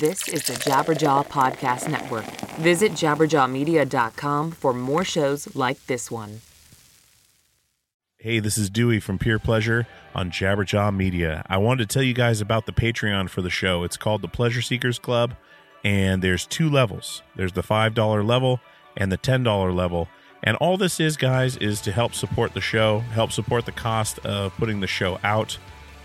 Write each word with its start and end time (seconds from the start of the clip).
This 0.00 0.26
is 0.26 0.44
the 0.44 0.54
Jabberjaw 0.54 1.26
Podcast 1.26 1.86
Network. 1.86 2.24
Visit 2.56 2.92
jabberjawmedia.com 2.92 4.52
for 4.52 4.72
more 4.72 5.04
shows 5.04 5.54
like 5.54 5.84
this 5.84 6.10
one. 6.10 6.40
Hey, 8.16 8.38
this 8.38 8.56
is 8.56 8.70
Dewey 8.70 9.00
from 9.00 9.18
Peer 9.18 9.38
Pleasure 9.38 9.86
on 10.14 10.30
Jabberjaw 10.30 10.96
Media. 10.96 11.44
I 11.46 11.58
wanted 11.58 11.90
to 11.90 11.92
tell 11.92 12.02
you 12.02 12.14
guys 12.14 12.40
about 12.40 12.64
the 12.64 12.72
Patreon 12.72 13.28
for 13.28 13.42
the 13.42 13.50
show. 13.50 13.82
It's 13.82 13.98
called 13.98 14.22
the 14.22 14.28
Pleasure 14.28 14.62
Seekers 14.62 14.98
Club, 14.98 15.34
and 15.84 16.22
there's 16.22 16.46
two 16.46 16.70
levels 16.70 17.22
there's 17.36 17.52
the 17.52 17.62
$5 17.62 18.26
level 18.26 18.60
and 18.96 19.12
the 19.12 19.18
$10 19.18 19.74
level. 19.76 20.08
And 20.42 20.56
all 20.56 20.78
this 20.78 21.00
is, 21.00 21.18
guys, 21.18 21.58
is 21.58 21.82
to 21.82 21.92
help 21.92 22.14
support 22.14 22.54
the 22.54 22.62
show, 22.62 23.00
help 23.00 23.30
support 23.30 23.66
the 23.66 23.72
cost 23.72 24.20
of 24.20 24.54
putting 24.56 24.80
the 24.80 24.86
show 24.86 25.18
out. 25.22 25.58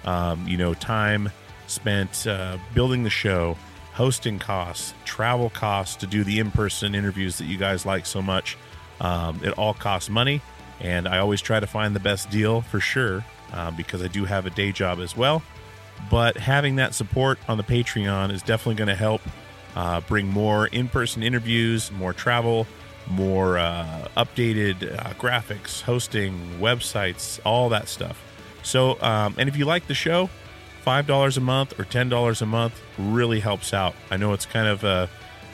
Um, 0.04 0.46
you 0.46 0.58
know, 0.58 0.74
time 0.74 1.32
spent 1.68 2.28
uh, 2.28 2.58
building 2.74 3.04
the 3.04 3.10
show, 3.10 3.58
hosting 3.98 4.38
costs, 4.38 4.94
travel 5.06 5.50
costs 5.50 5.96
to 5.96 6.06
do 6.06 6.24
the 6.24 6.38
in 6.38 6.52
person 6.52 6.94
interviews 6.94 7.40
that 7.40 7.46
you 7.46 7.58
guys 7.58 7.84
like 7.84 8.06
so 8.06 8.22
much. 8.22 8.56
Um, 9.02 9.42
it 9.44 9.58
all 9.58 9.74
costs 9.74 10.08
money 10.08 10.42
and 10.80 11.08
I 11.08 11.18
always 11.18 11.42
try 11.42 11.60
to 11.60 11.68
find 11.68 11.96
the 11.96 12.00
best 12.00 12.30
deal 12.30 12.62
for 12.62 12.80
sure 12.80 13.26
uh, 13.52 13.72
because 13.72 14.04
I 14.04 14.08
do 14.08 14.26
have 14.26 14.46
a 14.46 14.50
day 14.52 14.72
job 14.72 15.00
as 15.00 15.18
well. 15.18 15.42
But 16.12 16.38
having 16.38 16.76
that 16.76 16.94
support 16.94 17.40
on 17.48 17.58
the 17.58 17.64
Patreon 17.64 18.32
is 18.32 18.44
definitely 18.44 18.76
going 18.76 18.90
to 18.90 18.96
help 18.96 19.22
uh, 19.76 20.02
bring 20.02 20.28
more 20.28 20.68
in 20.68 20.90
person 20.90 21.24
interviews, 21.24 21.92
more 21.92 22.14
travel, 22.14 22.68
more 23.10 23.58
uh, 23.58 24.08
updated 24.16 24.94
uh, 24.94 25.14
graphics, 25.14 25.82
hosting, 25.82 26.60
websites, 26.60 27.40
all 27.44 27.70
that 27.70 27.88
stuff. 27.88 28.24
So, 28.62 29.02
um, 29.02 29.36
and 29.40 29.50
if 29.50 29.58
you 29.58 29.66
like 29.66 29.88
the 29.88 29.96
show, 29.96 30.30
$5 30.88 31.38
a 31.38 31.42
month 31.42 31.80
or 31.80 31.84
$10 31.84 32.42
a 32.42 32.46
month 32.46 32.82
really 32.98 33.40
helps 33.40 33.74
out. 33.74 33.96
I 34.10 34.18
know 34.18 34.34
it's 34.34 34.46
kind 34.46 34.68
of 34.68 34.84
a, 34.84 35.10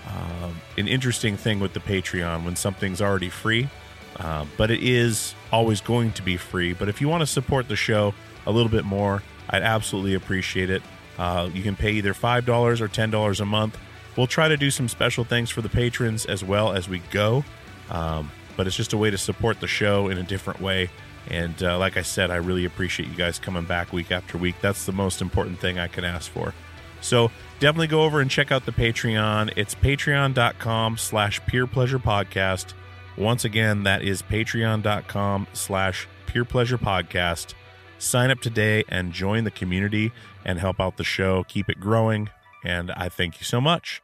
um, 0.08 0.62
an 0.78 0.88
interesting 0.88 1.38
thing 1.38 1.60
with 1.60 1.74
the 1.74 1.80
Patreon 1.80 2.46
when 2.46 2.56
something's 2.56 3.02
already 3.02 3.30
free 3.30 3.70
uh, 4.18 4.46
but 4.58 4.72
it 4.72 4.82
is 4.84 5.34
always 5.52 5.82
going 5.82 6.12
to 6.14 6.22
be 6.22 6.38
free. 6.38 6.74
But 6.74 6.90
if 6.90 7.02
you 7.02 7.10
want 7.10 7.22
to 7.22 7.28
support 7.28 7.68
the 7.68 7.76
show 7.76 8.14
a 8.46 8.52
little 8.52 8.70
bit 8.70 8.86
more, 8.86 9.24
I'd 9.50 9.64
absolutely 9.64 10.14
appreciate 10.14 10.70
it. 10.70 10.82
Uh, 11.18 11.50
you 11.54 11.64
can 11.64 11.76
pay 11.76 11.92
either 11.94 12.14
$5 12.14 12.82
or 12.82 12.88
$10 12.88 13.40
a 13.40 13.46
month. 13.46 13.78
We'll 14.16 14.28
try 14.28 14.48
to 14.48 14.58
do 14.58 14.70
some 14.70 14.88
special 14.88 15.24
things 15.24 15.50
for 15.50 15.62
the 15.62 15.70
patrons 15.70 16.26
as 16.26 16.44
well 16.44 16.74
as 16.74 16.88
we 16.88 17.00
go. 17.12 17.44
Um, 17.90 18.32
but 18.56 18.68
it's 18.68 18.76
just 18.76 18.94
a 18.94 18.98
way 18.98 19.10
to 19.10 19.18
support 19.18 19.60
the 19.60 19.68
show 19.68 20.10
in 20.10 20.18
a 20.18 20.24
different 20.24 20.62
way. 20.62 20.90
And 21.30 21.62
uh, 21.64 21.78
like 21.80 21.98
I 21.98 22.02
said, 22.02 22.32
I 22.32 22.36
really 22.36 22.66
appreciate 22.66 23.10
you 23.10 23.16
guys 23.16 23.40
coming 23.40 23.64
back 23.64 23.94
week 23.94 24.12
after 24.12 24.38
week. 24.38 24.56
That's 24.62 24.86
the 24.86 24.92
most 24.92 25.22
important 25.22 25.60
thing 25.60 25.80
I 25.80 25.88
can 25.88 26.04
ask 26.04 26.30
for. 26.30 26.54
So 27.02 27.32
definitely 27.60 27.88
go 27.88 28.04
over 28.04 28.22
and 28.22 28.30
check 28.30 28.52
out 28.52 28.66
the 28.66 28.72
Patreon. 28.72 29.54
It's 29.56 29.76
patreon.com 29.76 30.98
slash 30.98 31.46
peer 31.46 31.68
pleasure 31.68 32.00
podcast. 32.00 32.74
Once 33.18 33.46
again, 33.46 33.84
that 33.84 34.04
is 34.04 34.22
patreon.com 34.22 35.48
slash 35.54 36.08
peer 36.28 36.46
pleasure 36.46 36.78
podcast. 36.78 37.54
Sign 38.00 38.32
up 38.32 38.42
today 38.42 38.84
and 38.90 39.14
join 39.14 39.44
the 39.44 39.52
community 39.52 40.12
and 40.46 40.60
help 40.60 40.80
out 40.80 40.98
the 40.98 41.04
show. 41.04 41.44
Keep 41.46 41.70
it 41.70 41.80
growing. 41.80 42.30
And 42.64 42.92
I 42.92 43.10
thank 43.10 43.40
you 43.40 43.46
so 43.46 43.62
much. 43.62 44.03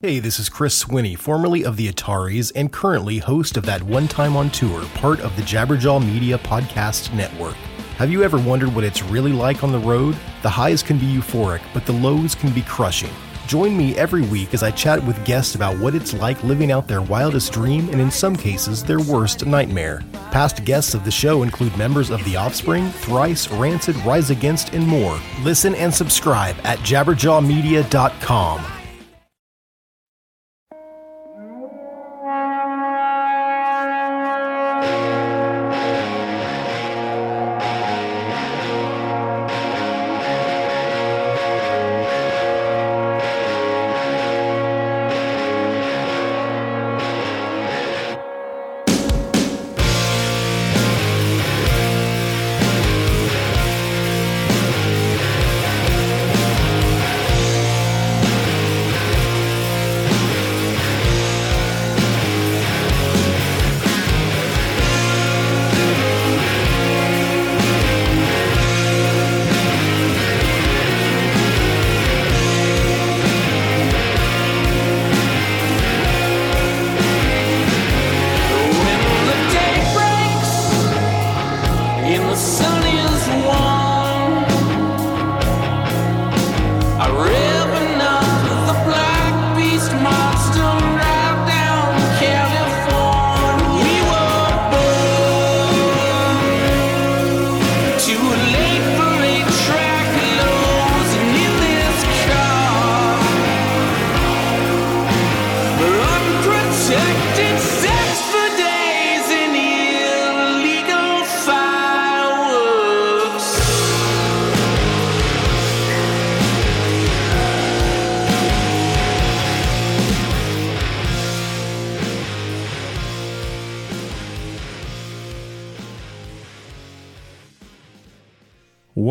Hey, 0.00 0.20
this 0.20 0.38
is 0.38 0.48
Chris 0.48 0.84
Swinney, 0.84 1.18
formerly 1.18 1.64
of 1.64 1.76
the 1.76 1.90
Ataris 1.90 2.52
and 2.54 2.70
currently 2.70 3.18
host 3.18 3.56
of 3.56 3.66
that 3.66 3.82
One 3.82 4.06
Time 4.06 4.36
on 4.36 4.48
Tour, 4.48 4.84
part 4.94 5.18
of 5.18 5.34
the 5.34 5.42
Jabberjaw 5.42 6.06
Media 6.06 6.38
Podcast 6.38 7.12
Network. 7.12 7.56
Have 7.96 8.08
you 8.08 8.22
ever 8.22 8.38
wondered 8.38 8.72
what 8.72 8.84
it's 8.84 9.02
really 9.02 9.32
like 9.32 9.64
on 9.64 9.72
the 9.72 9.78
road? 9.80 10.16
The 10.42 10.50
highs 10.50 10.84
can 10.84 11.00
be 11.00 11.06
euphoric, 11.06 11.62
but 11.74 11.84
the 11.84 11.94
lows 11.94 12.36
can 12.36 12.52
be 12.52 12.62
crushing. 12.62 13.10
Join 13.48 13.76
me 13.76 13.96
every 13.96 14.22
week 14.22 14.54
as 14.54 14.62
I 14.62 14.70
chat 14.70 15.02
with 15.02 15.24
guests 15.24 15.56
about 15.56 15.76
what 15.80 15.96
it's 15.96 16.14
like 16.14 16.44
living 16.44 16.70
out 16.70 16.86
their 16.86 17.02
wildest 17.02 17.52
dream 17.52 17.88
and, 17.88 18.00
in 18.00 18.12
some 18.12 18.36
cases, 18.36 18.84
their 18.84 19.00
worst 19.00 19.46
nightmare. 19.46 20.04
Past 20.30 20.64
guests 20.64 20.94
of 20.94 21.04
the 21.04 21.10
show 21.10 21.42
include 21.42 21.76
members 21.76 22.10
of 22.10 22.24
The 22.24 22.36
Offspring, 22.36 22.90
Thrice, 22.90 23.50
Rancid, 23.50 23.96
Rise 24.06 24.30
Against, 24.30 24.74
and 24.74 24.86
more. 24.86 25.18
Listen 25.42 25.74
and 25.74 25.92
subscribe 25.92 26.54
at 26.62 26.78
jabberjawmedia.com. 26.78 28.77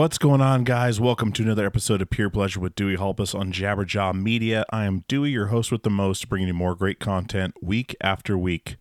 What's 0.08 0.18
going 0.18 0.40
on, 0.40 0.64
guys? 0.64 1.02
Welcome 1.02 1.34
to 1.34 1.44
another 1.44 1.66
episode 1.66 2.02
of 2.02 2.10
Peer 2.10 2.30
Pleasure 2.30 2.62
with 2.62 2.76
Dewey 2.76 2.96
Halpus 2.96 3.36
on 3.36 3.52
Jabberjaw 3.52 4.16
Media. 4.16 4.64
I 4.70 4.86
am 4.86 5.04
Dewey, 5.10 5.32
your 5.32 5.48
host 5.48 5.70
with 5.70 5.84
the 5.84 5.90
most, 5.90 6.30
bringing 6.30 6.48
you 6.48 6.54
more 6.54 6.76
great 6.76 7.02
content 7.02 7.56
week 7.62 7.94
after 8.00 8.38
week. 8.38 8.78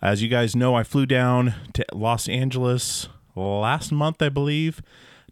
As 0.00 0.22
you 0.22 0.30
guys 0.30 0.56
know, 0.56 0.74
I 0.74 0.82
flew 0.82 1.04
down 1.04 1.52
to 1.74 1.84
Los 1.92 2.26
Angeles 2.26 3.10
last 3.36 3.92
month, 3.92 4.22
I 4.22 4.30
believe, 4.30 4.80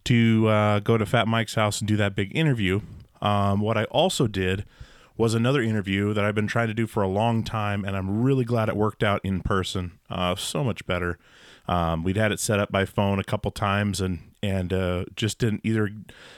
to 0.03 0.47
uh, 0.47 0.79
go 0.79 0.99
to 0.99 1.07
Fat 1.07 1.27
Mike's 1.27 1.55
house 1.55 1.79
and 1.79 1.87
do 1.87 1.97
that 1.97 2.15
big 2.15 2.37
interview. 2.37 2.81
Um, 3.19 3.61
what 3.61 3.79
I 3.79 3.85
also 3.85 4.27
did 4.27 4.63
was 5.17 5.33
another 5.33 5.63
interview 5.63 6.13
that 6.13 6.23
I've 6.23 6.35
been 6.35 6.45
trying 6.45 6.67
to 6.67 6.75
do 6.75 6.85
for 6.85 7.01
a 7.01 7.07
long 7.07 7.43
time, 7.43 7.83
and 7.83 7.97
I'm 7.97 8.21
really 8.21 8.45
glad 8.45 8.69
it 8.69 8.77
worked 8.77 9.01
out 9.01 9.21
in 9.23 9.41
person. 9.41 9.93
Uh, 10.07 10.35
so 10.35 10.63
much 10.63 10.85
better. 10.85 11.17
Um, 11.67 12.03
we'd 12.03 12.17
had 12.17 12.31
it 12.31 12.39
set 12.39 12.59
up 12.59 12.71
by 12.71 12.85
phone 12.85 13.19
a 13.19 13.23
couple 13.23 13.51
times, 13.51 14.01
and 14.01 14.19
and 14.43 14.73
uh, 14.73 15.05
just 15.15 15.37
didn't 15.39 15.61
either 15.63 15.89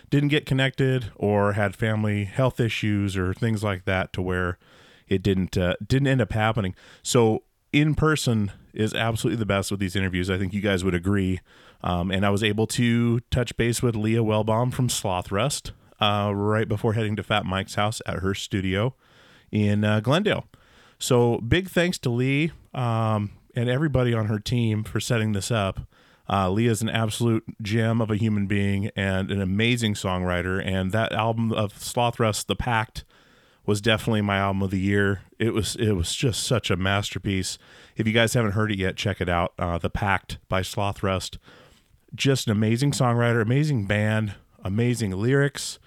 didn't 0.10 0.30
get 0.30 0.46
connected 0.46 1.12
or 1.16 1.54
had 1.54 1.76
family 1.76 2.26
health 2.26 2.60
issues 2.60 3.16
or 3.16 3.34
things 3.34 3.64
like 3.64 3.86
that 3.86 4.14
to 4.14 4.22
where 4.22 4.58
it 5.08 5.24
didn't 5.24 5.58
uh, 5.58 5.76
didn't 5.86 6.08
end 6.08 6.22
up 6.22 6.34
happening. 6.34 6.76
So 7.02 7.44
in 7.72 7.96
person 7.96 8.52
is 8.74 8.94
absolutely 8.94 9.38
the 9.38 9.46
best 9.46 9.72
with 9.72 9.80
these 9.80 9.96
interviews. 9.96 10.30
I 10.30 10.38
think 10.38 10.54
you 10.54 10.62
guys 10.62 10.84
would 10.84 10.96
agree. 10.96 11.40
Um, 11.82 12.12
and 12.12 12.26
I 12.26 12.30
was 12.30 12.44
able 12.44 12.66
to 12.68 13.20
touch 13.32 13.58
base 13.58 13.82
with 13.82 13.96
Leah 13.96 14.24
Wellbaum 14.24 14.74
from 14.74 14.88
Slothrust 14.88 15.72
uh, 16.00 16.34
right 16.34 16.68
before 16.68 16.94
heading 16.94 17.16
to 17.18 17.24
Fat 17.24 17.46
Mike's 17.46 17.76
house 17.76 18.02
at 18.06 18.20
her 18.20 18.34
studio 18.34 18.96
in 19.52 19.84
uh, 19.84 20.00
Glendale. 20.00 20.46
So 20.98 21.40
big 21.40 21.70
thanks 21.70 21.98
to 22.00 22.10
Lee 22.10 22.52
um, 22.74 23.32
and 23.56 23.70
everybody 23.70 24.14
on 24.14 24.28
her 24.28 24.40
team 24.40 24.84
for 24.84 25.00
setting 25.00 25.34
this 25.34 25.52
up. 25.52 25.82
Uh, 26.30 26.50
Leah's 26.50 26.82
an 26.82 26.90
absolute 26.90 27.44
gem 27.62 28.02
of 28.02 28.10
a 28.10 28.16
human 28.16 28.48
being 28.48 28.90
and 28.96 29.30
an 29.30 29.42
amazing 29.42 29.94
songwriter. 29.94 30.66
And 30.66 30.92
that 30.92 31.12
album 31.12 31.52
of 31.52 31.74
Slothrust, 31.74 32.48
The 32.48 32.56
Pact, 32.56 33.04
was 33.66 33.82
definitely 33.82 34.22
my 34.22 34.38
album 34.38 34.62
of 34.62 34.72
the 34.72 34.80
year. 34.80 35.22
It 35.40 35.54
was 35.54 35.76
it 35.76 35.94
was 35.94 36.14
just 36.14 36.44
such 36.44 36.70
a 36.70 36.78
masterpiece. 36.78 37.58
If 37.96 38.08
you 38.08 38.14
guys 38.14 38.34
haven't 38.34 38.52
heard 38.52 38.72
it 38.72 38.78
yet, 38.80 38.96
check 38.96 39.22
it 39.22 39.30
out. 39.30 39.54
Uh, 39.58 39.78
the 39.78 39.90
Pact 39.90 40.38
by 40.50 40.62
Slothrust. 40.62 41.38
Just 42.16 42.48
an 42.48 42.52
amazing 42.52 42.92
songwriter, 42.92 43.42
amazing 43.42 43.86
band, 43.86 44.36
amazing 44.64 45.12
lyrics. 45.12 45.80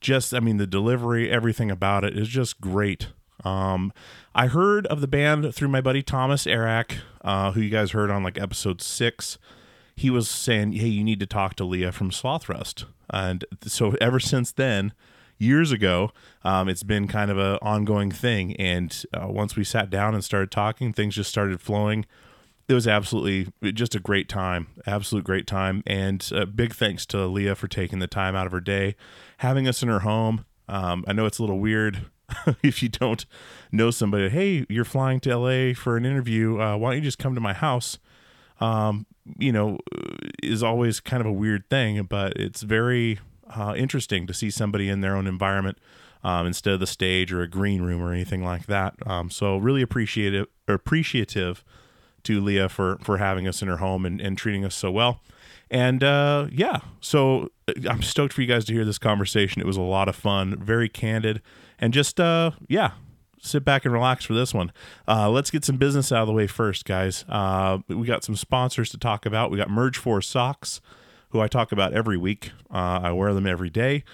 Just 0.00 0.32
I 0.34 0.40
mean 0.40 0.56
the 0.56 0.66
delivery, 0.66 1.30
everything 1.30 1.70
about 1.70 2.04
it 2.04 2.16
is 2.16 2.28
just 2.28 2.60
great. 2.60 3.08
Um, 3.44 3.92
I 4.34 4.46
heard 4.46 4.86
of 4.86 5.00
the 5.00 5.08
band 5.08 5.54
through 5.54 5.68
my 5.68 5.80
buddy 5.80 6.02
Thomas 6.02 6.44
Arack, 6.44 6.98
uh, 7.22 7.52
who 7.52 7.60
you 7.60 7.70
guys 7.70 7.92
heard 7.92 8.10
on 8.10 8.22
like 8.22 8.40
episode 8.40 8.80
six. 8.80 9.38
He 9.94 10.10
was 10.10 10.28
saying, 10.28 10.72
"Hey, 10.72 10.88
you 10.88 11.04
need 11.04 11.20
to 11.20 11.26
talk 11.26 11.54
to 11.56 11.64
Leah 11.64 11.92
from 11.92 12.10
Slothrust," 12.10 12.84
and 13.10 13.44
so 13.62 13.96
ever 14.00 14.20
since 14.20 14.52
then, 14.52 14.92
years 15.38 15.72
ago, 15.72 16.10
um, 16.42 16.68
it's 16.68 16.82
been 16.82 17.08
kind 17.08 17.30
of 17.30 17.38
an 17.38 17.58
ongoing 17.62 18.10
thing. 18.10 18.54
And 18.56 19.04
uh, 19.14 19.28
once 19.28 19.56
we 19.56 19.64
sat 19.64 19.90
down 19.90 20.14
and 20.14 20.24
started 20.24 20.50
talking, 20.50 20.92
things 20.92 21.14
just 21.14 21.30
started 21.30 21.60
flowing. 21.60 22.06
It 22.68 22.74
was 22.74 22.86
absolutely 22.86 23.48
just 23.72 23.94
a 23.94 24.00
great 24.00 24.28
time, 24.28 24.66
absolute 24.86 25.24
great 25.24 25.46
time. 25.46 25.82
And 25.86 26.28
uh, 26.34 26.44
big 26.44 26.74
thanks 26.74 27.06
to 27.06 27.26
Leah 27.26 27.54
for 27.54 27.66
taking 27.66 27.98
the 27.98 28.06
time 28.06 28.36
out 28.36 28.46
of 28.46 28.52
her 28.52 28.60
day, 28.60 28.94
having 29.38 29.66
us 29.66 29.82
in 29.82 29.88
her 29.88 30.00
home. 30.00 30.44
Um, 30.68 31.04
I 31.08 31.14
know 31.14 31.24
it's 31.24 31.38
a 31.38 31.42
little 31.42 31.60
weird 31.60 32.06
if 32.62 32.82
you 32.82 32.88
don't 32.88 33.24
know 33.72 33.90
somebody. 33.90 34.28
Hey, 34.28 34.66
you're 34.68 34.84
flying 34.84 35.20
to 35.20 35.36
LA 35.36 35.74
for 35.74 35.96
an 35.96 36.04
interview. 36.04 36.60
Uh, 36.60 36.76
why 36.76 36.90
don't 36.90 36.96
you 36.96 37.02
just 37.02 37.18
come 37.18 37.34
to 37.34 37.40
my 37.40 37.52
house? 37.52 37.98
Um, 38.60 39.06
you 39.38 39.52
know, 39.52 39.78
is 40.42 40.62
always 40.62 41.00
kind 41.00 41.20
of 41.20 41.26
a 41.26 41.32
weird 41.32 41.68
thing, 41.68 42.02
but 42.04 42.36
it's 42.36 42.62
very 42.62 43.20
uh, 43.54 43.74
interesting 43.76 44.26
to 44.26 44.34
see 44.34 44.50
somebody 44.50 44.88
in 44.88 45.00
their 45.00 45.16
own 45.16 45.26
environment 45.26 45.78
um, 46.24 46.46
instead 46.46 46.74
of 46.74 46.80
the 46.80 46.86
stage 46.86 47.32
or 47.32 47.42
a 47.42 47.48
green 47.48 47.82
room 47.82 48.02
or 48.02 48.12
anything 48.12 48.44
like 48.44 48.66
that. 48.66 48.94
Um, 49.06 49.30
so 49.30 49.56
really 49.56 49.82
appreciative 49.82 50.46
appreciative 50.66 51.64
to 52.24 52.40
Leah 52.40 52.68
for 52.68 52.98
for 53.02 53.18
having 53.18 53.46
us 53.46 53.62
in 53.62 53.68
her 53.68 53.76
home 53.78 54.04
and, 54.04 54.20
and 54.20 54.36
treating 54.36 54.64
us 54.64 54.74
so 54.74 54.90
well. 54.90 55.20
And 55.70 56.02
uh, 56.02 56.46
yeah, 56.50 56.80
so 57.00 57.50
uh, 57.68 57.72
I'm 57.88 58.02
stoked 58.02 58.32
for 58.32 58.40
you 58.40 58.46
guys 58.46 58.64
to 58.66 58.72
hear 58.72 58.84
this 58.84 58.98
conversation. 58.98 59.60
It 59.60 59.66
was 59.66 59.76
a 59.76 59.82
lot 59.82 60.08
of 60.08 60.16
fun, 60.16 60.56
very 60.56 60.88
candid, 60.88 61.42
and 61.78 61.92
just 61.92 62.20
uh, 62.20 62.52
yeah, 62.68 62.92
sit 63.40 63.64
back 63.64 63.84
and 63.84 63.92
relax 63.94 64.24
for 64.24 64.34
this 64.34 64.52
one. 64.52 64.72
Uh, 65.06 65.30
let's 65.30 65.50
get 65.50 65.64
some 65.64 65.76
business 65.76 66.12
out 66.12 66.22
of 66.22 66.26
the 66.28 66.34
way 66.34 66.46
first, 66.46 66.84
guys. 66.84 67.24
Uh, 67.28 67.78
we 67.88 68.06
got 68.06 68.24
some 68.24 68.36
sponsors 68.36 68.90
to 68.90 68.98
talk 68.98 69.26
about. 69.26 69.50
We 69.50 69.56
got 69.56 69.68
Merge4 69.68 70.22
Socks 70.24 70.80
who 71.30 71.40
I 71.40 71.48
talk 71.48 71.72
about 71.72 71.92
every 71.92 72.16
week. 72.16 72.52
Uh, 72.72 73.00
I 73.02 73.12
wear 73.12 73.34
them 73.34 73.46
every 73.46 73.70
day. 73.70 74.04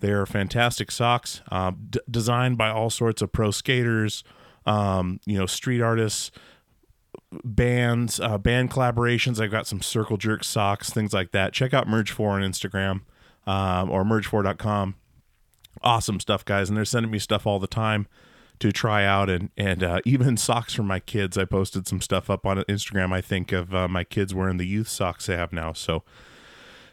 They 0.00 0.10
are 0.10 0.26
fantastic 0.26 0.90
socks, 0.90 1.42
uh, 1.50 1.72
d- 1.90 2.00
designed 2.10 2.58
by 2.58 2.70
all 2.70 2.90
sorts 2.90 3.22
of 3.22 3.30
pro 3.32 3.50
skaters, 3.50 4.24
um, 4.66 5.20
you 5.26 5.38
know, 5.38 5.46
street 5.46 5.80
artists, 5.80 6.32
bands, 7.44 8.18
uh, 8.18 8.38
band 8.38 8.70
collaborations. 8.70 9.40
I've 9.40 9.50
got 9.50 9.66
some 9.66 9.80
Circle 9.80 10.16
Jerk 10.16 10.44
socks, 10.44 10.90
things 10.90 11.12
like 11.12 11.30
that. 11.32 11.52
Check 11.52 11.72
out 11.72 11.86
Merge4 11.86 12.30
on 12.30 12.42
Instagram 12.42 13.02
um, 13.46 13.90
or 13.90 14.02
merge4.com. 14.02 14.96
Awesome 15.80 16.20
stuff, 16.20 16.44
guys. 16.44 16.68
And 16.68 16.76
they're 16.76 16.84
sending 16.84 17.10
me 17.10 17.18
stuff 17.18 17.46
all 17.46 17.58
the 17.58 17.66
time 17.66 18.06
to 18.58 18.70
try 18.70 19.04
out 19.04 19.28
and 19.28 19.50
and 19.56 19.82
uh, 19.82 20.00
even 20.04 20.36
socks 20.36 20.74
for 20.74 20.82
my 20.82 21.00
kids. 21.00 21.36
I 21.36 21.44
posted 21.44 21.86
some 21.86 22.00
stuff 22.00 22.30
up 22.30 22.46
on 22.46 22.58
Instagram. 22.58 23.12
I 23.12 23.20
think 23.20 23.52
of 23.52 23.74
uh, 23.74 23.88
my 23.88 24.04
kids 24.04 24.34
wearing 24.34 24.56
the 24.56 24.66
youth 24.66 24.88
socks 24.88 25.26
they 25.26 25.36
have 25.36 25.52
now. 25.52 25.72
So 25.72 26.04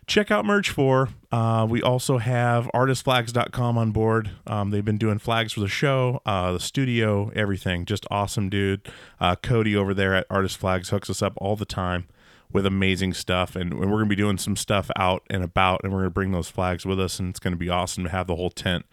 check 0.07 0.31
out 0.31 0.43
Merge4. 0.45 1.09
Uh, 1.31 1.67
we 1.69 1.81
also 1.81 2.17
have 2.17 2.65
artistflags.com 2.73 3.77
on 3.77 3.91
board. 3.91 4.31
Um, 4.47 4.71
they've 4.71 4.83
been 4.83 4.97
doing 4.97 5.19
flags 5.19 5.53
for 5.53 5.59
the 5.59 5.67
show, 5.67 6.21
uh, 6.25 6.53
the 6.53 6.59
studio, 6.59 7.31
everything. 7.35 7.85
Just 7.85 8.07
awesome, 8.09 8.49
dude. 8.49 8.89
Uh, 9.19 9.35
Cody 9.35 9.75
over 9.75 9.93
there 9.93 10.15
at 10.15 10.25
Artist 10.29 10.57
Flags 10.57 10.89
hooks 10.89 11.09
us 11.09 11.21
up 11.21 11.33
all 11.37 11.55
the 11.55 11.65
time 11.65 12.07
with 12.51 12.65
amazing 12.65 13.13
stuff. 13.13 13.55
And, 13.55 13.71
and 13.71 13.81
we're 13.81 13.97
going 13.97 14.09
to 14.09 14.15
be 14.15 14.15
doing 14.15 14.37
some 14.37 14.55
stuff 14.55 14.89
out 14.95 15.23
and 15.29 15.43
about, 15.43 15.81
and 15.83 15.91
we're 15.91 15.99
going 15.99 16.11
to 16.11 16.13
bring 16.13 16.31
those 16.31 16.49
flags 16.49 16.85
with 16.85 16.99
us. 16.99 17.19
And 17.19 17.29
it's 17.29 17.39
going 17.39 17.53
to 17.53 17.57
be 17.57 17.69
awesome 17.69 18.03
to 18.03 18.09
have 18.09 18.27
the 18.27 18.35
whole 18.35 18.49
tent 18.49 18.85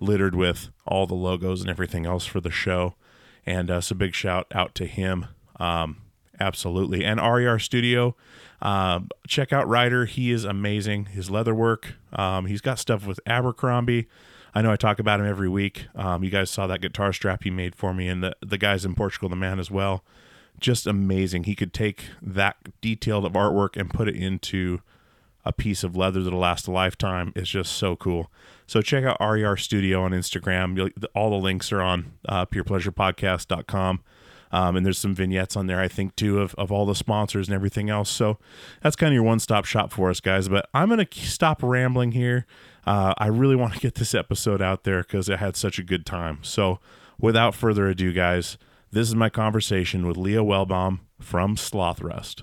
littered 0.00 0.34
with 0.34 0.70
all 0.86 1.06
the 1.06 1.14
logos 1.14 1.60
and 1.60 1.70
everything 1.70 2.06
else 2.06 2.26
for 2.26 2.40
the 2.40 2.50
show. 2.50 2.94
And 3.44 3.70
uh, 3.70 3.80
so, 3.80 3.94
big 3.94 4.14
shout 4.14 4.46
out 4.52 4.74
to 4.74 4.86
him. 4.86 5.26
Um, 5.60 6.02
absolutely. 6.40 7.04
And 7.04 7.20
RER 7.20 7.58
Studio 7.58 8.16
um, 8.62 9.08
check 9.26 9.52
out 9.52 9.68
Ryder. 9.68 10.06
He 10.06 10.30
is 10.30 10.44
amazing. 10.44 11.06
His 11.06 11.30
leather 11.30 11.54
work. 11.54 11.94
Um, 12.12 12.46
he's 12.46 12.60
got 12.60 12.78
stuff 12.78 13.06
with 13.06 13.20
Abercrombie. 13.26 14.06
I 14.54 14.62
know 14.62 14.72
I 14.72 14.76
talk 14.76 14.98
about 14.98 15.20
him 15.20 15.26
every 15.26 15.48
week. 15.48 15.86
Um, 15.94 16.24
you 16.24 16.30
guys 16.30 16.50
saw 16.50 16.66
that 16.66 16.80
guitar 16.80 17.12
strap 17.12 17.44
he 17.44 17.50
made 17.50 17.74
for 17.74 17.92
me, 17.92 18.08
and 18.08 18.22
the 18.22 18.34
the 18.40 18.56
guys 18.56 18.84
in 18.84 18.94
Portugal, 18.94 19.28
the 19.28 19.36
man 19.36 19.58
as 19.58 19.70
well. 19.70 20.02
Just 20.60 20.86
amazing. 20.86 21.44
He 21.44 21.54
could 21.54 21.72
take 21.72 22.04
that 22.22 22.56
detailed 22.80 23.24
of 23.24 23.32
artwork 23.32 23.76
and 23.76 23.90
put 23.90 24.08
it 24.08 24.16
into 24.16 24.80
a 25.44 25.52
piece 25.52 25.84
of 25.84 25.96
leather 25.96 26.22
that'll 26.22 26.40
last 26.40 26.66
a 26.66 26.72
lifetime. 26.72 27.32
It's 27.36 27.48
just 27.48 27.72
so 27.72 27.94
cool. 27.94 28.30
So 28.66 28.82
check 28.82 29.04
out 29.04 29.16
RER 29.20 29.56
Studio 29.56 30.02
on 30.02 30.10
Instagram. 30.10 30.90
All 31.14 31.30
the 31.30 31.36
links 31.36 31.70
are 31.72 31.80
on 31.80 32.14
uh, 32.28 32.46
peerpleasurepodcast.com. 32.46 34.02
Um, 34.52 34.76
and 34.76 34.86
there's 34.86 34.98
some 34.98 35.14
vignettes 35.14 35.56
on 35.56 35.66
there, 35.66 35.80
I 35.80 35.88
think, 35.88 36.16
too, 36.16 36.40
of, 36.40 36.54
of 36.54 36.70
all 36.70 36.86
the 36.86 36.94
sponsors 36.94 37.48
and 37.48 37.54
everything 37.54 37.90
else. 37.90 38.10
So 38.10 38.38
that's 38.82 38.96
kind 38.96 39.08
of 39.08 39.14
your 39.14 39.22
one 39.22 39.40
stop 39.40 39.64
shop 39.64 39.92
for 39.92 40.10
us, 40.10 40.20
guys. 40.20 40.48
But 40.48 40.68
I'm 40.72 40.88
going 40.88 41.04
to 41.04 41.20
stop 41.20 41.62
rambling 41.62 42.12
here. 42.12 42.46
Uh, 42.86 43.14
I 43.18 43.26
really 43.26 43.56
want 43.56 43.74
to 43.74 43.80
get 43.80 43.96
this 43.96 44.14
episode 44.14 44.62
out 44.62 44.84
there 44.84 45.02
because 45.02 45.28
I 45.28 45.36
had 45.36 45.56
such 45.56 45.78
a 45.78 45.82
good 45.82 46.06
time. 46.06 46.38
So 46.42 46.78
without 47.18 47.54
further 47.54 47.88
ado, 47.88 48.12
guys, 48.12 48.56
this 48.96 49.08
is 49.08 49.14
my 49.14 49.28
conversation 49.28 50.06
with 50.06 50.16
Leah 50.16 50.42
Wellbaum 50.42 51.00
from 51.20 51.56
Slothrust. 51.56 52.42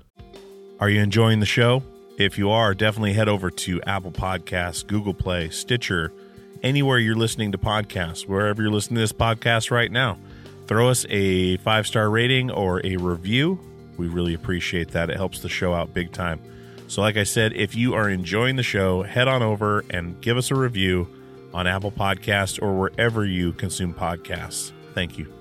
Are 0.79 0.87
you 0.87 1.01
enjoying 1.01 1.39
the 1.39 1.47
show? 1.47 1.81
If 2.19 2.37
you 2.37 2.51
are, 2.51 2.75
definitely 2.75 3.13
head 3.13 3.27
over 3.27 3.49
to 3.49 3.81
Apple 3.87 4.11
Podcasts, 4.11 4.85
Google 4.85 5.15
Play, 5.15 5.49
Stitcher, 5.49 6.13
anywhere 6.61 6.99
you're 6.99 7.15
listening 7.15 7.53
to 7.53 7.57
podcasts, 7.57 8.27
wherever 8.27 8.61
you're 8.61 8.71
listening 8.71 8.97
to 8.97 9.01
this 9.01 9.11
podcast 9.11 9.71
right 9.71 9.91
now 9.91 10.19
throw 10.67 10.89
us 10.89 11.07
a 11.09 11.57
five 11.57 11.87
star 11.87 12.07
rating 12.11 12.51
or 12.51 12.85
a 12.85 12.97
review. 12.97 13.59
We 13.97 14.07
really 14.07 14.35
appreciate 14.35 14.91
that. 14.91 15.09
It 15.09 15.17
helps 15.17 15.39
the 15.39 15.49
show 15.49 15.73
out 15.73 15.95
big 15.95 16.11
time. 16.11 16.39
So, 16.87 17.01
like 17.01 17.17
I 17.17 17.23
said, 17.23 17.53
if 17.53 17.75
you 17.75 17.95
are 17.95 18.09
enjoying 18.09 18.57
the 18.57 18.63
show, 18.63 19.01
head 19.01 19.27
on 19.27 19.41
over 19.41 19.83
and 19.89 20.21
give 20.21 20.37
us 20.37 20.51
a 20.51 20.55
review 20.55 21.07
on 21.51 21.65
Apple 21.65 21.91
Podcasts 21.91 22.61
or 22.61 22.77
wherever 22.77 23.25
you 23.25 23.53
consume 23.53 23.93
podcasts. 23.93 24.71
Thank 24.93 25.17
you. 25.17 25.33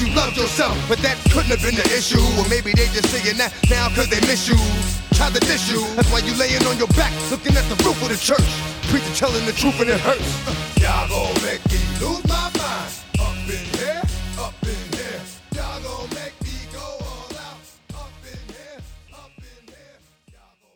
You 0.00 0.08
loved 0.14 0.38
yourself, 0.38 0.72
but 0.88 0.96
that 1.04 1.18
couldn't 1.28 1.52
have 1.52 1.60
been 1.60 1.76
the 1.76 1.84
issue. 1.92 2.24
Or 2.40 2.48
maybe 2.48 2.72
they 2.72 2.88
just 2.88 3.12
saying 3.12 3.36
that 3.36 3.52
now 3.68 3.92
cause 3.92 4.08
they 4.08 4.20
miss 4.24 4.48
you. 4.48 4.56
Tried 5.12 5.34
to 5.34 5.40
dish 5.40 5.70
you, 5.70 5.84
that's 5.92 6.10
why 6.10 6.20
you 6.24 6.32
laying 6.40 6.64
on 6.64 6.78
your 6.78 6.88
back, 6.96 7.12
looking 7.30 7.52
at 7.52 7.68
the 7.68 7.76
roof 7.84 8.00
of 8.00 8.08
the 8.08 8.16
church. 8.16 8.48
Preacher 8.88 9.12
telling 9.12 9.44
the 9.44 9.52
truth 9.52 9.78
and 9.78 9.90
it 9.90 10.00
hurts. 10.00 10.24
Y'all 10.80 11.04
gon' 11.06 11.36
make 11.44 11.60
me 11.68 11.76
lose 12.00 12.24
my 12.24 12.48
mind. 12.56 12.92
Up 13.20 13.36
in 13.44 13.60
here, 13.76 14.00
up 14.40 14.56
in 14.64 14.80
here. 14.96 15.20
Y'all 15.52 15.82
gon' 15.84 16.08
make 16.16 16.32
me 16.40 16.56
go 16.72 16.80
all 16.80 17.28
out. 17.36 17.60
Up 17.92 18.12
in 18.24 18.40
here, 18.48 18.80
up 19.12 19.30
in 19.36 19.68
here. 19.68 20.32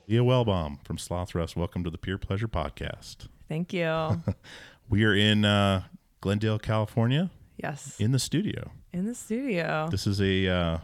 Leah 0.06 0.20
Wellbaum 0.20 0.84
from 0.84 0.98
Slothrust. 0.98 1.56
Welcome 1.56 1.82
to 1.84 1.88
the 1.88 1.96
Peer 1.96 2.18
Pleasure 2.18 2.48
Podcast. 2.48 3.28
Thank 3.48 3.72
you. 3.72 4.20
We 4.90 5.02
are 5.04 5.14
in 5.14 5.46
uh, 5.46 5.84
Glendale, 6.20 6.58
California, 6.58 7.30
yes. 7.56 7.98
in 7.98 8.12
the 8.12 8.18
studio. 8.18 8.70
In 8.94 9.06
the 9.06 9.14
studio. 9.14 9.88
This 9.90 10.06
is 10.06 10.20
a 10.20 10.46
uh, 10.48 10.78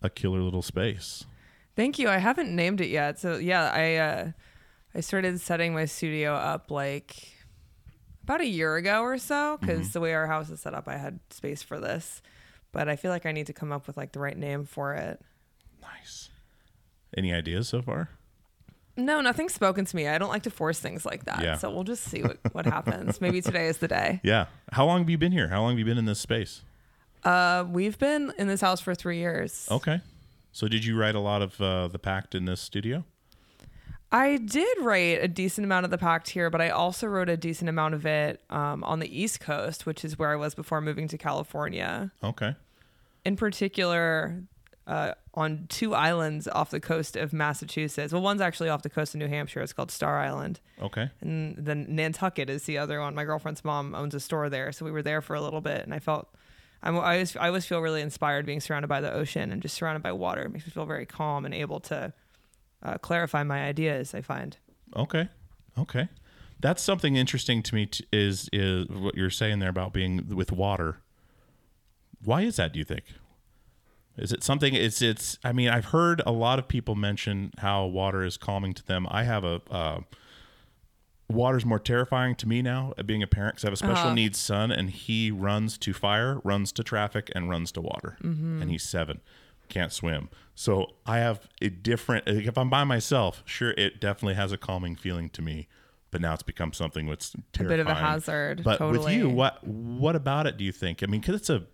a 0.00 0.08
killer 0.08 0.38
little 0.40 0.62
space. 0.62 1.24
Thank 1.74 1.98
you. 1.98 2.08
I 2.08 2.18
haven't 2.18 2.54
named 2.54 2.80
it 2.80 2.86
yet. 2.86 3.18
So 3.18 3.38
yeah, 3.38 3.72
I 3.74 3.96
uh, 3.96 4.30
I 4.94 5.00
started 5.00 5.40
setting 5.40 5.74
my 5.74 5.84
studio 5.86 6.34
up 6.34 6.70
like 6.70 7.16
about 8.22 8.40
a 8.40 8.46
year 8.46 8.76
ago 8.76 9.02
or 9.02 9.18
so 9.18 9.58
because 9.60 9.92
the 9.92 9.98
way 9.98 10.14
our 10.14 10.28
house 10.28 10.48
is 10.48 10.60
set 10.60 10.74
up, 10.74 10.86
I 10.86 10.96
had 10.96 11.18
space 11.30 11.64
for 11.64 11.80
this. 11.80 12.22
But 12.70 12.88
I 12.88 12.94
feel 12.94 13.10
like 13.10 13.26
I 13.26 13.32
need 13.32 13.48
to 13.48 13.52
come 13.52 13.72
up 13.72 13.88
with 13.88 13.96
like 13.96 14.12
the 14.12 14.20
right 14.20 14.38
name 14.38 14.64
for 14.64 14.94
it. 14.94 15.20
Nice. 15.82 16.30
Any 17.16 17.34
ideas 17.34 17.68
so 17.68 17.82
far? 17.82 18.10
No, 18.96 19.20
nothing's 19.20 19.54
spoken 19.54 19.84
to 19.84 19.96
me. 19.96 20.06
I 20.06 20.18
don't 20.18 20.28
like 20.28 20.44
to 20.44 20.50
force 20.50 20.78
things 20.78 21.04
like 21.04 21.24
that. 21.24 21.42
Yeah. 21.42 21.56
So 21.56 21.70
we'll 21.72 21.82
just 21.82 22.04
see 22.04 22.22
what, 22.22 22.38
what 22.52 22.64
happens. 22.76 23.20
Maybe 23.20 23.40
today 23.40 23.66
is 23.66 23.78
the 23.78 23.88
day. 23.88 24.20
Yeah. 24.22 24.46
How 24.70 24.86
long 24.86 25.00
have 25.00 25.10
you 25.10 25.18
been 25.18 25.32
here? 25.32 25.48
How 25.48 25.62
long 25.62 25.72
have 25.72 25.80
you 25.80 25.84
been 25.84 25.98
in 25.98 26.04
this 26.04 26.20
space? 26.20 26.62
Uh, 27.26 27.64
we've 27.68 27.98
been 27.98 28.32
in 28.38 28.46
this 28.46 28.60
house 28.60 28.80
for 28.80 28.94
three 28.94 29.18
years. 29.18 29.66
Okay. 29.68 30.00
So 30.52 30.68
did 30.68 30.84
you 30.84 30.96
write 30.96 31.16
a 31.16 31.20
lot 31.20 31.42
of 31.42 31.60
uh, 31.60 31.88
the 31.88 31.98
pact 31.98 32.36
in 32.36 32.44
this 32.44 32.60
studio? 32.60 33.04
I 34.12 34.36
did 34.36 34.78
write 34.80 35.18
a 35.20 35.26
decent 35.26 35.64
amount 35.64 35.84
of 35.84 35.90
the 35.90 35.98
pact 35.98 36.30
here, 36.30 36.50
but 36.50 36.60
I 36.60 36.70
also 36.70 37.08
wrote 37.08 37.28
a 37.28 37.36
decent 37.36 37.68
amount 37.68 37.94
of 37.94 38.06
it 38.06 38.40
um, 38.48 38.84
on 38.84 39.00
the 39.00 39.20
East 39.20 39.40
Coast, 39.40 39.86
which 39.86 40.04
is 40.04 40.16
where 40.16 40.30
I 40.30 40.36
was 40.36 40.54
before 40.54 40.80
moving 40.80 41.08
to 41.08 41.18
California. 41.18 42.12
Okay. 42.22 42.54
In 43.24 43.34
particular, 43.34 44.44
uh, 44.86 45.14
on 45.34 45.66
two 45.68 45.96
islands 45.96 46.46
off 46.46 46.70
the 46.70 46.78
coast 46.78 47.16
of 47.16 47.32
Massachusetts. 47.32 48.12
Well, 48.12 48.22
one's 48.22 48.40
actually 48.40 48.68
off 48.68 48.82
the 48.82 48.88
coast 48.88 49.16
of 49.16 49.18
New 49.18 49.26
Hampshire. 49.26 49.62
It's 49.62 49.72
called 49.72 49.90
Star 49.90 50.20
Island. 50.20 50.60
Okay. 50.80 51.10
And 51.20 51.56
then 51.56 51.86
Nantucket 51.88 52.48
is 52.48 52.62
the 52.62 52.78
other 52.78 53.00
one. 53.00 53.16
My 53.16 53.24
girlfriend's 53.24 53.64
mom 53.64 53.96
owns 53.96 54.14
a 54.14 54.20
store 54.20 54.48
there, 54.48 54.70
so 54.70 54.84
we 54.84 54.92
were 54.92 55.02
there 55.02 55.20
for 55.20 55.34
a 55.34 55.40
little 55.40 55.60
bit, 55.60 55.82
and 55.82 55.92
I 55.92 55.98
felt. 55.98 56.28
I'm, 56.86 56.96
I 56.96 57.14
always, 57.14 57.36
I 57.36 57.46
always 57.48 57.66
feel 57.66 57.80
really 57.80 58.00
inspired 58.00 58.46
being 58.46 58.60
surrounded 58.60 58.88
by 58.88 59.00
the 59.00 59.12
ocean 59.12 59.50
and 59.50 59.60
just 59.60 59.74
surrounded 59.74 60.02
by 60.02 60.12
water. 60.12 60.42
It 60.42 60.52
makes 60.52 60.66
me 60.66 60.72
feel 60.72 60.86
very 60.86 61.06
calm 61.06 61.44
and 61.44 61.54
able 61.54 61.80
to 61.80 62.12
uh, 62.82 62.98
clarify 62.98 63.42
my 63.42 63.64
ideas. 63.64 64.14
I 64.14 64.20
find. 64.20 64.56
Okay. 64.94 65.28
Okay. 65.78 66.08
That's 66.60 66.82
something 66.82 67.16
interesting 67.16 67.62
to 67.64 67.74
me 67.74 67.86
t- 67.86 68.06
is 68.12 68.48
is 68.52 68.86
what 68.88 69.14
you're 69.14 69.30
saying 69.30 69.58
there 69.58 69.68
about 69.68 69.92
being 69.92 70.34
with 70.34 70.52
water. 70.52 70.98
Why 72.24 72.42
is 72.42 72.56
that, 72.56 72.72
do 72.72 72.78
you 72.78 72.84
think? 72.84 73.04
Is 74.16 74.32
it 74.32 74.42
something 74.42 74.74
it's 74.74 75.02
it's 75.02 75.38
I 75.44 75.52
mean, 75.52 75.68
I've 75.68 75.86
heard 75.86 76.22
a 76.24 76.32
lot 76.32 76.58
of 76.58 76.68
people 76.68 76.94
mention 76.94 77.52
how 77.58 77.84
water 77.84 78.24
is 78.24 78.36
calming 78.38 78.72
to 78.74 78.86
them. 78.86 79.06
I 79.10 79.24
have 79.24 79.44
a 79.44 79.60
uh 79.70 80.00
water's 81.28 81.64
more 81.64 81.78
terrifying 81.78 82.34
to 82.36 82.46
me 82.46 82.62
now 82.62 82.94
uh, 82.96 83.02
being 83.02 83.22
a 83.22 83.26
parent 83.26 83.54
because 83.56 83.64
I 83.64 83.68
have 83.68 83.74
a 83.74 83.76
special 83.76 84.12
needs 84.14 84.38
son 84.38 84.70
and 84.70 84.90
he 84.90 85.30
runs 85.30 85.76
to 85.78 85.92
fire, 85.92 86.40
runs 86.44 86.72
to 86.72 86.84
traffic, 86.84 87.30
and 87.34 87.50
runs 87.50 87.72
to 87.72 87.80
water. 87.80 88.16
And 88.20 88.70
he's 88.70 88.82
seven, 88.82 89.20
can't 89.68 89.92
swim. 89.92 90.28
So 90.54 90.92
I 91.04 91.18
have 91.18 91.48
a 91.60 91.68
different. 91.68 92.28
If 92.28 92.56
I'm 92.56 92.70
by 92.70 92.84
myself, 92.84 93.42
sure, 93.44 93.72
it 93.72 94.00
definitely 94.00 94.34
has 94.34 94.52
a 94.52 94.56
calming 94.56 94.96
feeling 94.96 95.28
to 95.30 95.42
me. 95.42 95.68
But 96.12 96.20
now 96.20 96.34
it's 96.34 96.42
become 96.42 96.72
something 96.72 97.06
that's 97.08 97.34
A 97.58 97.64
bit 97.64 97.80
of 97.80 97.88
a 97.88 97.94
hazard, 97.94 98.62
But 98.64 98.80
with 98.80 99.10
you, 99.10 99.28
what 99.28 99.66
what 99.66 100.16
about 100.16 100.46
it? 100.46 100.56
Do 100.56 100.64
you 100.64 100.72
think? 100.72 101.02
I 101.02 101.06
mean, 101.06 101.20
because 101.20 101.34
it's 101.34 101.50
a 101.50 101.64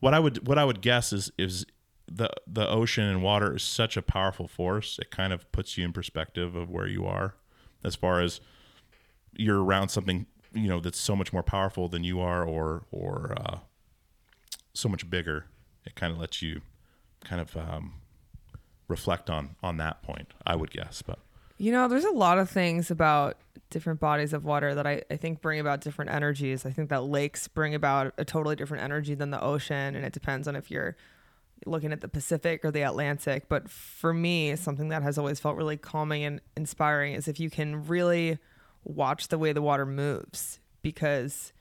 what 0.00 0.12
I 0.12 0.18
would 0.18 0.46
what 0.46 0.58
I 0.58 0.64
would 0.64 0.82
guess 0.82 1.12
is 1.12 1.30
is 1.38 1.64
the 2.06 2.28
the 2.46 2.68
ocean 2.68 3.04
and 3.04 3.22
water 3.22 3.54
is 3.56 3.62
such 3.62 3.96
a 3.96 4.02
powerful 4.02 4.46
force. 4.48 4.98
It 4.98 5.10
kind 5.10 5.32
of 5.32 5.50
puts 5.52 5.78
you 5.78 5.84
in 5.84 5.92
perspective 5.92 6.54
of 6.56 6.68
where 6.68 6.86
you 6.86 7.06
are, 7.06 7.36
as 7.84 7.94
far 7.94 8.20
as 8.20 8.40
you're 9.36 9.62
around 9.62 9.88
something 9.88 10.26
you 10.54 10.68
know 10.68 10.80
that's 10.80 10.98
so 10.98 11.16
much 11.16 11.32
more 11.32 11.42
powerful 11.42 11.88
than 11.88 12.04
you 12.04 12.20
are, 12.20 12.44
or 12.44 12.84
or 12.90 13.34
uh, 13.36 13.58
so 14.72 14.88
much 14.88 15.08
bigger. 15.10 15.46
It 15.84 15.94
kind 15.94 16.12
of 16.12 16.18
lets 16.18 16.40
you 16.40 16.62
kind 17.24 17.40
of 17.40 17.56
um, 17.56 17.94
reflect 18.88 19.28
on 19.28 19.56
on 19.62 19.76
that 19.78 20.02
point. 20.02 20.32
I 20.46 20.56
would 20.56 20.70
guess, 20.70 21.02
but 21.02 21.18
You 21.58 21.72
know, 21.72 21.88
there's 21.88 22.04
a 22.04 22.10
lot 22.10 22.38
of 22.38 22.48
things 22.48 22.90
about 22.90 23.36
different 23.70 23.98
bodies 23.98 24.32
of 24.32 24.44
water 24.44 24.74
that 24.74 24.86
I, 24.86 25.02
I 25.10 25.16
think 25.16 25.40
bring 25.40 25.58
about 25.58 25.80
different 25.80 26.12
energies. 26.12 26.64
I 26.64 26.70
think 26.70 26.90
that 26.90 27.02
lakes 27.04 27.48
bring 27.48 27.74
about 27.74 28.14
a 28.16 28.24
totally 28.24 28.54
different 28.56 28.84
energy 28.84 29.14
than 29.14 29.30
the 29.30 29.42
ocean, 29.42 29.96
and 29.96 30.04
it 30.04 30.12
depends 30.12 30.46
on 30.46 30.54
if 30.54 30.70
you're 30.70 30.96
looking 31.66 31.92
at 31.92 32.00
the 32.00 32.08
Pacific 32.08 32.64
or 32.64 32.70
the 32.70 32.82
Atlantic. 32.82 33.48
But 33.48 33.70
for 33.70 34.12
me, 34.12 34.56
something 34.56 34.88
that 34.88 35.02
has 35.02 35.18
always 35.18 35.40
felt 35.40 35.56
really 35.56 35.76
calming 35.76 36.24
and 36.24 36.40
inspiring 36.56 37.14
is 37.14 37.28
if 37.28 37.40
you 37.40 37.50
can 37.50 37.86
really 37.86 38.38
watch 38.84 39.28
the 39.28 39.38
way 39.38 39.52
the 39.52 39.62
water 39.62 39.86
moves, 39.86 40.60
because 40.82 41.52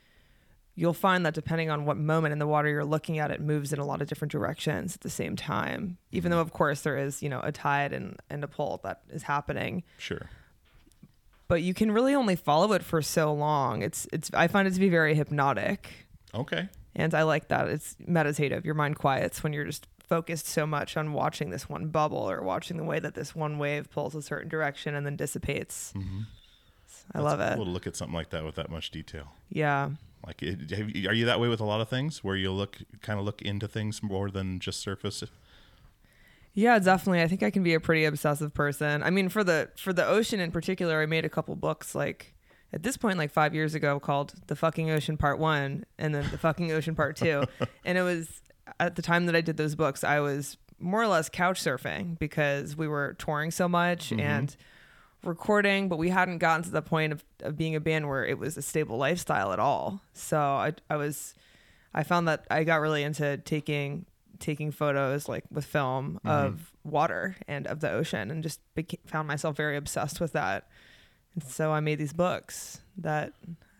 you'll 0.76 0.94
find 0.94 1.26
that 1.26 1.34
depending 1.34 1.70
on 1.70 1.86
what 1.86 1.98
moment 1.98 2.32
in 2.34 2.40
the 2.40 2.48
water 2.48 2.68
you're 2.68 2.84
looking 2.86 3.20
at, 3.20 3.32
it 3.32 3.40
moves 3.40 3.72
in 3.72 3.80
a 3.80 3.86
lot 3.86 4.02
of 4.02 4.08
different 4.08 4.32
directions 4.32 4.96
at 4.96 5.02
the 5.02 5.10
same 5.10 5.36
time. 5.36 5.98
Even 6.12 6.32
though, 6.32 6.40
of 6.40 6.52
course, 6.52 6.82
there 6.82 6.98
is, 6.98 7.22
you 7.22 7.30
know, 7.30 7.40
a 7.44 7.52
tide 7.52 7.94
and, 7.94 8.20
and 8.30 8.44
a 8.44 8.48
pull 8.48 8.80
that 8.84 9.02
is 9.10 9.24
happening. 9.24 9.84
sure. 9.98 10.30
But 11.48 11.62
you 11.62 11.74
can 11.74 11.92
really 11.92 12.16
only 12.16 12.36
follow 12.36 12.74
it 12.74 12.84
for 12.84 13.02
so 13.02 13.32
long. 13.34 13.84
It's 13.84 14.08
it's 14.12 14.32
I 14.34 14.48
find 14.48 14.68
it 14.68 14.74
to 14.74 14.80
be 14.80 14.90
very 14.90 15.14
hypnotic. 15.14 15.90
Okay. 16.34 16.70
And 16.96 17.14
I 17.14 17.24
like 17.24 17.50
that. 17.50 17.68
It's 17.68 17.96
meditative. 18.00 18.66
Your 18.66 18.76
mind 18.76 18.98
quiets 18.98 19.44
when 19.44 19.54
you're 19.54 19.66
just 19.66 19.88
focused 20.04 20.48
so 20.48 20.68
much 20.68 20.98
on 20.98 21.14
watching 21.14 21.50
this 21.50 21.70
one 21.70 21.88
bubble 21.88 22.30
or 22.30 22.42
watching 22.42 22.78
the 22.78 22.84
way 22.84 23.00
that 23.00 23.16
this 23.16 23.36
one 23.36 23.58
wave 23.58 23.90
pulls 23.90 24.16
a 24.16 24.22
certain 24.22 24.50
direction 24.50 24.96
and 24.96 25.06
then 25.06 25.16
dissipates. 25.16 25.94
Mm-hmm. 25.96 26.22
I 27.14 27.20
love 27.20 27.40
That's 27.40 27.54
it. 27.54 27.56
Cool 27.58 27.66
to 27.66 27.72
look 27.72 27.88
at 27.88 27.96
something 27.96 28.14
like 28.14 28.30
that 28.30 28.44
with 28.44 28.56
that 28.56 28.70
much 28.70 28.92
detail. 28.92 29.34
Yeah. 29.50 29.90
Like, 30.26 30.42
it, 30.42 30.72
you, 30.96 31.10
are 31.10 31.14
you 31.14 31.26
that 31.26 31.40
way 31.40 31.48
with 31.48 31.60
a 31.60 31.66
lot 31.66 31.82
of 31.82 31.90
things, 31.90 32.24
where 32.24 32.36
you 32.36 32.52
look 32.52 32.78
kind 33.02 33.20
of 33.20 33.26
look 33.26 33.42
into 33.42 33.68
things 33.68 34.02
more 34.02 34.30
than 34.32 34.60
just 34.60 34.80
surface? 34.80 35.24
Yeah, 36.54 36.80
definitely. 36.80 37.22
I 37.22 37.28
think 37.28 37.44
I 37.44 37.50
can 37.50 37.64
be 37.64 37.74
a 37.74 37.80
pretty 37.80 38.06
obsessive 38.06 38.54
person. 38.54 39.04
I 39.04 39.10
mean, 39.10 39.28
for 39.30 39.44
the 39.44 39.70
for 39.76 39.92
the 39.92 40.06
ocean 40.06 40.40
in 40.40 40.52
particular, 40.52 41.02
I 41.02 41.08
made 41.08 41.26
a 41.26 41.30
couple 41.30 41.56
books 41.56 41.96
like 41.96 42.34
at 42.72 42.84
this 42.84 42.96
point 42.96 43.18
like 43.18 43.32
5 43.32 43.54
years 43.54 43.76
ago 43.76 44.00
called 44.00 44.34
The 44.48 44.56
Fucking 44.56 44.90
Ocean 44.90 45.18
Part 45.18 45.40
1 45.40 45.86
and 45.98 46.16
then 46.16 46.30
The 46.32 46.38
Fucking 46.38 46.72
Ocean 46.72 46.96
Part 46.96 47.16
2. 47.18 47.44
and 47.86 47.98
it 47.98 48.04
was 48.04 48.43
at 48.80 48.96
the 48.96 49.02
time 49.02 49.26
that 49.28 49.36
I 49.36 49.42
did 49.42 49.58
those 49.58 49.76
books, 49.76 50.04
I 50.04 50.20
was 50.20 50.58
more 50.80 51.02
or 51.02 51.08
less 51.08 51.30
couch 51.30 51.62
surfing 51.62 52.18
because 52.20 52.76
we 52.76 52.88
were 52.88 53.16
touring 53.18 53.52
so 53.52 53.68
much 53.68 54.10
mm-hmm. 54.10 54.20
and 54.20 54.56
recording, 55.24 55.88
but 55.88 55.98
we 55.98 56.10
hadn't 56.10 56.40
gotten 56.40 56.64
to 56.64 56.70
the 56.70 56.82
point 56.82 57.14
of, 57.14 57.24
of 57.42 57.58
being 57.58 57.76
a 57.76 57.80
band 57.80 58.08
where 58.10 58.26
it 58.26 58.38
was 58.38 58.58
a 58.58 58.62
stable 58.62 58.98
lifestyle 58.98 59.54
at 59.54 59.60
all. 59.60 60.02
So 60.14 60.38
I 60.38 60.74
I 60.90 60.98
was 60.98 61.34
I 61.94 62.04
found 62.04 62.28
that 62.28 62.46
I 62.52 62.64
got 62.64 62.82
really 62.82 63.04
into 63.04 63.38
taking 63.38 64.06
taking 64.40 64.72
photos 64.72 65.30
like 65.30 65.46
with 65.50 65.66
film 65.66 66.20
mm-hmm. 66.26 66.28
of 66.28 66.72
water 66.84 67.38
and 67.48 67.66
of 67.68 67.80
the 67.80 67.90
ocean 67.90 68.30
and 68.30 68.44
just 68.44 68.60
beca- 68.76 69.00
found 69.06 69.28
myself 69.28 69.56
very 69.56 69.78
obsessed 69.78 70.20
with 70.20 70.34
that. 70.34 70.68
And 71.34 71.44
so 71.44 71.72
I 71.72 71.80
made 71.80 71.98
these 71.98 72.14
books 72.14 72.82
that 72.98 73.34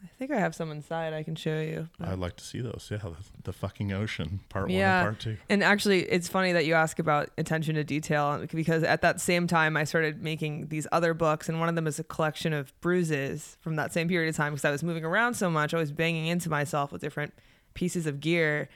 I 0.04 0.08
think 0.18 0.32
I 0.32 0.40
have 0.40 0.54
some 0.54 0.70
inside 0.70 1.14
I 1.14 1.24
can 1.24 1.36
show 1.36 1.60
you. 1.60 1.88
but- 1.98 2.10
I'd 2.10 2.20
like 2.20 2.36
to 2.36 2.44
see 2.44 2.60
those. 2.60 2.90
Yeah, 2.92 2.98
the, 2.98 3.16
the 3.44 3.54
fucking 3.54 3.94
ocean, 3.94 4.42
part 4.50 4.70
yeah. 4.70 5.00
one 5.00 5.08
and 5.08 5.16
part 5.16 5.20
two. 5.22 5.38
And 5.50 5.64
actually, 5.64 6.02
it's 6.04 6.28
funny 6.28 6.52
that 6.52 6.66
you 6.66 6.74
ask 6.74 7.00
about 7.00 7.30
attention 7.38 7.76
to 7.76 7.84
detail 7.84 8.46
because 8.52 8.84
at 8.84 9.02
that 9.02 9.22
same 9.22 9.48
time, 9.48 9.78
I 9.78 9.86
started 9.86 10.22
making 10.22 10.68
these 10.68 10.88
other 10.92 11.14
books, 11.14 11.48
and 11.48 11.60
one 11.60 11.70
of 11.70 11.76
them 11.76 11.88
is 11.88 12.00
a 12.00 12.04
collection 12.04 12.52
of 12.52 12.80
bruises 12.82 13.58
from 13.62 13.78
that 13.78 13.94
same 13.94 14.10
period 14.10 14.30
of 14.30 14.36
time 14.36 14.54
because 14.54 14.66
I 14.66 14.72
was 14.72 14.84
moving 14.84 15.06
around 15.06 15.36
so 15.36 15.50
much. 15.50 15.74
I 15.74 15.78
was 15.78 15.92
banging 15.92 16.28
into 16.28 16.50
myself 16.50 16.92
with 16.92 17.02
different 17.02 17.34
pieces 17.74 18.06
of 18.06 18.20
gear, 18.20 18.70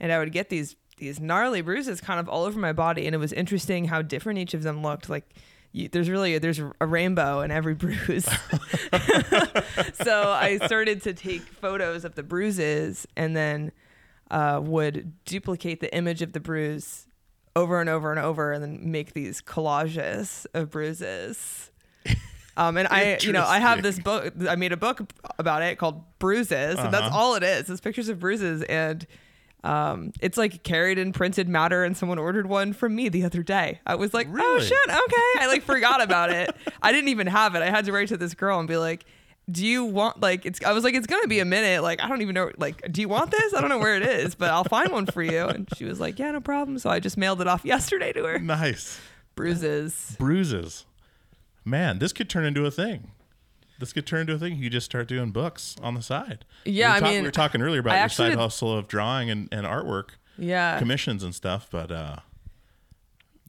and 0.00 0.10
I 0.12 0.18
would 0.18 0.32
get 0.32 0.48
these 0.48 0.76
these 0.98 1.18
gnarly 1.20 1.62
bruises 1.62 2.00
kind 2.00 2.20
of 2.20 2.28
all 2.28 2.44
over 2.44 2.58
my 2.58 2.72
body, 2.72 3.06
and 3.06 3.14
it 3.14 3.18
was 3.18 3.32
interesting 3.32 3.86
how 3.86 4.02
different 4.02 4.38
each 4.38 4.54
of 4.54 4.62
them 4.62 4.82
looked. 4.82 5.08
Like 5.08 5.34
you, 5.72 5.88
there's 5.88 6.08
really 6.08 6.38
there's 6.38 6.60
a 6.80 6.86
rainbow 6.86 7.40
in 7.40 7.50
every 7.50 7.74
bruise. 7.76 8.24
so 9.94 10.30
I 10.30 10.58
started 10.64 11.02
to 11.02 11.14
take 11.14 11.42
photos 11.42 12.04
of 12.04 12.14
the 12.14 12.22
bruises 12.22 13.06
and 13.16 13.34
then 13.36 13.72
uh, 14.30 14.60
would 14.62 15.12
duplicate 15.24 15.80
the 15.80 15.94
image 15.94 16.22
of 16.22 16.32
the 16.32 16.40
bruise 16.40 17.06
over 17.54 17.80
and 17.80 17.90
over 17.90 18.10
and 18.10 18.20
over 18.20 18.52
and 18.52 18.62
then 18.62 18.90
make 18.90 19.12
these 19.12 19.42
collages 19.42 20.46
of 20.54 20.70
bruises. 20.70 21.70
Um, 22.54 22.76
and 22.76 22.86
I, 22.88 23.16
you 23.22 23.32
know, 23.32 23.46
I 23.46 23.60
have 23.60 23.82
this 23.82 23.98
book. 23.98 24.34
I 24.46 24.56
made 24.56 24.72
a 24.72 24.76
book 24.76 25.10
about 25.38 25.62
it 25.62 25.78
called 25.78 26.04
Bruises, 26.18 26.78
and 26.78 26.92
that's 26.92 27.10
all 27.10 27.34
it 27.34 27.42
is. 27.42 27.70
It's 27.70 27.80
pictures 27.80 28.10
of 28.10 28.18
bruises, 28.18 28.62
and 28.64 29.06
um, 29.64 30.12
it's 30.20 30.36
like 30.36 30.62
carried 30.62 30.98
in 30.98 31.12
printed 31.12 31.48
matter. 31.48 31.84
And 31.84 31.96
someone 31.96 32.18
ordered 32.18 32.46
one 32.46 32.72
from 32.72 32.94
me 32.94 33.08
the 33.08 33.24
other 33.24 33.42
day. 33.42 33.80
I 33.86 33.94
was 33.94 34.12
like, 34.12 34.28
oh 34.30 34.58
shit, 34.60 34.78
okay. 34.88 35.44
I 35.44 35.46
like 35.48 35.62
forgot 35.62 36.02
about 36.02 36.30
it. 36.30 36.54
I 36.82 36.92
didn't 36.92 37.08
even 37.08 37.26
have 37.26 37.54
it. 37.54 37.62
I 37.62 37.70
had 37.70 37.84
to 37.86 37.92
write 37.92 38.08
to 38.08 38.16
this 38.16 38.34
girl 38.34 38.58
and 38.58 38.68
be 38.68 38.76
like, 38.76 39.04
do 39.50 39.66
you 39.66 39.84
want 39.84 40.20
like 40.20 40.46
it's 40.46 40.62
I 40.64 40.72
was 40.72 40.84
like 40.84 40.94
it's 40.94 41.08
gonna 41.08 41.26
be 41.26 41.40
a 41.40 41.44
minute 41.44 41.82
like 41.82 42.00
I 42.00 42.06
don't 42.08 42.22
even 42.22 42.32
know 42.32 42.52
like 42.58 42.80
do 42.92 43.00
you 43.00 43.08
want 43.08 43.32
this 43.32 43.52
I 43.52 43.60
don't 43.60 43.70
know 43.70 43.78
where 43.78 43.96
it 43.96 44.04
is 44.04 44.36
but 44.36 44.50
I'll 44.50 44.62
find 44.62 44.92
one 44.92 45.04
for 45.04 45.20
you 45.20 45.46
and 45.46 45.68
she 45.76 45.84
was 45.84 45.98
like 45.98 46.20
yeah 46.20 46.30
no 46.30 46.40
problem 46.40 46.78
so 46.78 46.88
I 46.88 47.00
just 47.00 47.16
mailed 47.16 47.40
it 47.40 47.48
off 47.48 47.64
yesterday 47.64 48.12
to 48.12 48.22
her 48.22 48.38
Nice. 48.38 49.00
Bruises. 49.34 50.14
Bruises. 50.16 50.84
Man, 51.64 51.98
this 51.98 52.12
could 52.12 52.30
turn 52.30 52.44
into 52.44 52.66
a 52.66 52.70
thing. 52.70 53.10
This 53.82 53.92
could 53.92 54.06
turn 54.06 54.20
into 54.20 54.34
a 54.34 54.38
thing. 54.38 54.56
You 54.58 54.70
just 54.70 54.86
start 54.86 55.08
doing 55.08 55.32
books 55.32 55.74
on 55.82 55.94
the 55.94 56.02
side. 56.02 56.44
Yeah, 56.64 56.92
we 56.92 56.96
I 56.96 57.00
talk- 57.00 57.08
mean, 57.10 57.20
we 57.22 57.26
were 57.26 57.32
talking 57.32 57.60
earlier 57.62 57.80
about 57.80 57.96
I 57.96 58.00
your 58.00 58.08
side 58.08 58.28
did- 58.30 58.38
hustle 58.38 58.78
of 58.78 58.86
drawing 58.86 59.28
and, 59.28 59.48
and 59.50 59.66
artwork 59.66 60.10
Yeah. 60.38 60.78
commissions 60.78 61.24
and 61.24 61.34
stuff. 61.34 61.66
But 61.68 61.90
uh, 61.90 62.16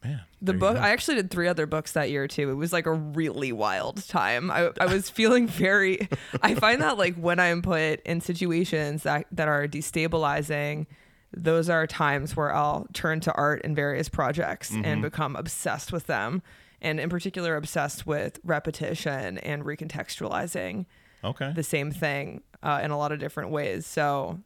man, 0.04 0.22
The 0.42 0.54
book. 0.54 0.76
I 0.78 0.90
actually 0.90 1.16
did 1.18 1.30
three 1.30 1.48
other 1.48 1.66
books 1.68 1.92
that 1.94 2.10
year 2.10 2.28
too. 2.28 2.50
It 2.50 2.56
was 2.56 2.74
like 2.74 2.86
a 2.88 2.94
really 2.94 3.52
wild 3.52 4.08
time. 4.08 4.50
I, 4.50 4.72
I 4.82 4.88
was 4.88 5.10
feeling 5.20 5.48
very 5.48 6.08
I 6.42 6.56
find 6.56 6.82
that 6.82 6.98
like 6.98 7.16
when 7.16 7.40
I'm 7.40 7.62
put 7.62 8.02
in 8.02 8.20
situations 8.20 9.04
that 9.04 9.28
that 9.32 9.48
are 9.48 9.68
destabilizing, 9.68 10.88
those 11.36 11.70
are 11.70 11.88
times 11.88 12.36
where 12.36 12.54
I'll 12.54 12.88
turn 12.94 13.20
to 13.22 13.32
art 13.34 13.62
and 13.64 13.76
various 13.76 14.10
projects 14.10 14.72
Mm-hmm. 14.72 14.86
and 14.86 15.02
become 15.02 15.36
obsessed 15.36 15.92
with 15.92 16.08
them. 16.08 16.42
And 16.84 17.00
in 17.00 17.10
particular 17.10 17.56
obsessed 17.56 18.06
with 18.06 18.40
repetition 18.44 19.40
and 19.40 19.64
recontextualizing 19.64 20.86
okay. 21.24 21.54
the 21.56 21.64
same 21.64 21.92
thing 21.92 22.44
uh, 22.62 22.82
in 22.84 22.92
a 22.92 22.98
lot 22.98 23.12
of 23.12 23.20
different 23.20 23.50
ways. 23.52 23.88
So, 23.88 24.40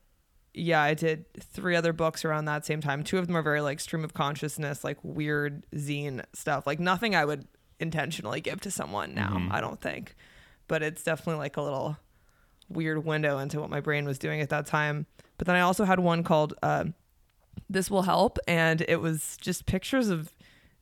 yeah, 0.54 0.82
I 0.82 0.94
did 0.94 1.26
three 1.40 1.76
other 1.76 1.94
books 1.94 2.24
around 2.24 2.46
that 2.46 2.66
same 2.66 2.80
time. 2.80 3.04
Two 3.04 3.18
of 3.18 3.28
them 3.28 3.36
are 3.36 3.42
very 3.42 3.62
like 3.62 3.80
stream 3.80 4.04
of 4.04 4.14
consciousness, 4.14 4.84
like 4.84 4.98
weird 5.04 5.66
zine 5.76 6.24
stuff. 6.34 6.66
Like 6.66 6.80
nothing 6.80 7.16
I 7.16 7.26
would 7.26 7.48
intentionally 7.80 8.40
give 8.40 8.62
to 8.62 8.72
someone 8.72 9.14
now, 9.14 9.48
I 9.52 9.60
don't 9.60 9.82
think. 9.82 10.16
But 10.68 10.84
it's 10.84 11.04
definitely 11.04 11.40
like 11.40 11.58
a 11.58 11.62
little 11.62 11.98
weird 12.70 13.06
window 13.06 13.40
into 13.40 13.60
what 13.60 13.70
my 13.70 13.80
brain 13.80 14.06
was 14.06 14.20
doing 14.20 14.42
at 14.42 14.50
that 14.50 14.66
time. 14.66 15.06
But 15.38 15.48
then 15.48 15.56
I 15.56 15.62
also 15.62 15.86
had 15.86 16.00
one 16.00 16.24
called 16.24 16.54
uh, 16.62 16.86
This 17.70 17.90
Will 17.90 18.02
Help, 18.04 18.38
and 18.48 18.84
it 18.88 19.00
was 19.00 19.38
just 19.40 19.66
pictures 19.66 20.10
of 20.10 20.34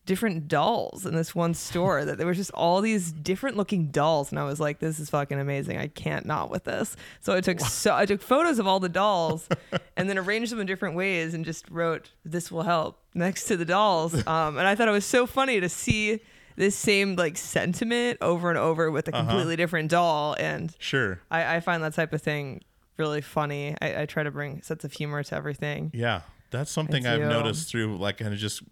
different 0.06 0.48
dolls 0.48 1.06
in 1.06 1.16
this 1.16 1.34
one 1.34 1.54
store 1.54 2.06
that 2.06 2.18
there 2.18 2.28
was 2.28 2.38
just 2.38 2.52
all 2.52 2.82
these 2.82 3.12
different 3.12 3.58
looking 3.58 3.88
dolls. 3.88 4.32
And 4.32 4.40
I 4.40 4.44
was 4.44 4.60
like 4.60 4.80
this 4.80 5.00
is 5.00 5.10
fucking 5.10 5.40
amazing. 5.40 5.78
I 5.78 5.88
can't 5.88 6.26
not 6.26 6.50
with 6.50 6.66
this. 6.66 6.96
So 7.22 7.36
I 7.36 7.42
took 7.42 7.60
so 7.60 7.96
I 7.96 8.06
took 8.06 8.22
photos 8.22 8.60
of 8.60 8.68
all 8.68 8.80
the 8.80 8.90
dolls 8.90 9.48
and 9.98 10.10
then 10.10 10.18
arranged 10.18 10.52
them 10.52 10.60
in 10.60 10.68
different 10.68 10.96
ways 10.96 11.34
and 11.34 11.44
just 11.44 11.70
wrote 11.70 12.12
this 12.24 12.52
will 12.52 12.64
help 12.64 13.00
next 13.14 13.46
to 13.46 13.58
the 13.58 13.66
dolls. 13.66 14.14
Um, 14.28 14.58
and 14.58 14.68
I 14.68 14.76
thought 14.76 14.88
it 14.88 14.92
was 14.92 15.06
so 15.06 15.28
funny 15.28 15.60
to 15.60 15.70
see 15.70 16.20
this 16.56 16.76
same 16.76 17.16
like 17.16 17.38
sentiment 17.38 18.18
over 18.22 18.50
and 18.50 18.58
over 18.58 18.90
with 18.90 19.08
a 19.08 19.12
completely 19.12 19.56
different 19.56 19.90
doll. 19.92 20.36
And 20.40 20.76
Sure. 20.80 21.20
I, 21.30 21.58
I 21.58 21.60
find 21.60 21.84
that 21.84 21.94
type 21.94 22.12
of 22.14 22.22
thing 22.22 22.64
really 22.98 23.22
funny. 23.22 23.76
I, 23.82 24.02
I 24.02 24.06
try 24.06 24.24
to 24.24 24.32
bring 24.32 24.62
sense 24.62 24.84
of 24.84 24.94
humor 24.94 25.22
to 25.24 25.36
everything. 25.36 25.92
Yeah, 25.94 26.22
that's 26.52 26.72
something 26.72 27.06
I've 27.06 27.20
noticed 27.22 27.70
through 27.70 27.98
like 27.98 28.18
kind 28.18 28.34
of 28.34 28.40
just 28.40 28.64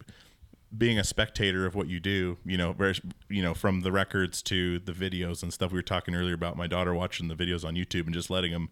being 0.75 0.97
a 0.97 1.03
spectator 1.03 1.65
of 1.65 1.75
what 1.75 1.87
you 1.87 1.99
do. 1.99 2.37
You 2.45 2.57
know, 2.57 2.73
very 2.73 2.95
you 3.29 3.41
know 3.41 3.53
from 3.53 3.81
the 3.81 3.91
records 3.91 4.41
to 4.43 4.79
the 4.79 4.91
videos 4.91 5.43
and 5.43 5.53
stuff. 5.53 5.71
We 5.71 5.77
were 5.77 5.83
talking 5.83 6.15
earlier 6.15 6.33
about 6.33 6.57
my 6.57 6.67
daughter 6.67 6.93
watching 6.93 7.27
the 7.27 7.35
videos 7.35 7.65
on 7.65 7.75
YouTube 7.75 8.05
and 8.05 8.13
just 8.13 8.29
letting 8.29 8.51
them, 8.51 8.69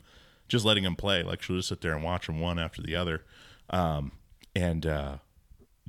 just 0.48 0.66
letting 0.66 0.84
them 0.84 0.96
play. 0.96 1.24
Like 1.24 1.42
she'll 1.42 1.58
just 1.58 1.70
sit 1.70 1.82
there 1.82 1.94
and 1.94 2.04
watch 2.04 2.28
them 2.28 2.40
one 2.40 2.60
after 2.60 2.82
the 2.82 2.96
other, 2.96 3.24
um, 3.70 4.12
and 4.56 4.86
uh, 4.86 5.18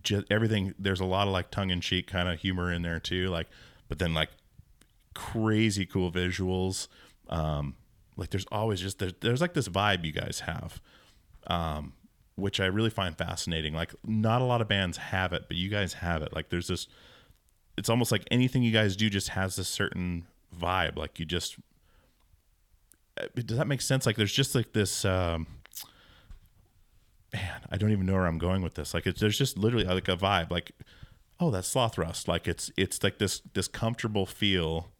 just 0.03 0.27
everything. 0.31 0.75
There's 0.79 1.01
a 1.01 1.07
lot 1.07 1.27
of 1.27 1.33
like 1.33 1.51
tongue 1.51 1.71
in 1.71 1.81
cheek 1.81 2.07
kind 2.07 2.29
of 2.29 2.41
humor 2.41 2.73
in 2.73 2.83
there 2.83 3.01
too. 3.01 3.29
Like, 3.29 3.49
but 3.89 3.99
then 3.99 4.15
like 4.15 4.31
crazy 5.15 5.87
cool 5.87 6.11
visuals. 6.11 6.89
Um, 7.29 7.77
like 8.17 8.31
there's 8.31 8.47
always 8.53 8.81
just 8.81 8.99
there's, 8.99 9.15
there's 9.21 9.41
like 9.41 9.55
this 9.55 9.69
vibe 9.69 10.05
you 10.05 10.13
guys 10.13 10.41
have 10.41 10.81
um, 11.47 11.95
which 12.37 12.61
I 12.61 12.67
really 12.67 12.91
find 12.91 13.17
fascinating. 13.17 13.75
Like, 13.75 13.95
not 14.05 14.43
a 14.43 14.45
lot 14.45 14.61
of 14.61 14.69
bands 14.69 14.97
have 14.97 15.33
it, 15.33 15.45
but 15.49 15.57
you 15.57 15.69
guys 15.69 15.95
have 15.95 16.23
it. 16.23 16.33
Like, 16.35 16.49
there's 16.51 16.69
this. 16.69 16.87
It's 17.77 17.89
almost 17.89 18.13
like 18.13 18.23
anything 18.31 18.63
you 18.63 18.73
guys 18.73 18.97
do 18.97 19.11
just 19.11 19.31
has 19.31 19.57
this 19.57 19.69
certain 19.69 20.27
vibe. 20.57 20.97
Like, 20.97 21.19
you 21.19 21.27
just. 21.27 21.57
uh, 23.21 23.27
Does 23.35 23.59
that 23.59 23.67
make 23.67 23.81
sense? 23.81 24.07
Like, 24.07 24.17
there's 24.17 24.33
just 24.33 24.55
like 24.55 24.73
this. 24.73 25.05
Um, 25.05 25.47
man, 27.33 27.61
I 27.71 27.77
don't 27.77 27.91
even 27.93 28.07
know 28.07 28.15
where 28.15 28.27
I'm 28.27 28.39
going 28.39 28.63
with 28.63 28.75
this. 28.75 28.95
Like, 28.95 29.07
it's 29.07 29.21
there's 29.21 29.39
just 29.39 29.59
literally 29.59 29.85
like 29.85 30.09
a 30.09 30.17
vibe. 30.17 30.51
Like, 30.51 30.73
oh, 31.41 31.51
that's 31.51 31.73
Slothrust. 31.73 32.29
Like, 32.29 32.47
it's 32.47 32.71
it's 32.77 33.03
like 33.03 33.19
this 33.19 33.43
this 33.55 33.69
comfortable 33.69 34.27
feel 34.27 34.92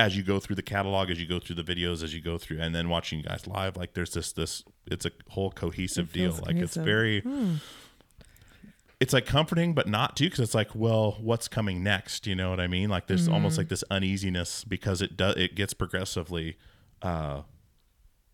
as 0.00 0.16
you 0.16 0.22
go 0.22 0.38
through 0.38 0.56
the 0.56 0.62
catalog, 0.62 1.10
as 1.10 1.20
you 1.20 1.26
go 1.26 1.38
through 1.40 1.56
the 1.56 1.64
videos, 1.64 2.02
as 2.04 2.14
you 2.14 2.20
go 2.20 2.38
through, 2.38 2.60
and 2.60 2.74
then 2.74 2.88
watching 2.88 3.18
you 3.18 3.24
guys 3.24 3.46
live, 3.46 3.76
like 3.76 3.94
there's 3.94 4.12
this 4.14 4.32
this 4.32 4.62
it's 4.86 5.04
a 5.04 5.10
whole 5.30 5.50
cohesive 5.50 6.12
deal. 6.12 6.30
feels 6.32 6.40
Like 6.46 6.56
it's 6.56 6.74
cohesive. 6.74 6.84
very, 6.84 7.60
it's 9.00 9.12
like 9.12 9.26
comforting, 9.26 9.74
but 9.74 9.88
not 9.88 10.16
too, 10.16 10.24
because 10.26 10.40
it's 10.40 10.54
like, 10.54 10.74
well, 10.74 11.16
what's 11.20 11.48
coming 11.48 11.82
next? 11.82 12.26
You 12.26 12.34
know 12.34 12.50
what 12.50 12.60
I 12.60 12.66
mean? 12.66 12.90
Like 12.90 13.06
there's 13.06 13.28
almost 13.28 13.58
like 13.58 13.68
this 13.68 13.84
uneasiness 13.90 14.64
because 14.64 15.02
it 15.02 15.16
does 15.16 15.36
it 15.36 15.54
gets 15.54 15.74
progressively, 15.74 16.56
uh, 17.02 17.42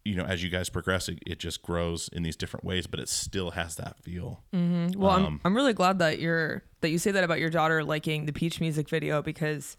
you 0.04 0.14
know, 0.14 0.24
as 0.24 0.42
you 0.42 0.50
guys 0.50 0.68
progress, 0.68 1.08
it, 1.08 1.18
it 1.26 1.38
just 1.38 1.62
grows 1.62 2.08
in 2.12 2.22
these 2.22 2.36
different 2.36 2.64
ways, 2.64 2.86
but 2.86 3.00
it 3.00 3.08
still 3.08 3.52
has 3.52 3.76
that 3.76 3.98
feel. 4.02 4.42
Well, 4.52 5.10
I'm, 5.10 5.24
Um, 5.24 5.40
I'm 5.44 5.56
really 5.56 5.72
glad 5.72 5.98
that 6.00 6.18
you're 6.18 6.62
that 6.82 6.90
you 6.90 6.98
say 6.98 7.10
that 7.10 7.24
about 7.24 7.40
your 7.40 7.48
daughter 7.50 7.82
liking 7.82 8.26
the 8.26 8.32
Peach 8.32 8.60
music 8.60 8.88
video 8.88 9.22
because 9.22 9.78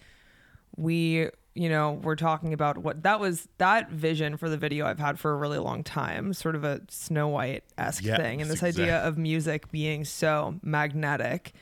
we, 0.77 1.29
you 1.53 1.69
know, 1.69 1.93
we're 2.03 2.15
talking 2.15 2.53
about 2.53 2.77
what 2.77 3.03
that 3.03 3.19
was 3.19 3.47
that 3.57 3.89
vision 3.89 4.38
for 4.38 4.49
the 4.49 4.57
video 4.57 4.85
I've 4.85 4.99
had 4.99 5.19
for 5.19 5.31
a 5.33 5.38
really 5.38 5.57
long 5.59 5.83
time, 5.83 6.33
sort 6.33 6.55
of 6.55 6.63
a 6.63 6.81
Snow 6.89 7.27
White 7.29 7.63
esque 7.77 8.03
Yeah, 8.03 8.17
thing, 8.17 8.41
and 8.41 8.49
this 8.49 8.61
idea 8.63 8.97
of 8.97 9.17
music 9.17 9.71
being 9.71 10.03
so 10.05 10.59
magnetic 10.61 11.53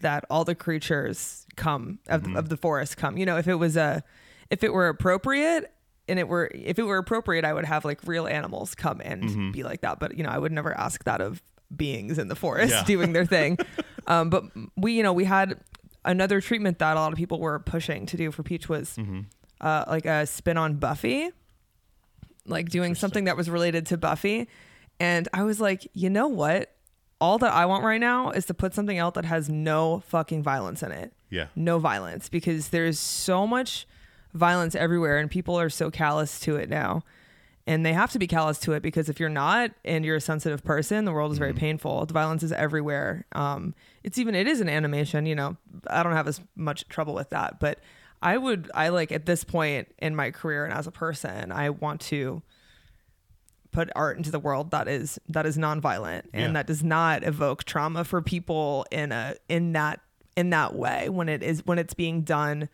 that 0.00 0.24
all 0.30 0.44
the 0.44 0.54
creatures 0.54 1.46
come 1.56 1.98
of, 2.08 2.22
Mm-hmm. 2.22 2.36
of 2.36 2.48
the 2.48 2.56
forest 2.56 2.96
come. 2.96 3.16
You 3.18 3.26
know, 3.26 3.36
if 3.36 3.46
it 3.46 3.54
was 3.56 3.76
a 3.76 4.02
if 4.50 4.64
it 4.64 4.72
were 4.72 4.88
appropriate 4.88 5.72
and 6.08 6.18
it 6.18 6.26
were 6.28 6.50
if 6.54 6.78
it 6.78 6.82
were 6.84 6.98
appropriate, 6.98 7.44
I 7.44 7.52
would 7.52 7.64
have 7.64 7.84
like 7.84 8.00
real 8.06 8.26
animals 8.26 8.74
come 8.74 9.00
and 9.04 9.22
Mm-hmm. 9.24 9.50
be 9.52 9.62
like 9.62 9.82
that. 9.82 10.00
But 10.00 10.16
you 10.16 10.24
know, 10.24 10.30
I 10.30 10.38
would 10.38 10.52
never 10.52 10.76
ask 10.76 11.04
that 11.04 11.20
of 11.20 11.42
beings 11.74 12.18
in 12.18 12.28
the 12.28 12.34
forest 12.36 12.70
Yeah. 12.70 12.84
doing 12.86 13.12
their 13.12 13.24
thing. 13.26 13.58
um, 14.06 14.28
but 14.30 14.44
we, 14.76 14.92
you 14.94 15.02
know, 15.02 15.12
we 15.12 15.24
had 15.24 15.58
another 16.04 16.40
treatment 16.40 16.78
that 16.80 16.96
a 16.96 17.00
lot 17.00 17.12
of 17.12 17.18
people 17.18 17.38
were 17.40 17.58
pushing 17.58 18.06
to 18.06 18.16
do 18.16 18.30
for 18.30 18.42
Peach 18.42 18.68
was 18.68 18.96
Mm-hmm. 18.96 19.20
uh, 19.60 19.84
like 19.88 20.06
a 20.06 20.26
spin 20.26 20.56
on 20.56 20.74
Buffy, 20.74 21.30
like 22.46 22.68
doing 22.68 22.94
something 22.94 23.24
that 23.24 23.36
was 23.36 23.48
related 23.48 23.86
to 23.86 23.96
Buffy. 23.96 24.48
And 25.00 25.28
I 25.32 25.44
was 25.44 25.60
like, 25.60 25.86
you 25.94 26.10
know 26.10 26.28
what? 26.28 26.72
All 27.20 27.38
that 27.38 27.52
I 27.52 27.66
want 27.66 27.84
right 27.84 28.00
now 28.00 28.30
is 28.30 28.46
to 28.46 28.54
put 28.54 28.74
something 28.74 28.98
out 28.98 29.14
that 29.14 29.24
has 29.24 29.48
no 29.48 30.00
fucking 30.08 30.42
violence 30.42 30.82
in 30.82 30.90
it 30.90 31.12
Yeah. 31.30 31.46
no 31.54 31.78
violence 31.78 32.28
because 32.28 32.70
there's 32.70 32.98
so 32.98 33.46
much 33.46 33.86
violence 34.34 34.74
everywhere 34.74 35.18
and 35.18 35.30
people 35.30 35.58
are 35.58 35.70
so 35.70 35.90
callous 35.90 36.40
to 36.40 36.56
it 36.56 36.68
now. 36.68 37.02
And 37.66 37.86
they 37.86 37.92
have 37.92 38.10
to 38.12 38.18
be 38.18 38.26
callous 38.26 38.58
to 38.60 38.72
it 38.72 38.82
because 38.82 39.08
if 39.08 39.20
you're 39.20 39.28
not 39.28 39.70
and 39.84 40.04
you're 40.04 40.16
a 40.16 40.20
sensitive 40.20 40.64
person, 40.64 41.04
the 41.04 41.12
world 41.12 41.30
is 41.30 41.38
very 41.38 41.52
painful. 41.54 42.04
The 42.06 42.12
violence 42.12 42.42
is 42.42 42.50
everywhere. 42.50 43.24
Um, 43.32 43.74
it's 44.02 44.18
even 44.18 44.34
it 44.34 44.48
is 44.48 44.60
an 44.60 44.68
animation, 44.68 45.26
you 45.26 45.36
know. 45.36 45.56
I 45.86 46.02
don't 46.02 46.12
have 46.12 46.26
as 46.26 46.40
much 46.56 46.88
trouble 46.88 47.14
with 47.14 47.30
that, 47.30 47.60
but 47.60 47.78
I 48.20 48.36
would 48.36 48.68
I 48.74 48.88
like 48.88 49.12
at 49.12 49.26
this 49.26 49.44
point 49.44 49.88
in 49.98 50.16
my 50.16 50.32
career 50.32 50.64
and 50.64 50.74
as 50.74 50.88
a 50.88 50.90
person, 50.90 51.52
I 51.52 51.70
want 51.70 52.00
to 52.02 52.42
put 53.70 53.90
art 53.96 54.16
into 54.18 54.30
the 54.30 54.38
world 54.40 54.70
that 54.72 54.86
is 54.88 55.18
that 55.28 55.46
is 55.46 55.56
nonviolent 55.56 56.22
and 56.32 56.42
Yeah. 56.42 56.52
that 56.52 56.66
does 56.66 56.82
not 56.84 57.22
evoke 57.24 57.64
trauma 57.64 58.04
for 58.04 58.20
people 58.20 58.84
in 58.90 59.12
a 59.12 59.36
in 59.48 59.72
that 59.72 60.00
in 60.36 60.50
that 60.50 60.74
way 60.74 61.08
when 61.08 61.28
it 61.28 61.42
is 61.42 61.64
when 61.64 61.78
it's 61.78 61.94
being 61.94 62.22
done 62.22 62.68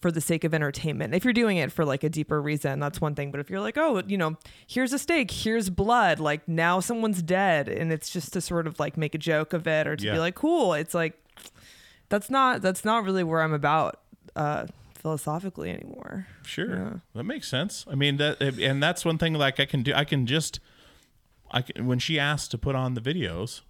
for 0.00 0.10
the 0.12 0.20
sake 0.20 0.44
of 0.44 0.52
entertainment. 0.52 1.14
If 1.14 1.24
you're 1.24 1.32
doing 1.32 1.56
it 1.56 1.72
for 1.72 1.84
like 1.84 2.04
a 2.04 2.08
deeper 2.08 2.40
reason, 2.40 2.78
that's 2.80 3.00
one 3.00 3.14
thing. 3.14 3.30
But 3.30 3.40
if 3.40 3.48
you're 3.50 3.60
like, 3.60 3.78
oh, 3.78 4.02
you 4.06 4.18
know, 4.18 4.36
here's 4.66 4.92
a 4.92 4.98
steak, 4.98 5.30
here's 5.30 5.70
blood, 5.70 6.20
like 6.20 6.46
now 6.46 6.80
someone's 6.80 7.22
dead, 7.22 7.68
and 7.68 7.90
it's 7.92 8.10
just 8.10 8.32
to 8.34 8.40
sort 8.40 8.66
of 8.66 8.78
like 8.78 8.96
make 8.96 9.14
a 9.14 9.18
joke 9.18 9.52
of 9.52 9.66
it 9.66 9.86
or 9.86 9.96
to 9.96 10.04
Yeah. 10.04 10.12
be 10.14 10.18
like, 10.18 10.34
cool. 10.34 10.74
It's 10.74 10.92
like 10.94 11.14
that's 12.08 12.30
not 12.30 12.62
that's 12.62 12.84
not 12.84 13.04
really 13.04 13.24
where 13.24 13.42
I'm 13.42 13.52
about 13.54 14.00
uh 14.36 14.66
philosophically 14.94 15.70
anymore. 15.70 16.26
Sure, 16.44 16.68
Yeah. 16.76 16.92
that 17.14 17.24
makes 17.24 17.48
sense. 17.48 17.84
I 17.90 17.94
mean 17.94 18.16
that, 18.18 18.40
and 18.42 18.82
that's 18.82 19.04
one 19.04 19.18
thing. 19.18 19.34
Like 19.34 19.58
I 19.60 19.64
can 19.64 19.82
do, 19.82 19.92
I 19.94 20.04
can 20.04 20.26
just, 20.26 20.58
I 21.50 21.62
can, 21.62 21.86
when 21.86 21.98
she 22.00 22.18
asked 22.18 22.50
to 22.50 22.58
put 22.58 22.74
on 22.74 22.94
the 22.94 23.00
videos, 23.00 23.60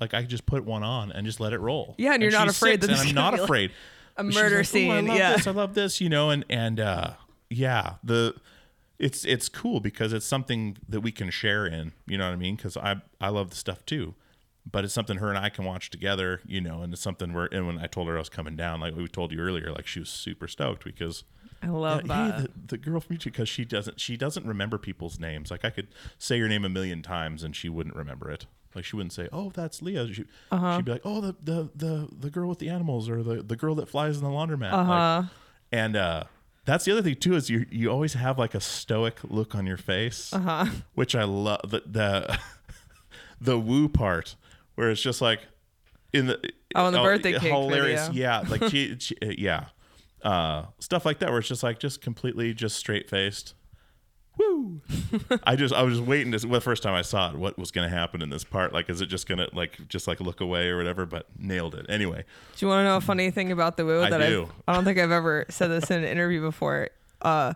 like 0.00 0.12
I 0.14 0.20
could 0.20 0.30
just 0.30 0.44
put 0.46 0.64
one 0.64 0.82
on 0.82 1.10
and 1.10 1.24
just 1.26 1.40
let 1.40 1.52
it 1.52 1.60
roll. 1.60 1.94
Yeah, 1.98 2.12
and 2.14 2.22
you're 2.22 2.30
not 2.32 2.48
afraid 2.48 2.80
that 2.82 2.90
and 2.90 2.98
I'm 2.98 3.14
not 3.14 3.32
be 3.34 3.38
like 3.40 3.44
afraid. 3.44 3.70
A 4.16 4.24
murder 4.24 4.42
like, 4.42 4.52
"Ooh, 4.52 4.58
I 4.58 4.62
scene, 4.62 5.06
love 5.06 5.16
yeah. 5.16 5.32
this. 5.36 5.46
I 5.46 5.50
love 5.50 5.74
this. 5.74 6.00
You 6.00 6.08
know, 6.08 6.30
and 6.30 6.44
and 6.48 6.80
uh, 6.80 7.12
yeah, 7.50 7.94
the 8.02 8.34
it's 8.98 9.24
it's 9.24 9.48
cool 9.48 9.80
because 9.80 10.12
it's 10.12 10.26
something 10.26 10.76
that 10.88 11.00
we 11.00 11.12
can 11.12 11.30
share 11.30 11.66
in. 11.66 11.92
You 12.06 12.18
know 12.18 12.26
what 12.26 12.34
I 12.34 12.36
mean? 12.36 12.56
Because 12.56 12.76
I 12.76 13.02
I 13.20 13.28
love 13.28 13.50
the 13.50 13.56
stuff 13.56 13.84
too. 13.84 14.14
But 14.70 14.84
it's 14.84 14.94
something 14.94 15.16
her 15.16 15.28
and 15.28 15.36
I 15.36 15.48
can 15.48 15.64
watch 15.64 15.90
together, 15.90 16.40
you 16.46 16.60
know, 16.60 16.82
and 16.82 16.92
it's 16.92 17.02
something 17.02 17.32
where, 17.32 17.48
and 17.50 17.66
when 17.66 17.78
I 17.78 17.88
told 17.88 18.06
her 18.06 18.14
I 18.14 18.20
was 18.20 18.28
coming 18.28 18.54
down, 18.54 18.78
like 18.78 18.94
we 18.94 19.08
told 19.08 19.32
you 19.32 19.40
earlier, 19.40 19.72
like 19.72 19.88
she 19.88 19.98
was 19.98 20.08
super 20.08 20.46
stoked 20.46 20.84
because 20.84 21.24
I 21.60 21.66
love 21.66 22.02
yeah, 22.02 22.06
that. 22.06 22.34
Hey, 22.34 22.42
the, 22.42 22.50
the 22.68 22.78
girl 22.78 23.00
from 23.00 23.16
YouTube 23.16 23.24
because 23.24 23.48
she 23.48 23.64
doesn't 23.64 24.00
she 24.00 24.16
doesn't 24.16 24.46
remember 24.46 24.78
people's 24.78 25.18
names. 25.18 25.50
Like 25.50 25.64
I 25.64 25.70
could 25.70 25.88
say 26.18 26.36
your 26.36 26.48
name 26.48 26.64
a 26.64 26.68
million 26.68 27.02
times 27.02 27.42
and 27.42 27.56
she 27.56 27.68
wouldn't 27.68 27.96
remember 27.96 28.30
it. 28.30 28.46
Like 28.74 28.84
she 28.84 28.96
wouldn't 28.96 29.12
say, 29.12 29.28
"Oh, 29.32 29.50
that's 29.50 29.82
Leah." 29.82 30.12
She, 30.12 30.24
Uh-huh. 30.50 30.76
She'd 30.76 30.84
be 30.84 30.92
like, 30.92 31.02
"Oh, 31.04 31.20
the, 31.20 31.34
the 31.42 31.70
the 31.74 32.08
the 32.18 32.30
girl 32.30 32.48
with 32.48 32.58
the 32.58 32.68
animals, 32.68 33.08
or 33.08 33.22
the 33.22 33.42
the 33.42 33.56
girl 33.56 33.74
that 33.76 33.88
flies 33.88 34.16
in 34.18 34.24
the 34.24 34.30
laundromat." 34.30 34.72
Uh-huh. 34.72 34.92
Like, 35.22 35.30
and 35.72 35.96
uh, 35.96 36.24
that's 36.64 36.84
the 36.84 36.92
other 36.92 37.02
thing 37.02 37.16
too 37.16 37.34
is 37.34 37.50
you 37.50 37.66
you 37.70 37.90
always 37.90 38.14
have 38.14 38.38
like 38.38 38.54
a 38.54 38.60
stoic 38.60 39.18
look 39.24 39.54
on 39.54 39.66
your 39.66 39.76
face, 39.76 40.32
uh-huh. 40.32 40.66
which 40.94 41.14
I 41.14 41.24
love. 41.24 41.60
The 41.70 41.82
the 41.86 42.38
the 43.40 43.58
woo 43.58 43.88
part 43.88 44.36
where 44.74 44.90
it's 44.90 45.02
just 45.02 45.20
like 45.20 45.40
in 46.12 46.26
the 46.26 46.40
Oh, 46.74 46.86
in 46.86 46.92
the 46.94 47.00
birthday 47.02 47.32
cake 47.32 47.52
hilarious, 47.52 48.08
video. 48.08 48.22
yeah, 48.22 48.44
like 48.48 48.64
she, 48.70 48.96
she 48.98 49.16
yeah, 49.38 49.66
uh, 50.22 50.64
stuff 50.78 51.04
like 51.04 51.18
that 51.18 51.28
where 51.30 51.38
it's 51.40 51.48
just 51.48 51.62
like 51.62 51.78
just 51.78 52.00
completely 52.00 52.54
just 52.54 52.76
straight 52.76 53.10
faced. 53.10 53.54
Woo! 54.38 54.80
I 55.44 55.56
just 55.56 55.74
I 55.74 55.82
was 55.82 55.98
just 55.98 56.08
waiting 56.08 56.32
to 56.32 56.46
well, 56.46 56.54
the 56.58 56.64
first 56.64 56.82
time 56.82 56.94
I 56.94 57.02
saw 57.02 57.30
it, 57.30 57.36
what 57.36 57.58
was 57.58 57.70
going 57.70 57.88
to 57.88 57.94
happen 57.94 58.22
in 58.22 58.30
this 58.30 58.44
part? 58.44 58.72
Like, 58.72 58.88
is 58.88 59.00
it 59.00 59.06
just 59.06 59.26
gonna 59.28 59.48
like 59.52 59.86
just 59.88 60.06
like 60.08 60.20
look 60.20 60.40
away 60.40 60.68
or 60.68 60.76
whatever? 60.78 61.04
But 61.04 61.26
nailed 61.38 61.74
it 61.74 61.86
anyway. 61.88 62.24
Do 62.56 62.64
you 62.66 62.68
want 62.68 62.80
to 62.80 62.84
know 62.84 62.96
a 62.96 63.00
funny 63.02 63.30
thing 63.30 63.52
about 63.52 63.76
the 63.76 63.84
woo? 63.84 64.02
I 64.02 64.10
that 64.10 64.18
do. 64.26 64.42
I've- 64.44 64.52
I 64.68 64.72
don't 64.74 64.84
think 64.84 64.98
I've 64.98 65.10
ever 65.10 65.44
said 65.50 65.68
this 65.68 65.90
in 65.90 65.98
an 65.98 66.04
interview 66.04 66.40
before. 66.40 66.88
Uh, 67.20 67.52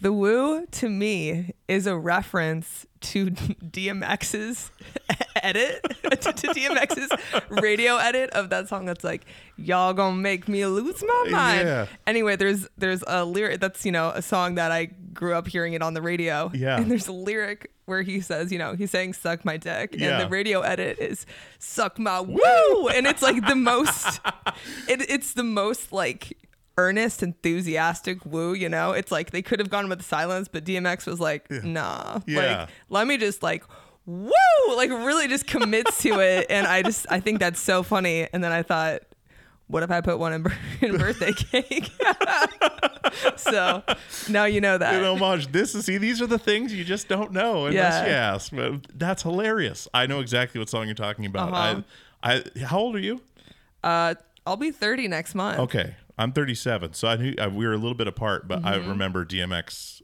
the 0.00 0.12
woo 0.12 0.66
to 0.66 0.88
me 0.88 1.54
is 1.68 1.86
a 1.86 1.96
reference 1.96 2.86
to 3.00 3.30
DMX's 3.30 4.70
edit, 5.42 5.82
to, 6.02 6.32
to 6.32 6.48
DMX's 6.48 7.10
radio 7.48 7.96
edit 7.96 8.30
of 8.30 8.50
that 8.50 8.68
song 8.68 8.84
that's 8.84 9.04
like, 9.04 9.24
y'all 9.56 9.94
gonna 9.94 10.16
make 10.16 10.48
me 10.48 10.66
lose 10.66 11.02
my 11.02 11.28
mind. 11.30 11.66
Yeah. 11.66 11.86
Anyway, 12.06 12.36
there's 12.36 12.68
there's 12.76 13.02
a 13.06 13.24
lyric 13.24 13.60
that's, 13.60 13.86
you 13.86 13.92
know, 13.92 14.10
a 14.10 14.22
song 14.22 14.56
that 14.56 14.70
I 14.70 14.86
grew 15.14 15.34
up 15.34 15.48
hearing 15.48 15.72
it 15.72 15.82
on 15.82 15.94
the 15.94 16.02
radio. 16.02 16.50
Yeah. 16.52 16.76
And 16.76 16.90
there's 16.90 17.08
a 17.08 17.12
lyric 17.12 17.70
where 17.86 18.02
he 18.02 18.20
says, 18.20 18.52
you 18.52 18.58
know, 18.58 18.74
he's 18.74 18.90
saying 18.90 19.14
suck 19.14 19.44
my 19.44 19.56
dick. 19.56 19.94
Yeah. 19.96 20.18
And 20.18 20.26
the 20.26 20.28
radio 20.28 20.60
edit 20.60 20.98
is 20.98 21.24
suck 21.58 21.98
my 21.98 22.20
woo. 22.20 22.88
And 22.88 23.06
it's 23.06 23.22
like 23.22 23.46
the 23.46 23.54
most 23.56 24.20
it, 24.88 25.08
it's 25.08 25.32
the 25.32 25.44
most 25.44 25.92
like 25.92 26.36
earnest, 26.78 27.22
enthusiastic 27.22 28.24
woo, 28.26 28.52
you 28.54 28.68
know? 28.68 28.92
It's 28.92 29.10
like 29.12 29.30
they 29.30 29.42
could 29.42 29.58
have 29.60 29.70
gone 29.70 29.88
with 29.88 29.98
the 29.98 30.04
silence, 30.04 30.48
but 30.48 30.64
DMX 30.64 31.06
was 31.06 31.20
like, 31.20 31.50
nah. 31.50 32.20
Yeah. 32.26 32.60
Like, 32.60 32.68
let 32.90 33.06
me 33.06 33.16
just 33.18 33.42
like 33.42 33.64
woo, 34.06 34.30
like 34.76 34.90
really 34.90 35.26
just 35.28 35.46
commits 35.46 36.00
to 36.02 36.20
it. 36.20 36.46
And 36.50 36.66
I 36.66 36.82
just 36.82 37.06
I 37.10 37.20
think 37.20 37.40
that's 37.40 37.60
so 37.60 37.82
funny. 37.82 38.28
And 38.32 38.42
then 38.44 38.52
I 38.52 38.62
thought, 38.62 39.02
what 39.68 39.82
if 39.82 39.90
I 39.90 40.00
put 40.00 40.18
one 40.20 40.32
in, 40.32 40.46
in 40.80 40.96
birthday 40.96 41.32
cake? 41.32 41.90
so 43.36 43.82
now 44.28 44.44
you 44.44 44.60
know 44.60 44.78
that. 44.78 44.94
An 44.94 45.04
homage. 45.04 45.48
This 45.52 45.74
is 45.74 45.84
see, 45.86 45.98
these 45.98 46.22
are 46.22 46.26
the 46.26 46.38
things 46.38 46.72
you 46.72 46.84
just 46.84 47.08
don't 47.08 47.32
know 47.32 47.66
unless 47.66 47.74
Yeah. 47.94 48.06
you 48.06 48.12
ask. 48.12 48.52
But 48.54 48.86
that's 48.98 49.22
hilarious. 49.22 49.88
I 49.92 50.06
know 50.06 50.20
exactly 50.20 50.58
what 50.58 50.68
song 50.68 50.86
you're 50.86 50.94
talking 50.94 51.26
about. 51.26 51.52
Uh-huh. 51.52 51.82
I, 52.22 52.34
I, 52.34 52.60
how 52.64 52.78
old 52.78 52.96
are 52.96 53.00
you? 53.00 53.20
Uh, 53.82 54.14
I'll 54.46 54.56
be 54.56 54.70
30 54.70 55.08
next 55.08 55.34
month. 55.34 55.58
Okay, 55.58 55.94
I'm 56.18 56.32
37, 56.32 56.94
so 56.94 57.08
I 57.08 57.16
knew 57.16 57.34
uh, 57.38 57.48
we 57.50 57.66
were 57.66 57.72
a 57.74 57.76
little 57.78 57.94
bit 57.94 58.08
apart, 58.08 58.48
but 58.48 58.64
I 58.64 58.78
Mm-hmm. 58.78 58.88
remember 58.90 59.24
DMX 59.24 60.00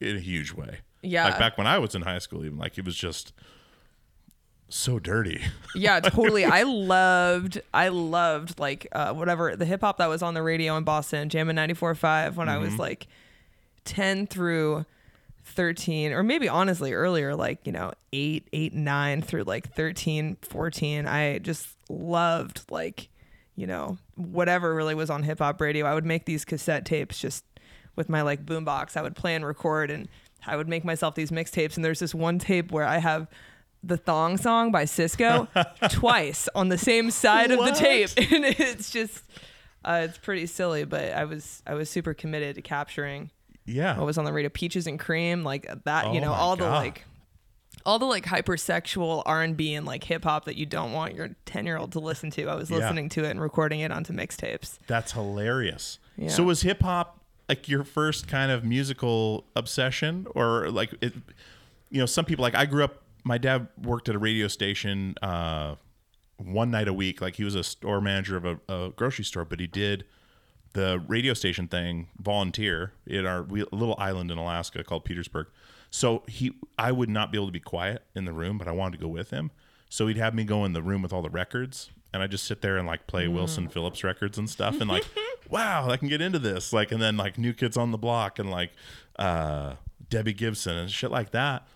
in 0.00 0.16
a 0.16 0.20
huge 0.20 0.52
way. 0.52 0.78
Yeah. 1.02 1.24
like 1.24 1.38
back 1.38 1.56
when 1.56 1.66
I 1.66 1.78
was 1.78 1.94
in 1.94 2.02
high 2.02 2.18
school, 2.18 2.44
even 2.44 2.58
like 2.58 2.76
it 2.76 2.84
was 2.84 2.94
just 2.96 3.32
so 4.68 4.98
dirty. 4.98 5.40
Yeah, 5.74 6.00
totally. 6.00 6.44
I 6.44 6.64
loved, 6.64 7.60
I 7.72 7.88
loved 7.88 8.58
like 8.58 8.86
uh, 8.92 9.14
whatever 9.14 9.54
the 9.56 9.64
hip 9.64 9.80
hop 9.82 9.98
that 9.98 10.08
was 10.08 10.20
on 10.20 10.34
the 10.34 10.42
radio 10.42 10.76
in 10.76 10.82
Boston, 10.84 11.28
Jammin' 11.28 11.54
94.5 11.56 12.34
when 12.34 12.48
I 12.48 12.58
was 12.58 12.76
like 12.78 13.06
10 13.84 14.26
through 14.26 14.84
13, 15.44 16.12
or 16.12 16.22
maybe 16.24 16.48
honestly 16.48 16.92
earlier, 16.92 17.34
like, 17.36 17.64
you 17.66 17.72
know, 17.72 17.92
8, 18.12 18.48
8, 18.52 18.74
9 18.74 19.22
through 19.22 19.44
like 19.44 19.72
13, 19.74 20.36
14. 20.42 21.06
I 21.06 21.38
just 21.38 21.68
loved 21.88 22.62
like, 22.70 23.08
you 23.60 23.66
know, 23.66 23.98
whatever 24.16 24.74
really 24.74 24.94
was 24.94 25.10
on 25.10 25.22
hip 25.22 25.40
hop 25.40 25.60
radio. 25.60 25.84
I 25.84 25.92
would 25.92 26.06
make 26.06 26.24
these 26.24 26.46
cassette 26.46 26.86
tapes 26.86 27.18
just 27.20 27.44
with 27.94 28.08
my 28.08 28.22
like 28.22 28.46
boombox. 28.46 28.96
I 28.96 29.02
would 29.02 29.14
play 29.14 29.34
and 29.34 29.44
record 29.44 29.90
and 29.90 30.08
I 30.46 30.56
would 30.56 30.66
make 30.66 30.82
myself 30.82 31.14
these 31.14 31.30
mixtapes. 31.30 31.76
And 31.76 31.84
there's 31.84 31.98
this 31.98 32.14
one 32.14 32.38
tape 32.38 32.72
where 32.72 32.86
I 32.86 32.96
have 32.98 33.28
the 33.82 33.98
thong 33.98 34.38
song 34.38 34.72
by 34.72 34.84
Sisqó 34.84 35.46
twice 35.90 36.48
on 36.54 36.70
the 36.70 36.78
same 36.78 37.10
side 37.10 37.50
of 37.50 37.58
the 37.58 37.72
tape. 37.72 38.08
And 38.16 38.46
it's 38.46 38.88
just 38.90 39.22
uh, 39.84 40.06
it's 40.08 40.16
pretty 40.16 40.46
silly, 40.46 40.84
but 40.84 41.12
I 41.12 41.26
was 41.26 41.62
I 41.66 41.74
was 41.74 41.90
super 41.90 42.14
committed 42.14 42.54
to 42.54 42.62
capturing 42.62 43.30
yeah, 43.66 43.98
what 43.98 44.06
was 44.06 44.16
on 44.16 44.24
the 44.24 44.32
radio, 44.32 44.48
Peaches 44.48 44.86
and 44.86 44.98
Cream, 44.98 45.44
like 45.44 45.68
that, 45.84 46.14
you 46.14 46.20
Oh 46.20 46.24
know, 46.24 46.30
my 46.30 46.36
all 46.38 46.56
the 46.56 46.64
like 46.64 47.04
all 47.86 47.98
the 47.98 48.06
like 48.06 48.24
hypersexual 48.24 49.22
R&B 49.26 49.74
and 49.74 49.86
like 49.86 50.04
hip 50.04 50.24
hop 50.24 50.44
that 50.44 50.56
you 50.56 50.66
don't 50.66 50.92
want 50.92 51.14
your 51.14 51.30
10-year-old 51.46 51.92
to 51.92 52.00
listen 52.00 52.30
to. 52.32 52.46
I 52.46 52.54
was 52.54 52.70
listening 52.70 53.08
to 53.10 53.24
it 53.24 53.30
and 53.30 53.40
recording 53.40 53.80
it 53.80 53.90
onto 53.90 54.12
mixtapes. 54.12 54.78
that's 54.86 55.12
hilarious. 55.12 55.98
Yeah. 56.16 56.28
So 56.28 56.42
was 56.44 56.62
hip 56.62 56.82
hop 56.82 57.20
like 57.48 57.68
your 57.68 57.82
first 57.82 58.28
kind 58.28 58.52
of 58.52 58.64
musical 58.64 59.44
obsession, 59.56 60.26
or 60.34 60.70
like 60.70 60.94
it? 61.00 61.14
You 61.90 61.98
know, 61.98 62.06
some 62.06 62.24
people 62.24 62.42
like 62.42 62.54
I 62.54 62.64
grew 62.64 62.84
up. 62.84 63.02
My 63.24 63.38
dad 63.38 63.66
worked 63.82 64.08
at 64.08 64.14
a 64.14 64.18
radio 64.18 64.46
station 64.48 65.16
uh, 65.20 65.74
one 66.36 66.70
night 66.70 66.86
a 66.88 66.92
week. 66.92 67.20
Like 67.20 67.34
he 67.36 67.44
was 67.44 67.54
a 67.54 67.64
store 67.64 68.00
manager 68.00 68.36
of 68.36 68.44
a, 68.44 68.60
a 68.68 68.90
grocery 68.90 69.24
store, 69.24 69.44
but 69.44 69.58
he 69.60 69.66
did 69.66 70.04
the 70.74 71.02
radio 71.08 71.34
station 71.34 71.66
thing 71.66 72.08
volunteer 72.18 72.92
in 73.06 73.26
our 73.26 73.42
we, 73.42 73.64
little 73.72 73.96
island 73.98 74.30
in 74.30 74.38
Alaska 74.38 74.84
called 74.84 75.04
Petersburg. 75.04 75.48
So 75.90 76.22
he, 76.28 76.52
I 76.78 76.92
would 76.92 77.08
not 77.08 77.32
be 77.32 77.38
able 77.38 77.46
to 77.46 77.52
be 77.52 77.60
quiet 77.60 78.02
in 78.14 78.24
the 78.24 78.32
room, 78.32 78.58
but 78.58 78.68
I 78.68 78.72
wanted 78.72 78.98
to 78.98 79.02
go 79.04 79.08
with 79.08 79.30
him. 79.30 79.50
So 79.88 80.06
he'd 80.06 80.16
have 80.18 80.34
me 80.34 80.44
go 80.44 80.64
in 80.64 80.72
the 80.72 80.82
room 80.82 81.02
with 81.02 81.12
all 81.12 81.20
the 81.22 81.30
records, 81.30 81.90
and 82.14 82.22
I 82.22 82.28
just 82.28 82.44
sit 82.44 82.60
there 82.62 82.76
and 82.76 82.86
like 82.86 83.06
play 83.08 83.26
Wilson 83.26 83.68
Phillips 83.68 84.04
records 84.04 84.38
and 84.38 84.48
stuff, 84.48 84.80
and 84.80 84.88
like, 84.88 85.04
wow, 85.50 85.90
I 85.90 85.96
can 85.96 86.06
get 86.08 86.20
into 86.20 86.38
this. 86.38 86.72
Like, 86.72 86.92
and 86.92 87.02
then 87.02 87.16
like 87.16 87.38
New 87.38 87.52
Kids 87.52 87.76
on 87.76 87.90
the 87.90 87.98
Block 87.98 88.38
and 88.38 88.50
like 88.50 88.70
uh, 89.18 89.74
Debbie 90.08 90.32
Gibson 90.32 90.76
and 90.76 90.90
shit 90.90 91.10
like 91.10 91.32
that 91.32 91.66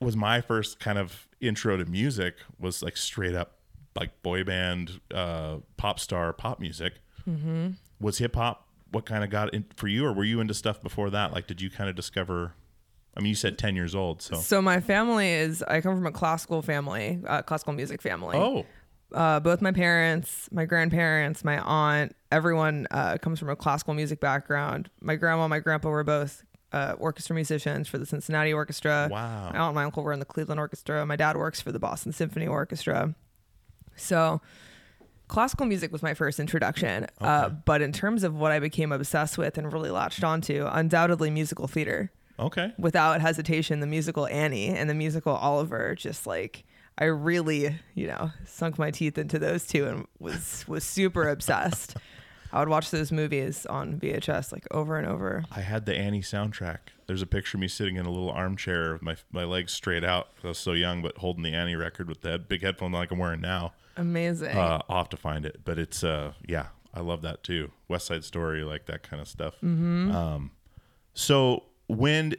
was 0.00 0.16
my 0.16 0.40
first 0.40 0.78
kind 0.78 0.98
of 0.98 1.26
intro 1.40 1.76
to 1.76 1.84
music. 1.86 2.36
Was 2.60 2.82
like 2.82 2.96
straight 2.96 3.34
up 3.34 3.58
like 3.96 4.22
boy 4.22 4.44
band, 4.44 5.00
uh, 5.12 5.56
pop 5.76 5.98
star, 6.00 6.32
pop 6.32 6.60
music 6.60 6.94
Mm-hmm. 7.28 7.68
was 8.00 8.18
hip 8.18 8.34
hop 8.36 8.68
what 8.92 9.06
kind 9.06 9.24
of 9.24 9.30
got 9.30 9.54
in 9.54 9.64
for 9.76 9.88
you 9.88 10.04
or 10.04 10.12
were 10.12 10.24
you 10.24 10.40
into 10.40 10.52
stuff 10.52 10.82
before 10.82 11.08
that 11.08 11.32
like 11.32 11.46
did 11.46 11.58
you 11.62 11.70
kind 11.70 11.88
of 11.88 11.96
discover 11.96 12.52
i 13.16 13.20
mean 13.20 13.28
you 13.28 13.34
said 13.34 13.58
10 13.58 13.76
years 13.76 13.94
old 13.94 14.22
so 14.22 14.36
So 14.36 14.60
my 14.62 14.80
family 14.80 15.30
is 15.30 15.62
I 15.62 15.80
come 15.80 15.94
from 15.96 16.06
a 16.06 16.12
classical 16.12 16.62
family, 16.62 17.20
uh, 17.26 17.42
classical 17.42 17.72
music 17.72 18.02
family. 18.02 18.36
oh 18.36 18.64
uh, 19.12 19.38
both 19.40 19.62
my 19.62 19.70
parents, 19.70 20.48
my 20.50 20.64
grandparents, 20.64 21.44
my 21.44 21.58
aunt, 21.60 22.16
everyone 22.32 22.86
uh, 22.90 23.16
comes 23.18 23.38
from 23.38 23.48
a 23.48 23.56
classical 23.56 23.94
music 23.94 24.18
background. 24.20 24.90
My 25.00 25.14
grandma, 25.14 25.44
and 25.44 25.50
my 25.50 25.60
grandpa 25.60 25.88
were 25.88 26.02
both 26.02 26.42
uh, 26.72 26.96
orchestra 26.98 27.34
musicians 27.34 27.86
for 27.86 27.96
the 27.98 28.06
Cincinnati 28.06 28.52
Orchestra. 28.52 29.08
Wow. 29.10 29.50
My 29.52 29.58
aunt 29.58 29.68
and 29.68 29.74
my 29.76 29.84
uncle 29.84 30.02
were 30.02 30.12
in 30.12 30.18
the 30.18 30.24
Cleveland 30.24 30.58
Orchestra. 30.58 31.06
My 31.06 31.14
dad 31.16 31.36
works 31.36 31.60
for 31.60 31.70
the 31.70 31.78
Boston 31.78 32.12
Symphony 32.12 32.48
Orchestra. 32.48 33.14
So 33.94 34.40
classical 35.28 35.66
music 35.66 35.92
was 35.92 36.02
my 36.02 36.14
first 36.14 36.40
introduction. 36.40 37.06
Uh, 37.20 37.50
but 37.50 37.80
in 37.82 37.92
terms 37.92 38.24
of 38.24 38.34
what 38.34 38.50
I 38.50 38.58
became 38.58 38.90
obsessed 38.90 39.38
with 39.38 39.56
and 39.56 39.72
really 39.72 39.90
latched 39.90 40.24
onto, 40.24 40.66
undoubtedly 40.68 41.30
musical 41.30 41.68
theater 41.68 42.10
okay 42.38 42.72
without 42.78 43.20
hesitation 43.20 43.80
the 43.80 43.86
musical 43.86 44.26
Annie 44.26 44.68
and 44.68 44.88
the 44.90 44.94
musical 44.94 45.34
Oliver 45.34 45.94
just 45.94 46.26
like 46.26 46.64
I 46.96 47.06
really, 47.06 47.76
you 47.96 48.06
know, 48.06 48.30
sunk 48.46 48.78
my 48.78 48.92
teeth 48.92 49.18
into 49.18 49.40
those 49.40 49.66
two 49.66 49.86
and 49.86 50.06
was 50.20 50.64
was 50.68 50.84
super 50.84 51.28
obsessed. 51.28 51.96
I 52.52 52.60
would 52.60 52.68
watch 52.68 52.92
those 52.92 53.10
movies 53.10 53.66
on 53.66 53.98
VHS 53.98 54.52
like 54.52 54.64
over 54.70 54.96
and 54.96 55.08
over. 55.08 55.44
i 55.50 55.60
had 55.60 55.86
the 55.86 55.94
annie 55.96 56.22
soundtrack 56.22 56.78
there's 57.08 57.20
a 57.20 57.26
picture 57.26 57.56
of 57.56 57.60
me 57.60 57.66
sitting 57.66 57.96
in 57.96 58.06
a 58.06 58.10
little 58.10 58.30
armchair 58.30 58.92
with 58.92 59.02
my, 59.02 59.16
my 59.32 59.42
legs 59.42 59.72
straight 59.72 60.04
out 60.04 60.28
i 60.44 60.46
was 60.46 60.58
so 60.58 60.70
young 60.70 61.02
but 61.02 61.18
holding 61.18 61.42
the 61.42 61.52
annie 61.52 61.74
record 61.74 62.08
with 62.08 62.20
that 62.20 62.48
big 62.48 62.62
headphone 62.62 62.92
like 62.92 63.10
i'm 63.10 63.18
wearing 63.18 63.40
now 63.40 63.72
Amazing. 63.96 64.56
uh, 64.56 64.80
i'll 64.88 64.98
have 64.98 65.08
to 65.08 65.16
find 65.16 65.44
it 65.44 65.62
but 65.64 65.80
it's 65.80 66.04
uh 66.04 66.32
yeah 66.46 66.66
i 66.94 67.00
love 67.00 67.22
that 67.22 67.42
too 67.42 67.72
west 67.88 68.06
side 68.06 68.22
story 68.22 68.62
like 68.62 68.86
that 68.86 69.02
kind 69.02 69.20
of 69.20 69.26
stuff 69.26 69.54
mm-hmm. 69.56 70.14
um 70.14 70.52
so 71.12 71.64
when 71.86 72.34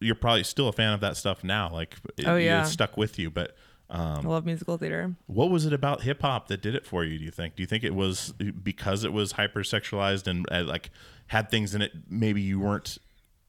you're 0.00 0.14
probably 0.14 0.44
still 0.44 0.68
a 0.68 0.72
fan 0.72 0.92
of 0.92 1.00
that 1.00 1.16
stuff 1.16 1.42
now 1.42 1.70
like 1.72 1.96
it, 2.16 2.26
Oh, 2.26 2.36
it 2.36 2.44
yeah. 2.44 2.62
stuck 2.64 2.96
with 2.96 3.18
you 3.18 3.30
but 3.30 3.56
um, 3.90 4.26
I 4.26 4.28
love 4.28 4.44
musical 4.44 4.76
theater. 4.76 5.14
What 5.28 5.48
was 5.50 5.64
it 5.64 5.72
about 5.72 6.02
hip 6.02 6.20
hop 6.20 6.48
that 6.48 6.60
did 6.60 6.74
it 6.74 6.84
for 6.84 7.04
you? 7.04 7.18
Do 7.18 7.24
you 7.24 7.30
think? 7.30 7.56
Do 7.56 7.62
you 7.62 7.66
think 7.66 7.84
it 7.84 7.94
was 7.94 8.32
because 8.62 9.02
it 9.02 9.14
was 9.14 9.32
hypersexualized 9.32 10.26
and 10.26 10.44
uh, 10.52 10.64
like 10.64 10.90
had 11.28 11.50
things 11.50 11.74
in 11.74 11.80
it 11.80 11.92
maybe 12.10 12.42
you 12.42 12.60
weren't 12.60 12.98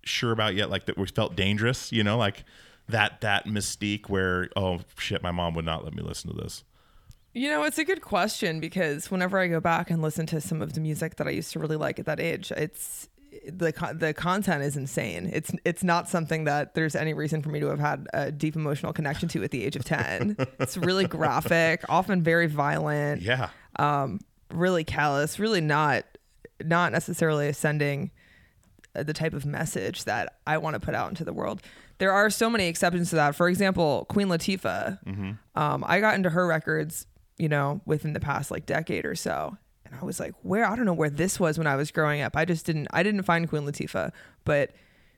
sure 0.05 0.31
about 0.31 0.55
yet, 0.55 0.69
like 0.69 0.85
that 0.85 0.97
we 0.97 1.05
felt 1.07 1.35
dangerous? 1.35 1.91
You 1.91 2.05
know, 2.05 2.17
like 2.17 2.45
that 2.87 3.19
that 3.19 3.47
mystique 3.47 4.07
where 4.07 4.47
oh 4.55 4.79
shit, 4.97 5.21
my 5.21 5.31
mom 5.31 5.55
would 5.55 5.65
not 5.65 5.83
let 5.83 5.93
me 5.93 6.01
listen 6.01 6.31
to 6.33 6.37
this. 6.41 6.63
You 7.33 7.49
know, 7.49 7.63
it's 7.65 7.77
a 7.77 7.83
good 7.83 7.99
question 7.99 8.61
because 8.61 9.11
whenever 9.11 9.39
I 9.39 9.47
go 9.49 9.59
back 9.59 9.91
and 9.91 10.01
listen 10.01 10.25
to 10.27 10.39
some 10.39 10.61
of 10.61 10.71
the 10.71 10.79
music 10.79 11.17
that 11.17 11.27
I 11.27 11.31
used 11.31 11.51
to 11.51 11.59
really 11.59 11.75
like 11.75 11.99
at 11.99 12.05
that 12.05 12.21
age, 12.21 12.49
it's 12.53 13.09
the 13.47 13.71
the 13.97 14.13
content 14.13 14.63
is 14.63 14.75
insane. 14.77 15.29
It's 15.31 15.51
it's 15.65 15.83
not 15.83 16.09
something 16.09 16.45
that 16.45 16.73
there's 16.75 16.95
any 16.95 17.13
reason 17.13 17.41
for 17.41 17.49
me 17.49 17.59
to 17.59 17.67
have 17.67 17.79
had 17.79 18.07
a 18.13 18.31
deep 18.31 18.55
emotional 18.55 18.93
connection 18.93 19.29
to 19.29 19.43
at 19.43 19.51
the 19.51 19.63
age 19.63 19.75
of 19.75 19.85
10. 19.85 20.35
it's 20.59 20.77
really 20.77 21.05
graphic, 21.07 21.83
often 21.89 22.23
very 22.23 22.47
violent, 22.47 23.21
Yeah. 23.21 23.49
Um, 23.77 24.19
really 24.51 24.83
callous, 24.83 25.39
really 25.39 25.61
not 25.61 26.05
not 26.63 26.91
necessarily 26.91 27.53
sending 27.53 28.11
uh, 28.95 29.03
the 29.03 29.13
type 29.13 29.33
of 29.33 29.45
message 29.45 30.05
that 30.05 30.39
I 30.47 30.57
want 30.57 30.73
to 30.73 30.79
put 30.79 30.95
out 30.95 31.09
into 31.09 31.23
the 31.23 31.33
world. 31.33 31.61
There 31.99 32.11
are 32.11 32.29
so 32.29 32.49
many 32.49 32.67
exceptions 32.67 33.09
to 33.11 33.17
that. 33.17 33.35
For 33.35 33.47
example, 33.49 34.05
Queen 34.09 34.27
Latifah. 34.27 35.03
Mm-hmm. 35.05 35.31
Um, 35.61 35.83
I 35.87 35.99
got 35.99 36.15
into 36.15 36.29
her 36.29 36.47
records, 36.47 37.05
you 37.37 37.49
know, 37.49 37.81
within 37.85 38.13
the 38.13 38.19
past 38.19 38.51
like 38.51 38.65
decade 38.65 39.05
or 39.05 39.15
so, 39.15 39.57
and 39.89 39.99
I 40.01 40.05
was 40.05 40.19
like, 40.19 40.33
where 40.43 40.65
I 40.65 40.75
don't 40.75 40.85
know 40.85 40.93
where 40.93 41.09
this 41.09 41.39
was 41.39 41.57
when 41.57 41.67
I 41.67 41.75
was 41.75 41.91
growing 41.91 42.21
up. 42.21 42.35
I 42.37 42.45
just 42.45 42.65
didn't. 42.65 42.87
I 42.91 43.03
didn't 43.03 43.23
find 43.23 43.47
Queen 43.49 43.63
Latifah, 43.63 44.11
but 44.45 44.71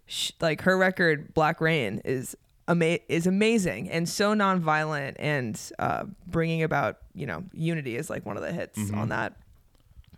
sh- 0.05 0.31
like 0.39 0.62
her 0.62 0.77
record 0.77 1.34
Black 1.34 1.60
Reign 1.62 2.01
is 2.05 2.36
ama- 2.67 2.99
is 3.10 3.27
amazing 3.27 3.89
and 3.89 4.07
so 4.07 4.34
nonviolent 4.34 5.15
and 5.19 5.60
uh, 5.79 6.05
bringing 6.27 6.63
about 6.63 6.97
you 7.13 7.25
know 7.25 7.43
unity 7.53 7.95
is 7.97 8.10
like 8.10 8.25
one 8.25 8.38
of 8.38 8.43
the 8.43 8.51
hits 8.53 8.79
on 8.93 9.10
that 9.10 9.34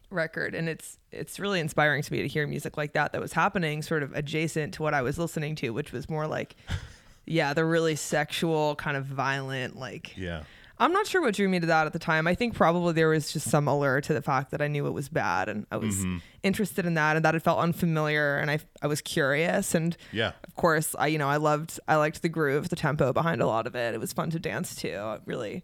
record 0.10 0.54
and 0.54 0.70
it's 0.70 1.00
it's 1.12 1.40
really 1.40 1.60
inspiring 1.60 2.04
to 2.04 2.14
me 2.14 2.22
to 2.22 2.28
hear 2.28 2.46
music 2.46 2.78
like 2.78 2.94
that 2.94 3.14
that 3.14 3.22
was 3.22 3.34
happening 3.34 3.82
sort 3.82 4.04
of 4.04 4.14
adjacent 4.16 4.72
to 4.76 4.84
what 4.84 4.94
I 4.94 5.02
was 5.02 5.18
listening 5.18 5.56
to 5.56 5.72
which 5.72 5.92
was 5.92 6.08
more 6.08 6.28
like 6.28 6.56
yeah 7.26 7.54
the 7.56 7.66
really 7.66 7.96
sexual 7.96 8.76
kind 8.76 8.96
of 8.96 9.06
violent 9.06 9.76
like 9.76 10.16
Yeah. 10.16 10.44
I'm 10.80 10.92
not 10.92 11.06
sure 11.08 11.22
what 11.22 11.36
drew 11.36 11.48
me 11.48 11.60
to 11.60 11.68
that 11.68 11.86
at 11.86 11.94
the 11.94 12.00
time. 12.00 12.26
I 12.28 12.34
think 12.36 12.56
probably 12.56 12.94
there 12.94 13.08
was 13.10 13.32
just 13.32 13.50
some 13.50 13.68
allure 13.68 14.02
to 14.02 14.14
the 14.14 14.22
fact 14.22 14.52
that 14.52 14.62
I 14.62 14.68
knew 14.68 14.88
it 14.88 14.92
was 14.92 15.08
bad 15.08 15.48
and 15.48 15.66
I 15.72 15.78
was 15.78 16.04
interested 16.42 16.86
in 16.86 16.96
that 16.96 17.16
and 17.16 17.24
that 17.24 17.36
it 17.36 17.42
felt 17.42 17.60
unfamiliar 17.60 18.38
and 18.38 18.50
I 18.52 18.60
I 18.82 18.88
was 18.88 19.00
curious 19.02 19.76
and 19.76 19.96
Yeah. 20.12 20.32
of 20.44 20.56
course 20.56 20.96
I 20.98 21.08
you 21.08 21.18
know 21.20 21.30
I 21.30 21.38
loved 21.38 21.80
I 21.88 21.96
liked 21.98 22.22
the 22.22 22.30
groove, 22.30 22.70
the 22.70 22.76
tempo 22.76 23.14
behind 23.14 23.40
a 23.42 23.46
lot 23.48 23.68
of 23.68 23.76
it. 23.76 23.94
It 23.94 24.00
was 24.00 24.14
fun 24.14 24.30
to 24.32 24.40
dance 24.40 24.76
to. 24.78 25.14
It 25.14 25.22
really 25.26 25.64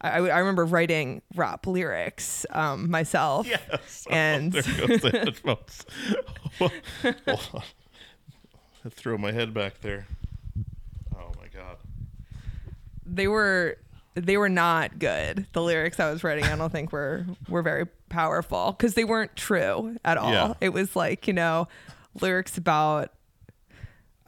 I, 0.00 0.10
I 0.10 0.26
I 0.28 0.38
remember 0.38 0.64
writing 0.64 1.20
rap 1.34 1.66
lyrics 1.66 2.46
um, 2.50 2.88
myself. 2.90 3.46
Yes. 3.48 4.06
And 4.10 4.52
there 4.52 4.62
goes 4.86 5.00
the 5.00 5.10
headphones. 5.24 5.84
I 8.84 8.88
throw 8.88 9.18
my 9.18 9.32
head 9.32 9.52
back 9.52 9.80
there. 9.80 10.06
Oh 11.14 11.32
my 11.40 11.48
god. 11.52 11.76
they 13.04 13.26
were 13.28 13.78
they 14.20 14.36
were 14.36 14.48
not 14.48 14.98
good. 14.98 15.46
The 15.52 15.62
lyrics 15.62 15.98
I 16.00 16.10
was 16.10 16.22
writing, 16.24 16.44
I 16.44 16.56
don't 16.56 16.70
think 16.72 16.92
were 16.92 17.24
were 17.48 17.62
very 17.62 17.86
powerful 18.08 18.72
because 18.72 18.94
they 18.94 19.04
weren't 19.04 19.36
true 19.36 19.96
at 20.04 20.16
all. 20.16 20.32
Yeah. 20.32 20.54
It 20.60 20.70
was 20.70 20.94
like 20.96 21.26
you 21.26 21.32
know 21.34 21.68
lyrics 22.20 22.56
about 22.58 23.12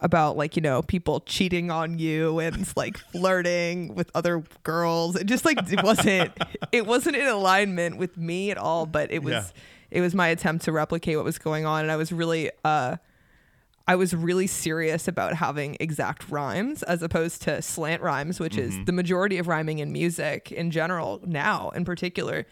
about 0.02 0.36
like 0.36 0.56
you 0.56 0.62
know 0.62 0.80
people 0.82 1.20
cheating 1.20 1.70
on 1.70 1.98
you 1.98 2.38
and 2.38 2.66
like 2.76 2.96
flirting 2.96 3.94
with 3.94 4.10
other 4.14 4.42
girls. 4.62 5.16
It 5.16 5.24
just 5.26 5.44
like 5.44 5.58
it 5.70 5.82
wasn't 5.82 6.32
it 6.72 6.86
wasn't 6.86 7.16
in 7.16 7.26
alignment 7.26 7.96
with 7.98 8.16
me 8.16 8.50
at 8.50 8.58
all. 8.58 8.86
But 8.86 9.10
it 9.10 9.22
was 9.22 9.32
Yeah. 9.32 9.44
it 9.90 10.00
was 10.00 10.14
my 10.14 10.28
attempt 10.28 10.64
to 10.64 10.72
replicate 10.72 11.16
what 11.16 11.24
was 11.24 11.38
going 11.38 11.66
on, 11.66 11.82
and 11.82 11.92
I 11.92 11.96
was 11.96 12.12
really 12.12 12.50
uh 12.64 12.96
I 13.90 13.96
was 13.96 14.14
really 14.14 14.46
serious 14.46 15.08
about 15.08 15.34
having 15.34 15.76
exact 15.80 16.30
rhymes 16.30 16.84
as 16.84 17.02
opposed 17.02 17.42
to 17.42 17.60
slant 17.60 18.02
rhymes, 18.02 18.38
which 18.38 18.56
is 18.56 18.74
mm-hmm. 18.74 18.84
the 18.84 18.92
majority 18.92 19.36
of 19.38 19.48
rhyming 19.48 19.80
in 19.80 19.90
music 19.90 20.52
in 20.52 20.70
general 20.70 21.20
now 21.26 21.70
in 21.70 21.84
particular. 21.84 22.46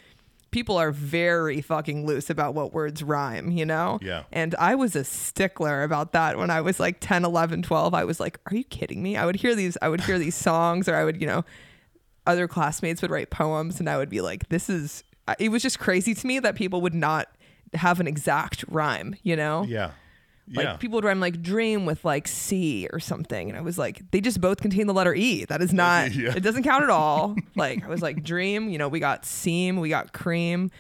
People 0.51 0.77
are 0.77 0.91
very 0.91 1.61
fucking 1.61 2.05
loose 2.05 2.29
about 2.29 2.55
what 2.55 2.73
words 2.73 3.05
rhyme, 3.05 3.53
you 3.53 3.65
know? 3.65 4.01
Yeah. 4.03 4.25
And 4.33 4.57
I 4.57 4.75
was 4.75 4.97
a 4.97 5.05
stickler 5.05 5.85
about 5.85 6.11
that 6.11 6.39
when 6.39 6.51
I 6.51 6.61
was 6.61 6.81
like 6.81 6.97
10, 6.99 7.25
11, 7.25 7.63
12. 7.63 7.95
I 7.95 8.03
was 8.03 8.19
like, 8.19 8.41
are 8.51 8.57
you 8.57 8.65
kidding 8.65 9.01
me? 9.01 9.17
I 9.17 9.25
would 9.25 9.37
hear 9.37 9.55
these 9.55 9.79
I 9.81 9.89
would 9.89 10.01
hear 10.01 10.19
these 10.19 10.35
songs 10.49 10.89
or 10.89 10.97
I 10.97 11.05
would, 11.05 11.21
you 11.21 11.29
know, 11.29 11.45
other 12.27 12.49
classmates 12.49 13.01
would 13.01 13.13
write 13.13 13.31
poems 13.31 13.79
and 13.79 13.89
I 13.89 13.97
would 13.97 14.11
be 14.11 14.23
like, 14.23 14.49
this 14.49 14.69
is 14.69 15.05
it 15.39 15.51
was 15.51 15.63
just 15.63 15.79
crazy 15.79 16.15
to 16.15 16.27
me 16.27 16.41
that 16.41 16.57
people 16.57 16.81
would 16.81 16.95
not 16.95 17.29
have 17.75 18.01
an 18.01 18.09
exact 18.09 18.65
rhyme, 18.67 19.15
you 19.23 19.37
know? 19.37 19.63
Yeah. 19.63 19.93
Like 20.53 20.65
Yeah. 20.65 20.77
people 20.77 20.97
would 20.97 21.05
rhyme 21.05 21.21
like 21.21 21.43
dream 21.43 21.85
with 21.87 22.05
like 22.05 22.27
C 22.29 22.89
or 22.93 23.01
something. 23.01 23.49
And 23.49 23.59
I 23.59 23.61
was 23.63 23.79
like, 23.79 24.11
they 24.11 24.21
just 24.21 24.41
both 24.41 24.61
contain 24.61 24.87
the 24.87 24.95
letter 24.95 25.15
E. 25.15 25.45
That 25.47 25.61
is 25.63 25.73
not, 25.73 26.13
Yeah. 26.15 26.35
it 26.37 26.41
doesn't 26.41 26.63
count 26.63 26.83
at 26.85 26.91
all. 26.91 27.37
like 27.57 27.85
I 27.85 27.89
was 27.89 28.03
like, 28.03 28.23
dream, 28.23 28.69
you 28.69 28.79
know, 28.79 28.89
we 28.89 29.01
got 29.01 29.25
seam, 29.27 29.79
we 29.81 29.89
got 29.89 30.13
cream, 30.13 30.71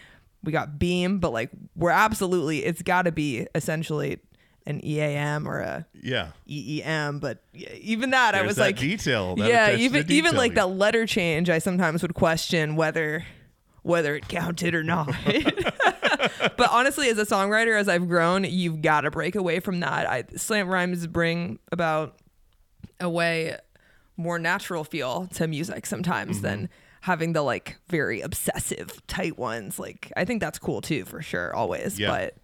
we 0.45 0.53
got 0.53 0.79
beam, 0.79 1.19
but 1.19 1.33
like 1.33 1.51
we're 1.77 1.91
absolutely, 1.91 2.65
it's 2.65 2.83
got 2.83 3.03
to 3.03 3.13
be 3.13 3.47
essentially 3.55 4.19
an 4.67 4.85
EAM 4.85 5.49
or 5.49 5.61
a 5.61 5.87
yeah. 6.03 6.29
EEM. 6.49 7.21
But 7.21 7.43
even 7.81 8.11
that, 8.11 8.35
I 8.35 8.39
There's 8.39 8.49
was 8.49 8.57
that 8.57 8.63
like, 8.63 8.79
detail. 8.79 9.35
that 9.37 9.49
yeah, 9.49 9.77
even 9.77 10.07
to 10.07 10.13
even 10.15 10.37
like 10.37 10.55
that 10.55 10.69
letter 10.69 11.07
change, 11.07 11.49
I 11.51 11.59
sometimes 11.59 12.03
would 12.03 12.15
question 12.15 12.77
whether 12.77 13.25
whether 13.83 14.15
it 14.17 14.29
counted 14.29 14.75
or 14.75 14.83
not. 14.85 15.15
but 16.57 16.71
honestly, 16.71 17.09
as 17.09 17.19
a 17.19 17.25
songwriter, 17.27 17.79
as 17.79 17.89
I've 17.89 18.09
grown, 18.09 18.45
you've 18.45 18.83
got 18.83 19.03
to 19.03 19.11
break 19.11 19.35
away 19.35 19.61
from 19.61 19.81
that. 19.81 20.09
I, 20.09 20.25
slant 20.37 20.69
rhymes 20.69 21.07
bring 21.07 21.59
about 21.73 22.17
a 23.01 23.09
way 23.09 23.57
more 24.17 24.39
natural 24.39 24.85
feel 24.85 25.27
to 25.35 25.47
music 25.47 25.87
sometimes 25.87 26.37
Mm-hmm. 26.39 26.47
than 26.47 26.69
having 27.03 27.33
the 27.33 27.43
like 27.43 27.77
very 27.89 28.21
obsessive 28.21 29.01
tight 29.07 29.39
ones. 29.39 29.79
Like 29.79 30.13
I 30.17 30.25
think 30.25 30.41
that's 30.41 30.59
cool 30.59 30.81
too, 30.81 31.05
for 31.05 31.23
sure, 31.23 31.55
always. 31.55 31.99
Yeah. 31.99 32.11
But 32.11 32.35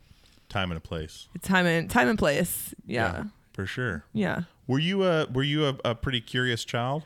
Time 0.49 0.71
and 0.71 0.79
a 0.79 0.81
place. 0.81 1.27
time 1.43 1.67
and 1.67 1.91
time 1.91 2.09
and 2.09 2.19
place. 2.19 2.73
Yeah, 2.87 3.25
For 3.55 3.67
sure. 3.67 4.05
yeah, 4.13 4.43
Were 4.69 4.79
you 4.79 5.03
a 5.03 5.27
were 5.27 5.43
you 5.43 5.67
a, 5.67 5.77
a 5.85 5.95
pretty 5.97 6.21
curious 6.21 6.65
child? 6.65 7.03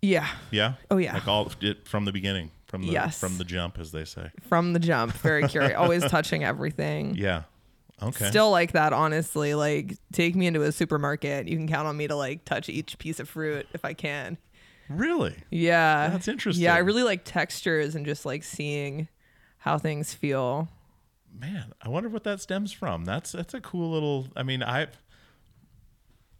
yeah. 0.00 0.28
Yeah. 0.50 0.74
Oh, 0.90 0.96
yeah. 0.96 1.12
Like 1.14 1.28
all 1.28 1.52
it, 1.60 1.86
from 1.86 2.06
the 2.06 2.12
beginning, 2.12 2.50
from 2.74 2.86
the 2.86 2.92
Yes. 2.92 3.18
from 3.18 3.38
the 3.38 3.44
jump, 3.44 3.78
as 3.78 3.92
they 3.92 4.04
say. 4.04 4.30
From 4.48 4.72
the 4.72 4.78
jump, 4.78 5.12
very 5.14 5.46
curious, 5.48 5.74
always 5.76 6.04
touching 6.04 6.44
everything. 6.44 7.14
Yeah. 7.16 7.42
Okay. 8.02 8.28
Still 8.28 8.50
like 8.50 8.72
that, 8.72 8.92
honestly. 8.92 9.54
Like, 9.54 9.96
take 10.12 10.34
me 10.34 10.46
into 10.48 10.62
a 10.62 10.72
supermarket. 10.72 11.46
You 11.46 11.56
can 11.56 11.68
count 11.68 11.86
on 11.86 11.96
me 11.96 12.08
to 12.08 12.16
like 12.16 12.44
touch 12.44 12.68
each 12.68 12.98
piece 12.98 13.20
of 13.20 13.28
fruit 13.28 13.66
if 13.72 13.84
I 13.84 13.92
can. 13.94 14.36
really. 14.88 15.36
Yeah, 15.50 16.08
That's 16.08 16.26
interesting. 16.28 16.64
Yeah, 16.64 16.74
I 16.74 16.78
really 16.78 17.04
like 17.04 17.24
textures 17.24 17.94
and 17.94 18.04
just 18.04 18.26
like 18.26 18.42
seeing 18.42 19.08
how 19.58 19.78
things 19.78 20.12
feel. 20.12 20.68
Man, 21.32 21.72
I 21.82 21.88
wonder 21.88 22.08
what 22.08 22.24
that 22.24 22.40
stems 22.40 22.72
from. 22.72 23.04
That's 23.04 23.32
that's 23.32 23.54
a 23.54 23.60
cool 23.60 23.90
little. 23.90 24.28
I 24.36 24.42
mean, 24.42 24.62
I've 24.62 24.96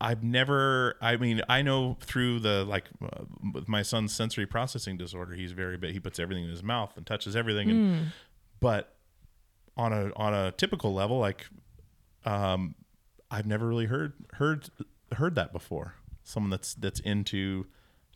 I've 0.00 0.22
never. 0.22 0.96
I 1.00 1.16
mean, 1.16 1.40
I 1.48 1.62
know 1.62 1.96
through 2.00 2.40
the 2.40 2.64
like 2.64 2.84
uh, 3.02 3.24
with 3.52 3.68
my 3.68 3.82
son's 3.82 4.12
sensory 4.12 4.46
processing 4.46 4.96
disorder, 4.96 5.34
he's 5.34 5.52
very 5.52 5.76
big. 5.76 5.92
He 5.92 6.00
puts 6.00 6.18
everything 6.18 6.44
in 6.44 6.50
his 6.50 6.62
mouth 6.62 6.96
and 6.96 7.06
touches 7.06 7.36
everything. 7.36 7.70
And 7.70 8.12
but 8.60 8.96
on 9.76 9.92
a 9.92 10.12
on 10.16 10.34
a 10.34 10.52
typical 10.52 10.92
level, 10.92 11.18
like 11.18 11.46
um, 12.24 12.74
I've 13.30 13.46
never 13.46 13.66
really 13.66 13.86
heard 13.86 14.12
heard 14.34 14.68
heard 15.12 15.34
that 15.36 15.52
before. 15.52 15.94
Someone 16.22 16.50
that's 16.50 16.74
that's 16.74 17.00
into 17.00 17.66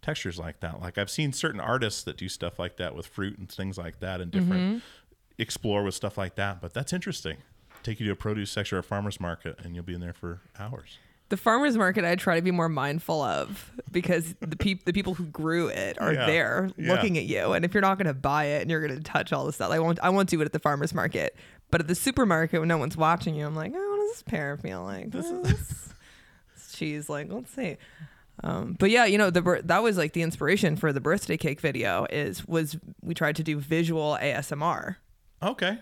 textures 0.02 0.38
like 0.38 0.60
that. 0.60 0.80
Like 0.80 0.98
I've 0.98 1.10
seen 1.10 1.32
certain 1.32 1.60
artists 1.60 2.02
that 2.04 2.16
do 2.16 2.28
stuff 2.28 2.58
like 2.58 2.76
that 2.78 2.94
with 2.94 3.06
fruit 3.06 3.38
and 3.38 3.50
things 3.50 3.78
like 3.78 4.00
that, 4.00 4.20
and 4.20 4.30
different 4.30 4.82
explore 5.38 5.82
with 5.84 5.94
stuff 5.94 6.18
like 6.18 6.34
that. 6.36 6.60
But 6.60 6.74
that's 6.74 6.92
interesting. 6.92 7.38
Take 7.82 8.00
you 8.00 8.06
to 8.06 8.12
a 8.12 8.16
produce 8.16 8.50
section 8.50 8.76
or 8.76 8.80
a 8.80 8.84
farmer's 8.84 9.20
market, 9.20 9.58
and 9.62 9.74
you'll 9.74 9.84
be 9.84 9.94
in 9.94 10.00
there 10.00 10.12
for 10.12 10.40
hours. 10.58 10.98
The 11.30 11.36
farmers 11.36 11.76
market 11.76 12.04
I 12.04 12.14
try 12.16 12.36
to 12.36 12.42
be 12.42 12.50
more 12.50 12.68
mindful 12.70 13.20
of 13.22 13.70
because 13.92 14.34
the 14.40 14.56
peop- 14.56 14.84
the 14.86 14.92
people 14.94 15.12
who 15.14 15.24
grew 15.26 15.68
it 15.68 16.00
are 16.00 16.14
Yeah. 16.14 16.26
there 16.26 16.70
Yeah. 16.78 16.94
looking 16.94 17.18
at 17.18 17.24
you, 17.24 17.52
and 17.52 17.64
if 17.64 17.74
you're 17.74 17.82
not 17.82 17.98
going 17.98 18.06
to 18.06 18.14
buy 18.14 18.44
it 18.46 18.62
and 18.62 18.70
you're 18.70 18.80
going 18.80 18.96
to 18.96 19.02
touch 19.04 19.32
all 19.32 19.44
the 19.44 19.52
stuff, 19.52 19.70
I 19.70 19.78
won't 19.78 19.98
I 20.02 20.08
won't 20.08 20.30
do 20.30 20.40
it 20.40 20.44
at 20.46 20.52
the 20.52 20.58
farmers 20.58 20.94
market. 20.94 21.36
But 21.70 21.82
at 21.82 21.86
the 21.86 21.94
supermarket 21.94 22.60
when 22.60 22.68
no 22.68 22.78
one's 22.78 22.96
watching 22.96 23.34
you, 23.34 23.46
I'm 23.46 23.54
like, 23.54 23.72
oh, 23.76 23.90
what 23.90 23.98
does 24.06 24.10
this 24.12 24.22
pear 24.22 24.56
feel 24.56 24.82
like? 24.84 25.10
This 25.10 25.26
is 25.26 25.92
cheese 26.72 27.08
like. 27.10 27.30
Let's 27.30 27.50
see. 27.54 27.76
Um, 28.44 28.76
but 28.78 28.90
yeah, 28.90 29.04
you 29.04 29.18
know, 29.18 29.30
the 29.30 29.60
that 29.64 29.82
was 29.82 29.98
like 29.98 30.12
the 30.14 30.22
inspiration 30.22 30.76
for 30.76 30.92
the 30.92 31.00
birthday 31.00 31.36
cake 31.36 31.60
video. 31.60 32.06
Is 32.08 32.46
was 32.48 32.78
we 33.02 33.12
tried 33.12 33.36
to 33.36 33.42
do 33.42 33.58
visual 33.58 34.16
ASMR. 34.20 34.96
Okay. 35.42 35.78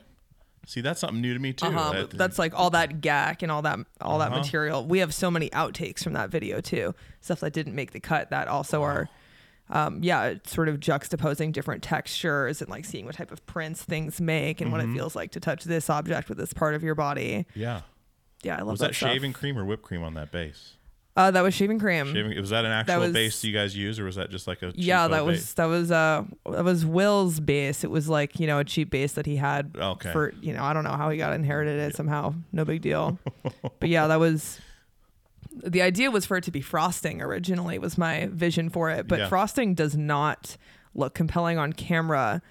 See, 0.69 0.81
that's 0.81 0.99
something 1.01 1.21
new 1.21 1.33
to 1.33 1.39
me 1.41 1.53
too. 1.53 1.67
Uh-huh, 1.67 1.93
That- 1.93 2.11
that's 2.11 2.39
like 2.39 2.53
all 2.53 2.71
that 2.71 3.01
gack 3.01 3.43
and 3.43 3.53
all 3.53 3.63
that 3.63 3.79
all 4.01 4.19
that 4.19 4.33
Uh-huh. 4.33 4.41
material. 4.41 4.85
We 4.85 4.99
have 4.99 5.15
so 5.15 5.31
many 5.31 5.49
outtakes 5.51 6.03
from 6.03 6.13
that 6.15 6.29
video 6.31 6.61
too. 6.61 6.95
Stuff 7.21 7.41
that 7.41 7.53
didn't 7.53 7.75
make 7.77 7.93
the 7.93 8.01
cut 8.01 8.31
that 8.31 8.49
also 8.49 8.83
are 8.83 9.09
um, 9.69 10.01
yeah, 10.03 10.35
sort 10.47 10.69
of 10.69 10.79
juxtaposing 10.79 11.53
different 11.53 11.83
textures 11.83 12.61
and 12.63 12.71
like 12.71 12.85
seeing 12.85 13.05
what 13.05 13.17
type 13.17 13.33
of 13.33 13.45
prints 13.47 13.83
things 13.83 14.21
make 14.21 14.61
and 14.61 14.71
what 14.71 14.81
Mm-hmm. 14.81 14.93
it 14.93 14.97
feels 14.97 15.17
like 15.17 15.33
to 15.33 15.41
touch 15.41 15.65
this 15.65 15.91
object 15.91 16.29
with 16.29 16.39
this 16.39 16.53
part 16.53 16.75
of 16.77 16.83
your 16.85 16.95
body. 16.95 17.47
yeah. 17.55 17.81
Yeah, 18.45 18.57
I 18.57 18.59
love 18.59 18.67
that. 18.67 18.71
Was 18.73 18.81
that, 18.81 18.87
that 18.89 18.95
shaving 18.95 19.33
cream 19.33 19.59
or 19.59 19.65
whipped 19.65 19.83
cream 19.83 20.03
on 20.05 20.15
that 20.15 20.31
bass? 20.31 20.75
Uh, 21.17 21.31
that 21.31 21.41
was 21.43 21.55
shaving 21.55 21.79
cream. 21.79 22.13
Shaving, 22.13 22.39
was 22.39 22.51
that 22.51 22.65
an 22.67 22.73
actual 22.73 23.01
was- 23.01 23.13
bass 23.13 23.43
you 23.43 23.53
guys 23.53 23.75
use, 23.75 23.99
or 23.99 24.05
was 24.05 24.17
that 24.17 24.31
just 24.31 24.47
like 24.47 24.61
a? 24.63 24.73
yeah, 24.77 25.09
that 25.09 25.25
was 25.25 25.55
that 25.55 25.65
was 25.65 25.91
uh 25.91 26.25
that 26.51 26.63
was 26.65 26.85
Will's 26.85 27.41
bass. 27.41 27.85
It 27.85 27.91
was 27.91 28.09
like 28.09 28.39
you 28.39 28.47
know 28.47 28.59
a 28.59 28.65
cheap 28.65 28.91
bass 28.91 29.13
that 29.13 29.25
he 29.25 29.37
had 29.37 29.73
Okay. 29.79 30.13
for 30.13 30.35
you 30.43 30.53
know 30.53 30.63
I 30.63 30.73
don't 30.75 30.85
know 30.85 30.93
how 30.93 31.09
he 31.09 31.17
got 31.17 31.33
inherited 31.33 31.81
it 31.81 31.97
somehow. 31.97 32.35
No 32.53 32.65
big 32.67 32.83
deal. 32.83 33.19
but 33.81 33.89
yeah, 33.89 34.07
that 34.09 34.21
was 34.21 34.61
the 35.65 35.81
idea 35.81 36.11
was 36.11 36.27
for 36.27 36.37
it 36.37 36.45
to 36.45 36.51
be 36.51 36.61
frosting 36.61 37.23
originally 37.23 37.79
was 37.79 37.97
my 37.97 38.29
vision 38.31 38.69
for 38.69 38.91
it. 38.91 39.09
But 39.09 39.21
Yeah. 39.21 39.29
frosting 39.29 39.75
does 39.75 39.97
not 39.97 40.59
look 40.95 41.15
compelling 41.15 41.57
on 41.57 41.73
camera 41.73 42.43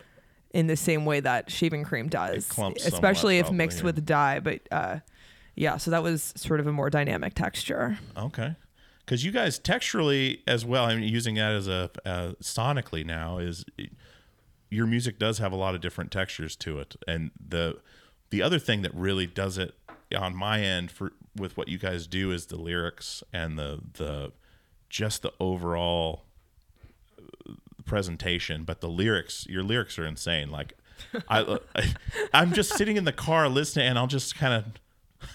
in 0.56 0.66
the 0.66 0.76
same 0.76 1.06
way 1.06 1.20
that 1.20 1.52
shaving 1.52 1.84
cream 1.84 2.08
does, 2.08 2.50
especially 2.84 3.38
if 3.38 3.52
mixed 3.52 3.84
with 3.84 4.04
dye. 4.06 4.40
But 4.40 4.62
uh, 4.72 5.00
yeah, 5.56 5.78
so 5.78 5.92
that 5.92 6.04
was 6.04 6.34
sort 6.36 6.60
of 6.60 6.68
a 6.68 6.72
more 6.72 6.90
dynamic 6.90 7.34
texture. 7.34 7.98
Okay. 8.18 8.56
Because 9.00 9.24
you 9.24 9.32
guys 9.32 9.60
texturally 9.60 10.40
as 10.48 10.66
well, 10.66 10.86
I 10.86 10.96
mean, 10.96 11.04
using 11.04 11.36
that 11.36 11.54
as 11.54 11.68
a 11.68 11.92
uh, 12.06 12.32
sonically 12.42 13.06
now 13.06 13.38
is 13.38 13.64
your 14.70 14.88
music 14.88 15.20
does 15.20 15.38
have 15.38 15.52
a 15.52 15.56
lot 15.56 15.76
of 15.76 15.82
different 15.82 16.12
textures 16.12 16.56
to 16.58 16.80
it, 16.80 16.96
and 17.08 17.32
the 17.40 17.78
the 18.32 18.42
other 18.42 18.58
thing 18.58 18.82
that 18.82 18.94
really 18.96 19.28
does 19.28 19.58
it 19.58 19.76
on 20.18 20.36
my 20.36 20.62
end 20.62 20.92
for 20.92 21.14
with 21.36 21.56
what 21.56 21.68
you 21.68 21.78
guys 21.78 22.08
do 22.08 22.32
is 22.32 22.48
the 22.48 22.58
lyrics 22.58 23.24
and 23.32 23.60
the 23.60 23.80
the 23.94 24.32
just 24.90 25.22
the 25.22 25.34
overall 25.40 26.24
uh, 27.20 27.54
presentation, 27.86 28.64
but 28.64 28.82
the 28.82 28.90
lyrics, 28.90 29.46
your 29.48 29.64
lyrics 29.64 30.00
are 30.00 30.06
insane. 30.06 30.50
Like 30.50 30.74
I, 31.28 31.60
I 31.76 31.94
I'm 32.34 32.54
just 32.54 32.74
sitting 32.74 32.98
in 32.98 33.04
the 33.04 33.14
car 33.14 33.48
listening, 33.50 33.88
and 33.88 33.98
I'll 34.00 34.08
just 34.08 34.36
kind 34.36 34.54
of. 34.54 34.66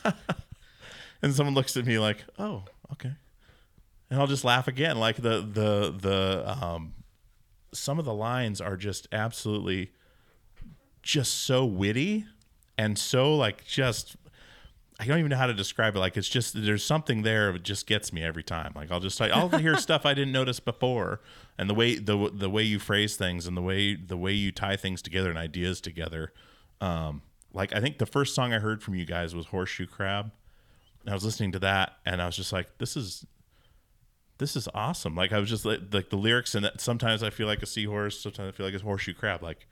and 1.23 1.35
someone 1.35 1.55
looks 1.55 1.77
at 1.77 1.87
me 1.87 1.99
like, 1.99 2.25
"Oh, 2.39 2.65
okay," 2.93 3.13
and 4.11 4.21
I'll 4.21 4.27
just 4.27 4.45
laugh 4.45 4.69
again. 4.69 4.99
Like 4.99 5.17
the 5.17 5.41
the 5.41 5.95
the 5.97 6.57
um, 6.63 6.95
some 7.73 7.99
of 7.99 8.05
the 8.05 8.15
lines 8.15 8.61
are 8.61 8.77
just 8.77 9.09
absolutely 9.13 9.93
just 11.03 11.45
so 11.45 11.65
witty 11.65 12.27
and 12.77 12.99
so 12.99 13.35
like 13.35 13.65
just 13.65 14.17
I 14.99 15.07
don't 15.07 15.19
even 15.19 15.31
know 15.31 15.37
how 15.37 15.47
to 15.47 15.55
describe 15.55 15.97
it. 15.97 15.99
Like 15.99 16.19
it's 16.19 16.29
just 16.29 16.63
there's 16.63 16.85
something 16.85 17.23
there 17.23 17.53
that 17.53 17.63
just 17.63 17.87
gets 17.87 18.13
me 18.13 18.23
every 18.23 18.43
time. 18.43 18.73
Like 18.75 18.91
I'll 18.91 19.01
just 19.01 19.19
like 19.19 19.33
I'll 19.33 19.49
hear 19.49 19.77
stuff 19.79 20.05
I 20.05 20.13
didn't 20.13 20.33
notice 20.33 20.61
before, 20.61 21.21
and 21.57 21.71
the 21.71 21.75
way 21.75 21.97
the 21.97 22.31
the 22.33 22.51
way 22.51 22.63
you 22.63 22.79
phrase 22.79 23.17
things 23.17 23.47
and 23.47 23.57
the 23.57 23.63
way 23.63 23.95
the 23.95 24.17
way 24.17 24.33
you 24.33 24.53
tie 24.53 24.77
things 24.77 25.01
together 25.01 25.31
and 25.31 25.39
ideas 25.39 25.81
together. 25.81 26.35
Um, 26.83 27.23
like 27.53 27.75
I 27.75 27.81
think 27.81 27.99
the 27.99 28.07
first 28.07 28.35
song 28.35 28.53
I 28.53 28.59
heard 28.59 28.83
from 28.83 28.95
you 28.95 29.05
guys 29.05 29.35
was 29.35 29.47
Horseshoe 29.47 29.87
Crab. 29.87 30.33
I 31.07 31.15
was 31.15 31.25
listening 31.25 31.53
to 31.53 31.59
that, 31.61 31.97
and 32.05 32.21
I 32.21 32.27
was 32.27 32.37
just 32.37 32.53
like, 32.53 32.79
this 32.79 32.97
is 32.97 33.27
this 34.39 34.57
is 34.57 34.69
awesome. 34.75 35.15
Like 35.15 35.33
I 35.33 35.39
was 35.39 35.49
just 35.49 35.65
like, 35.65 35.81
like 35.93 36.11
the 36.11 36.17
lyrics 36.17 36.55
and 36.55 36.65
that 36.65 36.81
sometimes 36.81 37.23
I 37.23 37.31
feel 37.31 37.47
like 37.47 37.63
a 37.63 37.67
seahorse, 37.67 38.21
sometimes 38.21 38.49
I 38.49 38.57
feel 38.57 38.65
like 38.65 38.75
a 38.75 38.79
horseshoe 38.79 39.13
crab. 39.15 39.43
Like 39.43 39.67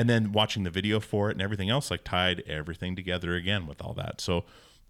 and 0.00 0.08
then 0.08 0.32
watching 0.32 0.62
the 0.62 0.70
video 0.70 0.98
for 0.98 1.28
it 1.28 1.32
and 1.32 1.42
everything 1.42 1.68
else 1.68 1.90
like 1.90 2.04
tied 2.04 2.42
everything 2.46 2.96
together 2.96 3.34
again 3.34 3.66
with 3.66 3.82
all 3.82 3.92
that 3.92 4.18
so 4.20 4.44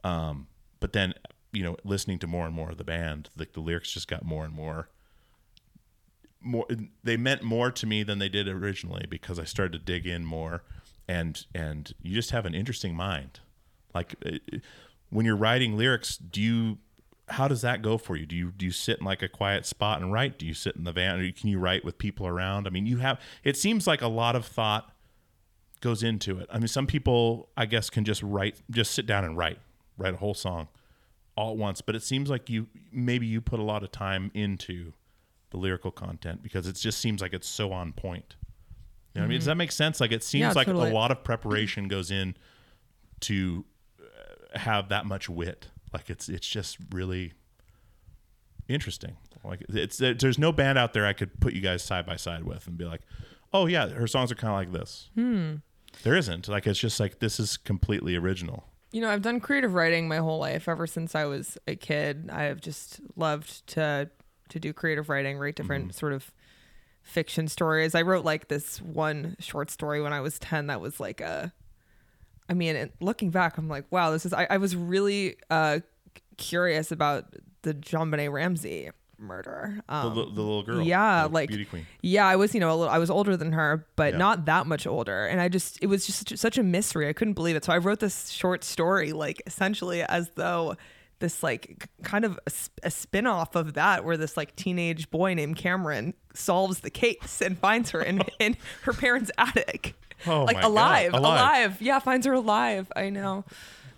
um 0.05 0.47
but 0.79 0.93
then 0.93 1.13
you 1.53 1.65
know 1.65 1.77
listening 1.85 2.17
to 2.17 2.29
more 2.29 2.47
and 2.47 2.55
more 2.55 2.71
of 2.71 2.79
the 2.79 2.85
band 2.85 3.29
like 3.37 3.53
the 3.53 3.61
lyrics 3.61 3.91
just 3.91 4.07
got 4.07 4.25
more 4.25 4.45
and 4.45 4.55
more 4.55 4.89
more 6.41 6.65
they 7.03 7.17
meant 7.17 7.43
more 7.43 7.73
to 7.73 7.87
me 7.87 8.05
than 8.05 8.21
they 8.21 8.29
did 8.29 8.47
originally 8.47 9.05
because 9.11 9.39
i 9.39 9.45
started 9.45 9.73
to 9.73 9.79
dig 9.79 10.07
in 10.07 10.25
more 10.25 10.63
and 11.11 11.47
and 11.55 11.93
you 12.01 12.15
just 12.15 12.31
have 12.31 12.47
an 12.47 12.55
interesting 12.55 12.95
mind. 12.95 13.41
Like 13.93 14.15
uh, 14.25 14.59
when 15.11 15.27
you're 15.27 15.37
writing 15.37 15.77
lyrics 15.77 16.17
do 16.17 16.41
you 16.41 16.79
how 17.29 17.47
does 17.47 17.63
that 17.63 17.83
go 17.83 17.99
for 17.99 18.17
you? 18.17 18.27
Do 18.27 18.37
you 18.37 18.53
do 18.53 18.65
you 18.65 18.73
sit 18.73 19.01
in 19.01 19.05
like 19.05 19.21
a 19.21 19.29
quiet 19.29 19.67
spot 19.67 20.01
and 20.01 20.13
write? 20.13 20.39
Do 20.39 20.47
you 20.47 20.55
sit 20.55 20.77
in 20.77 20.85
the 20.85 20.93
van? 20.93 21.19
Or 21.19 21.33
can 21.33 21.49
you 21.49 21.59
write 21.59 21.85
with 21.85 21.99
people 21.99 22.27
around? 22.29 22.69
I 22.69 22.71
mean 22.71 22.87
you 22.87 22.99
have 22.99 23.21
it 23.43 23.57
seems 23.57 23.87
like 23.89 24.03
a 24.03 24.09
lot 24.09 24.37
of 24.37 24.47
thought 24.47 24.93
goes 25.81 26.05
into 26.05 26.39
it. 26.39 26.49
I 26.51 26.59
mean 26.59 26.69
some 26.69 26.87
people 26.87 27.49
i 27.57 27.67
guess 27.67 27.91
can 27.91 28.05
just 28.05 28.23
write 28.23 28.63
just 28.71 28.93
sit 28.93 29.07
down 29.07 29.25
and 29.25 29.37
write 29.37 29.59
write 29.99 30.15
a 30.15 30.19
whole 30.19 30.35
song 30.35 30.69
all 31.37 31.51
at 31.51 31.57
once. 31.57 31.81
But 31.81 31.97
it 31.97 32.05
seems 32.05 32.31
like 32.31 32.49
you 32.49 32.69
maybe 32.93 33.27
you 33.27 33.41
put 33.41 33.59
a 33.59 33.65
lot 33.65 33.83
of 33.83 33.91
time 33.91 34.31
into 34.33 34.93
the 35.51 35.57
lyrical 35.57 35.91
content 35.91 36.41
because 36.41 36.69
it 36.69 36.77
just 36.77 37.01
seems 37.01 37.21
like 37.21 37.33
it's 37.33 37.49
so 37.49 37.73
on 37.73 37.93
point 37.93 38.37
you 39.15 39.21
know 39.21 39.23
what 39.23 39.27
i 39.27 39.29
mean? 39.29 39.39
Does 39.39 39.47
that 39.47 39.57
make 39.57 39.73
sense? 39.73 40.01
Like 40.01 40.13
it 40.13 40.23
seems 40.23 40.41
Yeah, 40.43 40.53
like 40.53 40.67
totally. 40.67 40.91
a 40.91 40.95
lot 40.95 41.11
of 41.11 41.25
preparation 41.25 41.89
goes 41.89 42.11
in 42.11 42.37
to 43.21 43.65
uh, 44.01 44.59
have 44.59 44.89
that 44.91 45.05
much 45.07 45.29
wit. 45.29 45.69
Like 45.93 46.09
it's 46.11 46.29
it's 46.29 46.47
just 46.49 46.79
really 46.93 47.33
interesting. 48.69 49.17
Like 49.43 49.63
it's 49.69 49.97
there's 49.99 50.39
no 50.39 50.53
band 50.53 50.77
out 50.79 50.93
there 50.93 51.07
i 51.07 51.15
could 51.15 51.41
put 51.41 51.55
you 51.55 51.63
guys 51.63 51.83
side 51.83 52.05
by 52.05 52.17
side 52.17 52.45
with 52.45 52.67
and 52.67 52.77
be 52.77 52.85
like 52.85 53.01
oh 53.55 53.65
yeah 53.67 53.89
her 53.89 54.07
songs 54.07 54.31
are 54.31 54.35
kind 54.35 54.53
of 54.53 54.57
like 54.59 54.73
this. 54.79 55.09
Hmm. 55.15 55.55
there 56.03 56.15
isn't. 56.15 56.47
Like 56.49 56.67
it's 56.67 56.79
just 56.79 57.01
like 57.01 57.19
this 57.21 57.41
is 57.41 57.57
completely 57.57 58.15
original. 58.17 58.65
You 58.93 59.01
know, 59.01 59.09
I've 59.09 59.23
done 59.23 59.39
creative 59.41 59.75
writing 59.75 60.09
my 60.09 60.17
whole 60.17 60.39
life. 60.41 60.69
Ever 60.69 60.87
since 60.87 61.15
I 61.15 61.25
was 61.25 61.57
a 61.69 61.77
kid, 61.77 62.29
I 62.33 62.43
have 62.45 62.61
just 62.61 63.01
loved 63.17 63.67
to 63.69 64.11
to 64.51 64.59
do 64.61 64.73
creative 64.73 65.09
writing, 65.09 65.39
write 65.39 65.55
different 65.55 65.95
sort 65.95 66.13
of 66.13 66.33
fiction 67.11 67.49
stories. 67.49 67.95
I 67.95 68.03
wrote 68.03 68.25
like 68.25 68.49
this 68.49 68.81
one 68.81 69.37
short 69.41 69.71
story 69.71 70.01
when 70.01 70.13
I 70.13 70.21
was 70.21 70.39
10 70.39 70.69
that 70.69 70.81
was 70.81 71.01
like 71.01 71.21
a 71.21 71.53
I 72.49 72.55
mean, 72.55 72.91
looking 73.01 73.31
back, 73.31 73.59
I'm 73.59 73.69
like, 73.69 73.85
wow, 73.91 74.11
this 74.11 74.27
is 74.27 74.33
I, 74.33 74.47
I 74.51 74.57
was 74.57 74.75
really 74.77 75.37
uh 75.51 75.81
curious 76.37 76.91
about 76.91 77.35
the 77.63 77.75
JonBenét 77.75 78.33
Ramsey 78.33 78.91
murder. 79.19 79.81
the, 79.89 79.95
Um, 79.95 80.17
li- 80.17 80.33
the 80.35 80.41
little 80.41 80.63
girl 80.63 80.81
yeah, 80.83 81.25
the 81.29 81.35
like 81.35 81.49
beauty 81.49 81.67
queen 81.67 81.87
yeah, 82.01 82.27
I 82.27 82.37
was 82.37 82.55
you 82.55 82.61
know 82.61 82.71
a 82.71 82.77
little, 82.77 82.93
I 82.93 82.99
was 82.99 83.11
older 83.11 83.37
than 83.37 83.53
her, 83.53 83.87
but 83.97 84.13
Yeah. 84.15 84.19
not 84.19 84.47
that 84.47 84.67
much 84.67 84.87
older, 84.87 85.27
and 85.27 85.41
I 85.41 85.49
just 85.49 85.79
it 85.83 85.87
was 85.89 86.07
just 86.07 86.27
such, 86.29 86.39
such 86.39 86.57
a 86.59 86.63
mystery. 86.63 87.07
I 87.09 87.13
couldn't 87.13 87.35
believe 87.35 87.55
it. 87.57 87.65
So 87.65 87.73
I 87.73 87.79
wrote 87.79 88.01
this 88.01 88.31
short 88.31 88.65
story, 88.65 89.13
like 89.13 89.43
essentially 89.47 90.03
as 90.03 90.31
though 90.37 90.77
this 91.21 91.43
like 91.43 91.89
kind 92.03 92.25
of 92.25 92.39
a, 92.47 92.51
sp- 92.51 92.81
a 92.83 92.91
spin-off 92.91 93.55
of 93.55 93.75
that 93.75 94.05
where 94.05 94.17
this 94.17 94.37
like 94.37 94.57
teenage 94.57 95.11
boy 95.11 95.35
named 95.35 95.57
Cameron 95.57 96.15
solves 96.35 96.81
the 96.81 96.91
case 96.91 97.41
and 97.41 97.57
finds 97.59 97.91
her 97.91 98.03
in 98.03 98.23
in 98.41 98.57
her 98.83 98.93
parents' 98.93 99.31
attic. 99.39 99.95
Oh 100.27 100.45
like 100.45 100.63
alive, 100.63 101.15
alive. 101.15 101.23
alive. 101.73 101.83
Yeah, 101.83 101.99
finds 102.01 102.27
her 102.27 102.33
alive. 102.35 102.91
I 102.97 103.09
know. 103.11 103.45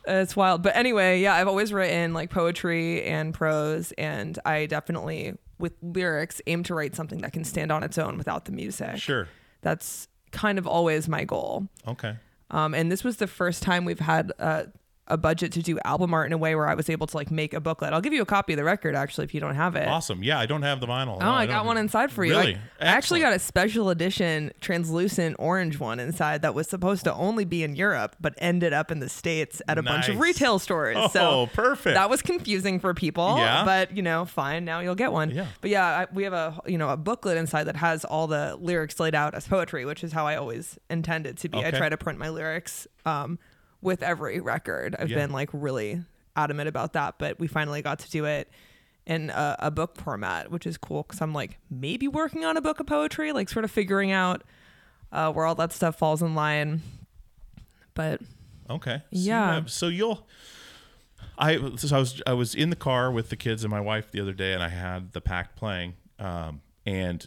Uh, 0.06 0.12
It's 0.14 0.36
wild. 0.36 0.62
But 0.62 0.76
anyway, 0.76 1.20
yeah, 1.20 1.34
I've 1.34 1.48
always 1.48 1.72
written 1.72 2.12
like 2.12 2.30
poetry 2.30 3.02
and 3.04 3.32
prose, 3.34 3.92
and 3.98 4.38
I 4.44 4.66
definitely, 4.66 5.34
with 5.58 5.72
lyrics, 5.80 6.40
aim 6.46 6.62
to 6.64 6.74
write 6.74 6.94
something 6.94 7.20
that 7.22 7.32
can 7.32 7.44
stand 7.44 7.72
on 7.72 7.82
its 7.82 7.98
own 7.98 8.18
without 8.18 8.44
the 8.44 8.52
music. 8.52 8.98
sure 8.98 9.28
That's 9.62 10.08
kind 10.32 10.58
of 10.58 10.66
always 10.66 11.08
my 11.08 11.24
goal. 11.24 11.68
okay 11.86 12.16
Um, 12.50 12.74
and 12.74 12.90
this 12.90 13.02
was 13.04 13.16
the 13.18 13.26
first 13.28 13.62
time 13.62 13.84
we've 13.84 14.00
had 14.00 14.32
uh, 14.38 14.64
a 15.12 15.16
budget 15.18 15.52
to 15.52 15.62
do 15.62 15.78
album 15.84 16.14
art 16.14 16.26
in 16.26 16.32
a 16.32 16.38
way 16.38 16.54
where 16.54 16.66
I 16.66 16.74
was 16.74 16.88
able 16.88 17.06
to 17.06 17.16
like 17.16 17.30
make 17.30 17.52
a 17.54 17.60
booklet. 17.60 17.92
I'll 17.92 18.00
give 18.00 18.12
you 18.14 18.22
a 18.22 18.26
copy 18.26 18.54
of 18.54 18.56
the 18.56 18.64
record 18.64 18.94
actually 18.94 19.24
if 19.24 19.34
you 19.34 19.40
don't 19.40 19.54
have 19.54 19.76
it. 19.76 19.86
awesome 19.86 20.22
yeah 20.22 20.38
i 20.38 20.46
don't 20.46 20.62
have 20.62 20.80
the 20.80 20.86
vinyl 20.86 21.18
Oh, 21.20 21.30
I, 21.30 21.46
got 21.46 21.66
one 21.66 21.76
inside 21.76 22.10
for 22.10 22.24
you. 22.24 22.32
really 22.32 22.54
I, 22.80 22.84
I 22.84 22.86
actually 22.86 23.20
got 23.20 23.32
a 23.34 23.38
special 23.38 23.90
edition 23.90 24.52
translucent 24.60 25.36
orange 25.38 25.78
one 25.78 26.00
inside 26.00 26.42
that 26.42 26.54
was 26.54 26.66
supposed 26.68 27.04
to 27.04 27.12
only 27.14 27.44
be 27.44 27.62
in 27.62 27.76
Europe, 27.76 28.16
but 28.20 28.34
ended 28.38 28.72
up 28.72 28.90
in 28.90 28.98
the 29.00 29.08
States 29.08 29.60
at 29.68 29.76
a 29.78 29.82
bunch 29.82 30.08
of 30.08 30.18
retail 30.18 30.58
stores. 30.58 30.96
Oh, 30.98 31.08
so 31.08 31.48
perfect. 31.52 31.94
That 31.94 32.08
was 32.10 32.22
confusing 32.22 32.80
for 32.80 32.94
people. 32.94 33.36
Yeah. 33.36 33.64
But 33.64 33.96
you 33.96 34.02
know, 34.02 34.24
fine. 34.24 34.64
Now 34.64 34.80
you'll 34.80 34.94
get 34.94 35.12
one. 35.12 35.30
Yeah. 35.30 35.46
But 35.60 35.70
yeah, 35.70 35.84
I, 35.86 36.06
we 36.12 36.22
have 36.24 36.32
a 36.32 36.60
you 36.66 36.78
know 36.78 36.88
a 36.90 36.96
booklet 36.96 37.36
inside 37.36 37.64
that 37.64 37.76
has 37.76 38.04
all 38.04 38.26
the 38.26 38.56
lyrics 38.60 38.98
laid 38.98 39.14
out 39.14 39.34
as 39.34 39.46
poetry, 39.46 39.84
which 39.84 40.02
is 40.02 40.12
how 40.12 40.26
I 40.26 40.36
always 40.36 40.78
intend 40.90 41.26
it 41.26 41.36
to 41.38 41.48
be. 41.48 41.58
I 41.64 41.70
try 41.70 41.88
to 41.88 41.96
print 41.96 42.18
my 42.18 42.30
lyrics 42.30 42.86
um, 43.04 43.38
with 43.82 44.02
every 44.02 44.40
record. 44.40 44.96
I've 44.98 45.10
Yeah. 45.10 45.18
been 45.18 45.32
like 45.32 45.50
really 45.52 46.02
adamant 46.36 46.68
about 46.68 46.94
that, 46.94 47.16
but 47.18 47.38
we 47.38 47.46
finally 47.46 47.82
got 47.82 47.98
to 48.00 48.10
do 48.10 48.24
it 48.24 48.48
in 49.04 49.30
a, 49.30 49.56
a 49.58 49.70
book 49.70 49.96
format, 49.96 50.50
which 50.50 50.66
is 50.66 50.78
cool 50.78 51.02
because 51.02 51.20
I'm 51.20 51.34
like 51.34 51.58
maybe 51.70 52.08
working 52.08 52.44
on 52.44 52.56
a 52.56 52.60
book 52.62 52.80
of 52.80 52.86
poetry, 52.86 53.32
like 53.32 53.48
sort 53.50 53.64
of 53.64 53.70
figuring 53.70 54.12
out 54.12 54.42
uh, 55.10 55.30
where 55.32 55.44
all 55.44 55.54
that 55.56 55.72
stuff 55.72 55.98
falls 55.98 56.22
in 56.22 56.34
line. 56.34 56.80
But 57.94 58.20
Okay. 58.70 58.98
So 58.98 59.04
Yeah. 59.10 59.60
you- 59.60 59.68
So 59.68 59.88
you'll. 59.88 60.26
I 61.38 61.56
so 61.76 61.96
I 61.96 61.98
was 61.98 62.22
I 62.26 62.32
was 62.34 62.54
in 62.54 62.70
the 62.70 62.76
car 62.76 63.10
with 63.10 63.28
the 63.30 63.36
kids 63.36 63.64
and 63.64 63.70
my 63.70 63.80
wife 63.80 64.10
the 64.10 64.20
other 64.20 64.32
day, 64.32 64.52
and 64.52 64.62
I 64.62 64.68
had 64.68 65.12
the 65.12 65.20
Pact 65.20 65.56
playing, 65.56 65.94
um, 66.18 66.60
and 66.86 67.26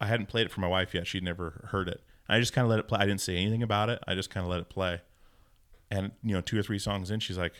I 0.00 0.06
hadn't 0.06 0.26
played 0.26 0.46
it 0.46 0.50
for 0.52 0.60
my 0.60 0.68
wife 0.68 0.94
yet. 0.94 1.06
She'd 1.06 1.22
never 1.22 1.68
heard 1.70 1.88
it. 1.88 2.00
I 2.28 2.38
just 2.40 2.52
kind 2.52 2.64
of 2.64 2.70
let 2.70 2.78
it 2.78 2.88
play. 2.88 2.98
I 3.00 3.06
didn't 3.06 3.20
say 3.20 3.36
anything 3.36 3.62
about 3.62 3.90
it. 3.90 3.98
I 4.06 4.14
just 4.14 4.30
kind 4.30 4.44
of 4.44 4.50
let 4.50 4.60
it 4.60 4.68
play, 4.70 5.00
and 5.92 6.12
you 6.22 6.34
know, 6.34 6.40
two 6.40 6.58
or 6.58 6.62
three 6.62 6.78
songs 6.78 7.10
in, 7.10 7.20
she's 7.20 7.38
like, 7.38 7.54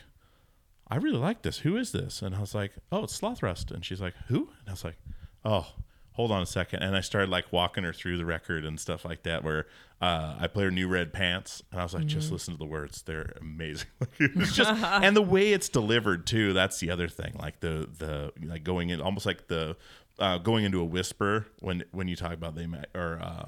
"I 0.87 0.97
really 0.97 1.17
like 1.17 1.43
this. 1.43 1.59
Who 1.59 1.77
is 1.77 1.91
this?" 1.91 2.21
And 2.21 2.35
I 2.35 2.39
was 2.39 2.53
like, 2.55 2.73
"Oh, 2.91 3.03
it's 3.03 3.19
Slothrust." 3.19 3.71
And 3.71 3.85
she's 3.85 4.01
like, 4.01 4.15
"Who?" 4.27 4.49
And 4.59 4.69
I 4.69 4.71
was 4.71 4.83
like, 4.83 4.97
"Oh, 5.45 5.67
hold 6.13 6.31
on 6.31 6.41
a 6.41 6.45
second. 6.45 6.81
And 6.83 6.95
I 6.95 7.01
started 7.01 7.29
like 7.29 7.51
walking 7.51 7.83
her 7.83 7.93
through 7.93 8.17
the 8.17 8.25
record 8.25 8.65
and 8.65 8.79
stuff 8.79 9.03
like 9.03 9.23
that, 9.23 9.43
where 9.43 9.65
uh, 10.01 10.35
I 10.39 10.47
played 10.47 10.65
her 10.65 10.71
New 10.71 10.87
Red 10.87 11.11
Pants. 11.11 11.61
And 11.71 11.79
I 11.79 11.83
was 11.83 11.93
like, 11.93 12.05
just 12.05 12.31
listen 12.31 12.53
to 12.53 12.57
the 12.57 12.65
words. 12.65 13.01
They're 13.01 13.33
amazing. 13.41 13.87
just, 14.53 14.69
and 14.83 15.15
the 15.15 15.21
way 15.21 15.53
it's 15.53 15.69
delivered 15.69 16.25
too, 16.27 16.53
that's 16.53 16.79
the 16.79 16.91
other 16.91 17.07
thing. 17.07 17.35
Like 17.39 17.59
the, 17.59 17.89
the, 17.97 18.31
like 18.45 18.63
going 18.63 18.89
in 18.89 19.01
almost 19.01 19.25
like 19.25 19.47
the, 19.47 19.75
uh, 20.19 20.37
going 20.37 20.65
into 20.65 20.79
a 20.79 20.85
whisper 20.85 21.47
when, 21.59 21.83
when 21.91 22.07
you 22.07 22.15
talk 22.15 22.33
about 22.33 22.55
they 22.55 22.67
might, 22.67 22.87
or, 22.93 23.19
uh, 23.21 23.45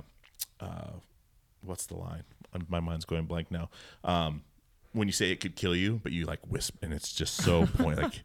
uh, 0.60 0.92
what's 1.62 1.86
the 1.86 1.96
line? 1.96 2.24
My 2.68 2.80
mind's 2.80 3.06
going 3.06 3.26
blank 3.26 3.52
now. 3.52 3.70
Um, 4.04 4.44
when 4.96 5.08
you 5.08 5.12
say 5.12 5.30
it 5.32 5.42
could 5.42 5.56
kill 5.56 5.76
you, 5.76 6.00
but 6.02 6.12
you 6.12 6.26
like 6.26 6.40
whisper, 6.48 6.78
and 6.82 6.94
it's 6.94 7.12
just 7.12 7.36
so 7.36 7.66
point 7.78 8.02
like 8.02 8.24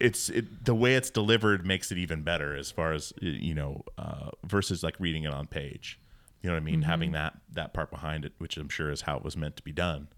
it's 0.00 0.28
it, 0.28 0.64
the 0.64 0.74
way 0.74 0.94
it's 0.94 1.10
delivered 1.10 1.66
makes 1.66 1.90
it 1.90 1.98
even 1.98 2.22
better 2.22 2.56
as 2.56 2.70
far 2.70 2.92
as 2.92 3.12
you 3.20 3.54
know 3.54 3.84
uh, 3.96 4.30
versus 4.44 4.82
like 4.82 4.94
reading 4.98 5.24
it 5.24 5.32
on 5.32 5.46
page. 5.46 5.98
You 6.42 6.48
know 6.48 6.54
what 6.54 6.62
I 6.62 6.64
mean? 6.64 6.82
Having 6.82 7.12
that 7.12 7.38
that 7.52 7.72
part 7.72 7.90
behind 7.90 8.24
it, 8.24 8.32
which 8.38 8.56
I'm 8.56 8.68
sure 8.68 8.90
is 8.90 9.02
how 9.02 9.16
it 9.16 9.24
was 9.24 9.36
meant 9.36 9.56
to 9.56 9.62
be 9.62 9.72
done. 9.72 10.08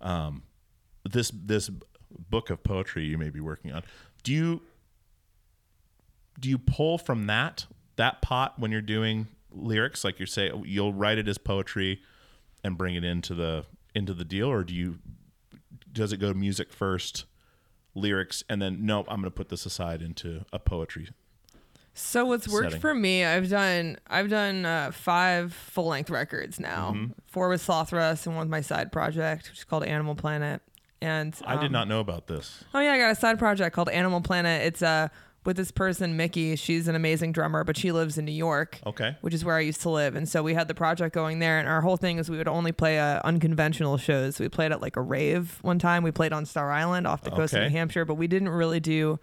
Um, 0.00 0.42
this 1.04 1.30
this 1.34 1.70
book 2.30 2.50
of 2.50 2.62
poetry 2.62 3.04
you 3.04 3.18
may 3.18 3.30
be 3.30 3.40
working 3.40 3.72
on. 3.72 3.82
Do 4.22 4.32
you 4.32 4.62
do 6.38 6.48
you 6.48 6.58
pull 6.58 6.98
from 6.98 7.26
that 7.26 7.66
that 7.96 8.22
pot 8.22 8.54
when 8.58 8.70
you're 8.70 8.80
doing 8.80 9.26
lyrics? 9.50 10.04
Like 10.04 10.20
you 10.20 10.26
say, 10.26 10.50
you'll 10.64 10.92
write 10.92 11.18
it 11.18 11.28
as 11.28 11.38
poetry 11.38 12.00
and 12.64 12.76
bring 12.76 12.94
it 12.94 13.04
into 13.04 13.34
the 13.34 13.64
into 13.94 14.14
the 14.14 14.24
deal, 14.24 14.50
or 14.50 14.64
do 14.64 14.74
you 14.74 14.98
does 15.98 16.12
it 16.12 16.18
go 16.18 16.28
to 16.28 16.38
music 16.38 16.72
first, 16.72 17.26
lyrics, 17.94 18.42
and 18.48 18.62
then 18.62 18.86
nope, 18.86 19.06
I'm 19.08 19.20
going 19.20 19.30
to 19.30 19.36
put 19.36 19.48
this 19.48 19.66
aside 19.66 20.02
into 20.02 20.44
a 20.52 20.58
poetry? 20.58 21.08
So 21.94 22.26
what's 22.26 22.46
worked 22.46 22.66
setting. 22.66 22.80
for 22.80 22.94
me, 22.94 23.24
I've 23.24 23.50
done 23.50 23.98
I've 24.06 24.30
done 24.30 24.64
uh, 24.64 24.92
five 24.92 25.52
full 25.52 25.86
length 25.86 26.10
records 26.10 26.60
now. 26.60 26.92
Mm-hmm. 26.94 27.12
Four 27.26 27.48
with 27.48 27.66
Slothrust 27.66 28.26
and 28.26 28.36
one 28.36 28.46
with 28.46 28.50
my 28.50 28.60
side 28.60 28.92
project, 28.92 29.48
which 29.48 29.58
is 29.58 29.64
called 29.64 29.84
Animal 29.84 30.14
Planet. 30.14 30.62
And 31.00 31.34
I 31.44 31.56
did 31.56 31.66
um, 31.66 31.72
not 31.72 31.88
know 31.88 32.00
about 32.00 32.28
this. 32.28 32.64
Oh 32.72 32.80
yeah, 32.80 32.92
I 32.92 32.98
got 32.98 33.10
a 33.10 33.14
side 33.16 33.38
project 33.38 33.74
called 33.74 33.88
Animal 33.88 34.20
Planet. 34.20 34.64
It's 34.64 34.82
uh 34.82 35.08
with 35.44 35.56
this 35.56 35.70
person 35.70 36.16
Mickey. 36.16 36.56
She's 36.56 36.88
an 36.88 36.94
amazing 36.94 37.32
drummer, 37.32 37.64
but 37.64 37.76
she 37.76 37.92
lives 37.92 38.18
in 38.18 38.24
New 38.24 38.32
York. 38.32 38.80
Okay. 38.86 39.16
Which 39.20 39.34
is 39.34 39.44
where 39.44 39.56
I 39.56 39.60
used 39.60 39.80
to 39.82 39.90
live, 39.90 40.16
and 40.16 40.28
so 40.28 40.42
we 40.42 40.54
had 40.54 40.68
the 40.68 40.74
project 40.74 41.14
going 41.14 41.38
there. 41.38 41.58
And 41.58 41.68
our 41.68 41.80
whole 41.80 41.96
thing 41.96 42.18
is 42.18 42.30
we 42.30 42.38
would 42.38 42.48
only 42.48 42.72
play 42.72 42.98
uh, 42.98 43.20
unconventional 43.24 43.96
shows. 43.96 44.38
We 44.38 44.48
played 44.48 44.72
at 44.72 44.80
like 44.80 44.96
a 44.96 45.02
rave 45.02 45.58
one 45.62 45.78
time. 45.78 46.02
We 46.02 46.10
played 46.10 46.32
on 46.32 46.46
Star 46.46 46.70
Island 46.70 47.06
off 47.06 47.22
the 47.22 47.30
coast 47.30 47.54
of 47.54 47.62
New 47.62 47.70
Hampshire, 47.70 48.04
but 48.04 48.14
we 48.14 48.26
didn't 48.26 48.50
really 48.50 48.80
do 48.80 49.18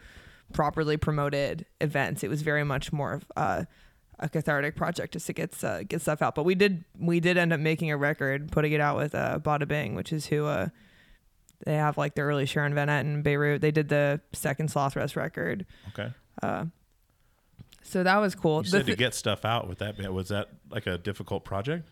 properly 0.54 0.98
promoted 0.98 1.66
events. 1.82 2.24
It 2.24 2.30
was 2.30 2.42
very 2.42 2.64
much 2.64 2.94
more 2.94 3.14
of 3.14 3.26
uh, 3.36 3.66
a 4.20 4.30
cathartic 4.30 4.76
project 4.76 5.14
just 5.14 5.28
to 5.28 5.34
get 5.34 5.64
uh, 5.64 5.84
get 5.84 6.02
stuff 6.02 6.22
out. 6.22 6.36
But 6.36 6.44
we 6.44 6.56
did 6.56 6.86
we 6.98 7.20
did 7.20 7.38
end 7.38 7.54
up 7.54 7.60
making 7.60 7.92
a 7.92 7.98
record, 7.98 8.52
putting 8.52 8.72
it 8.72 8.82
out 8.82 8.98
with 8.98 9.14
uh, 9.16 9.40
Ba 9.40 9.60
Da 9.60 9.66
Bing, 9.66 9.96
which 9.96 10.14
is 10.14 10.28
who 10.28 10.46
uh, 10.46 10.70
they 11.66 11.76
have 11.76 11.98
like 11.98 12.16
the 12.16 12.22
early 12.22 12.46
Sharon 12.46 12.74
Van 12.74 12.88
Etten 12.88 13.24
Beirut. 13.24 13.62
They 13.62 13.72
did 13.72 13.90
the 13.90 14.22
second 14.34 14.70
Slothrust 14.70 15.16
record, 15.16 15.66
Okay. 15.90 16.12
Uh, 16.42 16.66
so 17.86 18.02
that 18.04 18.18
was 18.18 18.34
cool. 18.34 18.58
You 18.58 18.64
The 18.64 18.70
said 18.70 18.86
to 18.88 18.96
get 18.96 19.14
stuff 19.14 19.46
out 19.46 19.68
with 19.68 19.78
that. 19.78 19.98
Was 20.12 20.30
that 20.30 20.50
like 20.70 20.88
a 20.88 20.98
difficult 20.98 21.46
project? 21.46 21.88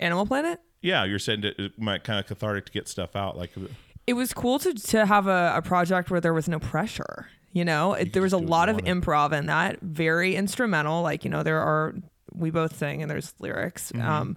Animal 0.00 0.26
Planet. 0.26 0.60
Yeah, 0.82 1.04
you're 1.04 1.20
saying 1.20 1.44
it 1.44 1.78
might 1.78 2.04
kind 2.04 2.18
of 2.18 2.26
cathartic 2.26 2.66
to 2.66 2.72
get 2.72 2.88
stuff 2.88 3.14
out. 3.16 3.36
Like, 3.36 3.52
It 4.06 4.14
was 4.14 4.34
cool 4.34 4.58
to 4.58 4.74
to 4.74 5.06
have 5.06 5.26
a, 5.26 5.54
a 5.56 5.62
project 5.62 6.10
where 6.10 6.20
there 6.20 6.34
was 6.34 6.48
no 6.48 6.58
pressure. 6.58 7.28
You 7.52 7.64
know, 7.64 7.94
it, 7.94 8.12
there 8.12 8.22
was 8.22 8.32
a 8.32 8.36
just 8.36 8.46
do 8.46 8.50
what 8.50 8.58
lot 8.58 8.68
of 8.68 8.76
improv 8.78 9.32
in 9.32 9.46
that. 9.46 9.80
Very 9.80 10.34
instrumental. 10.36 11.02
Like 11.02 11.24
you 11.24 11.30
know, 11.30 11.42
there 11.42 11.60
are 11.60 11.94
we 12.34 12.50
both 12.50 12.76
sing 12.76 13.00
and 13.02 13.10
there's 13.10 13.32
lyrics. 13.38 13.92
Mm-hmm. 13.92 14.06
Um, 14.06 14.36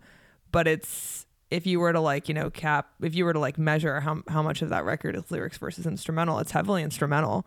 but 0.51 0.67
it's 0.67 1.25
if 1.51 1.65
you 1.65 1.79
were 1.79 1.93
to 1.93 1.99
like 1.99 2.27
you 2.27 2.33
know 2.33 2.49
cap 2.49 2.89
if 3.01 3.15
you 3.15 3.25
were 3.25 3.33
to 3.33 3.39
like 3.39 3.57
measure 3.57 3.99
how 3.99 4.21
how 4.27 4.41
much 4.41 4.61
of 4.61 4.69
that 4.69 4.85
record 4.85 5.15
is 5.15 5.29
lyrics 5.31 5.57
versus 5.57 5.85
instrumental, 5.85 6.39
it's 6.39 6.51
heavily 6.51 6.83
instrumental. 6.83 7.45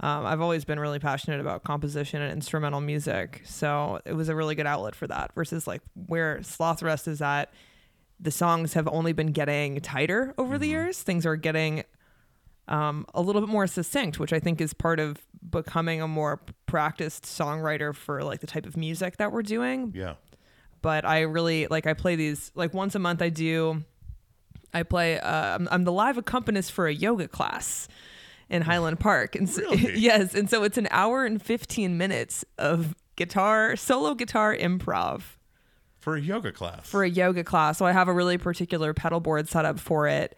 Um, 0.00 0.26
I've 0.26 0.40
always 0.40 0.64
been 0.64 0.80
really 0.80 0.98
passionate 0.98 1.40
about 1.40 1.62
composition 1.62 2.20
and 2.20 2.32
instrumental 2.32 2.80
music, 2.80 3.42
so 3.44 4.00
it 4.04 4.14
was 4.14 4.28
a 4.28 4.34
really 4.34 4.56
good 4.56 4.66
outlet 4.66 4.96
for 4.96 5.06
that. 5.06 5.32
Versus 5.34 5.66
like 5.66 5.82
where 5.94 6.38
Slothrust 6.38 7.06
is 7.06 7.22
at, 7.22 7.52
the 8.18 8.32
songs 8.32 8.74
have 8.74 8.88
only 8.88 9.12
been 9.12 9.28
getting 9.28 9.80
tighter 9.80 10.34
over 10.36 10.58
the 10.58 10.66
years. 10.66 11.00
Things 11.00 11.24
are 11.24 11.36
getting 11.36 11.84
um, 12.66 13.06
a 13.14 13.20
little 13.20 13.40
bit 13.40 13.50
more 13.50 13.66
succinct, 13.66 14.18
which 14.18 14.32
I 14.32 14.40
think 14.40 14.60
is 14.60 14.74
part 14.74 14.98
of 14.98 15.18
becoming 15.48 16.00
a 16.00 16.08
more 16.08 16.40
practiced 16.66 17.24
songwriter 17.24 17.94
for 17.94 18.24
like 18.24 18.40
the 18.40 18.46
type 18.46 18.66
of 18.66 18.76
music 18.76 19.18
that 19.18 19.30
we're 19.30 19.42
doing. 19.42 19.92
yeah. 19.94 20.14
But 20.84 21.06
I 21.06 21.22
really 21.22 21.66
like 21.66 21.86
I 21.86 21.94
play 21.94 22.14
these 22.14 22.52
like 22.54 22.74
once 22.74 22.94
a 22.94 22.98
month. 22.98 23.22
I 23.22 23.30
do. 23.30 23.82
I 24.74 24.82
play. 24.82 25.18
Uh, 25.18 25.54
I'm, 25.54 25.66
I'm 25.70 25.84
the 25.84 25.92
live 25.92 26.18
accompanist 26.18 26.72
for 26.72 26.86
a 26.86 26.92
yoga 26.92 27.26
class 27.26 27.88
in 28.50 28.60
Highland 28.60 29.00
Park, 29.00 29.34
and 29.34 29.48
so, 29.48 29.62
Really? 29.62 29.94
yes, 29.98 30.34
and 30.34 30.50
so 30.50 30.62
it's 30.62 30.76
an 30.76 30.86
hour 30.90 31.24
and 31.24 31.40
15 31.40 31.96
minutes 31.96 32.44
of 32.58 32.94
guitar 33.16 33.76
solo 33.76 34.14
guitar 34.14 34.54
improv 34.54 35.22
For 36.00 36.16
a 36.16 36.20
yoga 36.20 36.52
class. 36.52 36.86
for 36.86 37.02
a 37.02 37.08
yoga 37.08 37.44
class. 37.44 37.78
So 37.78 37.86
I 37.86 37.92
have 37.92 38.08
a 38.08 38.12
really 38.12 38.36
particular 38.36 38.92
pedal 38.92 39.20
board 39.20 39.48
set 39.48 39.64
up 39.64 39.80
for 39.80 40.06
it. 40.06 40.36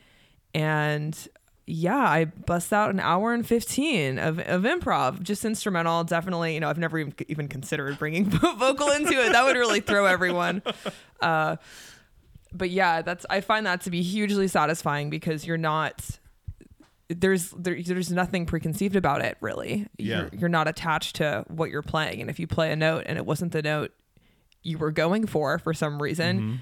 And 0.54 1.18
yeah, 1.66 1.98
I 1.98 2.26
bust 2.26 2.72
out 2.72 2.90
an 2.90 3.00
hour 3.00 3.34
and 3.34 3.44
15 3.44 4.20
of, 4.20 4.38
of 4.38 4.62
improv, 4.62 5.20
just 5.22 5.44
instrumental. 5.44 6.04
Definitely, 6.04 6.54
you 6.54 6.60
know, 6.60 6.70
I've 6.70 6.78
never 6.78 6.98
even, 6.98 7.14
even 7.26 7.48
considered 7.48 7.98
bringing 7.98 8.24
vocal 8.30 8.90
into 8.90 9.12
it. 9.12 9.32
That 9.32 9.44
would 9.44 9.56
really 9.56 9.80
throw 9.80 10.06
everyone. 10.06 10.62
Uh, 11.18 11.56
but 12.52 12.68
yeah, 12.68 13.00
that's, 13.00 13.24
I 13.30 13.40
find 13.40 13.64
that 13.64 13.80
to 13.82 13.90
be 13.90 14.02
hugely 14.02 14.48
satisfying 14.48 15.08
because 15.08 15.46
you're 15.46 15.56
not, 15.56 16.18
there's 17.08 17.52
there, 17.52 17.82
there's 17.82 18.12
nothing 18.12 18.44
preconceived 18.44 18.96
about 18.96 19.22
it 19.22 19.38
really. 19.40 19.86
Yeah. 19.96 20.16
You're, 20.18 20.30
you're 20.40 20.48
not 20.50 20.68
attached 20.68 21.16
to 21.16 21.46
what 21.48 21.70
you're 21.70 21.80
playing. 21.80 22.20
And 22.20 22.28
if 22.28 22.38
you 22.38 22.46
play 22.46 22.70
a 22.70 22.76
note 22.76 23.04
and 23.06 23.16
it 23.16 23.24
wasn't 23.24 23.52
the 23.52 23.62
note 23.62 23.92
you 24.62 24.76
were 24.76 24.90
going 24.90 25.26
for 25.26 25.58
for 25.58 25.72
some 25.72 26.02
reason, 26.02 26.60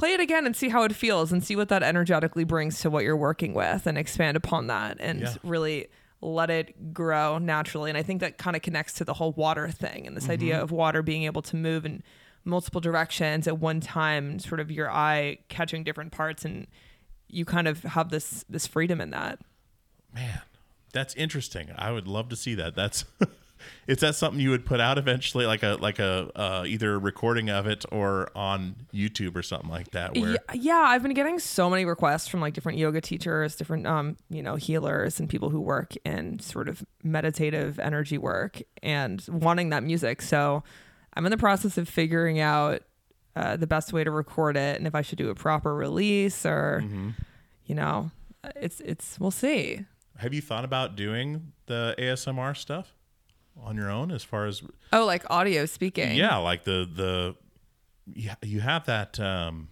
play 0.00 0.14
it 0.14 0.20
again 0.20 0.46
and 0.46 0.56
see 0.56 0.70
how 0.70 0.82
it 0.82 0.94
feels 0.94 1.30
and 1.30 1.44
see 1.44 1.54
what 1.54 1.68
that 1.68 1.82
energetically 1.82 2.42
brings 2.42 2.80
to 2.80 2.88
what 2.88 3.04
you're 3.04 3.16
working 3.16 3.52
with 3.52 3.86
and 3.86 3.98
expand 3.98 4.34
upon 4.34 4.66
that 4.66 4.96
and 4.98 5.20
Yeah. 5.20 5.34
really 5.42 5.88
let 6.22 6.48
it 6.48 6.94
grow 6.94 7.36
naturally. 7.36 7.90
And 7.90 7.98
I 7.98 8.02
think 8.02 8.22
that 8.22 8.38
kind 8.38 8.56
of 8.56 8.62
connects 8.62 8.94
to 8.94 9.04
the 9.04 9.12
whole 9.12 9.32
water 9.32 9.68
thing 9.68 10.06
and 10.06 10.16
this 10.16 10.24
mm-hmm. 10.24 10.32
idea 10.32 10.62
of 10.62 10.70
water 10.70 11.02
being 11.02 11.24
able 11.24 11.42
to 11.42 11.56
move 11.56 11.84
in 11.84 12.02
multiple 12.46 12.80
directions 12.80 13.46
at 13.46 13.58
one 13.58 13.80
time, 13.80 14.38
sort 14.38 14.58
of 14.58 14.70
your 14.70 14.90
eye 14.90 15.38
catching 15.48 15.84
different 15.84 16.12
parts 16.12 16.46
and 16.46 16.66
you 17.28 17.44
kind 17.44 17.68
of 17.68 17.82
have 17.82 18.08
this 18.08 18.44
this 18.48 18.66
freedom 18.66 19.02
in 19.02 19.10
that. 19.10 19.38
Man, 20.14 20.40
that's 20.94 21.14
interesting. 21.14 21.70
I 21.76 21.92
would 21.92 22.08
love 22.08 22.30
to 22.30 22.36
see 22.36 22.54
that. 22.54 22.74
That's 22.74 23.04
is 23.86 23.98
that 23.98 24.14
something 24.14 24.40
you 24.40 24.50
would 24.50 24.64
put 24.64 24.80
out 24.80 24.98
eventually, 24.98 25.46
like 25.46 25.62
a 25.62 25.76
like 25.80 25.98
a 25.98 26.30
uh, 26.34 26.64
either 26.66 26.94
a 26.94 26.98
recording 26.98 27.50
of 27.50 27.66
it 27.66 27.84
or 27.90 28.30
on 28.34 28.76
YouTube 28.92 29.36
or 29.36 29.42
something 29.42 29.70
like 29.70 29.90
that? 29.92 30.16
Where 30.16 30.32
Yeah, 30.32 30.38
yeah, 30.54 30.84
I've 30.86 31.02
been 31.02 31.14
getting 31.14 31.38
so 31.38 31.70
many 31.70 31.84
requests 31.84 32.28
from 32.28 32.40
like 32.40 32.54
different 32.54 32.78
yoga 32.78 33.00
teachers, 33.00 33.56
different 33.56 33.86
um, 33.86 34.16
you 34.28 34.42
know, 34.42 34.56
healers 34.56 35.20
and 35.20 35.28
people 35.28 35.50
who 35.50 35.60
work 35.60 35.94
in 36.04 36.38
sort 36.38 36.68
of 36.68 36.84
meditative 37.02 37.78
energy 37.78 38.18
work 38.18 38.60
and 38.82 39.24
wanting 39.28 39.70
that 39.70 39.82
music. 39.82 40.22
So 40.22 40.62
I'm 41.14 41.24
in 41.26 41.30
the 41.30 41.38
process 41.38 41.78
of 41.78 41.88
figuring 41.88 42.40
out 42.40 42.82
uh, 43.36 43.56
the 43.56 43.66
best 43.66 43.92
way 43.92 44.04
to 44.04 44.10
record 44.10 44.56
it 44.56 44.76
and 44.76 44.86
if 44.86 44.94
I 44.94 45.02
should 45.02 45.18
do 45.18 45.30
a 45.30 45.34
proper 45.34 45.74
release 45.74 46.44
or 46.44 46.84
you 47.66 47.74
know, 47.74 48.10
it's 48.56 48.80
it's 48.80 49.18
we'll 49.20 49.30
see. 49.30 49.84
have 50.18 50.34
you 50.34 50.40
thought 50.40 50.64
about 50.64 50.96
doing 50.96 51.52
the 51.66 51.94
ASMR 51.98 52.56
stuff 52.56 52.94
on 53.64 53.76
your 53.76 53.90
own? 53.90 54.10
As 54.10 54.22
far 54.24 54.46
as 54.46 54.62
Oh, 54.92 55.04
like 55.06 55.24
audio 55.30 55.66
speaking. 55.66 56.14
yeah, 56.16 56.36
like 56.36 56.64
the 56.64 56.88
the 56.92 57.36
you, 58.12 58.30
you 58.42 58.60
have 58.60 58.86
that. 58.86 59.18
um 59.20 59.68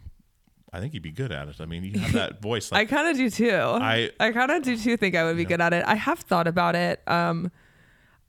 I 0.71 0.81
think 0.81 0.93
you'd 0.93 1.03
be 1.03 1.13
good 1.13 1.33
at 1.33 1.49
it. 1.49 1.57
I 1.61 1.65
mean, 1.65 1.83
you 1.83 1.99
have 1.99 2.13
that 2.13 2.43
voice. 2.43 2.71
I 2.73 2.85
kind 2.85 3.09
of 3.09 3.17
do 3.17 3.31
too. 3.31 3.51
I- 3.51 4.11
I 4.21 4.33
kind 4.33 4.51
of 4.51 4.63
do 4.63 4.77
too 4.77 4.99
think 4.99 5.15
I 5.15 5.25
would 5.25 5.37
be 5.39 5.47
good 5.47 5.63
at 5.63 5.73
it. 5.73 5.83
I 5.87 5.95
have 5.95 6.19
thought 6.21 6.47
about 6.47 6.75
it. 6.77 7.01
Um, 7.09 7.51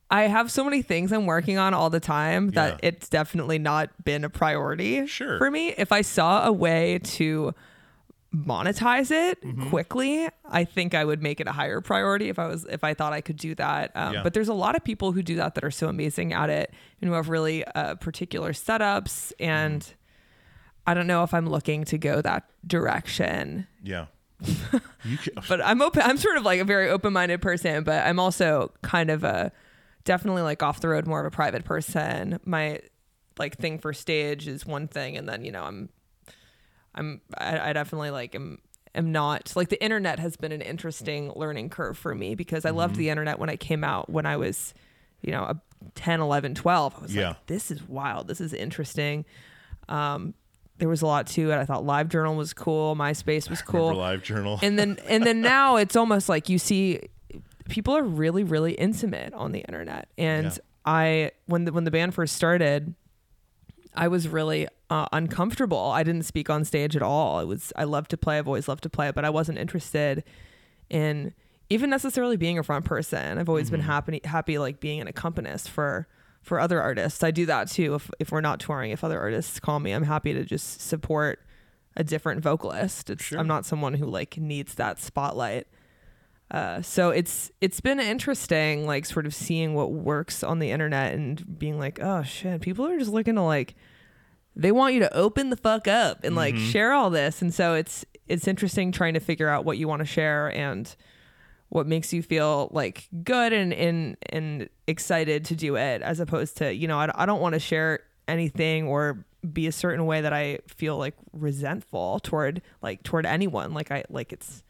I 0.09 0.23
have 0.23 0.49
so 0.49 0.63
many 0.63 0.81
things 0.81 1.11
I'm 1.11 1.25
working 1.25 1.57
on 1.57 1.73
all 1.73 1.89
the 1.89 1.99
time 1.99 2.51
that 2.51 2.79
Yeah. 2.81 2.89
it's 2.89 3.09
definitely 3.09 3.59
not 3.59 3.89
been 4.05 4.23
a 4.23 4.29
priority 4.29 5.05
Sure. 5.05 5.37
for 5.37 5.51
me. 5.51 5.75
If 5.77 5.91
I 5.91 6.01
saw 6.01 6.45
a 6.47 6.51
way 6.51 6.99
to 6.99 7.53
monetize 8.35 9.09
it 9.11 9.41
Mm-hmm. 9.43 9.69
quickly, 9.69 10.27
I 10.45 10.63
think 10.63 10.93
I 10.93 11.03
would 11.03 11.21
make 11.21 11.39
it 11.39 11.47
a 11.47 11.51
higher 11.51 11.81
priority 11.81 12.29
if 12.29 12.37
I 12.37 12.47
was 12.47 12.65
if 12.65 12.83
I 12.83 12.93
thought 12.93 13.11
I 13.13 13.21
could 13.21 13.37
do 13.37 13.55
that. 13.55 13.91
Um, 13.95 14.13
Yeah. 14.13 14.23
But 14.23 14.33
there's 14.33 14.49
a 14.49 14.53
lot 14.53 14.75
of 14.75 14.83
people 14.83 15.11
who 15.11 15.21
do 15.23 15.35
that 15.37 15.55
that 15.55 15.63
are 15.63 15.71
so 15.71 15.87
amazing 15.87 16.33
at 16.33 16.49
it 16.49 16.73
and 17.01 17.09
who 17.09 17.15
have 17.15 17.29
really 17.29 17.65
uh, 17.65 17.95
particular 17.95 18.53
setups 18.53 19.33
and. 19.39 19.81
Mm-hmm. 19.81 19.93
I 20.87 20.95
don't 20.95 21.05
know 21.05 21.21
if 21.21 21.35
I'm 21.35 21.47
looking 21.47 21.83
to 21.85 21.99
go 21.99 22.19
that 22.21 22.49
direction 22.65 23.67
yeah, 23.83 24.07
but 25.47 25.63
I'm 25.63 25.81
open. 25.83 26.01
I'm 26.01 26.17
sort 26.17 26.37
of 26.37 26.43
like 26.43 26.59
a 26.59 26.63
very 26.63 26.89
open-minded 26.89 27.41
person, 27.43 27.83
but 27.83 28.05
I'm 28.07 28.19
also 28.19 28.71
kind 28.81 29.11
of 29.11 29.23
a 29.23 29.51
definitely 30.05 30.41
like 30.41 30.63
off 30.63 30.79
the 30.79 30.89
road, 30.89 31.05
more 31.05 31.19
of 31.19 31.25
a 31.27 31.31
private 31.31 31.63
person. 31.63 32.39
My 32.43 32.79
like 33.37 33.57
thing 33.57 33.77
for 33.77 33.93
stage 33.93 34.47
is 34.47 34.65
one 34.65 34.87
thing, 34.87 35.15
and 35.15 35.29
then 35.29 35.45
you 35.45 35.51
know 35.51 35.63
I'm 35.63 35.89
I'm 36.95 37.21
I, 37.37 37.69
I 37.69 37.73
definitely 37.73 38.11
like 38.11 38.35
am 38.35 38.59
am 38.95 39.11
not 39.11 39.53
like 39.55 39.69
the 39.69 39.81
internet 39.83 40.19
has 40.19 40.35
been 40.35 40.51
an 40.51 40.61
interesting 40.61 41.31
learning 41.35 41.69
curve 41.69 41.97
for 41.97 42.13
me 42.15 42.35
because 42.35 42.65
I 42.65 42.71
loved 42.71 42.93
Mm-hmm. 42.93 42.99
the 42.99 43.09
internet 43.09 43.39
when 43.39 43.49
I 43.49 43.55
came 43.55 43.83
out 43.83 44.09
when 44.09 44.25
I 44.25 44.37
was 44.37 44.73
you 45.21 45.31
know 45.31 45.43
a 45.43 45.61
10 45.95 46.19
11 46.21 46.55
12 46.55 46.95
I 46.97 47.01
was 47.01 47.15
Yeah. 47.15 47.27
like 47.29 47.45
this 47.47 47.71
is 47.71 47.81
wild 47.87 48.27
this 48.27 48.41
is 48.41 48.53
interesting 48.53 49.25
um 49.87 50.33
there 50.77 50.89
was 50.89 51.01
a 51.01 51.05
lot 51.05 51.27
to 51.27 51.51
it 51.51 51.57
I 51.57 51.65
thought 51.65 51.85
live 51.85 52.09
journal 52.09 52.35
was 52.35 52.53
cool 52.53 52.95
MySpace 52.95 53.49
was 53.49 53.61
cool 53.73 53.93
Live 53.95 54.23
Journal. 54.23 54.59
and 54.61 54.77
then 54.79 54.97
and 55.07 55.23
then 55.25 55.41
now 55.41 55.75
it's 55.75 55.95
almost 55.95 56.27
like 56.29 56.49
you 56.49 56.57
see 56.57 57.01
people 57.69 57.95
are 57.95 58.03
really 58.03 58.43
really 58.43 58.73
intimate 58.73 59.33
on 59.33 59.51
the 59.51 59.59
internet 59.59 60.07
and 60.17 60.45
Yeah. 60.45 60.57
i 60.85 61.31
when 61.45 61.65
the 61.65 61.71
when 61.71 61.83
the 61.83 61.91
band 61.91 62.13
first 62.15 62.35
started 62.35 62.95
i 63.99 64.07
was 64.07 64.27
really 64.27 64.67
uh, 64.89 65.07
uncomfortable. 65.11 65.91
I 65.91 66.01
didn't 66.01 66.23
speak 66.23 66.49
on 66.49 66.65
stage 66.65 66.95
at 66.95 67.03
all. 67.03 67.39
It 67.39 67.45
was 67.45 67.71
i 67.75 67.83
love 67.83 68.07
to 68.07 68.17
play. 68.17 68.39
I've 68.39 68.47
always 68.47 68.67
loved 68.67 68.83
to 68.83 68.89
play 68.89 69.11
but 69.11 69.25
i 69.25 69.29
wasn't 69.29 69.59
interested 69.59 70.23
in 70.89 71.33
even 71.69 71.91
necessarily 71.91 72.35
being 72.35 72.57
a 72.57 72.63
front 72.63 72.85
person. 72.85 73.37
I've 73.37 73.49
always 73.49 73.69
been 73.69 73.81
happy 73.81 74.21
happy 74.23 74.57
like 74.57 74.79
being 74.79 75.01
an 75.01 75.07
accompanist 75.07 75.69
for 75.69 76.07
for 76.41 76.59
other 76.59 76.81
artists. 76.81 77.23
I 77.23 77.31
do 77.31 77.45
that 77.45 77.69
too 77.69 77.95
if, 77.95 78.09
if 78.19 78.31
we're 78.31 78.41
not 78.41 78.59
touring 78.59 78.91
if 78.91 79.03
other 79.03 79.19
artists 79.19 79.59
call 79.59 79.79
me 79.79 79.91
i'm 79.91 80.03
happy 80.03 80.33
to 80.33 80.43
just 80.43 80.81
support 80.81 81.45
a 81.95 82.03
different 82.03 82.41
vocalist. 82.41 83.09
It's 83.09 83.31
i'm 83.33 83.47
not 83.47 83.65
someone 83.65 83.93
who 83.93 84.05
like 84.05 84.37
needs 84.37 84.75
that 84.75 84.99
spotlight. 84.99 85.67
Uh, 86.51 86.81
so 86.81 87.11
it's 87.11 87.51
it's 87.61 87.79
been 87.79 87.99
interesting 87.99 88.87
like 88.87 89.05
sort 89.05 89.27
of 89.27 89.35
seeing 89.35 89.75
what 89.75 89.91
works 89.91 90.41
on 90.41 90.57
the 90.57 90.71
internet 90.71 91.13
and 91.13 91.59
being 91.59 91.77
like 91.77 91.99
oh 92.01 92.23
shit 92.23 92.59
people 92.61 92.87
are 92.87 92.97
just 92.97 93.11
looking 93.11 93.35
to 93.35 93.41
like 93.43 93.75
they 94.55 94.71
want 94.71 94.93
you 94.93 94.99
to 95.01 95.13
open 95.15 95.49
the 95.49 95.57
fuck 95.57 95.87
up 95.87 96.23
and 96.23 96.35
like 96.35 96.55
mm-hmm. 96.55 96.69
share 96.69 96.93
all 96.93 97.09
this. 97.09 97.41
And 97.41 97.53
so 97.53 97.75
it's 97.75 98.05
it's 98.27 98.47
interesting 98.47 98.91
trying 98.91 99.13
to 99.15 99.19
figure 99.19 99.49
out 99.49 99.65
what 99.65 99.77
you 99.77 99.87
want 99.87 100.01
to 100.01 100.05
share 100.05 100.51
and 100.55 100.95
what 101.69 101.85
makes 101.85 102.11
you 102.13 102.21
feel 102.23 102.69
like 102.71 103.07
good 103.23 103.53
and 103.53 103.73
and 103.73 104.17
and 104.29 104.69
excited 104.87 105.45
to 105.45 105.55
do 105.55 105.75
it 105.75 106.01
as 106.01 106.19
opposed 106.19 106.57
to 106.57 106.73
you 106.73 106.87
know 106.87 106.97
I, 106.97 107.11
I 107.13 107.25
don't 107.25 107.41
want 107.41 107.53
to 107.53 107.59
share 107.59 107.99
anything 108.27 108.87
or 108.87 109.23
be 109.53 109.67
a 109.67 109.71
certain 109.71 110.05
way 110.05 110.21
that 110.21 110.33
I 110.33 110.59
feel 110.67 110.97
like 110.97 111.15
resentful 111.33 112.19
toward 112.19 112.61
like 112.81 113.03
toward 113.03 113.25
anyone. 113.25 113.73
Like 113.73 113.91
I 113.91 114.03
like 114.09 114.33
it's 114.33 114.63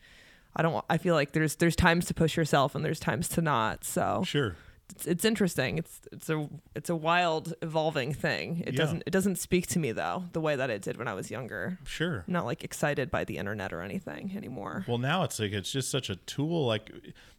I 0.56 0.62
don't 0.62 0.84
I 0.90 0.98
feel 0.98 1.16
like 1.16 1.32
there's 1.32 1.56
there's 1.56 1.76
times 1.76 2.06
to 2.06 2.14
push 2.14 2.38
yourself 2.38 2.76
and 2.76 2.84
there's 2.84 3.00
times 3.00 3.30
to 3.30 3.42
not 3.42 3.84
so. 3.84 4.24
Sure. 4.26 4.56
It's, 4.92 5.06
it's 5.08 5.26
interesting. 5.26 5.78
It's 5.78 6.02
it's 6.12 6.30
a 6.30 6.48
it's 6.76 6.90
a 6.90 6.96
wild 6.96 7.54
evolving 7.62 8.14
thing. 8.14 8.64
It 8.66 8.74
Yeah. 8.74 8.80
doesn't 8.82 9.04
it 9.06 9.12
doesn't 9.12 9.38
speak 9.38 9.68
to 9.68 9.80
me 9.80 9.92
though 9.92 10.26
the 10.34 10.42
way 10.42 10.56
that 10.56 10.70
it 10.70 10.82
did 10.82 10.98
when 10.98 11.08
I 11.08 11.14
was 11.14 11.30
younger. 11.32 11.78
Sure. 11.86 12.24
I'm 12.28 12.34
not 12.34 12.46
like 12.46 12.64
excited 12.64 13.10
by 13.12 13.24
the 13.24 13.38
internet 13.38 13.72
or 13.74 13.82
anything 13.82 14.34
anymore. 14.36 14.86
Well, 14.88 14.98
now 14.98 15.24
it's 15.24 15.40
like 15.40 15.52
it's 15.52 15.72
just 15.72 15.90
such 15.92 16.10
a 16.10 16.16
tool. 16.16 16.66
Like, 16.66 16.92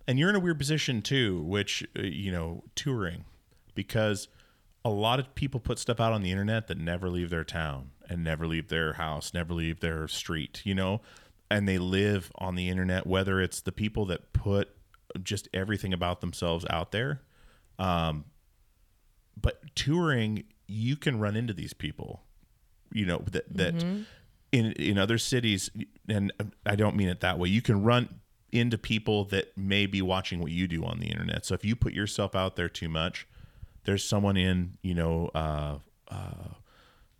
and 0.06 0.18
you're 0.18 0.30
in 0.30 0.36
a 0.36 0.40
weird 0.40 0.58
position 0.58 1.02
too, 1.02 1.42
which 1.42 1.86
uh, 1.98 2.02
you 2.02 2.32
know, 2.32 2.64
touring, 2.74 3.24
because 3.74 4.28
a 4.84 4.90
lot 4.90 5.20
of 5.20 5.34
people 5.34 5.60
put 5.60 5.78
stuff 5.78 6.00
out 6.00 6.12
on 6.12 6.22
the 6.22 6.30
internet 6.30 6.66
that 6.68 6.78
never 6.78 7.10
leave 7.10 7.30
their 7.30 7.44
town 7.44 7.90
and 8.08 8.24
never 8.24 8.46
leave 8.46 8.68
their 8.68 8.94
house, 8.94 9.34
never 9.34 9.52
leave 9.52 9.80
their 9.80 10.08
street. 10.08 10.62
You 10.64 10.74
know, 10.74 11.00
and 11.50 11.68
they 11.68 11.78
live 11.78 12.30
on 12.36 12.54
the 12.54 12.68
internet. 12.68 13.06
Whether 13.06 13.40
it's 13.40 13.60
the 13.60 13.72
people 13.72 14.06
that 14.06 14.32
put 14.32 14.70
just 15.22 15.48
everything 15.52 15.92
about 15.92 16.20
themselves 16.20 16.64
out 16.70 16.92
there, 16.92 17.20
um, 17.80 18.24
but 19.40 19.60
touring, 19.74 20.44
you 20.68 20.94
can 20.96 21.18
run 21.18 21.34
into 21.36 21.52
these 21.52 21.72
people 21.72 22.22
you 22.92 23.06
know 23.06 23.22
that 23.30 23.44
that 23.56 23.74
Mm-hmm. 23.74 24.02
in 24.52 24.72
in 24.72 24.98
other 24.98 25.16
cities 25.18 25.70
and 26.08 26.32
I 26.66 26.74
don't 26.74 26.96
mean 26.96 27.08
it 27.08 27.20
that 27.20 27.38
way 27.38 27.48
you 27.48 27.62
can 27.62 27.84
run 27.84 28.20
into 28.50 28.76
people 28.76 29.24
that 29.26 29.56
may 29.56 29.86
be 29.86 30.02
watching 30.02 30.40
what 30.40 30.50
you 30.50 30.66
do 30.66 30.84
on 30.84 30.98
the 30.98 31.06
internet 31.06 31.46
so 31.46 31.54
if 31.54 31.64
you 31.64 31.76
put 31.76 31.92
yourself 31.92 32.34
out 32.34 32.56
there 32.56 32.68
too 32.68 32.88
much 32.88 33.28
there's 33.84 34.04
someone 34.04 34.36
in 34.36 34.76
you 34.82 34.92
know 34.94 35.30
uh 35.36 35.78
uh 36.08 36.48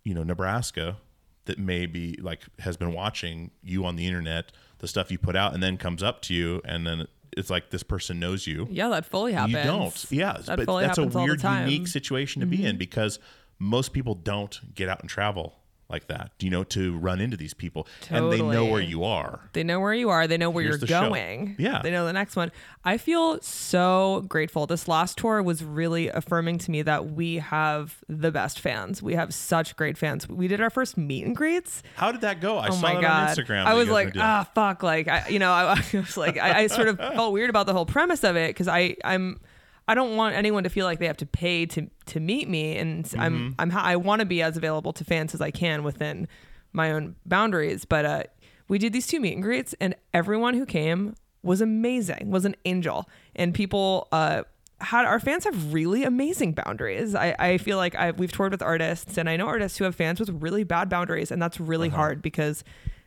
you 0.03 0.13
know 0.13 0.23
Nebraska 0.23 0.97
that 1.45 1.57
maybe 1.57 2.17
like 2.21 2.41
has 2.59 2.75
been 2.75 2.91
watching 2.93 3.51
you 3.63 3.85
on 3.85 3.95
the 3.95 4.05
internet 4.05 4.51
the 4.79 4.87
stuff 4.89 5.09
you 5.09 5.17
put 5.17 5.37
out 5.37 5.53
and 5.53 5.63
then 5.63 5.77
comes 5.77 6.03
up 6.03 6.21
to 6.23 6.33
you 6.33 6.61
and 6.65 6.85
then 6.85 7.07
it's 7.37 7.49
like 7.49 7.69
this 7.69 7.83
person 7.83 8.19
knows 8.19 8.45
you 8.47 8.67
Yeah, 8.71 8.89
that 8.89 9.05
fully 9.05 9.33
happens. 9.33 9.53
you 9.55 9.63
don't. 9.63 10.05
Yeah, 10.09 10.37
that 10.45 10.65
but 10.65 10.79
that's 10.81 10.97
a 10.97 11.01
happens 11.01 11.15
all 11.15 11.21
the 11.21 11.27
weird. 11.27 11.39
Mm-hmm. 11.39 11.67
unique 11.69 11.87
situation 11.87 12.39
to 12.41 12.45
be 12.45 12.65
in 12.65 12.77
because 12.77 13.19
most 13.59 13.93
people 13.93 14.15
don't 14.15 14.59
get 14.75 14.89
out 14.89 15.01
and 15.01 15.09
travel 15.09 15.53
like 15.91 16.07
that. 16.07 16.31
You 16.39 16.49
know, 16.49 16.63
to 16.65 16.97
run 16.97 17.19
into 17.21 17.37
these 17.37 17.53
people, 17.53 17.87
and 18.09 18.31
they 18.31 18.41
know 18.41 18.65
where 18.65 18.81
you 18.81 19.03
are. 19.03 19.41
They 19.53 19.63
know 19.63 19.79
where 19.79 19.93
you 19.93 20.09
are. 20.09 20.27
They 20.27 20.37
know 20.37 20.49
where 20.49 20.63
Here's 20.63 20.73
you're 20.73 20.79
the 20.79 20.87
show. 20.87 21.09
going. 21.09 21.55
Yeah. 21.59 21.81
They 21.81 21.91
know 21.91 22.05
the 22.05 22.13
next 22.13 22.35
one. 22.35 22.51
I 22.83 22.97
feel 22.97 23.39
so 23.41 24.25
grateful. 24.27 24.65
This 24.65 24.87
last 24.87 25.17
tour 25.17 25.43
was 25.43 25.63
really 25.63 26.07
affirming 26.07 26.57
to 26.59 26.71
me 26.71 26.81
that 26.81 27.11
we 27.11 27.35
have 27.35 27.97
the 28.07 28.31
best 28.31 28.59
fans. 28.59 29.03
We 29.03 29.15
have 29.15 29.33
such 29.33 29.75
great 29.75 29.97
fans. 29.97 30.27
We 30.27 30.47
did 30.47 30.61
our 30.61 30.69
first 30.69 30.97
meet 30.97 31.25
and 31.25 31.35
greets. 31.35 31.83
How 31.95 32.11
did 32.11 32.21
that 32.21 32.41
go? 32.41 32.57
I 32.57 32.69
oh 32.69 32.71
saw 32.71 32.81
my 32.81 33.01
god! 33.01 33.05
on 33.05 33.35
Instagram. 33.35 33.65
I 33.65 33.73
was 33.73 33.89
like, 33.89 34.13
ah, 34.17 34.49
fuck! 34.55 34.83
Like, 34.83 35.07
I, 35.07 35.27
you 35.27 35.39
know, 35.39 35.51
I, 35.51 35.73
I 35.93 35.97
was 35.97 36.17
like, 36.17 36.37
I, 36.37 36.61
I 36.61 36.67
sort 36.67 36.87
of 36.87 36.97
felt 36.97 37.33
weird 37.33 37.49
about 37.49 37.65
the 37.65 37.73
whole 37.73 37.85
premise 37.85 38.23
of 38.23 38.35
it 38.35 38.49
because 38.49 38.67
I, 38.67 38.95
I'm, 39.03 39.39
I 39.87 39.95
don't 39.95 40.15
want 40.15 40.35
anyone 40.35 40.63
to 40.63 40.69
feel 40.69 40.85
like 40.85 40.99
they 40.99 41.07
have 41.07 41.17
to 41.17 41.25
pay 41.25 41.65
to 41.67 41.89
to 42.07 42.19
meet 42.19 42.47
me, 42.47 42.77
and 42.77 43.05
Mm-hmm. 43.05 43.19
I'm, 43.21 43.55
I'm, 43.59 43.71
I 43.77 43.95
want 43.95 44.19
to 44.21 44.25
be 44.25 44.41
as 44.41 44.55
available 44.57 44.93
to 44.93 45.03
fans 45.03 45.33
as 45.33 45.41
I 45.41 45.51
can 45.51 45.83
within 45.83 46.27
my 46.73 46.91
own 46.91 47.15
boundaries. 47.25 47.83
But 47.85 48.05
uh, 48.05 48.23
we 48.67 48.77
did 48.77 48.93
these 48.93 49.07
two 49.07 49.19
meet 49.19 49.33
and 49.33 49.43
greets, 49.43 49.75
and 49.81 49.95
everyone 50.13 50.53
who 50.53 50.65
came 50.65 51.15
was 51.43 51.59
amazing, 51.61 52.29
was 52.31 52.45
an 52.45 52.55
angel, 52.65 53.09
and 53.35 53.53
people. 53.53 54.07
Uh, 54.11 54.43
had 54.79 55.05
our 55.05 55.19
fans 55.19 55.43
have 55.43 55.73
really 55.73 56.03
amazing 56.03 56.53
boundaries. 56.53 57.13
I, 57.13 57.35
I 57.37 57.57
feel 57.59 57.77
like 57.77 57.93
I 57.93 58.09
we've 58.11 58.31
toured 58.31 58.51
with 58.51 58.63
artists 58.63 59.15
and 59.15 59.29
I 59.29 59.37
know 59.37 59.45
artists 59.45 59.77
who 59.77 59.83
have 59.83 59.93
fans 59.93 60.19
with 60.19 60.29
really 60.41 60.63
bad 60.63 60.89
boundaries 60.89 61.29
and 61.29 61.39
that's 61.39 61.59
really 61.59 61.89
Uh-huh. 61.89 61.97
hard 61.97 62.21
because 62.23 62.63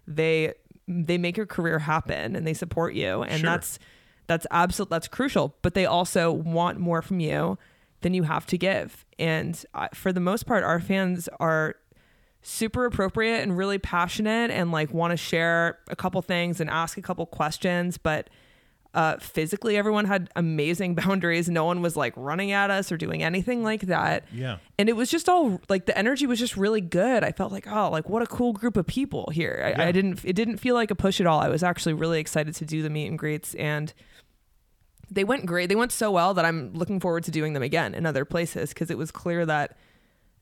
they 0.07 0.55
they 0.87 1.19
make 1.19 1.37
your 1.37 1.47
career 1.47 1.81
happen 1.81 2.37
and 2.37 2.47
they 2.47 2.55
support 2.55 2.95
you 2.95 3.23
and 3.23 3.41
Sure. 3.41 3.51
that's 3.51 3.81
that's 4.27 4.47
absolute 4.51 4.91
that's 4.91 5.09
crucial 5.09 5.55
but 5.63 5.75
they 5.75 5.87
also 5.87 6.33
want 6.33 6.79
more 6.79 7.03
from 7.03 7.21
you 7.21 7.59
than 8.05 8.15
you 8.15 8.23
have 8.23 8.47
to 8.47 8.59
give. 8.59 9.05
And 9.19 9.65
for 9.95 10.13
the 10.13 10.21
most 10.21 10.47
part 10.47 10.63
our 10.63 10.79
fans 10.79 11.29
are 11.41 11.75
super 12.43 12.85
appropriate 12.85 13.41
and 13.41 13.57
really 13.57 13.79
passionate 13.79 14.51
and 14.51 14.71
like 14.71 14.93
want 14.93 15.11
to 15.11 15.17
share 15.17 15.79
a 15.89 15.97
couple 15.97 16.21
things 16.21 16.61
and 16.61 16.69
ask 16.69 16.99
a 16.99 17.03
couple 17.03 17.25
questions 17.25 17.97
but 17.97 18.29
uh, 18.95 19.17
physically 19.19 19.77
everyone 19.77 20.05
had 20.05 20.31
amazing 20.37 20.95
boundaries. 21.05 21.49
No 21.49 21.65
one 21.65 21.83
was 21.83 21.97
like 21.97 22.15
running 22.17 22.53
at 22.53 22.71
us 22.71 22.91
or 22.93 22.97
doing 22.97 23.23
anything 23.23 23.63
like 23.63 23.83
that. 23.83 24.25
Yeah. 24.33 24.59
and 24.79 24.89
it 24.89 24.95
was 24.95 25.11
just 25.11 25.29
all 25.29 25.61
like 25.69 25.87
the 25.87 25.97
energy 25.99 26.27
was 26.27 26.39
just 26.39 26.57
really 26.57 26.81
good. 26.81 27.25
I 27.25 27.33
felt 27.33 27.53
like 27.53 27.67
oh 27.67 27.91
like 27.91 28.09
what 28.09 28.23
a 28.23 28.27
cool 28.27 28.53
group 28.53 28.77
of 28.77 28.87
people 28.87 29.29
here. 29.33 29.75
I, 29.77 29.89
I 29.89 29.93
didn't 29.93 30.25
it 30.25 30.35
didn't 30.35 30.59
feel 30.59 30.75
like 30.75 30.91
a 30.91 30.95
push 30.95 31.21
at 31.21 31.27
all. 31.27 31.41
I 31.41 31.49
was 31.49 31.63
actually 31.63 31.95
really 31.95 32.21
excited 32.21 32.55
to 32.55 32.65
do 32.65 32.83
the 32.83 32.91
meet 32.91 33.09
and 33.09 33.19
greets 33.19 33.55
and 33.55 33.93
they 35.11 35.25
went 35.25 35.47
great. 35.47 35.69
They 35.69 35.77
went 35.77 35.93
so 35.93 36.11
well 36.11 36.33
that 36.35 36.45
i'm 36.45 36.73
looking 36.73 37.01
forward 37.01 37.25
to 37.25 37.31
doing 37.31 37.53
them 37.53 37.63
again 37.63 37.95
in 37.95 38.07
other 38.07 38.25
places 38.25 38.71
because 38.71 38.91
it 38.91 38.99
was 38.99 39.11
clear 39.11 39.45
that 39.45 39.77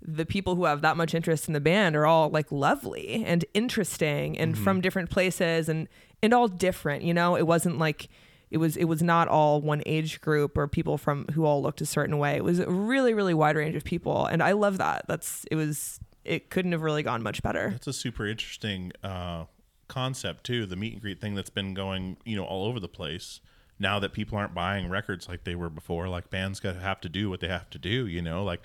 the 0.00 0.26
people 0.26 0.56
who 0.56 0.64
have 0.64 0.82
that 0.82 0.96
much 0.96 1.14
interest 1.14 1.46
in 1.46 1.54
the 1.54 1.60
band 1.60 1.94
are 1.96 2.06
all 2.06 2.28
like 2.28 2.50
lovely 2.50 3.24
and 3.24 3.44
interesting 3.54 4.36
and 4.36 4.58
from 4.58 4.80
different 4.80 5.10
places 5.10 5.68
and 5.68 5.88
and 6.22 6.32
all 6.34 6.48
different 6.48 7.02
you 7.02 7.14
know? 7.14 7.36
It 7.36 7.46
wasn't 7.46 7.78
like 7.78 8.08
it 8.52 8.58
was 8.58 8.76
it 8.76 8.84
was 8.84 9.02
not 9.02 9.26
all 9.28 9.60
one 9.60 9.82
age 9.86 10.20
group 10.20 10.56
or 10.56 10.68
people 10.68 10.98
from 10.98 11.26
who 11.32 11.44
all 11.44 11.62
looked 11.62 11.80
a 11.80 11.86
certain 11.86 12.18
way 12.18 12.36
it 12.36 12.44
was 12.44 12.58
a 12.58 12.70
really 12.70 13.14
really 13.14 13.34
wide 13.34 13.56
range 13.56 13.74
of 13.74 13.82
people 13.82 14.26
and 14.26 14.42
i 14.42 14.52
love 14.52 14.78
that 14.78 15.04
that's 15.08 15.44
it 15.50 15.56
was 15.56 15.98
it 16.24 16.50
couldn't 16.50 16.72
have 16.72 16.82
really 16.82 17.02
gone 17.02 17.22
much 17.22 17.42
better 17.42 17.70
That's 17.70 17.86
a 17.88 17.92
super 17.92 18.26
interesting 18.26 18.92
uh, 19.02 19.46
concept 19.92 20.44
too. 20.44 20.64
The 20.64 20.76
meet 20.76 20.94
and 20.94 21.02
greet 21.02 21.20
thing 21.20 21.34
that's 21.34 21.50
been 21.50 21.74
going, 21.74 22.16
you 22.24 22.34
know, 22.34 22.44
all 22.44 22.64
over 22.66 22.80
the 22.80 22.88
place. 22.88 23.40
Now 23.78 23.98
that 23.98 24.12
people 24.12 24.38
aren't 24.38 24.54
buying 24.54 24.88
records 24.88 25.28
like 25.28 25.44
they 25.44 25.54
were 25.54 25.68
before, 25.68 26.08
like 26.08 26.30
bands 26.30 26.60
got 26.60 26.76
have 26.76 27.00
to 27.02 27.08
do 27.08 27.28
what 27.28 27.40
they 27.40 27.48
have 27.48 27.68
to 27.70 27.78
do. 27.78 28.06
You 28.06 28.22
know, 28.22 28.42
like 28.42 28.62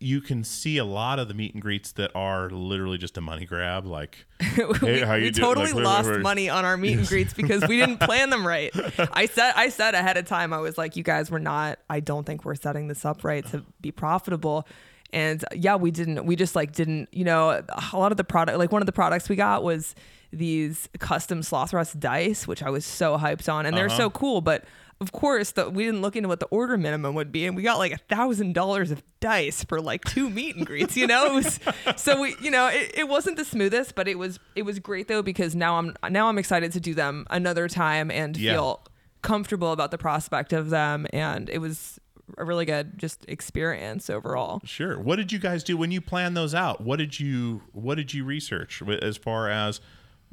you 0.00 0.20
can 0.22 0.42
see 0.42 0.78
a 0.78 0.84
lot 0.84 1.18
of 1.18 1.28
the 1.28 1.34
meet 1.34 1.52
and 1.52 1.62
greets 1.62 1.92
that 1.92 2.10
are 2.14 2.48
literally 2.50 2.96
just 2.98 3.18
a 3.18 3.20
money 3.20 3.44
grab. 3.44 3.84
Like, 3.86 4.24
hey, 4.40 5.20
we 5.20 5.30
totally 5.30 5.72
Like, 5.72 5.84
lost 5.84 6.06
whatever. 6.06 6.22
money 6.22 6.48
on 6.48 6.64
our 6.64 6.76
meet 6.76 6.98
and 6.98 7.06
greets 7.06 7.34
because 7.34 7.66
we 7.68 7.76
didn't 7.78 7.98
plan 8.00 8.30
them 8.30 8.46
right. 8.46 8.70
I 9.12 9.26
said 9.26 9.52
I 9.54 9.68
said 9.68 9.94
ahead 9.94 10.16
of 10.16 10.26
time 10.26 10.52
I 10.52 10.58
was 10.58 10.78
like, 10.78 10.96
you 10.96 11.02
guys 11.02 11.30
were 11.30 11.38
not. 11.40 11.78
I 11.90 12.00
don't 12.00 12.24
think 12.24 12.44
we're 12.44 12.54
setting 12.54 12.88
this 12.88 13.04
up 13.04 13.22
right 13.22 13.44
to 13.48 13.62
be 13.80 13.90
profitable. 13.92 14.66
And 15.12 15.44
yeah, 15.54 15.76
we 15.76 15.90
didn't. 15.90 16.24
We 16.26 16.36
just 16.36 16.56
like 16.56 16.72
didn't. 16.72 17.08
You 17.12 17.24
know, 17.24 17.50
a 17.92 17.96
lot 17.98 18.10
of 18.12 18.16
the 18.16 18.24
product, 18.24 18.58
like 18.58 18.72
one 18.72 18.82
of 18.82 18.86
the 18.86 18.92
products 18.92 19.28
we 19.28 19.36
got 19.36 19.62
was 19.62 19.94
these 20.32 20.88
custom 20.98 21.42
Slothrust 21.42 22.00
dice, 22.00 22.46
which 22.48 22.62
I 22.62 22.70
was 22.70 22.84
so 22.84 23.16
hyped 23.16 23.52
on, 23.52 23.66
and 23.66 23.76
they're 23.76 23.86
Uh-huh. 23.86 23.96
so 23.96 24.10
cool. 24.10 24.40
But 24.40 24.64
of 25.00 25.12
course, 25.12 25.50
the, 25.52 25.68
we 25.68 25.84
didn't 25.84 26.00
look 26.02 26.16
into 26.16 26.28
what 26.28 26.40
the 26.40 26.46
order 26.46 26.76
minimum 26.78 27.14
would 27.14 27.30
be, 27.32 27.44
and 27.46 27.54
we 27.56 27.62
got 27.62 27.78
like 27.78 27.92
a 27.92 27.98
thousand 27.98 28.54
dollars 28.54 28.90
of 28.90 29.02
dice 29.20 29.62
for 29.64 29.80
like 29.80 30.04
two 30.04 30.30
meet 30.30 30.56
and 30.56 30.64
greets. 30.66 30.96
You 30.96 31.06
know, 31.06 31.26
it 31.26 31.32
was, 31.34 31.60
so 31.96 32.20
we, 32.20 32.34
you 32.40 32.50
know, 32.50 32.68
it, 32.68 32.92
it 32.94 33.08
wasn't 33.08 33.36
the 33.36 33.44
smoothest, 33.44 33.94
but 33.94 34.08
it 34.08 34.18
was 34.18 34.38
it 34.54 34.62
was 34.62 34.78
great 34.78 35.08
though 35.08 35.22
because 35.22 35.54
now 35.54 35.76
I'm 35.78 35.94
now 36.10 36.28
I'm 36.28 36.38
excited 36.38 36.72
to 36.72 36.80
do 36.80 36.94
them 36.94 37.26
another 37.30 37.68
time 37.68 38.10
and 38.10 38.36
Yeah. 38.36 38.52
feel 38.54 38.84
comfortable 39.22 39.72
about 39.72 39.90
the 39.90 39.98
prospect 39.98 40.52
of 40.52 40.70
them, 40.70 41.06
and 41.12 41.48
it 41.50 41.58
was 41.58 41.98
a 42.38 42.44
really 42.44 42.64
good 42.64 42.98
just 42.98 43.24
experience 43.28 44.10
overall. 44.10 44.60
Sure. 44.64 44.98
What 44.98 45.16
did 45.16 45.30
you 45.30 45.38
guys 45.38 45.62
do 45.62 45.76
when 45.76 45.90
you 45.92 46.00
planned 46.00 46.36
those 46.36 46.54
out? 46.54 46.80
What 46.80 46.96
did 46.98 47.20
you 47.20 47.62
What 47.72 47.96
did 47.96 48.12
you 48.14 48.24
research 48.24 48.82
as 49.02 49.16
far 49.16 49.48
as 49.48 49.80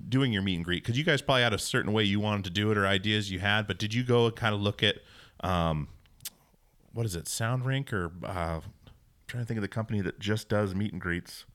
doing 0.09 0.33
your 0.33 0.41
meet 0.41 0.55
and 0.55 0.65
greet? 0.65 0.83
Because 0.83 0.97
you 0.97 1.03
guys 1.03 1.21
probably 1.21 1.43
had 1.43 1.53
a 1.53 1.59
certain 1.59 1.93
way 1.93 2.03
you 2.03 2.19
wanted 2.19 2.45
to 2.45 2.49
do 2.49 2.71
it 2.71 2.77
or 2.77 2.85
ideas 2.85 3.31
you 3.31 3.39
had, 3.39 3.67
but 3.67 3.77
did 3.77 3.93
you 3.93 4.03
go 4.03 4.25
and 4.25 4.35
kind 4.35 4.53
of 4.53 4.61
look 4.61 4.83
at 4.83 4.97
um, 5.43 5.87
what 6.93 7.05
is 7.05 7.15
it, 7.15 7.27
Sound 7.27 7.65
Rink 7.65 7.91
or 7.91 8.11
uh, 8.23 8.61
trying 9.27 9.43
to 9.43 9.47
think 9.47 9.57
of 9.57 9.63
the 9.63 9.67
company 9.67 9.99
that 10.01 10.19
just 10.19 10.47
does 10.47 10.75
meet 10.75 10.93
and 10.93 11.01
greets. 11.01 11.45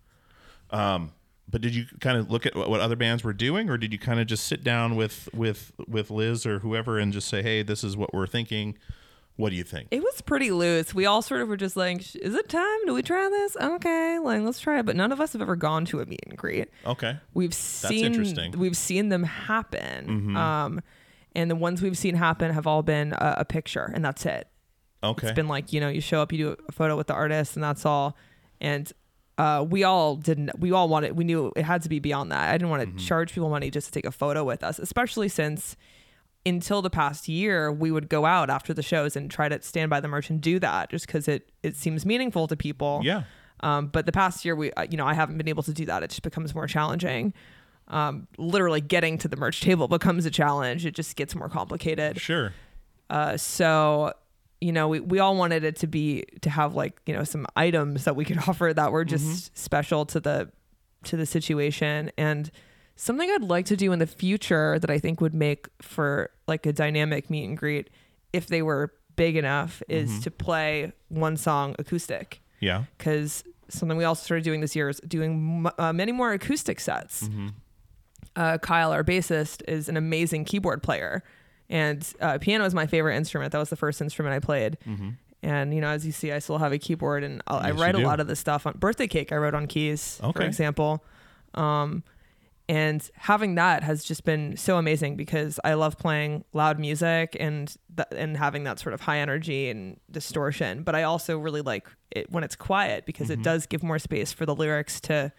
Um, 0.71 1.13
but 1.49 1.63
did 1.63 1.75
you 1.75 1.87
kind 2.01 2.19
of 2.19 2.31
look 2.31 2.45
at 2.45 2.55
what 2.55 2.81
other 2.81 2.97
bands 2.97 3.25
were 3.25 3.33
doing, 3.33 3.71
or 3.71 3.79
did 3.79 3.93
you 3.93 3.99
kind 3.99 4.21
of 4.21 4.27
just 4.27 4.47
sit 4.47 4.63
down 4.63 4.97
with 4.97 5.31
with 5.33 5.73
with 5.87 6.11
Liz 6.11 6.45
or 6.45 6.59
whoever 6.59 6.99
and 6.99 7.11
just 7.11 7.27
say, 7.29 7.43
"Hey, 7.43 7.63
this 7.63 7.83
is 7.83 7.97
what 7.97 8.13
we're 8.13 8.27
thinking. 8.27 8.77
What 9.39 9.49
do 9.51 9.57
you 9.57 9.65
think?" 9.65 9.89
It 9.91 10.03
was 10.03 10.21
pretty 10.21 10.51
loose. 10.51 10.93
We 10.95 11.07
all 11.07 11.23
sort 11.23 11.41
of 11.41 11.49
were 11.49 11.57
just 11.57 11.75
like, 11.77 12.01
"Is 12.17 12.35
it 12.35 12.49
time? 12.51 12.79
Do 12.85 12.93
we 12.93 13.03
try 13.03 13.27
this? 13.31 13.57
Okay, 13.57 14.19
like 14.19 14.43
let's 14.43 14.61
try 14.61 14.79
it." 14.81 14.85
But 14.85 14.95
none 14.97 15.11
of 15.13 15.21
us 15.21 15.33
have 15.33 15.41
ever 15.41 15.57
gone 15.57 15.87
to 15.87 16.01
a 16.01 16.07
meet 16.07 16.21
and 16.27 16.37
greet. 16.37 16.69
Okay. 16.85 17.17
We've 17.33 17.55
seen 17.55 18.05
interesting. 18.05 18.53
Mm-hmm. 18.53 18.61
we've 18.61 18.77
seen 18.77 19.09
them 19.09 19.23
happen, 19.23 20.37
um, 20.37 20.81
and 21.35 21.51
the 21.51 21.57
ones 21.57 21.81
we've 21.81 21.97
seen 21.97 22.15
happen 22.17 22.53
have 22.53 22.67
all 22.67 22.83
been 22.83 23.13
a, 23.15 23.37
a 23.39 23.45
picture, 23.47 23.91
and 23.95 24.05
that's 24.05 24.27
it. 24.27 24.49
Okay. 25.03 25.29
It's 25.29 25.35
been 25.37 25.49
like 25.49 25.73
you 25.73 25.81
know 25.81 25.89
you 25.89 26.01
show 26.01 26.21
up, 26.21 26.33
you 26.33 26.39
do 26.39 26.57
a 26.69 26.73
photo 26.73 26.97
with 26.97 27.07
the 27.07 27.15
artist, 27.15 27.55
and 27.57 27.63
that's 27.63 27.87
all. 27.87 28.17
And 28.61 28.93
uh, 29.39 29.65
we 29.69 29.85
all 29.85 30.17
didn't. 30.17 30.59
We 30.59 30.73
all 30.73 30.89
wanted. 30.89 31.13
We 31.17 31.23
knew 31.23 31.53
it 31.55 31.63
had 31.63 31.83
to 31.83 31.89
be 31.89 32.01
beyond 32.01 32.33
that. 32.33 32.49
I 32.51 32.55
didn't 32.59 32.71
want 32.71 32.83
to 32.83 32.89
Mm-hmm. 32.89 32.99
charge 32.99 33.33
people 33.33 33.49
money 33.51 33.71
just 33.71 33.87
to 33.87 33.93
take 33.93 34.05
a 34.05 34.11
photo 34.11 34.43
with 34.43 34.65
us, 34.65 34.81
especially 34.81 35.29
since 35.29 35.77
until 36.49 36.83
the 36.83 36.91
past 36.91 37.29
year 37.29 37.71
we 37.71 37.91
would 37.91 38.09
go 38.09 38.25
out 38.27 38.51
after 38.51 38.73
the 38.75 38.83
shows 38.83 39.17
and 39.17 39.31
try 39.31 39.49
to 39.49 39.61
stand 39.63 39.91
by 39.91 40.01
the 40.01 40.09
merch 40.09 40.31
and 40.31 40.41
do 40.41 40.59
that 40.59 40.91
just 40.91 41.07
because 41.07 41.29
it 41.29 41.51
it 41.63 41.77
seems 41.77 42.05
meaningful 42.05 42.47
to 42.49 42.57
people. 42.57 43.01
Yeah. 43.05 43.25
Um, 43.61 43.89
but 43.89 44.07
the 44.07 44.13
past 44.13 44.45
year, 44.45 44.55
we, 44.55 44.73
uh, 44.73 44.87
you 44.89 44.97
know, 44.97 45.07
I 45.07 45.15
haven't 45.15 45.37
been 45.37 45.49
able 45.49 45.65
to 45.65 45.73
do 45.73 45.85
that. 45.87 46.03
It 46.03 46.11
just 46.11 46.23
becomes 46.23 46.55
more 46.55 46.67
challenging. 46.67 47.35
Um, 47.89 48.29
literally 48.37 48.81
getting 48.81 49.19
to 49.19 49.29
the 49.29 49.37
merch 49.37 49.61
table 49.61 49.89
becomes 49.89 50.27
a 50.27 50.31
challenge. 50.31 50.85
It 50.87 50.95
just 50.95 51.17
gets 51.17 51.35
more 51.35 51.49
complicated. 51.49 52.21
Sure. 52.21 52.53
Uh, 53.11 53.37
so, 53.37 54.13
you 54.61 54.73
know, 54.73 54.89
we, 54.89 55.01
we 55.01 55.19
all 55.19 55.37
wanted 55.37 55.65
it 55.65 55.77
to 55.77 55.87
be 55.87 56.25
to 56.43 56.51
have 56.51 56.75
like 56.75 57.01
you 57.07 57.15
know 57.15 57.25
some 57.25 57.47
items 57.57 58.05
that 58.05 58.15
we 58.15 58.25
could 58.25 58.39
offer 58.47 58.73
that 58.75 58.93
were 58.93 59.05
just 59.05 59.57
special 59.57 60.05
to 60.07 60.21
the 60.21 60.51
to 61.05 61.17
the 61.17 61.27
situation 61.27 62.11
and 62.19 62.51
something 62.99 63.31
I'd 63.31 63.43
like 63.45 63.65
to 63.67 63.77
do 63.77 63.93
in 63.93 63.99
the 64.01 64.07
future 64.07 64.79
that 64.79 64.91
I 64.91 64.99
think 64.99 65.21
would 65.21 65.33
make 65.35 65.69
for 65.81 66.31
like 66.47 66.67
a 66.67 66.73
dynamic 66.73 67.31
meet 67.31 67.45
and 67.45 67.57
greet 67.57 67.89
if 68.33 68.47
they 68.49 68.61
were 68.61 68.93
big 69.17 69.37
enough 69.37 69.83
is 69.89 70.21
to 70.21 70.31
play 70.31 70.93
one 71.09 71.37
song 71.37 71.75
acoustic 71.79 72.41
Yeah. 72.61 72.85
because 72.99 73.43
something 73.69 73.97
we 73.99 74.05
also 74.05 74.23
started 74.25 74.45
doing 74.45 74.61
this 74.61 74.75
year 74.77 74.89
is 74.89 75.01
doing 75.07 75.65
m- 75.67 75.73
uh, 75.79 75.93
many 75.93 76.13
more 76.13 76.33
acoustic 76.33 76.81
sets. 76.81 77.29
Uh, 78.37 78.59
Kyle, 78.59 78.93
our 78.93 79.03
bassist, 79.05 79.63
is 79.67 79.89
an 79.89 79.97
amazing 79.97 80.45
keyboard 80.45 80.83
player, 80.83 81.25
and 81.69 82.07
uh, 82.21 82.39
piano 82.39 82.65
is 82.65 82.75
my 82.75 82.87
favorite 82.87 83.17
instrument. 83.17 83.51
That 83.53 83.59
was 83.59 83.71
the 83.71 83.77
first 83.77 84.01
instrument 84.01 84.35
I 84.35 84.39
played. 84.41 84.79
And 85.43 85.73
you 85.75 85.81
know, 85.81 85.89
as 85.89 86.05
you 86.05 86.11
see, 86.13 86.33
I 86.33 86.39
still 86.41 86.59
have 86.59 86.73
a 86.73 86.79
keyboard, 86.79 87.23
and 87.25 87.43
I'll, 87.47 87.59
I 87.59 87.69
Yes, 87.69 87.77
you 87.77 87.83
write 87.83 87.95
a 87.95 87.99
lot 87.99 88.19
of 88.21 88.27
the 88.27 88.35
stuff 88.37 88.67
on 88.67 88.75
birthday 88.79 89.07
cake. 89.07 89.31
I 89.33 89.37
wrote 89.37 89.55
on 89.55 89.67
keys, 89.67 90.19
for 90.21 90.43
example. 90.43 91.05
Um, 91.55 92.03
and 92.69 93.09
having 93.15 93.55
that 93.55 93.83
has 93.83 94.05
just 94.05 94.25
been 94.25 94.57
so 94.57 94.77
amazing 94.77 95.17
because 95.17 95.59
I 95.65 95.75
love 95.75 95.97
playing 95.97 96.45
loud 96.53 96.79
music 96.79 97.37
and 97.41 97.75
th- 97.97 98.09
and 98.13 98.37
having 98.37 98.65
that 98.65 98.79
sort 98.79 98.93
of 98.93 99.01
high 99.01 99.19
energy 99.19 99.71
and 99.71 99.99
distortion. 100.11 100.83
But 100.83 100.95
I 100.95 101.05
also 101.05 101.39
really 101.39 101.63
like 101.63 101.89
it 102.11 102.31
when 102.31 102.45
it's 102.45 102.57
quiet 102.57 103.07
because 103.07 103.29
Mm-hmm. 103.29 103.41
it 103.41 103.45
does 103.45 103.67
give 103.67 103.83
more 103.83 103.99
space 103.99 104.33
for 104.33 104.45
the 104.47 104.55
lyrics 104.55 105.01
to 105.03 105.33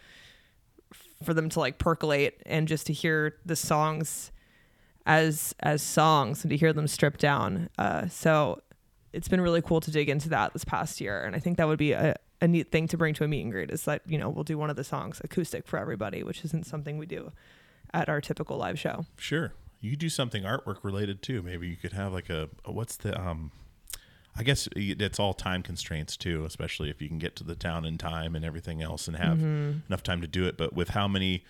for 1.23 1.33
them 1.33 1.49
to 1.49 1.59
like 1.59 1.77
percolate 1.77 2.41
and 2.45 2.67
just 2.67 2.87
to 2.87 2.93
hear 2.93 3.35
the 3.45 3.55
songs 3.55 4.31
as 5.05 5.53
as 5.59 5.81
songs 5.81 6.43
and 6.43 6.49
to 6.51 6.57
hear 6.57 6.73
them 6.73 6.87
stripped 6.87 7.19
down. 7.19 7.69
Uh, 7.77 8.07
so 8.07 8.61
it's 9.13 9.27
been 9.27 9.41
really 9.41 9.61
cool 9.61 9.81
to 9.81 9.91
dig 9.91 10.09
into 10.09 10.29
that 10.29 10.53
this 10.53 10.63
past 10.63 11.01
year, 11.01 11.23
and 11.23 11.35
I 11.35 11.39
think 11.39 11.57
that 11.57 11.67
would 11.67 11.79
be 11.79 11.91
a, 11.93 12.15
a 12.41 12.47
neat 12.47 12.71
thing 12.71 12.87
to 12.87 12.97
bring 12.97 13.13
to 13.15 13.23
a 13.23 13.27
meet 13.27 13.41
and 13.41 13.51
greet. 13.51 13.71
Is 13.71 13.83
that 13.83 14.01
you 14.05 14.17
know 14.17 14.29
we'll 14.29 14.43
do 14.43 14.57
one 14.57 14.69
of 14.69 14.75
the 14.75 14.83
songs 14.83 15.21
acoustic 15.23 15.67
for 15.67 15.77
everybody, 15.77 16.23
which 16.23 16.43
isn't 16.45 16.65
something 16.65 16.97
we 16.97 17.05
do 17.05 17.31
at 17.93 18.09
our 18.09 18.21
typical 18.21 18.57
live 18.57 18.79
show. 18.79 19.05
Sure. 19.17 19.53
You 19.81 19.91
could 19.91 19.99
do 19.99 20.09
something 20.09 20.43
artwork 20.43 20.83
related 20.83 21.21
too. 21.21 21.41
Maybe 21.41 21.67
you 21.67 21.75
could 21.75 21.93
have 21.93 22.13
like 22.13 22.29
a 22.29 22.49
what's 22.65 22.97
the 22.97 23.19
um 23.19 23.51
I 24.35 24.43
guess 24.43 24.69
it's 24.75 25.19
all 25.19 25.33
time 25.33 25.63
constraints 25.63 26.15
too, 26.15 26.45
especially 26.45 26.89
if 26.89 27.01
you 27.01 27.09
can 27.09 27.17
get 27.17 27.35
to 27.37 27.43
the 27.43 27.55
town 27.55 27.83
in 27.83 27.97
time 27.97 28.35
and 28.35 28.45
everything 28.45 28.81
else 28.81 29.07
and 29.07 29.17
have 29.17 29.41
enough 29.41 30.03
time 30.03 30.21
to 30.21 30.27
do 30.27 30.45
it. 30.45 30.57
But 30.57 30.73
with 30.73 30.89
how 30.89 31.07
many 31.07 31.43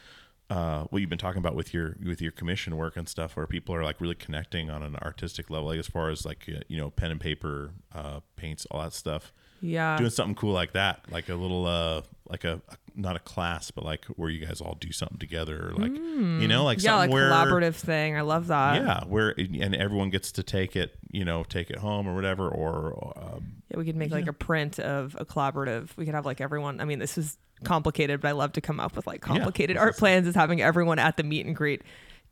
uh, 0.50 0.86
what 0.86 1.00
you've 1.00 1.10
been 1.10 1.20
talking 1.20 1.38
about 1.38 1.54
with 1.54 1.74
your 1.74 1.96
with 2.04 2.22
your 2.22 2.32
commission 2.32 2.76
work 2.76 2.98
and 2.98 3.08
stuff, 3.08 3.36
where 3.36 3.46
people 3.46 3.76
are 3.76 3.84
like 3.84 4.02
really 4.02 4.16
connecting 4.16 4.70
on 4.70 4.82
an 4.82 4.96
artistic 4.96 5.52
level, 5.52 5.68
like 5.68 5.78
as 5.78 5.88
far 5.88 6.10
as 6.10 6.26
like 6.26 6.50
uh, 6.50 6.62
you 6.68 6.78
know 6.78 6.90
pen 6.90 7.12
and 7.12 7.22
paper, 7.22 7.72
uh, 7.94 8.22
paints, 8.36 8.66
all 8.72 8.82
that 8.82 8.94
stuff. 8.94 9.32
Yeah, 9.62 9.98
Doing 9.98 10.10
something 10.10 10.36
cool 10.36 10.54
like 10.54 10.74
that, 10.74 11.02
like 11.12 11.30
a 11.30 11.36
little 11.36 11.66
uh, 11.66 12.02
like 12.30 12.44
a 12.44 12.62
not 12.96 13.16
a 13.16 13.20
class, 13.20 13.72
but 13.72 13.86
like 13.86 14.06
where 14.06 14.30
you 14.30 14.46
guys 14.46 14.62
all 14.62 14.76
do 14.80 14.92
something 14.92 15.18
together, 15.20 15.70
or 15.70 15.74
like 15.82 15.92
you 15.94 16.48
know, 16.48 16.64
like 16.64 16.82
yeah, 16.84 16.96
like 16.96 17.12
where 17.12 17.30
collaborative 17.30 17.76
thing. 17.76 18.16
I 18.18 18.22
love 18.22 18.48
that. 18.48 18.76
yeah, 18.76 19.04
where 19.06 19.34
and 19.38 19.76
everyone 19.76 20.10
gets 20.10 20.32
to 20.34 20.44
take 20.44 20.76
it, 20.76 20.98
you 21.12 21.26
know, 21.26 21.44
take 21.44 21.70
it 21.70 21.78
home 21.78 22.08
or 22.08 22.16
whatever, 22.16 22.48
or 22.48 23.14
um, 23.18 23.54
Yeah, 23.70 23.78
we 23.78 23.86
could 23.86 23.96
make 23.96 24.12
like 24.12 24.28
a 24.28 24.34
print 24.34 24.80
of 24.80 25.16
a 25.20 25.26
collaborative. 25.26 25.90
We 25.98 26.06
could 26.06 26.16
have 26.16 26.26
like 26.26 26.42
everyone. 26.42 26.80
I 26.82 26.86
mean, 26.86 27.00
this 27.00 27.18
is 27.18 27.38
complicated, 27.64 28.22
but 28.22 28.30
I 28.30 28.32
love 28.32 28.54
to 28.54 28.62
come 28.62 28.80
up 28.80 28.96
with 28.96 29.08
like 29.08 29.22
complicated 29.22 29.76
this 29.76 29.82
art 29.82 29.98
plans. 29.98 30.28
Is 30.28 30.36
having 30.36 30.62
everyone 30.62 31.00
at 31.00 31.18
the 31.18 31.24
meet 31.24 31.46
and 31.46 31.56
greet 31.56 31.82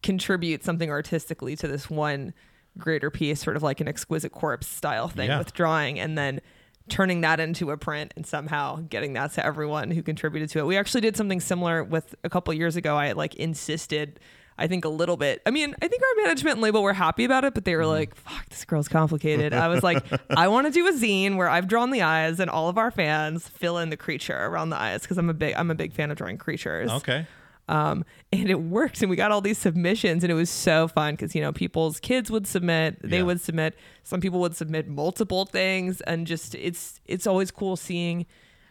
contribute 0.03 0.63
something 0.63 0.89
artistically 0.89 1.55
to 1.57 1.67
this 1.67 1.89
one 1.89 2.33
greater 2.77 3.09
piece, 3.09 3.41
sort 3.41 3.55
of 3.57 3.63
like 3.63 3.81
an 3.81 3.87
exquisite 3.87 4.31
corpse 4.31 4.67
style 4.67 5.07
thing 5.07 5.29
Yeah. 5.29 5.39
with 5.39 5.53
drawing, 5.53 5.99
and 5.99 6.17
then 6.17 6.41
turning 6.89 7.21
that 7.21 7.39
into 7.39 7.71
a 7.71 7.77
print 7.77 8.13
and 8.15 8.25
somehow 8.25 8.77
getting 8.89 9.13
that 9.13 9.33
to 9.33 9.45
everyone 9.45 9.91
who 9.91 10.01
contributed 10.01 10.49
to 10.51 10.59
it. 10.59 10.65
We 10.65 10.77
actually 10.77 11.01
did 11.01 11.17
something 11.17 11.39
similar 11.39 11.83
with 11.83 12.15
a 12.23 12.29
couple 12.29 12.53
years 12.53 12.75
ago. 12.75 12.95
I 12.95 13.11
like 13.13 13.35
insisted. 13.35 14.19
I 14.59 14.65
think 14.65 14.85
a 14.85 14.89
little 14.89 15.17
bit. 15.17 15.41
I 15.45 15.51
mean, 15.51 15.75
I 15.83 15.87
think 15.87 16.01
our 16.01 16.23
management 16.23 16.53
and 16.55 16.61
label 16.63 16.81
were 16.81 16.93
happy 16.93 17.25
about 17.25 17.43
it, 17.43 17.53
but 17.53 17.63
they 17.63 17.75
were 17.75 17.83
Mm-hmm. 17.83 17.91
like, 17.91 18.15
"Fuck, 18.15 18.49
this 18.49 18.65
girl's 18.65 18.87
complicated." 18.87 19.53
I 19.53 19.67
was 19.67 19.83
like, 19.83 20.03
"I 20.31 20.47
want 20.47 20.65
to 20.65 20.71
do 20.73 20.87
a 20.87 20.93
zine 20.93 21.35
where 21.37 21.47
I've 21.47 21.67
drawn 21.67 21.91
the 21.91 22.01
eyes, 22.01 22.39
and 22.39 22.49
all 22.49 22.67
of 22.67 22.75
our 22.77 22.89
fans 22.89 23.47
fill 23.47 23.77
in 23.77 23.91
the 23.91 23.97
creature 23.97 24.35
around 24.35 24.71
the 24.71 24.77
eyes 24.77 25.01
because 25.03 25.19
I'm 25.19 25.29
a 25.29 25.33
big, 25.35 25.53
I'm 25.55 25.69
a 25.69 25.75
big 25.75 25.93
fan 25.93 26.09
of 26.09 26.17
drawing 26.17 26.39
creatures." 26.39 26.89
okay, 26.89 27.27
Um, 27.69 28.05
and 28.31 28.49
it 28.49 28.61
worked, 28.61 29.01
and 29.01 29.09
we 29.09 29.15
got 29.17 29.31
all 29.31 29.41
these 29.41 29.57
submissions, 29.57 30.23
and 30.23 30.31
it 30.31 30.35
was 30.35 30.49
so 30.49 30.87
fun 30.87 31.13
because 31.15 31.35
you 31.35 31.41
know 31.41 31.51
people's 31.51 31.99
kids 31.99 32.31
would 32.31 32.47
submit, 32.47 32.97
they 33.01 33.17
Yeah. 33.17 33.23
would 33.23 33.41
submit, 33.41 33.75
some 34.03 34.21
people 34.21 34.39
would 34.39 34.55
submit 34.55 34.87
multiple 34.87 35.45
things, 35.45 35.99
and 36.01 36.25
just 36.25 36.55
it's 36.55 37.01
it's 37.05 37.27
always 37.27 37.51
cool 37.51 37.75
seeing 37.75 38.25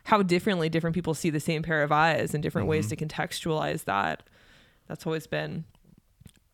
how 0.05 0.23
differently 0.23 0.69
different 0.69 0.95
people 0.95 1.13
see 1.15 1.29
the 1.31 1.41
same 1.41 1.63
pair 1.63 1.83
of 1.83 1.93
eyes 1.93 2.33
and 2.33 2.43
different 2.43 2.69
ways 2.69 2.87
to 2.89 2.97
contextualize 2.97 3.85
that. 3.85 4.23
That's 4.89 5.05
always 5.05 5.27
been 5.27 5.65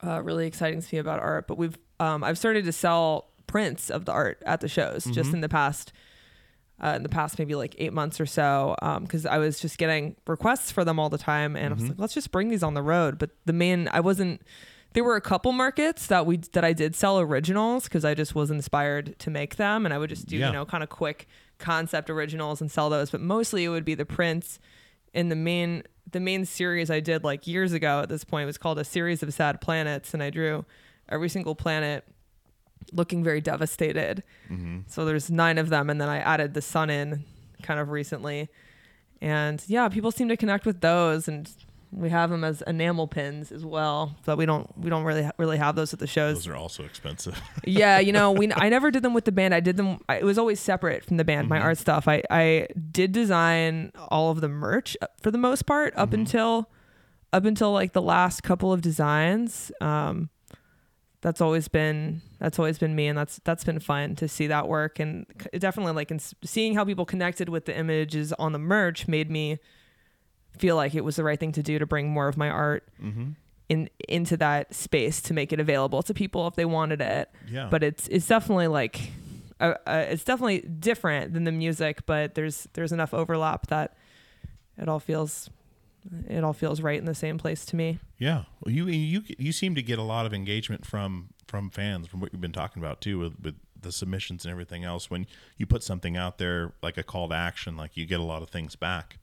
uh, 0.03 0.23
really 0.23 0.47
exciting 0.47 0.81
to 0.83 0.95
me 0.95 0.99
about 0.99 1.21
art. 1.21 1.47
But 1.47 1.59
we've 1.59 1.77
um, 2.01 2.25
I've 2.25 2.39
started 2.39 2.65
to 2.65 2.73
sell 2.73 3.29
prints 3.47 3.91
of 3.91 4.05
the 4.07 4.13
art 4.13 4.43
at 4.47 4.61
the 4.63 4.69
shows 4.69 5.05
just 5.05 5.33
in 5.33 5.43
the 5.43 5.49
past 5.49 5.93
uh, 6.83 6.95
in 6.97 7.03
the 7.03 7.09
past 7.09 7.39
maybe 7.39 7.55
like 7.55 7.75
eight 7.79 7.93
months 7.93 8.21
or 8.21 8.27
so 8.27 8.75
because 9.03 9.25
I 9.27 9.39
was 9.39 9.61
just 9.61 9.79
getting 9.79 10.17
requests 10.27 10.73
for 10.73 10.85
them 10.85 10.99
all 10.99 11.09
the 11.09 11.19
time 11.19 11.55
and 11.57 11.73
I 11.73 11.75
was 11.75 11.89
like 11.89 11.99
let's 11.99 12.15
just 12.15 12.31
bring 12.33 12.49
these 12.49 12.63
on 12.63 12.75
the 12.75 12.83
road. 12.83 13.19
But 13.19 13.31
the 13.45 13.53
main 13.53 13.89
I 13.93 14.01
wasn't 14.01 14.43
there 14.95 15.05
were 15.05 15.17
a 15.17 15.21
couple 15.23 15.53
markets 15.53 16.09
that 16.09 16.27
we 16.27 16.39
that 16.53 16.65
I 16.65 16.73
did 16.73 16.95
sell 16.95 17.19
originals 17.21 17.85
because 17.85 18.05
I 18.05 18.15
just 18.15 18.35
was 18.35 18.51
inspired 18.51 19.19
to 19.21 19.31
make 19.31 19.57
them 19.57 19.87
and 19.87 19.95
I 19.95 19.99
would 19.99 20.11
just 20.11 20.27
do 20.27 20.37
Yeah. 20.37 20.49
you 20.49 20.53
know 20.53 20.65
kind 20.67 20.83
of 20.83 20.89
quick 20.91 21.29
concept 21.59 22.11
originals 22.11 22.61
and 22.61 22.71
sell 22.71 22.91
those. 22.91 23.11
But 23.11 23.21
mostly 23.21 23.65
it 23.65 23.69
would 23.69 23.85
be 23.85 23.95
the 23.95 24.05
prints 24.05 24.59
in 25.15 25.29
the 25.29 25.37
main 25.37 25.85
the 26.11 26.21
main 26.21 26.45
series 26.45 26.91
I 26.91 27.01
did 27.01 27.23
like 27.23 27.47
years 27.47 27.73
ago 27.73 28.01
at 28.01 28.09
this 28.09 28.25
point 28.25 28.47
was 28.47 28.59
called 28.59 28.79
a 28.79 28.85
series 28.85 29.23
of 29.23 29.33
sad 29.33 29.61
planets 29.61 30.13
and 30.15 30.23
I 30.23 30.31
drew 30.31 30.65
every 31.09 31.29
single 31.29 31.55
planet 31.55 32.05
looking 32.93 33.23
very 33.23 33.41
devastated. 33.41 34.23
So 34.89 35.05
there's 35.05 35.31
nine 35.31 35.59
of 35.59 35.69
them, 35.71 35.89
and 35.91 36.01
then 36.01 36.09
I 36.09 36.19
added 36.19 36.55
the 36.55 36.63
sun 36.63 36.91
in 36.91 37.25
kind 37.63 37.81
of 37.81 37.91
recently. 37.91 38.49
And 39.21 39.63
yeah, 39.69 39.89
people 39.89 40.11
seem 40.11 40.29
to 40.29 40.37
connect 40.37 40.67
with 40.67 40.81
those, 40.81 41.29
and 41.29 41.49
We 41.95 42.09
have 42.09 42.31
them 42.31 42.43
as 42.43 42.63
enamel 42.67 43.07
pins 43.07 43.53
as 43.53 43.65
well, 43.67 44.17
but 44.25 44.39
we 44.39 44.47
don't 44.47 44.67
we 44.79 44.89
don't 44.89 45.05
really 45.05 45.29
really 45.37 45.59
have 45.59 45.77
those 45.77 45.93
at 45.93 45.99
the 46.01 46.07
shows. 46.07 46.37
Those 46.39 46.49
are 46.49 46.57
also 46.57 46.85
expensive. 46.85 47.39
yeah, 47.65 47.99
you 47.99 48.13
know, 48.13 48.33
we 48.33 48.51
I 48.53 48.69
never 48.77 48.91
did 48.91 49.03
them 49.03 49.13
with 49.13 49.27
the 49.27 49.33
band. 49.33 49.55
I 49.55 49.61
did 49.61 49.77
them. 49.77 49.99
I, 50.09 50.17
it 50.17 50.25
was 50.25 50.39
always 50.39 50.59
separate 50.59 51.05
from 51.05 51.19
the 51.19 51.25
band. 51.25 51.49
My 51.51 51.61
art 51.61 51.77
stuff. 51.79 52.09
I 52.09 52.23
I 52.31 52.69
did 52.91 53.13
design 53.13 53.93
all 54.09 54.31
of 54.31 54.41
the 54.41 54.49
merch 54.49 54.97
uh, 55.03 55.07
for 55.21 55.31
the 55.31 55.39
most 55.39 55.67
part 55.67 55.93
up 55.97 56.15
until 56.15 56.71
up 57.33 57.45
until 57.45 57.73
like 57.73 57.93
the 57.93 58.03
last 58.03 58.43
couple 58.43 58.73
of 58.73 58.81
designs. 58.81 59.71
Um, 59.83 60.31
that's 61.23 61.41
always 61.41 61.69
been 61.69 62.21
that's 62.39 62.59
always 62.59 62.79
been 62.79 62.95
me, 62.95 63.07
and 63.07 63.17
that's 63.17 63.41
that's 63.45 63.65
been 63.65 63.81
fun 63.81 64.17
to 64.17 64.29
see 64.29 64.49
that 64.49 64.69
work. 64.69 64.99
And 64.99 65.25
definitely 65.59 65.93
like 65.93 66.11
in 66.11 66.19
seeing 66.19 66.75
how 66.75 66.85
people 66.85 67.07
connected 67.07 67.49
with 67.49 67.65
the 67.65 67.77
images 67.77 68.33
on 68.35 68.53
the 68.53 68.59
merch 68.59 69.09
made 69.09 69.31
me 69.31 69.59
feel 70.59 70.77
like 70.77 70.95
it 70.95 71.03
was 71.03 71.17
the 71.17 71.25
right 71.25 71.41
thing 71.41 71.53
to 71.53 71.63
do 71.63 71.79
to 71.79 71.87
bring 71.87 72.11
more 72.11 72.29
of 72.29 72.37
my 72.37 72.51
art 72.51 72.89
in 73.69 73.89
into 74.09 74.37
that 74.37 74.75
space 74.75 75.23
to 75.23 75.33
make 75.33 75.53
it 75.53 75.61
available 75.61 76.03
to 76.03 76.13
people 76.13 76.47
if 76.49 76.57
they 76.57 76.65
wanted 76.65 77.01
it. 77.01 77.31
Yeah. 77.49 77.69
But 77.71 77.83
it's 77.83 78.09
it's 78.09 78.27
definitely 78.27 78.67
like 78.67 79.13
uh, 79.61 79.75
uh, 79.87 80.05
it's 80.09 80.25
definitely 80.25 80.61
different 80.61 81.35
than 81.35 81.45
the 81.45 81.53
music, 81.53 82.05
but 82.05 82.35
there's 82.35 82.67
there's 82.73 82.91
enough 82.91 83.15
overlap 83.15 83.69
that 83.69 83.97
it 84.77 84.89
all 84.89 84.99
feels 84.99 85.49
it 86.29 86.43
all 86.45 86.53
feels 86.53 86.81
right 86.81 86.99
in 86.99 87.05
the 87.05 87.15
same 87.15 87.39
place 87.39 87.65
to 87.67 87.77
me. 87.77 87.99
Yeah, 88.19 88.45
well, 88.61 88.75
you 88.75 88.87
you 88.87 89.23
you 89.39 89.53
seem 89.53 89.75
to 89.75 89.83
get 89.83 89.99
a 89.99 90.03
lot 90.03 90.27
of 90.27 90.35
engagement 90.35 90.87
from 90.87 91.29
from 91.47 91.71
fans 91.71 92.07
from 92.07 92.21
what 92.21 92.33
you've 92.33 92.41
been 92.41 92.53
talking 92.53 92.83
about 92.83 93.01
too 93.01 93.19
with 93.19 93.35
with 93.41 93.55
the 93.81 93.93
submissions 93.93 94.45
and 94.45 94.53
everything 94.53 94.85
else. 94.85 95.11
When 95.11 95.27
you 95.57 95.67
put 95.67 95.83
something 95.83 96.17
out 96.17 96.39
there 96.39 96.73
like 96.83 96.97
a 96.97 97.03
call 97.03 97.29
to 97.29 97.35
action, 97.35 97.77
like 97.77 97.97
you 97.97 98.07
get 98.07 98.21
a 98.21 98.25
lot 98.25 98.43
of 98.43 98.51
things 98.51 98.77
back. 98.77 99.19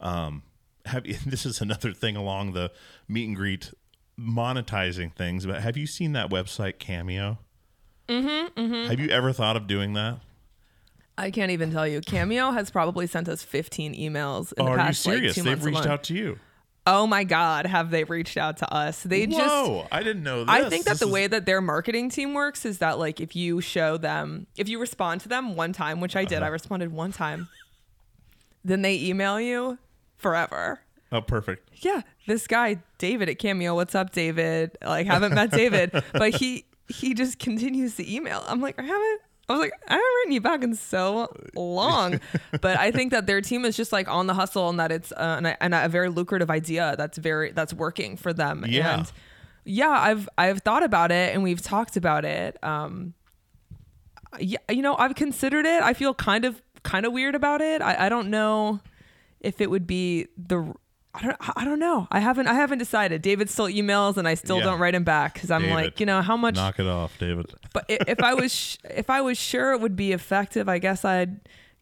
Um, 0.00 0.42
have 0.86 1.04
this 1.26 1.46
is 1.46 1.60
another 1.60 1.92
thing 1.92 2.16
along 2.16 2.52
the 2.52 2.72
meet 3.08 3.28
and 3.28 3.36
greet 3.36 3.72
monetizing 4.18 5.14
things, 5.14 5.46
but 5.46 5.62
have 5.62 5.76
you 5.76 5.86
seen 5.86 6.12
that 6.12 6.30
website 6.30 6.78
Cameo? 6.78 7.38
Mm-hmm, 8.08 8.88
Have 8.90 8.98
you 8.98 9.08
ever 9.08 9.32
thought 9.32 9.56
of 9.56 9.68
doing 9.68 9.92
that? 9.92 10.18
I 11.20 11.30
can't 11.30 11.50
even 11.50 11.70
tell 11.70 11.86
you. 11.86 12.00
Cameo 12.00 12.50
has 12.52 12.70
probably 12.70 13.06
sent 13.06 13.28
us 13.28 13.42
15 13.42 13.94
emails 13.94 14.52
in 14.56 14.62
Oh, 14.62 14.64
the 14.64 14.70
are 14.70 14.76
you 14.76 14.82
past 14.84 15.02
serious? 15.02 15.22
like 15.22 15.34
two 15.34 15.42
They've 15.42 15.52
months 15.52 15.66
reached 15.66 15.78
alone. 15.80 15.88
out 15.92 16.02
to 16.04 16.14
you. 16.14 16.38
Oh 16.86 17.06
my 17.06 17.24
god, 17.24 17.66
have 17.66 17.90
they 17.90 18.04
reached 18.04 18.36
out 18.38 18.56
to 18.56 18.72
us? 18.74 19.02
They 19.02 19.26
just 19.26 19.38
Whoa! 19.38 19.86
I 19.92 20.02
didn't 20.02 20.22
know. 20.22 20.40
This. 20.44 20.48
I 20.48 20.68
think 20.70 20.84
that 20.86 20.92
This 20.92 21.00
the 21.00 21.06
is- 21.06 21.12
way 21.12 21.26
that 21.26 21.44
their 21.44 21.60
marketing 21.60 22.08
team 22.08 22.32
works 22.32 22.64
is 22.64 22.78
that 22.78 22.98
like 22.98 23.20
if 23.20 23.36
you 23.36 23.60
show 23.60 23.96
them, 23.98 24.46
if 24.56 24.68
you 24.68 24.78
respond 24.80 25.20
to 25.20 25.28
them 25.28 25.56
one 25.56 25.72
time, 25.74 26.00
which 26.00 26.16
I 26.16 26.24
did, 26.24 26.38
I 26.38 26.46
Uh-huh. 26.46 26.52
responded 26.52 26.90
one 26.90 27.12
time, 27.12 27.48
then 28.64 28.82
they 28.82 28.96
email 28.98 29.38
you 29.40 29.78
forever. 30.16 30.80
oh, 31.12 31.20
perfect. 31.20 31.68
Yeah, 31.84 32.00
this 32.26 32.46
guy 32.46 32.78
David 32.98 33.28
at 33.28 33.38
Cameo, 33.38 33.74
what's 33.74 33.94
up, 33.94 34.12
David? 34.12 34.76
Like 34.82 35.06
haven't 35.06 35.34
met 35.34 35.50
David, 35.50 35.90
but 36.12 36.34
he 36.36 36.64
he 36.88 37.12
just 37.14 37.38
continues 37.38 37.96
to 37.96 38.10
email. 38.12 38.42
I'm 38.48 38.60
like, 38.60 38.78
I 38.78 38.82
haven't. 38.82 39.20
I 39.50 39.54
was 39.54 39.60
like, 39.60 39.72
I 39.88 39.92
haven't 39.92 40.06
written 40.18 40.32
you 40.32 40.40
back 40.40 40.62
in 40.62 40.74
so 40.74 41.34
long, 41.54 42.20
but 42.60 42.78
I 42.78 42.90
think 42.90 43.12
that 43.12 43.26
their 43.26 43.40
team 43.40 43.64
is 43.64 43.76
just 43.76 43.92
like 43.92 44.08
on 44.08 44.26
the 44.26 44.34
hustle 44.34 44.68
and 44.68 44.78
that 44.80 44.92
it's 44.92 45.12
uh, 45.12 45.34
and, 45.38 45.46
a, 45.46 45.62
and 45.62 45.74
a 45.74 45.88
very 45.88 46.08
lucrative 46.08 46.50
idea 46.50 46.94
that's 46.96 47.18
very 47.18 47.52
that's 47.52 47.74
working 47.74 48.16
for 48.16 48.32
them. 48.32 48.64
Yeah. 48.68 48.98
And 48.98 49.12
yeah, 49.64 49.90
I've 49.90 50.28
I've 50.38 50.60
thought 50.60 50.82
about 50.82 51.10
it 51.12 51.34
and 51.34 51.42
we've 51.42 51.62
talked 51.62 51.96
about 51.96 52.24
it. 52.24 52.62
Um, 52.62 53.14
yeah, 54.38 54.58
you 54.70 54.82
know, 54.82 54.96
I've 54.96 55.14
considered 55.14 55.66
it. 55.66 55.82
I 55.82 55.94
feel 55.94 56.14
kind 56.14 56.44
of 56.44 56.62
kind 56.82 57.04
of 57.04 57.12
weird 57.12 57.34
about 57.34 57.60
it. 57.60 57.82
I, 57.82 58.06
I 58.06 58.08
don't 58.08 58.30
know 58.30 58.80
if 59.40 59.60
it 59.60 59.70
would 59.70 59.86
be 59.86 60.28
the 60.36 60.74
I 61.14 61.22
don't 61.22 61.36
I 61.56 61.64
don't 61.64 61.78
know. 61.80 62.06
I 62.10 62.20
haven't 62.20 62.46
I 62.46 62.54
haven't 62.54 62.78
decided. 62.78 63.20
David 63.22 63.50
still 63.50 63.66
emails 63.66 64.16
and 64.16 64.28
I 64.28 64.34
still 64.34 64.58
Yeah. 64.58 64.64
don't 64.64 64.78
write 64.78 64.94
him 64.94 65.02
back 65.04 65.40
cuz 65.40 65.50
I'm 65.50 65.62
David, 65.62 65.74
like, 65.74 66.00
you 66.00 66.06
know, 66.06 66.22
how 66.22 66.36
much 66.36 66.54
Knock 66.54 66.78
it 66.78 66.86
off, 66.86 67.18
David. 67.18 67.46
but 67.72 67.84
if 67.88 68.22
I 68.22 68.34
was 68.34 68.54
sh- 68.54 68.76
if 68.84 69.10
I 69.10 69.20
was 69.20 69.36
sure 69.38 69.72
it 69.72 69.80
would 69.80 69.96
be 69.96 70.12
effective, 70.12 70.68
I 70.68 70.78
guess 70.78 71.04
I'd 71.04 71.40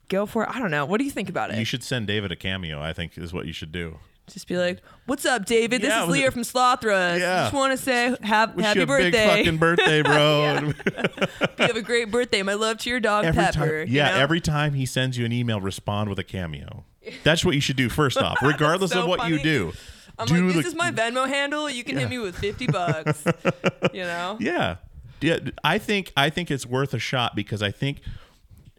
go 0.09 0.24
for 0.24 0.45
it. 0.45 0.49
I 0.51 0.59
don't 0.59 0.70
know. 0.70 0.87
What 0.87 0.99
do 0.99 1.05
you 1.05 1.11
think 1.11 1.29
about 1.29 1.51
it? 1.51 1.59
You 1.59 1.64
should 1.66 1.85
send 1.85 2.07
David 2.07 2.33
a 2.33 2.37
cameo. 2.37 2.81
I 2.81 2.95
think 2.95 3.18
is 3.18 3.33
what 3.35 3.45
you 3.47 3.53
should 3.53 3.70
do. 3.72 3.99
Just 4.33 4.47
be 4.47 4.59
like, 4.59 4.81
"What's 5.07 5.24
up, 5.24 5.47
David? 5.47 5.81
This 5.81 5.89
Yeah, 5.89 6.07
is 6.07 6.14
it- 6.14 6.33
from 6.35 6.43
Slothrust. 6.43 7.20
Yeah. 7.20 7.43
Just 7.45 7.53
want 7.55 7.72
to 7.72 7.79
say 7.83 8.14
have, 8.22 8.55
Wish 8.55 8.64
happy 8.66 8.79
you 8.81 8.85
a 8.85 8.87
birthday. 8.87 9.11
big 9.11 9.29
fucking 9.47 9.57
birthday, 9.59 10.03
bro. 10.03 10.72
you 11.41 11.47
have 11.59 11.76
a 11.76 11.83
great 11.83 12.11
birthday. 12.11 12.43
My 12.43 12.53
love 12.55 12.76
to 12.79 12.91
your 12.91 13.01
dog 13.01 13.24
every 13.24 13.43
Pepper. 13.43 13.85
time, 13.85 13.89
you 13.89 13.97
yeah, 13.97 14.11
know? 14.11 14.16
every 14.18 14.41
time 14.43 14.74
he 14.74 14.85
sends 14.87 15.16
you 15.16 15.24
an 15.24 15.33
email, 15.33 15.61
respond 15.62 16.11
with 16.11 16.18
a 16.18 16.24
cameo. 16.24 16.85
That's 17.25 17.45
what 17.45 17.55
you 17.55 17.61
should 17.61 17.77
do 17.77 17.89
first 17.89 18.19
off, 18.19 18.39
regardless 18.43 18.93
so 18.93 19.03
of 19.03 19.09
what 19.09 19.29
you 19.29 19.39
do. 19.43 19.73
I'm 20.19 20.27
do 20.27 20.47
like, 20.47 20.55
this 20.55 20.63
the- 20.65 20.69
is 20.71 20.75
my 20.75 20.91
Venmo 20.91 21.29
handle. 21.29 21.71
You 21.71 21.85
can 21.85 21.97
hit 21.97 22.09
me 22.11 22.19
with 22.19 22.37
50 22.37 22.67
bucks. 22.69 23.25
you 23.93 24.03
know? 24.03 24.37
Yeah. 24.41 24.77
Yeah, 25.21 25.39
I 25.65 25.79
think 25.79 26.13
I 26.17 26.31
think 26.31 26.49
it's 26.51 26.65
worth 26.65 26.95
a 26.95 26.99
shot 27.01 27.35
because 27.35 27.61
I 27.63 27.73
think 27.73 28.03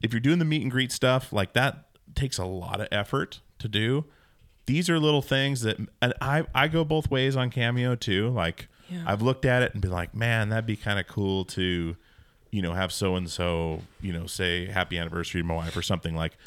if 0.02 0.14
you're 0.14 0.22
doing 0.22 0.40
the 0.40 0.46
meet 0.46 0.62
and 0.62 0.72
greet 0.72 0.92
stuff, 0.94 1.34
like 1.34 1.52
that 1.54 1.88
takes 2.16 2.38
a 2.38 2.46
lot 2.46 2.80
of 2.80 2.88
effort 2.94 3.42
to 3.60 3.68
do. 3.68 4.06
These 4.66 4.90
are 4.90 4.98
little 5.00 5.22
things 5.22 5.62
that 5.64 5.78
and 6.02 6.14
I 6.22 6.46
I 6.56 6.70
go 6.70 6.86
both 6.86 7.12
ways 7.12 7.36
on 7.36 7.50
Cameo 7.50 7.96
too. 7.96 8.30
Like 8.30 8.70
Yeah. 8.90 9.04
I've 9.06 9.22
looked 9.22 9.44
at 9.44 9.64
it 9.64 9.74
and 9.74 9.82
been 9.82 9.92
like, 9.92 10.16
man, 10.16 10.48
that'd 10.50 10.66
be 10.66 10.78
kind 10.78 10.98
of 10.98 11.08
cool 11.08 11.44
to, 11.46 11.98
you 12.52 12.62
know, 12.62 12.74
have 12.74 12.94
so 12.94 13.16
and 13.18 13.30
so, 13.30 13.82
you 14.00 14.14
know, 14.14 14.26
say 14.26 14.68
happy 14.68 14.98
anniversary 14.98 15.42
to 15.42 15.46
my 15.48 15.56
wife 15.56 15.76
or 15.76 15.82
something 15.82 16.16
like. 16.16 16.38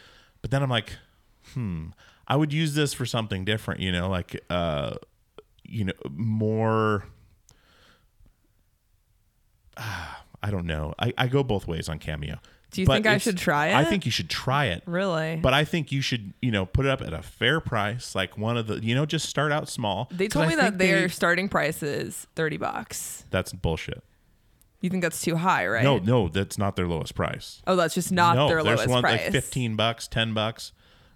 But 0.41 0.51
then 0.51 0.63
I'm 0.63 0.71
like, 0.71 0.97
hmm, 1.55 1.87
I 2.29 2.37
would 2.37 2.53
use 2.53 2.75
this 2.75 2.93
for 2.95 3.07
something 3.07 3.45
different, 3.45 3.81
you 3.81 3.93
know, 3.93 4.09
like 4.09 4.41
uh 4.51 4.95
you 5.65 5.85
know, 5.85 5.93
more 6.11 7.05
I 10.45 10.51
don't 10.51 10.67
know. 10.67 10.95
I, 10.99 11.13
I 11.17 11.27
go 11.29 11.43
both 11.43 11.67
ways 11.69 11.89
on 11.89 11.99
Cameo. 11.99 12.39
Do 12.73 12.81
you 12.81 12.87
But 12.87 12.95
think 12.95 13.07
I 13.07 13.19
should 13.19 13.37
try 13.37 13.69
it? 13.69 13.75
I 13.75 13.85
think 13.85 14.07
you 14.07 14.11
should 14.11 14.31
try 14.31 14.67
it. 14.67 14.83
Really? 14.87 15.37
But 15.37 15.53
I 15.53 15.65
think 15.65 15.93
you 15.93 16.01
should, 16.01 16.33
you 16.41 16.51
know, 16.51 16.65
put 16.65 16.87
it 16.87 16.91
up 16.91 17.03
at 17.03 17.13
a 17.13 17.21
fair 17.23 17.61
price, 17.61 18.15
like 18.15 18.39
one 18.39 18.57
of 18.57 18.67
the, 18.67 18.83
you 18.83 18.95
know, 18.95 19.05
just 19.05 19.29
start 19.29 19.53
out 19.53 19.69
small. 19.69 20.09
They 20.11 20.27
told 20.27 20.47
I 20.47 20.49
me 20.49 20.55
that 20.57 20.79
they- 20.79 20.87
their 20.87 21.09
starting 21.11 21.49
price 21.49 21.83
is 21.83 22.27
30 22.35 22.57
bucks. 22.57 23.25
That's 23.31 23.53
bullshit. 23.53 24.03
You 24.81 24.91
think 24.91 25.03
that's 25.03 25.21
too 25.21 25.37
high, 25.37 25.67
right? 25.69 25.85
No, 25.85 25.99
no, 25.99 26.29
that's 26.29 26.59
not 26.59 26.75
their 26.75 26.89
lowest 26.89 27.15
price. 27.15 27.63
Oh, 27.67 27.77
that's 27.77 27.95
just 27.95 28.11
not 28.11 28.35
no, 28.35 28.49
their 28.49 28.65
lowest 28.65 28.89
one 28.89 29.03
price. 29.03 29.21
like 29.23 29.31
fifteen 29.31 29.77
bucks, 29.77 30.09
ten 30.09 30.35
bucks. 30.35 30.73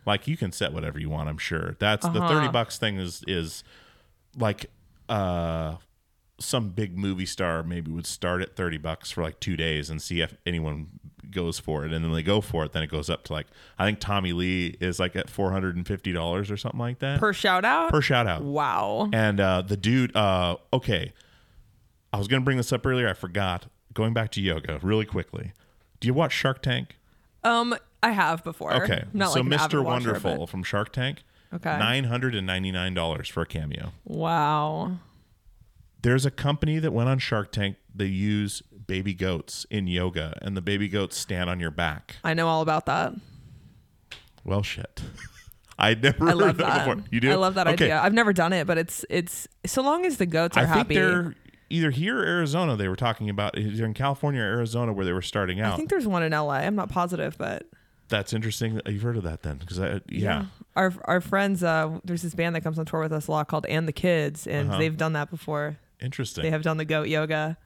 Like 0.07 0.27
you 0.29 0.37
can 0.37 0.53
set 0.53 0.73
whatever 0.73 0.99
you 0.99 1.11
want. 1.11 1.29
I'm 1.29 1.39
sure. 1.39 1.77
That's 1.79 2.07
the 2.07 2.19
Uh-huh. 2.21 2.29
thirty 2.29 2.49
bucks 2.49 2.79
thing 2.79 2.97
is 2.99 3.23
is 3.27 3.65
like 4.39 4.67
uh 5.09 5.77
some 6.39 6.69
big 6.69 6.99
movie 6.99 7.25
star 7.27 7.63
maybe 7.63 7.91
would 7.91 8.05
start 8.07 8.43
at 8.43 8.55
30 8.55 8.77
bucks 8.77 9.11
for 9.11 9.23
like 9.23 9.41
two 9.41 9.57
days 9.57 9.89
and 9.89 10.03
see 10.03 10.21
if 10.21 10.35
anyone 10.45 10.87
goes 11.31 11.59
for 11.59 11.87
it 11.87 11.95
and 11.95 12.05
then 12.05 12.13
they 12.13 12.23
go 12.23 12.43
for 12.43 12.63
it 12.63 12.73
then 12.73 12.83
it 12.83 12.91
goes 12.91 13.09
up 13.09 13.25
to 13.25 13.33
like 13.33 13.47
i 13.79 13.87
think 13.87 13.99
tommy 14.01 14.35
lee 14.35 14.77
is 14.79 15.01
like 15.01 15.17
at 15.17 15.29
$450 15.29 16.51
or 16.51 16.57
something 16.59 16.79
like 16.79 16.99
that 16.99 17.21
Per 17.21 17.33
shout 17.33 17.65
out? 17.65 17.91
per 17.91 18.03
shout 18.03 18.27
out 18.27 18.43
Wow. 18.43 19.09
and 19.15 19.41
uh, 19.41 19.63
the 19.63 19.79
dude, 19.79 20.15
uh, 20.15 20.57
okay, 20.75 21.15
I 22.13 22.19
was 22.19 22.29
gonna 22.29 22.43
bring 22.45 22.59
this 22.59 22.71
up 22.73 22.85
earlier. 22.87 23.09
I 23.09 23.15
forgot. 23.15 23.67
Going 23.95 24.13
back 24.13 24.31
to 24.33 24.43
yoga 24.43 24.79
really 24.83 25.07
quickly. 25.07 25.53
Do 26.01 26.07
you 26.07 26.13
watch 26.13 26.33
Shark 26.33 26.61
Tank? 26.61 26.97
Um, 27.45 27.75
I 28.03 28.11
have 28.11 28.45
before. 28.45 28.73
Okay, 28.83 29.05
Not 29.13 29.33
so 29.33 29.41
like 29.41 29.49
Mr. 29.49 29.53
watcher, 29.61 29.83
Wonderful 29.83 30.37
but- 30.39 30.49
from 30.49 30.63
Shark 30.63 30.93
Tank. 30.93 31.23
Okay. 31.55 31.79
nine 31.79 32.05
hundred 32.05 32.35
and 32.35 32.47
ninety 32.47 32.73
nine 32.73 32.93
dollars 32.93 33.29
for 33.29 33.43
a 33.43 33.47
cameo. 33.47 33.93
Wow. 34.05 34.99
There's 36.03 36.27
a 36.27 36.31
company 36.31 36.79
that 36.81 36.93
went 36.93 37.09
on 37.09 37.19
Shark 37.19 37.53
Tank. 37.53 37.77
They 37.95 38.07
use 38.07 38.63
baby 38.87 39.15
goats 39.15 39.65
in 39.71 39.87
yoga, 39.87 40.39
and 40.43 40.57
the 40.57 40.61
baby 40.61 40.89
goats 40.89 41.17
stand 41.17 41.49
on 41.49 41.59
your 41.61 41.71
back. 41.71 42.17
I 42.25 42.35
know 42.35 42.49
all 42.49 42.63
about 42.63 42.87
that. 42.87 43.15
Well, 44.45 44.63
shit. 44.63 45.03
I'd 45.79 46.03
never 46.03 46.25
I 46.25 46.29
heard 46.29 46.37
love 46.39 46.57
that 46.59 46.67
that. 46.67 46.87
before. 46.97 47.05
You 47.11 47.21
do? 47.21 47.31
I 47.31 47.35
love 47.35 47.55
that 47.55 47.67
Okay. 47.69 47.85
idea. 47.87 48.01
I've 48.01 48.15
never 48.15 48.33
done 48.33 48.53
it, 48.53 48.67
but 48.67 48.79
it's 48.79 49.05
it's 49.11 49.47
so 49.67 49.83
long 49.83 50.05
as 50.07 50.17
the 50.17 50.27
goats 50.27 50.57
are 50.57 50.61
I 50.61 50.67
think 50.67 50.77
happy. 50.77 50.95
they're 50.97 51.35
either 51.71 51.91
here 51.91 52.19
or 52.19 52.25
Arizona. 52.25 52.77
They 52.77 52.89
were 52.89 52.97
talking 52.97 53.29
about 53.31 53.59
either 53.59 53.85
in 53.85 53.93
California 53.95 54.41
or 54.41 54.45
Arizona 54.47 54.93
where 54.93 55.05
they 55.05 55.13
were 55.13 55.23
starting 55.23 55.61
out. 55.61 55.75
I 55.75 55.77
think 55.77 55.91
there's 55.91 56.07
one 56.07 56.23
in 56.23 56.33
LA. 56.33 56.55
I'm 56.55 56.77
not 56.77 56.89
positive, 56.89 57.37
but 57.39 57.67
That's 58.09 58.33
interesting. 58.33 58.81
You've 58.87 59.03
heard 59.03 59.17
of 59.17 59.25
that 59.25 59.43
then? 59.43 59.57
Because 59.57 59.81
I 59.81 60.01
yeah. 60.09 60.47
Our 60.77 60.93
our 61.07 61.21
friends, 61.21 61.63
uh, 61.65 61.99
there's 62.05 62.23
this 62.23 62.35
band 62.35 62.55
that 62.55 62.61
comes 62.63 62.79
on 62.79 62.85
tour 62.87 63.01
with 63.01 63.13
us 63.13 63.27
a 63.27 63.31
lot 63.33 63.49
called 63.49 63.67
And 63.67 63.89
the 63.89 63.93
Kids, 63.93 64.47
and 64.47 64.69
Uh-huh. 64.69 64.79
they've 64.79 64.97
done 64.97 65.13
that 65.15 65.31
before. 65.31 65.79
interesting. 66.01 66.43
They 66.45 66.51
have 66.51 66.63
done 66.63 66.77
the 66.77 66.85
goat 66.85 67.09
yoga. 67.09 67.57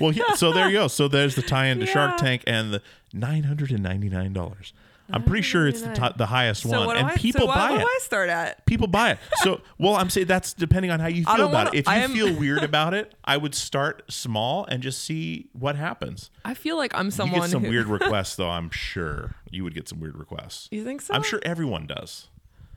well, 0.00 0.12
yeah. 0.12 0.34
So 0.34 0.52
there 0.52 0.66
you 0.68 0.72
go. 0.78 0.88
So 0.88 1.08
there's 1.08 1.34
the 1.34 1.42
tie-in 1.42 1.78
to 1.80 1.86
Shark 1.86 2.16
Tank 2.18 2.42
and 2.46 2.72
the 2.72 2.82
nine 3.12 3.42
hundred 3.44 3.70
and 3.70 3.82
ninety 3.82 4.08
nine 4.08 4.32
dollars. 4.32 4.72
I'm 5.10 5.22
pretty 5.24 5.42
sure 5.42 5.66
it's 5.66 5.80
the 5.82 6.12
the 6.16 6.26
highest 6.26 6.62
So 6.62 6.86
one, 6.86 6.96
and 6.96 7.06
I? 7.06 7.16
people 7.16 7.42
so 7.42 7.46
buy 7.46 7.70
what 7.70 7.80
it. 7.80 7.84
do 7.84 7.86
I 7.86 7.98
start 8.02 8.28
at? 8.28 8.66
People 8.66 8.86
buy 8.88 9.12
it. 9.12 9.18
So, 9.36 9.60
well, 9.78 9.96
I'm 9.96 10.10
saying 10.10 10.26
that's 10.26 10.52
depending 10.52 10.90
on 10.90 11.00
how 11.00 11.06
you 11.06 11.24
feel 11.24 11.46
about 11.46 11.52
wanna- 11.52 11.70
it. 11.70 11.74
If 11.80 11.86
you 11.86 11.92
I 11.92 11.96
am- 11.98 12.12
feel 12.12 12.34
weird 12.38 12.62
about 12.62 12.92
it, 12.94 13.14
I 13.24 13.36
would 13.38 13.54
start 13.54 14.02
small 14.10 14.64
and 14.66 14.82
just 14.82 15.02
see 15.04 15.48
what 15.52 15.76
happens. 15.76 16.30
I 16.44 16.54
feel 16.54 16.76
like 16.76 16.92
I'm 16.94 17.06
you 17.06 17.10
someone 17.12 17.40
get 17.40 17.50
some 17.50 17.64
who, 17.64 17.70
weird 17.70 17.86
requests, 17.98 18.36
though. 18.36 18.50
I'm 18.50 18.70
sure 18.70 19.34
you 19.50 19.64
would 19.64 19.74
get 19.74 19.88
some 19.88 19.98
weird 20.00 20.16
requests. 20.18 20.68
You 20.70 20.84
think 20.84 21.00
so? 21.00 21.14
I'm 21.14 21.22
sure 21.22 21.40
everyone 21.42 21.86
does. 21.86 22.28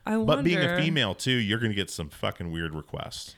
I 0.06 0.18
wonder. 0.18 0.36
But 0.38 0.44
being 0.44 0.60
a 0.60 0.78
female 0.78 1.14
too, 1.14 1.32
you're 1.32 1.60
going 1.60 1.72
to 1.72 1.76
get 1.76 1.90
some 1.92 2.10
fucking 2.10 2.52
weird 2.52 2.74
requests. 2.74 3.36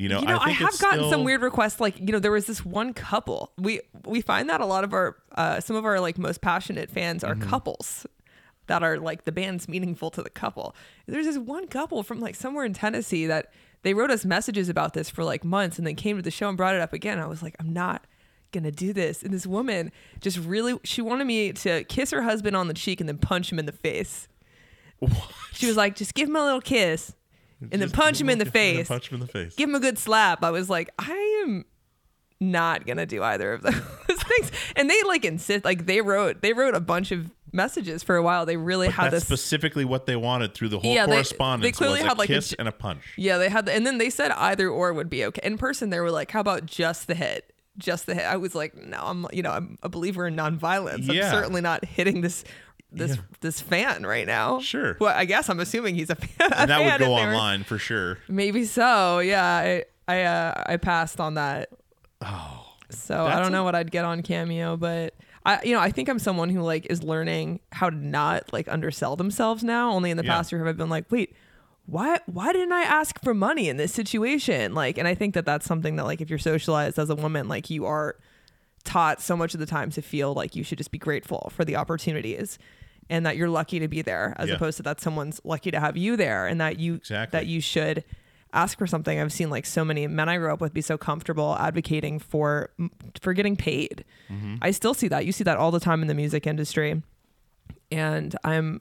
You 0.00 0.08
know, 0.08 0.20
you 0.20 0.26
know, 0.26 0.38
I, 0.40 0.46
think 0.46 0.58
have 0.58 0.78
gotten 0.78 1.00
still- 1.00 1.10
some 1.10 1.24
weird 1.24 1.42
requests. 1.42 1.78
Like, 1.78 1.98
you 2.00 2.06
know, 2.06 2.18
there 2.18 2.32
was 2.32 2.46
this 2.46 2.64
one 2.64 2.94
couple. 2.94 3.52
We 3.58 3.80
we 4.06 4.20
find 4.22 4.48
that 4.48 4.60
a 4.60 4.66
lot 4.66 4.82
of 4.82 4.94
our 4.94 5.16
uh, 5.32 5.60
some 5.60 5.76
of 5.76 5.84
our 5.84 6.00
like 6.00 6.16
most 6.16 6.40
passionate 6.40 6.90
fans 6.90 7.22
Mm-hmm. 7.22 7.42
are 7.42 7.46
couples 7.46 8.06
that 8.66 8.82
are 8.82 8.98
like 8.98 9.24
the 9.24 9.32
band's 9.32 9.68
meaningful 9.68 10.10
to 10.12 10.22
the 10.22 10.30
couple. 10.30 10.74
There's 11.06 11.26
this 11.26 11.36
one 11.38 11.66
couple 11.66 12.02
from 12.02 12.18
like 12.20 12.34
somewhere 12.34 12.64
in 12.64 12.72
Tennessee 12.72 13.26
that 13.26 13.52
they 13.82 13.92
wrote 13.94 14.10
us 14.10 14.24
messages 14.24 14.68
about 14.68 14.94
this 14.94 15.10
for 15.10 15.22
like 15.24 15.44
months 15.44 15.76
and 15.76 15.86
then 15.86 15.96
came 15.96 16.16
to 16.16 16.22
the 16.22 16.30
show 16.30 16.48
and 16.48 16.56
brought 16.56 16.74
it 16.74 16.80
up 16.80 16.92
again. 16.92 17.18
I 17.18 17.26
was 17.26 17.42
like, 17.42 17.56
I'm 17.60 17.72
not 17.72 18.04
gonna 18.52 18.70
do 18.72 18.92
this. 18.94 19.22
And 19.22 19.32
this 19.34 19.46
woman 19.46 19.92
just 20.20 20.38
really 20.38 20.78
she 20.82 21.02
wanted 21.02 21.26
me 21.26 21.52
to 21.52 21.84
kiss 21.84 22.10
her 22.12 22.22
husband 22.22 22.56
on 22.56 22.68
the 22.68 22.74
cheek 22.74 23.00
and 23.00 23.08
then 23.08 23.18
punch 23.18 23.52
him 23.52 23.58
in 23.58 23.66
the 23.66 23.72
face. 23.72 24.28
What? 25.00 25.14
She 25.52 25.66
was 25.66 25.76
like, 25.76 25.94
just 25.96 26.14
give 26.14 26.28
him 26.28 26.36
a 26.36 26.44
little 26.44 26.60
kiss 26.60 27.14
and 27.60 27.82
then 27.82 27.90
punch 27.90 28.20
him 28.20 28.30
in 28.30 28.38
the 28.38 28.46
face 28.46 28.88
Punch 28.88 29.08
him 29.10 29.20
in 29.20 29.26
the 29.26 29.32
face. 29.32 29.54
give 29.54 29.68
him 29.68 29.74
a 29.74 29.80
good 29.80 29.98
slap. 29.98 30.42
I 30.44 30.50
was 30.50 30.70
like, 30.70 30.90
I 30.98 31.42
am 31.46 31.64
not 32.40 32.86
gonna 32.86 33.04
do 33.06 33.22
either 33.22 33.52
of 33.54 33.62
those 33.62 33.74
things. 34.08 34.50
And 34.76 34.88
they 34.88 35.02
like 35.04 35.24
insist, 35.24 35.64
like 35.64 35.86
they 35.86 36.00
wrote, 36.00 36.40
they 36.42 36.52
wrote 36.54 36.74
a 36.74 36.80
bunch 36.80 37.12
of 37.12 37.30
messages 37.52 38.02
for 38.02 38.16
a 38.16 38.22
while. 38.22 38.46
They 38.46 38.56
really 38.56 38.86
But 38.88 38.94
had 38.94 39.10
this. 39.12 39.24
specifically 39.24 39.84
what 39.84 40.06
they 40.06 40.16
wanted 40.16 40.54
through 40.54 40.70
the 40.70 40.78
whole 40.78 40.90
Yeah, 40.94 41.04
correspondence. 41.06 41.66
they 41.66 41.72
clearly 41.72 42.00
was 42.00 42.08
had, 42.08 42.16
a 42.16 42.18
like, 42.18 42.30
a 42.30 42.34
kiss 42.34 42.50
j- 42.50 42.56
and 42.58 42.68
a 42.68 42.72
punch. 42.72 43.02
yeah, 43.18 43.36
they 43.38 43.48
had, 43.50 43.66
the, 43.66 43.74
and 43.74 43.86
then 43.86 43.98
they 43.98 44.08
said 44.08 44.30
either 44.32 44.68
or 44.70 44.92
would 44.94 45.10
be 45.10 45.24
okay. 45.26 45.40
In 45.44 45.58
person, 45.58 45.90
they 45.90 46.00
were 46.00 46.10
like, 46.10 46.30
how 46.30 46.40
about 46.40 46.64
just 46.64 47.08
the 47.08 47.14
hit? 47.14 47.52
Just 47.76 48.06
the 48.06 48.14
hit. 48.14 48.24
I 48.24 48.36
was 48.36 48.54
like, 48.54 48.74
no, 48.76 48.98
I'm, 49.02 49.26
you 49.32 49.42
know, 49.42 49.50
I'm 49.50 49.78
a 49.82 49.88
believer 49.88 50.26
in 50.26 50.34
nonviolence. 50.36 51.12
Yeah. 51.12 51.26
I'm 51.26 51.30
certainly 51.32 51.60
not 51.60 51.84
hitting 51.84 52.20
this. 52.22 52.44
This 52.92 53.16
Yeah. 53.16 53.22
this 53.40 53.60
fan 53.60 54.04
right 54.04 54.26
now. 54.26 54.60
Sure. 54.60 54.96
Well, 55.00 55.14
I 55.16 55.24
guess 55.24 55.48
I'm 55.48 55.60
assuming 55.60 55.94
he's 55.94 56.10
a 56.10 56.14
fan. 56.16 56.52
And 56.52 56.70
that 56.70 56.80
would 56.98 57.06
go 57.06 57.12
were- 57.14 57.20
online 57.20 57.62
for 57.64 57.78
sure. 57.78 58.18
Maybe 58.28 58.64
so. 58.64 59.18
Yeah, 59.20 59.44
I 59.44 59.84
I 60.08 60.22
uh, 60.22 60.62
I 60.66 60.76
passed 60.76 61.20
on 61.20 61.34
that. 61.34 61.68
Oh, 62.20 62.66
So 62.90 63.24
I 63.26 63.38
don't 63.40 63.52
know 63.52 63.62
a- 63.62 63.64
what 63.64 63.74
I'd 63.74 63.90
get 63.90 64.04
on 64.04 64.22
Cameo, 64.22 64.76
but 64.76 65.14
I 65.46 65.62
you 65.62 65.72
know 65.74 65.80
I 65.80 65.90
think 65.90 66.08
I'm 66.08 66.18
someone 66.18 66.50
who 66.50 66.60
like 66.62 66.86
is 66.90 67.02
learning 67.02 67.60
how 67.72 67.90
to 67.90 67.96
not 67.96 68.52
like 68.52 68.68
undersell 68.68 69.16
themselves 69.16 69.62
now. 69.62 69.92
Only 69.92 70.10
in 70.10 70.16
the 70.16 70.24
Yeah. 70.24 70.34
past 70.34 70.50
year 70.52 70.58
have 70.64 70.68
I 70.68 70.76
been 70.76 70.90
like, 70.90 71.04
wait, 71.10 71.34
why 71.86 72.18
why 72.26 72.52
didn't 72.52 72.72
I 72.72 72.82
ask 72.82 73.22
for 73.22 73.34
money 73.34 73.68
in 73.68 73.76
this 73.76 73.92
situation? 73.94 74.74
Like, 74.74 74.98
and 74.98 75.06
I 75.06 75.14
think 75.14 75.34
that 75.34 75.46
that's 75.46 75.64
something 75.66 75.96
that 75.96 76.04
like 76.06 76.20
if 76.20 76.28
you're 76.28 76.38
socialized 76.40 76.98
as 76.98 77.08
a 77.08 77.14
woman, 77.14 77.46
like 77.48 77.70
you 77.70 77.86
are 77.86 78.16
taught 78.82 79.20
so 79.20 79.36
much 79.36 79.54
of 79.54 79.60
the 79.60 79.66
time 79.66 79.90
to 79.90 80.00
feel 80.02 80.32
like 80.34 80.56
you 80.56 80.64
should 80.64 80.78
just 80.78 80.90
be 80.90 80.98
grateful 80.98 81.52
for 81.54 81.64
the 81.66 81.76
opportunities 81.76 82.58
and 83.10 83.26
that 83.26 83.36
you're 83.36 83.50
lucky 83.50 83.78
to 83.80 83.88
be 83.88 84.00
there 84.00 84.34
as 84.38 84.48
Yeah. 84.48 84.54
opposed 84.54 84.78
to 84.78 84.82
that 84.84 85.00
someone's 85.02 85.40
lucky 85.44 85.70
to 85.70 85.78
have 85.80 85.96
you 85.98 86.16
there 86.16 86.46
and 86.46 86.58
that 86.62 86.78
you 86.78 86.94
Exactly. 86.94 87.38
that 87.38 87.46
you 87.46 87.60
should 87.60 88.04
ask 88.52 88.78
for 88.78 88.86
something. 88.86 89.20
I've 89.20 89.32
seen 89.32 89.50
like 89.50 89.66
so 89.66 89.84
many 89.84 90.06
men 90.08 90.28
i 90.28 90.36
grew 90.38 90.52
up 90.52 90.60
with 90.60 90.72
be 90.72 90.80
so 90.80 90.96
comfortable 90.96 91.54
advocating 91.60 92.18
for 92.18 92.70
for 93.20 93.32
getting 93.34 93.56
paid. 93.56 94.04
Mm-hmm. 94.30 94.56
I 94.62 94.70
still 94.70 94.94
see 94.94 95.08
that. 95.08 95.26
You 95.26 95.32
see 95.32 95.44
that 95.44 95.58
all 95.58 95.70
the 95.70 95.78
time 95.80 96.00
in 96.02 96.08
the 96.08 96.14
music 96.14 96.46
industry. 96.46 97.02
And 97.92 98.34
i'm 98.44 98.80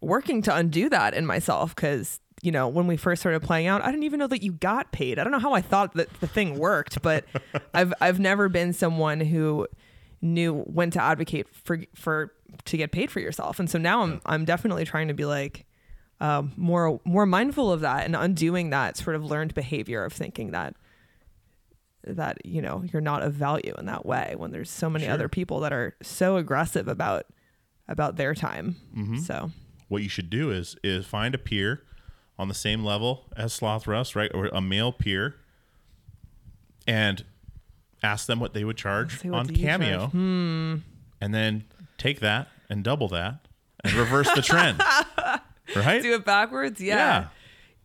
working 0.00 0.42
to 0.42 0.54
undo 0.54 0.88
that 0.88 1.14
in 1.14 1.24
myself 1.24 1.74
because 1.74 2.20
you 2.42 2.50
know 2.50 2.66
when 2.68 2.86
we 2.88 2.96
first 2.96 3.22
started 3.22 3.40
playing 3.40 3.68
out 3.68 3.82
i 3.82 3.86
didn't 3.90 4.02
even 4.02 4.18
know 4.18 4.26
that 4.26 4.42
you 4.42 4.52
got 4.52 4.90
paid. 4.92 5.18
I 5.18 5.22
don't 5.24 5.32
know 5.32 5.38
how 5.38 5.52
i 5.52 5.60
thought 5.62 5.94
that 5.94 6.08
the 6.20 6.26
thing 6.26 6.58
worked 6.58 7.00
but 7.02 7.24
i've 7.74 7.92
i've 8.00 8.18
never 8.18 8.48
been 8.48 8.72
someone 8.72 9.20
who 9.20 9.66
knew 10.20 10.60
when 10.62 10.90
to 10.90 11.02
advocate 11.02 11.46
for 11.54 11.78
for 11.94 12.32
to 12.66 12.76
get 12.76 12.92
paid 12.92 13.10
for 13.10 13.20
yourself. 13.20 13.58
And 13.58 13.68
so 13.70 13.78
now 13.78 14.02
i'm 14.02 14.20
i'm 14.26 14.44
definitely 14.44 14.84
trying 14.84 15.08
to 15.08 15.14
be 15.14 15.24
like 15.24 15.64
um, 16.20 16.52
more 16.56 17.00
more 17.04 17.26
mindful 17.26 17.72
of 17.72 17.80
that 17.80 18.04
and 18.04 18.14
undoing 18.14 18.70
that 18.70 18.96
sort 18.96 19.16
of 19.16 19.24
learned 19.24 19.54
behavior 19.54 20.04
of 20.04 20.12
thinking 20.12 20.52
that 20.52 20.76
that 22.04 22.44
you 22.46 22.62
know 22.62 22.84
you're 22.92 23.02
not 23.02 23.22
of 23.22 23.32
value 23.32 23.74
in 23.78 23.86
that 23.86 24.04
way 24.06 24.34
when 24.36 24.50
there's 24.52 24.70
so 24.70 24.88
many 24.90 25.04
Sure. 25.06 25.14
other 25.14 25.28
people 25.28 25.60
that 25.60 25.72
are 25.72 25.94
so 26.02 26.36
aggressive 26.36 26.86
about 26.88 27.26
about 27.88 28.16
their 28.16 28.34
time. 28.34 28.76
So. 29.24 29.50
What 29.88 30.02
you 30.02 30.08
should 30.08 30.30
do 30.30 30.50
is 30.50 30.76
is 30.82 31.04
find 31.06 31.34
a 31.34 31.38
peer 31.38 31.82
on 32.38 32.48
the 32.48 32.54
same 32.54 32.82
level 32.84 33.24
as 33.36 33.58
Slothrust, 33.58 34.16
right, 34.16 34.30
or 34.32 34.46
a 34.46 34.60
male 34.60 34.90
peer, 34.92 35.34
and 36.86 37.24
ask 38.02 38.26
them 38.26 38.40
what 38.40 38.54
they 38.54 38.64
would 38.64 38.76
charge 38.76 39.24
on 39.26 39.48
Cameo, 39.48 39.98
charge? 39.98 40.10
Hmm. 40.12 40.74
and 41.20 41.34
then 41.34 41.64
take 42.02 42.20
that 42.20 42.48
and 42.68 42.82
double 42.84 43.08
that 43.08 43.46
and 43.84 43.92
reverse 43.94 44.30
the 44.34 44.42
trend, 44.42 44.80
right? 45.76 46.02
do 46.02 46.14
it 46.14 46.24
backwards 46.24 46.80
yeah. 46.80 47.26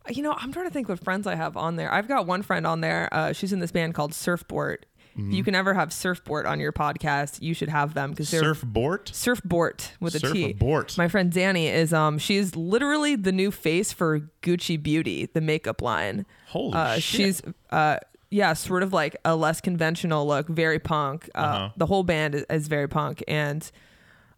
Yeah. 0.08 0.14
you 0.14 0.24
know 0.24 0.34
i'm 0.38 0.52
trying 0.52 0.66
to 0.66 0.72
think 0.72 0.90
what 0.90 1.04
friends 1.04 1.28
i 1.28 1.36
have 1.36 1.56
on 1.58 1.76
there 1.76 1.92
i've 1.94 2.08
got 2.08 2.26
one 2.28 2.42
friend 2.42 2.66
on 2.68 2.82
there 2.82 3.10
uh, 3.12 3.34
she's 3.34 3.52
in 3.54 3.60
this 3.60 3.72
band 3.72 3.94
called 3.94 4.12
Surfbort 4.14 4.78
Mm-hmm. 5.18 5.32
if 5.32 5.38
you 5.38 5.44
can 5.44 5.56
ever 5.56 5.74
have 5.74 5.90
Surfbort 5.90 6.46
on 6.46 6.60
your 6.60 6.72
podcast 6.72 7.42
you 7.42 7.56
should 7.56 7.70
have 7.70 7.96
them 7.96 8.12
because 8.12 8.30
they're 8.30 8.54
Surfbort. 8.54 9.06
Surfbort 9.06 9.90
with 10.00 10.14
a 10.14 10.20
T. 10.20 10.54
Surfbort. 10.54 10.96
My 10.96 11.08
friend 11.08 11.34
Dani 11.34 11.74
is 11.74 11.92
um 11.92 12.20
she's 12.20 12.56
literally 12.56 13.16
the 13.16 13.32
new 13.32 13.50
face 13.50 13.92
for 13.92 14.20
Gucci 14.44 14.78
Beauty, 14.82 15.26
the 15.26 15.42
makeup 15.42 15.82
line. 15.82 16.28
Holy 16.50 16.76
uh, 16.76 16.94
shit. 17.00 17.04
She's 17.04 17.42
uh 17.72 17.98
yeah, 18.30 18.54
sort 18.54 18.84
of 18.84 18.94
like 18.94 19.16
a 19.26 19.36
less 19.36 19.60
conventional 19.60 20.28
look, 20.28 20.48
very 20.50 20.78
punk. 20.78 21.32
Uh, 21.34 21.40
Uh-huh. 21.40 21.70
The 21.78 21.88
whole 21.88 22.04
band 22.04 22.36
is, 22.36 22.46
is 22.52 22.68
very 22.68 22.88
punk, 22.88 23.24
and 23.28 23.72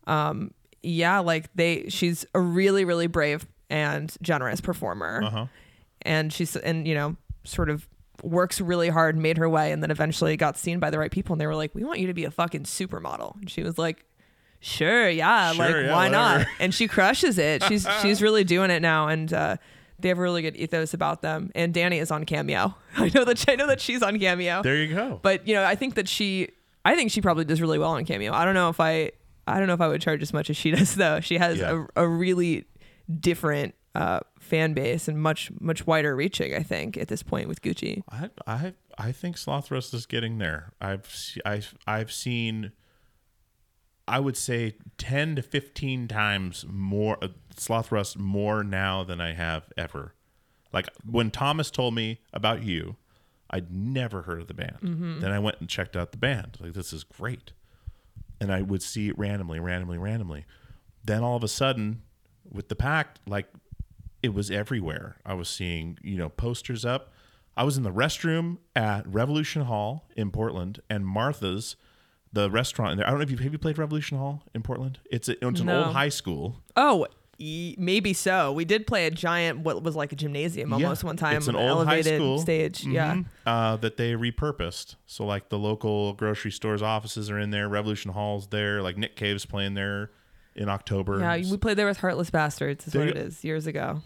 um 0.09 0.51
yeah, 0.81 1.19
like 1.19 1.49
they 1.55 1.85
she's 1.89 2.25
a 2.33 2.39
really 2.39 2.85
really 2.85 3.07
brave 3.07 3.45
and 3.69 4.13
generous 4.21 4.61
performer, 4.61 5.21
Uh-huh. 5.23 5.45
and 6.01 6.33
she's 6.33 6.55
and 6.55 6.87
you 6.87 6.95
know 6.95 7.15
sort 7.43 7.69
of 7.69 7.87
works 8.23 8.59
really 8.59 8.89
hard 8.89 9.15
made 9.17 9.37
her 9.37 9.47
way 9.47 9.71
and 9.71 9.81
then 9.81 9.91
eventually 9.91 10.35
got 10.35 10.57
seen 10.57 10.77
by 10.79 10.89
the 10.89 10.99
right 10.99 11.11
people 11.11 11.33
and 11.33 11.39
they 11.39 11.47
were 11.47 11.55
like 11.55 11.73
we 11.73 11.83
want 11.85 11.99
you 11.99 12.07
to 12.07 12.13
be 12.13 12.25
a 12.25 12.31
fucking 12.31 12.63
supermodel. 12.63 13.35
And 13.39 13.49
she 13.49 13.63
was 13.63 13.77
like 13.77 14.05
sure 14.59 15.09
yeah 15.09 15.53
Sure, 15.53 15.65
like 15.65 15.85
yeah, 15.85 15.93
why 15.93 16.09
not? 16.09 16.45
and 16.59 16.73
she 16.73 16.87
crushes 16.87 17.37
it. 17.37 17.63
She's 17.63 17.87
she's 18.01 18.21
really 18.21 18.43
doing 18.43 18.71
it 18.71 18.81
now 18.81 19.07
and 19.07 19.31
uh 19.31 19.55
they 19.99 20.07
have 20.09 20.17
a 20.17 20.21
really 20.21 20.41
good 20.41 20.55
ethos 20.57 20.93
about 20.93 21.21
them. 21.21 21.51
And 21.55 21.73
dani 21.73 22.01
is 22.01 22.09
on 22.11 22.25
cameo. 22.25 22.75
I 22.97 23.09
know 23.13 23.23
that 23.25 23.45
i 23.49 23.55
know 23.55 23.67
that 23.67 23.79
she's 23.81 24.01
on 24.01 24.19
cameo. 24.19 24.63
There 24.63 24.75
you 24.75 24.93
go. 24.95 25.19
but 25.21 25.47
you 25.47 25.53
know 25.55 25.63
i 25.63 25.75
think 25.75 25.95
that 25.95 26.07
she 26.09 26.49
i 26.83 26.95
think 26.95 27.11
she 27.11 27.21
probably 27.21 27.45
does 27.45 27.61
really 27.61 27.79
well 27.79 27.91
on 27.91 28.03
cameo. 28.05 28.33
I 28.33 28.43
don't 28.45 28.53
know 28.55 28.69
if 28.69 28.79
i 28.81 29.11
i 29.47 29.57
don't 29.57 29.67
know 29.67 29.73
if 29.73 29.81
i 29.81 29.87
would 29.87 30.01
charge 30.01 30.21
as 30.21 30.33
much 30.33 30.49
as 30.49 30.57
she 30.57 30.71
does 30.77 30.95
though 30.95 31.19
she 31.19 31.37
has 31.37 31.57
Yeah. 31.59 31.85
a, 31.95 32.03
a 32.03 32.07
really 32.07 32.65
different 33.19 33.73
uh 33.95 34.19
fan 34.39 34.73
base 34.73 35.07
and 35.07 35.19
much 35.21 35.49
much 35.59 35.85
wider 35.87 36.15
reaching 36.15 36.53
i 36.55 36.61
think 36.61 36.95
at 36.97 37.07
this 37.07 37.23
point 37.23 37.47
with 37.47 37.61
gucci 37.61 38.01
I 38.11 38.29
I 38.47 38.73
I 39.01 39.11
think 39.13 39.37
Slothrust 39.37 39.93
is 39.93 40.05
getting 40.05 40.39
there. 40.39 40.73
I've 40.81 41.07
I've 41.45 41.73
I've 41.87 42.11
seen. 42.11 42.73
I 44.09 44.19
would 44.19 44.35
say 44.35 44.75
ten 44.97 45.37
to 45.37 45.41
fifteen 45.41 46.09
times 46.09 46.65
more 46.67 47.17
uh, 47.21 47.29
Slothrust 47.55 48.17
more 48.17 48.61
now 48.61 49.05
than 49.05 49.21
I 49.21 49.31
have 49.33 49.71
ever. 49.77 50.15
Like 50.73 50.89
when 51.09 51.31
Thomas 51.31 51.71
told 51.71 51.95
me 51.95 52.19
about 52.33 52.63
you, 52.63 52.97
I'd 53.49 53.71
never 53.71 54.23
heard 54.23 54.41
of 54.41 54.47
the 54.47 54.53
band. 54.53 55.21
Then 55.21 55.31
I 55.31 55.39
went 55.39 55.61
and 55.61 55.69
checked 55.69 55.95
out 55.95 56.11
the 56.11 56.17
band. 56.17 56.57
Like 56.59 56.73
this 56.73 56.91
is 56.91 57.05
great, 57.05 57.53
and 58.39 58.51
I 58.51 58.61
would 58.61 58.81
see 58.81 59.07
it 59.09 59.17
randomly, 59.17 59.59
randomly, 59.59 59.97
randomly. 59.97 60.45
Then 61.03 61.23
all 61.23 61.35
of 61.35 61.43
a 61.43 61.47
sudden, 61.47 62.01
with 62.49 62.69
the 62.69 62.75
pact, 62.75 63.19
like 63.27 63.47
it 64.21 64.33
was 64.33 64.51
everywhere. 64.51 65.17
I 65.25 65.33
was 65.33 65.49
seeing, 65.49 65.97
you 66.01 66.17
know, 66.17 66.29
posters 66.29 66.83
up. 66.85 67.13
I 67.55 67.63
was 67.63 67.77
in 67.77 67.83
the 67.83 67.91
restroom 67.91 68.57
at 68.75 69.05
Revolution 69.07 69.63
Hall 69.63 70.07
in 70.15 70.31
Portland 70.31 70.81
and 70.89 71.05
Martha's, 71.05 71.75
the 72.31 72.49
restaurant 72.49 72.91
in 72.93 72.97
there. 72.99 73.07
I 73.07 73.09
don't 73.09 73.19
know 73.19 73.23
if 73.23 73.31
you 73.31 73.37
have 73.37 73.51
you 73.51 73.57
played 73.59 73.77
Revolution 73.77 74.17
Hall 74.17 74.43
in 74.53 74.61
Portland. 74.61 74.99
It's 75.11 75.27
a, 75.29 75.33
it's 75.45 75.59
an 75.61 75.65
No. 75.65 75.85
old 75.85 75.93
high 75.93 76.09
school. 76.09 76.57
Oh, 76.77 77.07
maybe 77.39 78.13
so. 78.13 78.51
We 78.51 78.65
did 78.65 78.85
play 78.85 79.05
a 79.05 79.11
giant, 79.11 79.59
what 79.59 79.81
was 79.81 79.95
like 79.95 80.11
a 80.11 80.15
gymnasium 80.15 80.73
almost 80.73 81.03
Yeah, 81.03 81.07
one 81.07 81.17
time. 81.17 81.37
It's 81.37 81.47
an 81.47 81.55
with 81.55 81.63
old 81.69 81.87
high 81.87 82.01
school 82.01 82.39
stage. 82.39 82.83
Yeah. 82.85 83.15
Mhm. 83.15 83.25
uh, 83.45 83.75
that 83.77 83.97
they 83.97 84.13
repurposed. 84.13 84.95
So 85.05 85.25
like 85.25 85.49
the 85.49 85.57
local 85.57 86.13
grocery 86.13 86.51
stores 86.51 86.81
offices 86.81 87.29
are 87.31 87.39
in 87.39 87.51
there. 87.51 87.69
Revolution 87.69 88.11
Hall's 88.11 88.47
there. 88.47 88.81
Like 88.81 88.97
Nick 88.97 89.15
Cave's 89.15 89.45
playing 89.45 89.73
there 89.73 90.11
in 90.55 90.67
October. 90.69 91.19
Yeah, 91.19 91.37
we 91.49 91.57
played 91.57 91.77
there 91.77 91.87
with 91.87 91.97
Heartless 91.99 92.29
Bastards. 92.29 92.85
Is 92.87 92.93
There 92.93 93.05
what 93.05 93.09
it 93.15 93.17
is. 93.17 93.43
Years 93.43 93.65
ago. 93.67 94.01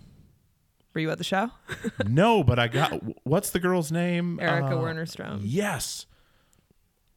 Were 0.94 1.02
you 1.02 1.10
at 1.10 1.18
the 1.18 1.24
show? 1.24 1.50
no, 2.06 2.44
but 2.44 2.60
I 2.60 2.68
got 2.68 3.02
what's 3.26 3.50
the 3.50 3.60
girl's 3.60 3.92
name? 3.92 4.40
Erika 4.40 4.68
Uh, 4.68 4.82
Wennerstrom. 4.82 5.40
Yes. 5.42 6.06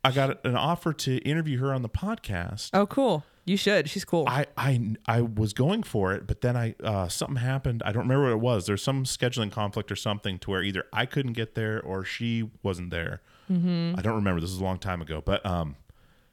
I 0.03 0.13
got 0.13 0.43
an 0.47 0.57
offer 0.57 0.93
to 0.93 1.17
interview 1.19 1.59
her 1.59 1.75
on 1.75 1.83
the 1.83 1.89
podcast. 1.89 2.71
Oh, 2.73 2.87
cool. 2.87 3.25
You 3.47 3.57
should. 3.57 3.89
She's 3.89 4.05
cool. 4.05 4.25
I, 4.27 4.47
I 4.57 4.95
I 5.07 5.21
was 5.23 5.53
going 5.53 5.85
for 5.85 6.13
it, 6.13 6.27
but 6.27 6.41
then 6.41 6.57
I 6.57 6.75
uh, 6.83 7.07
something 7.09 7.37
happened. 7.37 7.81
I 7.87 7.93
don't 7.93 8.03
remember 8.03 8.25
what 8.25 8.33
it 8.33 8.41
was. 8.41 8.67
There's 8.67 8.83
some 8.83 9.05
scheduling 9.05 9.51
conflict 9.53 9.91
or 9.93 9.97
something 9.97 10.39
to 10.41 10.51
where 10.51 10.63
either 10.63 10.85
I 10.93 11.07
couldn't 11.07 11.35
get 11.35 11.55
there 11.55 11.81
or 11.81 12.05
she 12.05 12.51
wasn't 12.65 12.91
there. 12.91 13.23
Mm-hmm. 13.51 13.95
I 13.99 14.03
don't 14.03 14.17
remember. 14.17 14.41
This 14.41 14.51
is 14.51 14.59
a 14.59 14.65
long 14.65 14.79
time 14.81 15.01
ago, 15.01 15.23
but 15.25 15.47
um, 15.47 15.77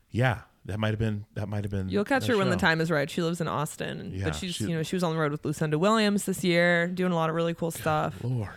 yeah, 0.10 0.40
that 0.66 0.80
might 0.80 0.90
have 0.90 1.00
been 1.00 1.26
that 1.36 1.48
might 1.48 1.64
have 1.64 1.72
been. 1.72 1.88
You'll 1.90 2.04
catch 2.04 2.26
her 2.26 2.36
when 2.36 2.50
the 2.50 2.56
time 2.58 2.82
is 2.82 2.90
right. 2.90 3.08
She 3.10 3.22
lives 3.22 3.40
in 3.40 3.48
Austin, 3.48 4.12
Yeah, 4.16 4.24
but 4.26 4.36
she's 4.36 4.56
she- 4.56 4.66
you 4.66 4.76
know 4.76 4.82
she 4.84 4.96
was 4.96 5.04
on 5.04 5.14
the 5.14 5.20
road 5.20 5.32
with 5.32 5.46
Lucinda 5.46 5.78
Williams 5.78 6.26
this 6.26 6.44
year, 6.44 6.88
doing 6.88 7.12
a 7.12 7.16
lot 7.16 7.30
of 7.30 7.36
really 7.36 7.54
cool 7.54 7.72
stuff. 7.72 8.16
Lord. 8.24 8.50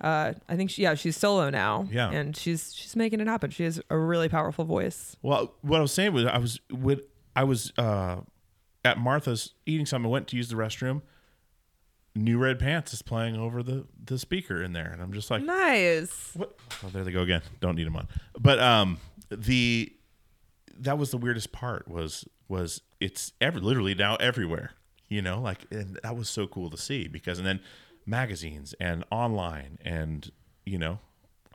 Uh, 0.00 0.34
I 0.48 0.56
think 0.56 0.68
she, 0.70 0.82
yeah, 0.82 0.94
she's 0.94 1.16
solo 1.16 1.48
now. 1.48 1.86
Yeah. 1.90 2.10
and 2.10 2.36
she's 2.36 2.74
she's 2.74 2.96
making 2.96 3.20
it 3.20 3.28
happen. 3.28 3.50
She 3.50 3.62
has 3.64 3.80
a 3.88 3.96
really 3.96 4.28
powerful 4.28 4.64
voice. 4.64 5.16
Well, 5.22 5.54
what 5.62 5.78
I 5.78 5.80
was 5.82 5.92
saying 5.92 6.12
was 6.12 6.26
I 6.26 6.38
was 6.38 6.58
with 6.70 7.02
I 7.36 7.44
was 7.44 7.72
uh, 7.78 8.20
at 8.84 8.98
Martha's 8.98 9.54
eating 9.66 9.86
something. 9.86 10.08
I 10.08 10.12
went 10.12 10.28
to 10.28 10.36
use 10.36 10.48
the 10.48 10.56
restroom. 10.56 11.02
New 12.16 12.38
Red 12.38 12.60
Pants 12.60 12.92
is 12.92 13.02
playing 13.02 13.36
over 13.36 13.62
the 13.62 13.86
the 14.04 14.18
speaker 14.18 14.62
in 14.62 14.72
there, 14.72 14.90
and 14.92 15.02
I'm 15.02 15.12
just 15.12 15.30
like, 15.30 15.42
Nice. 15.42 16.30
what? 16.34 16.56
Oh, 16.84 16.88
there 16.88 17.02
they 17.02 17.10
go 17.10 17.22
again. 17.22 17.42
Don't 17.60 17.74
need 17.74 17.86
them 17.86 17.96
on. 17.96 18.06
But 18.38 18.60
um, 18.60 18.98
the 19.30 19.92
that 20.78 20.96
was 20.96 21.10
the 21.10 21.18
weirdest 21.18 21.50
part 21.50 21.88
was 21.88 22.24
was 22.48 22.82
it's 23.00 23.32
ever 23.40 23.58
literally 23.58 23.94
now 23.94 24.14
everywhere. 24.16 24.72
You 25.08 25.22
know, 25.22 25.40
like 25.40 25.66
and 25.72 25.98
that 26.02 26.16
was 26.16 26.28
so 26.28 26.46
cool 26.46 26.70
to 26.70 26.76
see 26.76 27.08
because 27.08 27.38
and 27.38 27.46
then 27.46 27.60
magazines 28.06 28.74
and 28.78 29.02
online 29.10 29.78
and 29.84 30.30
you 30.66 30.78
know 30.78 30.98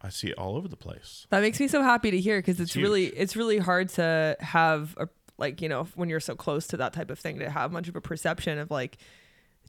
I 0.01 0.09
see 0.09 0.30
it 0.30 0.38
all 0.38 0.55
over 0.55 0.67
the 0.67 0.77
place. 0.77 1.25
That 1.30 1.41
makes 1.41 1.59
me 1.59 1.67
so 1.67 1.82
happy 1.84 2.11
to 2.11 2.19
hear 2.19 2.39
because 2.39 2.59
it's 2.59 2.73
huge. 2.73 2.84
really 2.84 3.05
it's 3.07 3.36
really 3.36 3.57
hard 3.59 3.89
to 3.89 4.36
have 4.39 4.95
a 4.97 5.07
like 5.39 5.61
you 5.61 5.69
know 5.69 5.87
when 5.95 6.09
you're 6.09 6.19
so 6.19 6.35
close 6.35 6.67
to 6.67 6.77
that 6.77 6.93
type 6.93 7.09
of 7.09 7.17
thing 7.19 7.39
to 7.39 7.49
have 7.49 7.71
much 7.71 7.87
of 7.87 7.95
a 7.95 8.01
perception 8.01 8.57
of 8.59 8.69
like 8.69 8.97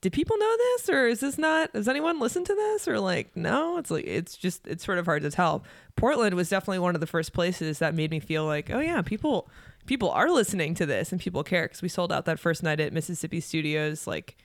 did 0.02 0.12
people 0.12 0.36
know 0.38 0.56
this 0.56 0.88
or 0.88 1.06
is 1.08 1.20
this 1.20 1.36
not 1.38 1.72
does 1.72 1.86
anyone 1.88 2.18
listen 2.18 2.42
to 2.44 2.54
this 2.54 2.88
or 2.88 2.98
like 2.98 3.34
no 3.36 3.78
it's 3.78 3.90
like 3.90 4.04
it's 4.06 4.36
just 4.36 4.66
it's 4.66 4.84
sort 4.84 4.98
of 4.98 5.04
hard 5.06 5.22
to 5.22 5.30
tell 5.30 5.62
portland 5.96 6.34
was 6.34 6.48
definitely 6.48 6.78
one 6.78 6.94
of 6.94 7.00
the 7.00 7.06
first 7.06 7.32
places 7.32 7.78
that 7.78 7.94
made 7.94 8.10
me 8.10 8.18
feel 8.20 8.44
like 8.46 8.70
oh 8.70 8.80
yeah 8.80 9.02
people 9.02 9.48
people 9.86 10.10
are 10.10 10.30
listening 10.30 10.74
to 10.74 10.86
this 10.86 11.12
and 11.12 11.20
people 11.20 11.42
care 11.42 11.64
because 11.64 11.82
we 11.82 11.88
sold 11.88 12.12
out 12.12 12.24
that 12.24 12.38
first 12.38 12.62
night 12.62 12.80
at 12.80 12.92
mississippi 12.92 13.40
studios 13.40 14.06
like 14.06 14.36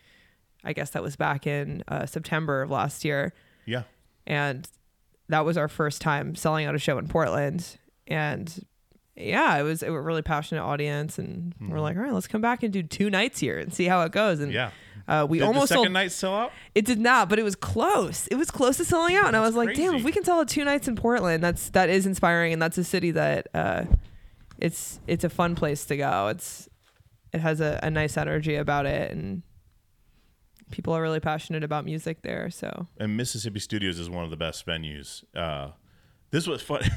i 0.63 0.73
guess 0.73 0.89
that 0.91 1.01
was 1.03 1.15
back 1.15 1.47
in 1.47 1.83
uh, 1.87 2.05
september 2.05 2.61
of 2.61 2.69
last 2.69 3.03
year 3.05 3.33
Yeah. 3.65 3.83
and 4.27 4.67
that 5.29 5.43
was 5.45 5.57
our 5.57 5.67
first 5.67 6.01
time 6.01 6.35
selling 6.35 6.67
out 6.67 6.75
a 6.75 6.77
show 6.77 6.99
in 6.99 7.07
Portland. 7.07 7.79
And 8.05 8.63
yeah, 9.15 9.57
it 9.57 9.63
was 9.63 9.81
a 9.83 9.91
really 9.91 10.21
passionate 10.21 10.61
audience, 10.63 11.17
and 11.19 11.53
we're 11.59 11.79
like, 11.79 11.95
all 11.97 12.03
right, 12.03 12.13
let's 12.13 12.27
come 12.27 12.41
back 12.41 12.63
and 12.63 12.73
do 12.73 12.83
two 12.83 13.09
nights 13.09 13.39
here 13.39 13.57
and 13.59 13.73
see 13.73 13.85
how 13.85 14.01
it 14.01 14.11
goes. 14.11 14.39
And 14.39 14.51
Yeah. 14.51 14.71
uh, 15.07 15.25
we 15.29 15.37
Did 15.39 15.45
almost 15.47 15.63
the 15.69 15.75
second 15.75 15.83
sold. 15.85 15.93
night 15.93 16.11
sell 16.11 16.35
out? 16.35 16.51
It 16.73 16.85
did 16.85 16.99
not, 16.99 17.29
but 17.29 17.39
it 17.39 17.43
was 17.43 17.55
close. 17.55 18.27
It 18.27 18.35
was 18.35 18.51
close 18.51 18.77
to 18.77 18.85
selling 18.85 19.15
out, 19.15 19.27
and 19.27 19.35
I 19.35 19.41
was 19.41 19.55
like, 19.55 19.73
damn, 19.75 19.95
if 19.95 20.03
we 20.03 20.11
can 20.11 20.23
sell 20.23 20.41
it 20.41 20.47
two 20.49 20.65
nights 20.65 20.87
in 20.87 20.95
Portland, 20.95 21.43
that's 21.43 21.69
that 21.69 21.89
is 21.89 22.05
inspiring, 22.05 22.53
and 22.53 22.61
that's 22.61 22.77
a 22.77 22.83
city 22.83 23.11
that 23.11 23.47
uh, 23.53 23.85
it's 24.57 24.99
it's 25.07 25.23
a 25.23 25.29
fun 25.29 25.55
place 25.55 25.85
to 25.85 25.97
go. 25.97 26.27
It's 26.27 26.67
it 27.33 27.39
has 27.41 27.61
a, 27.61 27.79
a 27.83 27.89
nice 27.89 28.17
energy 28.17 28.55
about 28.55 28.85
it, 28.85 29.11
and 29.11 29.43
people 30.71 30.93
are 30.93 31.01
really 31.01 31.19
passionate 31.19 31.63
about 31.63 31.85
music 31.85 32.21
there. 32.21 32.49
So 32.49 32.87
and 32.97 33.15
Mississippi 33.15 33.59
Studios 33.59 33.99
is 33.99 34.09
one 34.09 34.23
of 34.23 34.29
the 34.29 34.37
best 34.37 34.65
venues. 34.65 35.23
Uh, 35.35 35.71
this 36.31 36.47
was 36.47 36.61
fun. 36.61 36.81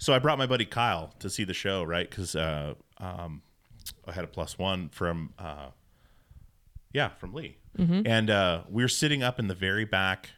so 0.00 0.12
I 0.12 0.18
brought 0.18 0.38
my 0.38 0.46
buddy 0.46 0.64
Kyle 0.64 1.12
to 1.20 1.28
see 1.30 1.44
the 1.44 1.54
show, 1.54 1.84
right? 1.84 2.08
Because 2.08 2.34
uh, 2.34 2.74
um, 2.98 3.42
I 4.06 4.12
had 4.12 4.24
a 4.24 4.26
plus 4.26 4.58
one 4.58 4.88
from, 4.88 5.32
uh, 5.38 5.68
yeah, 6.92 7.10
from 7.18 7.32
Lee, 7.34 7.56
and 8.06 8.28
uh, 8.30 8.62
we 8.68 8.82
were 8.82 8.88
sitting 8.88 9.22
up 9.22 9.38
in 9.38 9.46
the 9.46 9.54
very 9.54 9.84
back, 9.84 10.30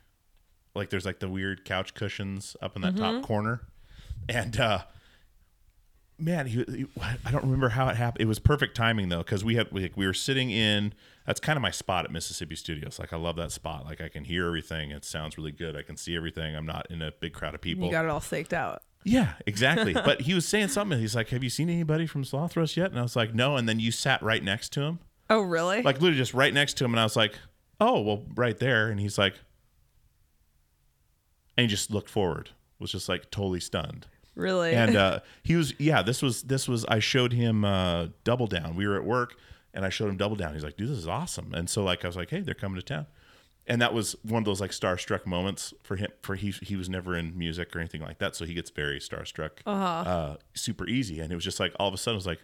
like 0.75 0.91
there's 0.91 1.07
like 1.07 1.21
the 1.21 1.29
weird 1.29 1.65
couch 1.65 1.95
cushions 1.95 2.57
up 2.61 2.77
in 2.77 2.83
that 2.83 2.97
top 2.97 3.23
corner, 3.23 3.63
and 4.29 4.59
uh, 4.61 4.83
man, 6.19 6.47
he, 6.47 6.65
he- 6.69 6.87
I 7.25 7.31
don't 7.31 7.43
remember 7.45 7.71
how 7.71 7.89
it 7.89 7.97
happened. 7.97 8.23
It 8.23 8.27
was 8.29 8.39
perfect 8.39 8.77
timing 8.77 9.09
though, 9.09 9.19
because 9.23 9.45
we 9.45 9.55
had 9.57 9.71
we, 9.73 9.91
we 9.97 10.07
were 10.07 10.15
sitting 10.15 10.51
in. 10.51 10.93
That's 11.27 11.39
kind 11.39 11.57
of 11.57 11.63
my 11.63 11.71
spot 11.71 12.05
at 12.05 12.11
Mississippi 12.11 12.57
Studios. 12.57 12.99
Like 12.99 13.13
I 13.13 13.17
love 13.17 13.37
that 13.37 13.53
spot. 13.53 13.85
Like 13.85 14.01
I 14.01 14.09
can 14.09 14.25
hear 14.25 14.47
everything. 14.47 14.91
It 14.91 15.05
sounds 15.05 15.39
really 15.39 15.53
good. 15.53 15.77
I 15.77 15.83
can 15.83 15.97
see 15.97 16.17
everything. 16.17 16.57
I'm 16.57 16.67
not 16.67 16.91
in 16.91 17.01
a 17.01 17.13
big 17.13 17.33
crowd 17.33 17.55
of 17.55 17.61
people. 17.61 17.87
you 17.87 17.93
got 17.93 18.05
it 18.05 18.11
all 18.11 18.21
staked 18.21 18.53
out. 18.53 18.83
Yeah, 19.05 19.35
exactly. 19.47 19.93
but 19.95 20.23
he 20.23 20.35
was 20.35 20.47
saying 20.47 20.69
something. 20.69 20.99
He's 20.99 21.15
like, 21.17 21.29
"Have 21.31 21.43
you 21.45 21.51
seen 21.51 21.69
anybody 21.71 22.07
from 22.07 22.25
Slothrust 22.25 22.77
yet?" 22.77 22.91
And 22.91 22.99
I 22.99 23.03
was 23.03 23.17
like, 23.17 23.35
"No." 23.35 23.57
And 23.57 23.69
then 23.69 23.81
you 23.81 23.93
sat 23.93 24.23
right 24.23 24.43
next 24.43 24.73
to 24.75 24.83
him, 24.83 24.99
Oh, 25.31 25.41
really? 25.41 25.83
like 25.83 25.97
literally 25.97 26.17
just 26.19 26.35
right 26.35 26.53
next 26.53 26.75
to 26.79 26.85
him, 26.85 26.93
and 26.93 27.01
I 27.01 27.05
was 27.05 27.17
like, 27.17 27.35
"Oh, 27.81 28.01
well, 28.01 28.23
right 28.35 28.59
there." 28.59 28.89
And 28.89 29.01
he's 29.01 29.19
like, 29.19 29.35
and 31.57 31.65
he 31.65 31.69
just 31.69 31.91
looked 31.91 32.09
forward. 32.11 32.51
Was 32.79 32.91
just 32.93 33.09
like 33.09 33.31
totally 33.31 33.61
stunned 33.61 34.07
really? 34.35 34.75
and 34.75 34.97
uh, 34.97 35.21
he 35.45 35.55
was 35.55 35.73
yeah 35.79 36.03
this 36.03 36.21
was 36.21 36.43
this 36.43 36.67
was 36.67 36.85
i 36.87 36.99
showed 36.99 37.33
him 37.33 37.65
uh, 37.65 38.09
double 38.25 38.47
down 38.49 38.75
we 38.75 38.87
were 38.89 38.97
at 38.97 39.05
work 39.05 39.37
and 39.73 39.85
i 39.85 39.89
showed 39.89 40.09
him 40.09 40.17
double 40.17 40.35
down 40.35 40.53
he's 40.53 40.65
like 40.65 40.77
dude 40.77 40.89
this 40.89 40.99
is 40.99 41.07
awesome 41.07 41.55
and 41.55 41.71
so 41.71 41.85
like 41.85 42.05
i 42.05 42.09
was 42.09 42.17
like 42.17 42.29
hey 42.31 42.41
they're 42.41 42.55
coming 42.55 42.75
to 42.75 42.83
town 42.83 43.07
and 43.67 43.81
that 43.81 43.95
was 43.95 44.17
one 44.23 44.41
of 44.41 44.45
those 44.45 44.61
like 44.61 44.73
starstruck 44.73 45.25
moments 45.27 45.73
for 45.83 45.97
him 45.97 46.09
for 46.21 46.35
he 46.35 46.51
he 46.63 46.77
was 46.77 46.89
never 46.89 47.17
in 47.17 47.37
music 47.39 47.75
or 47.75 47.79
anything 47.79 48.01
like 48.01 48.19
that 48.19 48.35
so 48.35 48.45
he 48.45 48.55
gets 48.55 48.71
very 48.71 48.99
starstruck 48.99 49.51
uh 49.67 49.71
uh 49.71 50.37
super 50.55 50.87
easy. 50.89 51.21
And 51.21 51.31
it 51.33 51.35
was 51.35 51.45
just 51.45 51.61
like 51.61 51.73
all 51.79 51.89
of 51.89 51.95
a 51.95 51.97
sudden 51.97 52.17
it 52.17 52.19
was 52.19 52.27
like 52.27 52.41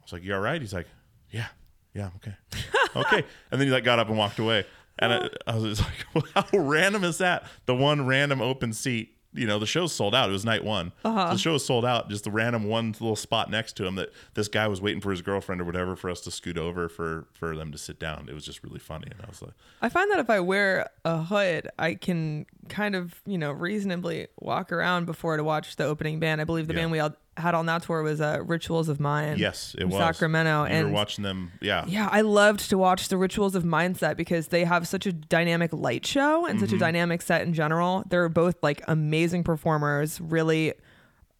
i 0.00 0.02
was 0.04 0.12
like 0.12 0.24
you 0.24 0.34
all 0.34 0.40
right? 0.40 0.60
He's 0.60 0.74
like 0.74 0.86
yeah 1.30 1.46
yeah 1.94 2.06
I'm 2.06 2.12
okay. 2.16 2.36
Okay. 2.94 3.24
And 3.50 3.58
then 3.58 3.66
he 3.68 3.72
like 3.72 3.84
got 3.84 3.98
up 3.98 4.08
and 4.10 4.18
walked 4.18 4.38
away. 4.38 4.66
And 4.98 5.14
I, 5.14 5.28
I 5.46 5.56
was 5.56 5.78
just 5.78 5.88
like 5.88 6.06
well, 6.34 6.44
how 6.50 6.58
random 6.58 7.04
is 7.04 7.18
that? 7.18 7.44
The 7.64 7.74
one 7.74 8.06
random 8.06 8.42
open 8.42 8.72
seat 8.74 9.16
you 9.34 9.46
know 9.46 9.58
the 9.58 9.66
show's 9.66 9.92
sold 9.92 10.14
out. 10.14 10.28
It 10.28 10.32
was 10.32 10.44
night 10.44 10.64
one. 10.64 10.92
So 11.02 11.08
uh-huh. 11.10 11.32
the 11.32 11.38
show 11.38 11.52
was 11.52 11.64
sold 11.64 11.84
out. 11.84 12.08
Just 12.10 12.24
the 12.24 12.30
random 12.30 12.64
one 12.64 12.92
little 12.92 13.16
spot 13.16 13.50
next 13.50 13.74
to 13.76 13.86
him 13.86 13.94
that 13.96 14.10
this 14.34 14.48
guy 14.48 14.68
was 14.68 14.80
waiting 14.80 15.00
for 15.00 15.10
his 15.10 15.22
girlfriend 15.22 15.60
or 15.60 15.64
whatever 15.64 15.96
for 15.96 16.10
us 16.10 16.20
to 16.22 16.30
scoot 16.30 16.58
over 16.58 16.88
for 16.88 17.26
for 17.32 17.56
them 17.56 17.72
to 17.72 17.78
sit 17.78 17.98
down. 17.98 18.28
It 18.28 18.34
was 18.34 18.44
just 18.44 18.62
really 18.62 18.78
funny. 18.78 19.08
And 19.10 19.20
i 19.22 19.28
was 19.28 19.42
like 19.42 19.52
I 19.80 19.88
find 19.88 20.10
that 20.10 20.18
if 20.18 20.30
I 20.30 20.40
wear 20.40 20.90
a 21.04 21.22
hood, 21.22 21.68
I 21.78 21.94
can 21.94 22.46
kind 22.68 22.94
of, 22.94 23.20
you 23.26 23.38
know, 23.38 23.52
reasonably 23.52 24.28
walk 24.40 24.70
around 24.72 25.06
before 25.06 25.36
to 25.36 25.44
watch 25.44 25.76
the 25.76 25.84
opening 25.84 26.20
band. 26.20 26.40
I 26.40 26.44
believe 26.44 26.68
the 26.68 26.74
Yeah. 26.74 26.80
band 26.80 26.92
we 26.92 27.00
all 27.00 27.14
had 27.36 27.54
on 27.54 27.66
that 27.66 27.82
tour 27.82 28.02
was 28.02 28.20
uh, 28.20 28.40
Rituals 28.44 28.88
of 28.88 29.00
Mine. 29.00 29.38
yes 29.38 29.74
it 29.78 29.84
was 29.86 29.94
Sacramento. 29.96 30.64
you 30.64 30.68
and 30.68 30.88
were 30.88 30.92
watching 30.94 31.24
them 31.24 31.50
yeah 31.62 31.84
yeah, 31.88 32.08
I 32.12 32.20
loved 32.20 32.68
to 32.70 32.76
watch 32.78 33.08
the 33.08 33.16
Rituals 33.16 33.54
of 33.54 33.62
Mindset 33.64 34.16
because 34.16 34.48
they 34.48 34.64
have 34.64 34.86
such 34.86 35.06
a 35.06 35.12
dynamic 35.12 35.72
light 35.72 36.04
show 36.04 36.44
and 36.46 36.58
Mm-hmm. 36.58 36.66
such 36.66 36.74
a 36.74 36.78
dynamic 36.78 37.22
set 37.22 37.42
in 37.42 37.54
general. 37.54 38.04
They're 38.08 38.28
both 38.28 38.56
like 38.62 38.82
amazing 38.86 39.44
performers, 39.44 40.20
really 40.20 40.74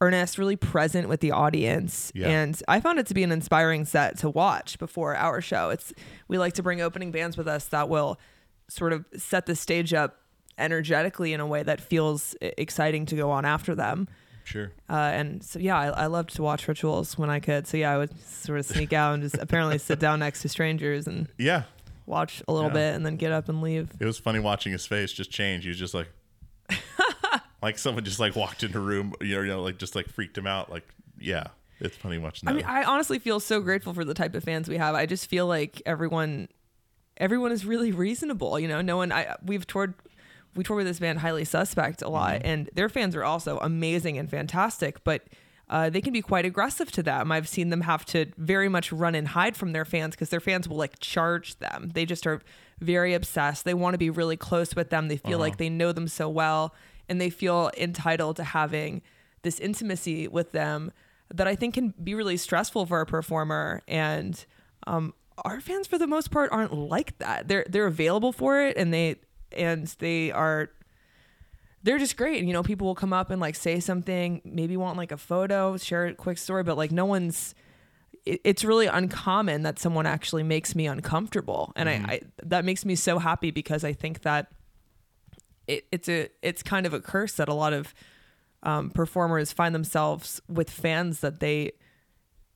earnest, 0.01 0.37
really 0.39 0.57
present 0.57 1.09
with 1.09 1.21
the 1.21 1.31
audience. 1.31 2.11
Yeah. 2.15 2.29
And 2.29 2.61
I 2.67 2.81
found 2.81 2.99
it 2.99 3.07
to 3.07 3.15
be 3.15 3.23
an 3.23 3.31
inspiring 3.31 3.85
set 3.85 4.19
to 4.19 4.31
watch 4.31 4.79
before 4.79 5.15
our 5.15 5.41
show. 5.41 5.71
It's 5.71 5.93
we 6.27 6.39
like 6.39 6.55
to 6.55 6.63
bring 6.63 6.81
opening 6.81 7.11
bands 7.13 7.37
with 7.37 7.47
us 7.47 7.67
that 7.67 7.89
will 7.89 8.19
sort 8.69 8.93
of 8.95 9.05
set 9.17 9.47
the 9.47 9.55
stage 9.55 9.93
up 9.95 10.19
energetically 10.59 11.33
in 11.33 11.41
a 11.41 11.47
way 11.47 11.63
that 11.63 11.81
feels 11.81 12.35
exciting 12.41 13.07
to 13.07 13.17
go 13.17 13.31
on 13.31 13.45
after 13.45 13.75
them. 13.75 14.09
Sure 14.45 14.73
Uh, 14.91 14.95
and 14.95 15.43
so, 15.43 15.59
yeah, 15.59 15.79
I, 15.79 15.87
I 15.89 16.07
loved 16.07 16.35
to 16.37 16.43
watch 16.43 16.67
rituals 16.69 17.17
when 17.19 17.31
I 17.31 17.41
could. 17.41 17.67
So, 17.67 17.77
yeah, 17.77 17.93
I 17.93 17.99
would 17.99 18.19
sort 18.27 18.59
of 18.59 18.67
sneak 18.67 18.93
out 18.93 19.15
and 19.15 19.23
just 19.23 19.37
apparently 19.39 19.79
sit 19.79 19.99
down 19.99 20.19
next 20.21 20.43
to 20.43 20.49
strangers 20.49 21.07
and 21.07 21.29
yeah 21.39 21.63
watch 22.07 22.43
a 22.49 22.53
little 22.53 22.71
Yeah. 22.71 22.75
bit 22.75 22.95
and 22.97 23.07
then 23.07 23.17
get 23.17 23.31
up 23.33 23.49
and 23.49 23.63
leave. 23.63 23.91
it 24.01 24.05
was 24.05 24.19
funny 24.19 24.41
watching 24.41 24.73
his 24.73 24.85
face 24.87 25.13
just 25.13 25.31
change 25.31 25.63
he 25.65 25.69
was 25.69 25.79
just 25.79 25.95
like 25.95 26.09
like 27.63 27.79
someone 27.79 28.05
just 28.05 28.19
like 28.19 28.35
walked 28.35 28.63
into 28.63 28.79
a 28.79 28.81
room 28.81 29.15
you 29.21 29.37
know, 29.37 29.43
you 29.43 29.49
know 29.49 29.63
like 29.63 29.79
just 29.79 29.95
like 29.95 30.09
freaked 30.09 30.37
him 30.37 30.47
out 30.47 30.71
like 30.71 30.87
yeah 31.19 31.45
it's 31.81 31.97
funny 31.97 32.19
watching 32.19 32.47
that 32.47 32.53
I 32.53 32.57
mean, 32.57 32.65
I 32.67 32.85
honestly 32.85 33.19
feel 33.19 33.41
so 33.41 33.61
grateful 33.61 33.93
for 33.95 34.05
the 34.05 34.15
type 34.15 34.35
of 34.37 34.45
fans 34.45 34.69
we 34.69 34.77
have. 34.77 34.95
I 34.95 35.05
just 35.07 35.29
feel 35.29 35.47
like 35.49 35.83
everyone, 35.85 36.47
everyone 37.17 37.51
is 37.51 37.65
really 37.67 37.91
reasonable. 37.91 38.57
You 38.61 38.69
know, 38.69 38.81
no 38.83 38.97
one. 38.97 39.11
I 39.11 39.35
we've 39.45 39.67
toured, 39.67 39.95
we 40.55 40.65
toured 40.65 40.79
with 40.79 40.87
this 40.87 40.99
band 40.99 41.21
Highly 41.21 41.45
Suspect 41.45 42.03
a 42.03 42.09
lot, 42.09 42.43
and 42.45 42.69
their 42.75 42.89
fans 42.89 43.17
are 43.17 43.25
also 43.25 43.59
amazing 43.59 44.19
and 44.19 44.31
fantastic, 44.31 45.03
but. 45.05 45.23
Uh, 45.71 45.89
they 45.89 46.03
can 46.03 46.13
be 46.13 46.21
quite 46.21 46.45
aggressive 46.45 46.93
to 46.93 47.03
them. 47.03 47.33
I've 47.33 47.49
seen 47.49 47.71
them 47.71 47.81
have 47.83 48.05
to 48.07 48.27
very 48.37 48.69
much 48.69 48.93
run 48.93 49.15
and 49.15 49.29
hide 49.29 49.57
from 49.57 49.73
their 49.73 49.87
fans 49.87 50.15
because 50.15 50.29
their 50.29 50.41
fans 50.41 50.69
will 50.69 50.77
like 50.77 50.99
charge 50.99 51.59
them. 51.61 51.93
They 51.95 52.05
just 52.05 52.27
are 52.27 52.43
very 52.79 53.15
obsessed. 53.15 53.65
They 53.65 53.73
want 53.73 53.95
to 53.95 53.99
be 53.99 54.11
really 54.11 54.37
close 54.37 54.77
with 54.77 54.91
them. 54.91 55.09
They 55.09 55.17
feel 55.17 55.39
like 55.39 55.57
they 55.57 55.71
know 55.71 55.93
them 55.93 56.09
so 56.09 56.29
well 56.29 56.75
and 57.09 57.21
they 57.21 57.31
feel 57.31 57.71
entitled 57.77 58.37
to 58.37 58.45
having 58.45 59.03
this 59.43 59.61
intimacy 59.61 60.29
with 60.29 60.53
them 60.53 60.93
that 61.33 61.47
I 61.47 61.55
think 61.55 61.75
can 61.75 61.95
be 62.03 62.15
really 62.15 62.37
stressful 62.37 62.87
for 62.87 63.01
a 63.01 63.07
performer. 63.07 63.83
And 63.89 64.45
um, 64.87 65.15
our 65.45 65.61
fans, 65.61 65.87
for 65.87 65.99
the 65.99 66.07
most 66.07 66.31
part, 66.31 66.51
aren't 66.53 66.73
like 66.73 67.19
that. 67.19 67.49
They're 67.49 67.67
they're 67.69 67.87
available 67.87 68.33
for 68.33 68.61
it, 68.63 68.77
and 68.77 68.93
they 68.93 69.17
and 69.57 69.87
they 69.99 70.31
are 70.31 70.71
they're 71.83 71.99
just 71.99 72.17
great. 72.17 72.39
And, 72.39 72.49
You 72.49 72.53
know, 72.53 72.63
people 72.63 72.87
will 72.87 72.95
come 72.95 73.13
up 73.13 73.31
and 73.31 73.41
like 73.41 73.55
say 73.55 73.81
something, 73.81 74.41
maybe 74.45 74.77
want 74.77 74.97
like 74.97 75.13
a 75.13 75.17
photo, 75.17 75.77
share 75.77 76.07
a 76.07 76.15
quick 76.15 76.39
story, 76.39 76.63
but 76.63 76.77
like 76.77 76.93
no 76.93 77.05
one's. 77.05 77.55
It, 78.25 78.41
it's 78.45 78.65
really 78.65 78.87
uncommon 78.87 79.63
that 79.63 79.81
someone 79.81 80.07
actually 80.07 80.45
makes 80.45 80.77
me 80.77 80.87
uncomfortable, 80.87 81.73
and 81.75 81.89
I, 81.89 81.93
I 81.93 82.21
that 82.45 82.65
makes 82.65 82.85
me 82.85 82.95
so 82.95 83.19
happy 83.19 83.51
because 83.51 83.83
I 83.83 83.93
think 83.93 84.23
that 84.23 84.53
it, 85.67 85.87
it's 85.91 86.09
a 86.09 86.29
it's 86.41 86.63
kind 86.63 86.87
of 86.87 86.95
a 86.95 87.01
curse 87.01 87.35
that 87.35 87.49
a 87.49 87.55
lot 87.55 87.73
of 87.73 87.95
um, 88.63 88.91
performers 88.91 89.53
find 89.53 89.75
themselves 89.75 90.41
with 90.49 90.71
fans 90.71 91.21
that 91.21 91.41
they 91.41 91.73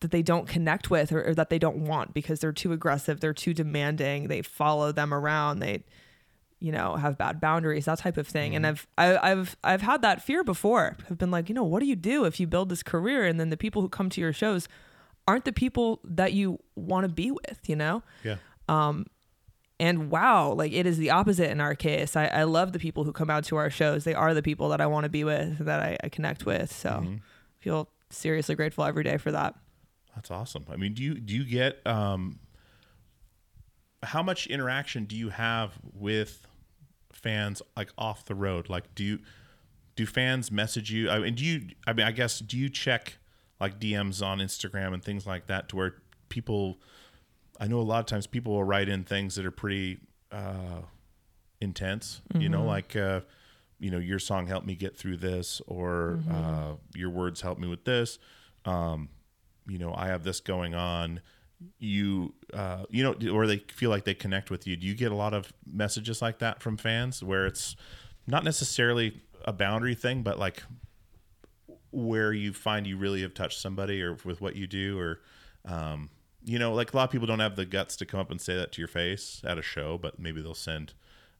that 0.01 0.11
they 0.11 0.23
don't 0.23 0.47
connect 0.47 0.91
with 0.91 1.11
or, 1.11 1.29
or 1.29 1.35
that 1.35 1.51
they 1.51 1.59
don't 1.59 1.79
want 1.79 2.13
because 2.15 2.41
they're 2.41 2.53
too 2.53 2.73
aggressive, 2.73 3.21
they're 3.21 3.33
too 3.33 3.55
demanding, 3.55 4.29
they 4.29 4.43
follow 4.43 4.93
them 4.93 5.13
around, 5.13 5.61
they 5.61 5.83
you 6.59 6.73
know 6.73 6.97
have 6.97 7.19
bad 7.19 7.41
boundaries 7.41 7.85
that 7.85 7.99
type 7.99 8.17
of 8.17 8.27
thing. 8.27 8.55
And 8.57 8.67
i've 8.67 8.87
I, 8.97 9.17
i've 9.31 9.57
i've 9.63 9.83
had 9.83 10.03
that 10.03 10.23
fear 10.23 10.43
before. 10.43 10.97
I've 11.11 11.19
been 11.19 11.31
like 11.31 11.49
you 11.49 11.55
know 11.55 11.65
what 11.65 11.81
do 11.81 11.87
you 11.87 11.97
do 11.97 12.25
if 12.25 12.41
you 12.41 12.47
build 12.47 12.69
this 12.69 12.83
career 12.83 13.25
and 13.25 13.39
then 13.39 13.51
the 13.51 13.57
people 13.57 13.83
who 13.83 13.89
come 13.89 14.09
to 14.11 14.21
your 14.21 14.33
shows 14.33 14.69
aren't 15.29 15.45
the 15.45 15.53
people 15.53 16.01
that 16.05 16.33
you 16.33 16.59
want 16.75 17.05
to 17.05 17.09
be 17.13 17.31
with 17.31 17.61
you 17.67 17.77
know? 17.77 18.03
Yeah. 18.25 18.37
um 18.69 19.07
and 19.79 20.11
wow 20.11 20.53
like 20.53 20.73
it 20.73 20.87
is 20.87 20.97
the 20.97 21.11
opposite 21.11 21.51
in 21.51 21.61
our 21.61 21.75
case. 21.75 22.17
I, 22.17 22.27
I 22.27 22.45
love 22.45 22.73
the 22.73 22.79
people 22.79 23.05
who 23.05 23.13
come 23.13 23.29
out 23.29 23.45
to 23.45 23.57
our 23.57 23.69
shows. 23.71 24.05
They 24.05 24.15
are 24.15 24.33
the 24.33 24.43
people 24.43 24.71
that 24.71 24.81
i 24.81 24.87
want 24.87 25.05
to 25.05 25.11
be 25.11 25.25
with 25.25 25.59
that 25.59 25.81
i, 25.81 25.99
I 26.03 26.09
connect 26.09 26.47
with. 26.47 26.73
So 26.73 27.05
feel 27.59 27.89
seriously 28.11 28.55
grateful 28.55 28.85
every 28.85 29.03
day 29.05 29.19
for 29.19 29.33
that. 29.33 29.55
That's 30.15 30.31
awesome. 30.31 30.65
I 30.73 30.77
mean, 30.77 30.95
do 30.95 31.03
you 31.03 31.15
do 31.21 31.35
you 31.35 31.45
get 31.45 31.87
um 31.87 32.39
how 34.03 34.23
much 34.23 34.47
interaction 34.47 35.05
do 35.05 35.17
you 35.17 35.31
have 35.31 35.73
with 35.95 36.47
fans 37.13 37.63
like 37.77 37.91
off 37.97 38.25
the 38.25 38.35
road? 38.35 38.69
Like 38.69 38.95
do 38.95 39.05
you 39.05 39.19
do 39.97 40.07
fans 40.07 40.51
message 40.53 40.91
you? 40.93 41.11
I 41.11 41.19
mean, 41.19 41.35
do 41.35 41.45
you 41.45 41.69
I 41.87 41.93
mean, 41.93 42.07
I 42.07 42.13
guess 42.13 42.39
do 42.39 42.57
you 42.59 42.69
check 42.69 43.19
like 43.61 43.81
DMs 43.81 44.25
on 44.25 44.39
Instagram 44.39 44.93
and 44.95 45.03
things 45.03 45.27
like 45.27 45.47
that 45.47 45.69
to 45.71 45.77
where 45.77 45.95
people 46.29 46.79
I 47.59 47.67
know 47.69 47.79
a 47.79 47.83
lot 47.83 48.01
of 48.01 48.07
times 48.07 48.27
people 48.27 48.53
will 48.53 48.65
write 48.65 48.89
in 48.89 49.05
things 49.05 49.35
that 49.37 49.47
are 49.47 49.51
pretty 49.51 49.99
uh 50.31 50.83
intense, 51.61 52.21
you 52.39 52.49
know, 52.49 52.65
like 52.65 52.95
uh 52.97 53.21
you 53.79 53.91
know, 53.91 53.99
your 53.99 54.19
song 54.19 54.47
helped 54.47 54.67
me 54.67 54.75
get 54.75 54.97
through 54.97 55.17
this 55.19 55.61
or 55.67 56.21
uh 56.31 56.73
your 56.95 57.11
words 57.11 57.41
helped 57.41 57.61
me 57.61 57.67
with 57.69 57.85
this. 57.85 58.19
Um 58.67 59.09
you 59.69 59.79
know, 59.79 59.93
I 59.97 60.09
have 60.09 60.23
this 60.23 60.39
going 60.41 60.75
on. 60.75 61.21
You, 61.79 62.35
uh, 62.53 62.85
you 62.91 63.03
know, 63.03 63.31
or 63.33 63.47
they 63.47 63.59
feel 63.59 63.91
like 63.91 64.05
they 64.05 64.15
connect 64.15 64.51
with 64.51 64.67
you. 64.67 64.77
Do 64.77 64.87
you 64.87 64.95
get 64.95 65.11
a 65.11 65.15
lot 65.15 65.33
of 65.33 65.53
messages 65.67 66.21
like 66.21 66.39
that 66.41 66.63
from 66.63 66.77
fans 66.77 67.23
where 67.23 67.47
it's 67.47 67.77
not 68.27 68.45
necessarily 68.45 69.23
a 69.45 69.53
boundary 69.53 69.95
thing, 69.95 70.23
but 70.23 70.39
like 70.39 70.63
where 71.93 72.33
you 72.33 72.53
find 72.53 72.87
you 72.87 72.99
really 72.99 73.23
have 73.23 73.33
touched 73.33 73.59
somebody 73.59 74.03
or 74.03 74.19
with 74.25 74.41
what 74.41 74.57
you 74.57 74.67
do 74.67 74.99
or, 74.99 75.21
um, 75.65 76.11
you 76.45 76.59
know, 76.59 76.75
like 76.75 76.93
a 76.93 76.97
lot 76.97 77.05
of 77.05 77.11
people 77.11 77.27
don't 77.27 77.41
have 77.41 77.57
the 77.57 77.65
guts 77.65 77.97
to 77.97 78.07
come 78.07 78.21
up 78.21 78.31
and 78.31 78.41
say 78.41 78.55
that 78.55 78.73
to 78.73 78.81
your 78.81 78.89
face 78.89 79.41
at 79.45 79.59
a 79.59 79.63
show, 79.63 79.97
but 79.97 80.19
maybe 80.19 80.43
they'll 80.43 80.55
send 80.55 80.93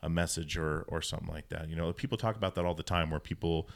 a 0.03 0.09
message 0.09 0.57
or, 0.57 0.85
or 0.89 1.03
something 1.03 1.29
like 1.29 1.49
that. 1.51 1.69
You 1.69 1.77
know, 1.77 1.93
people 1.93 2.17
talk 2.17 2.37
about 2.37 2.55
that 2.55 2.65
all 2.65 2.75
the 2.75 2.83
time 2.83 3.11
where 3.11 3.21
people 3.21 3.69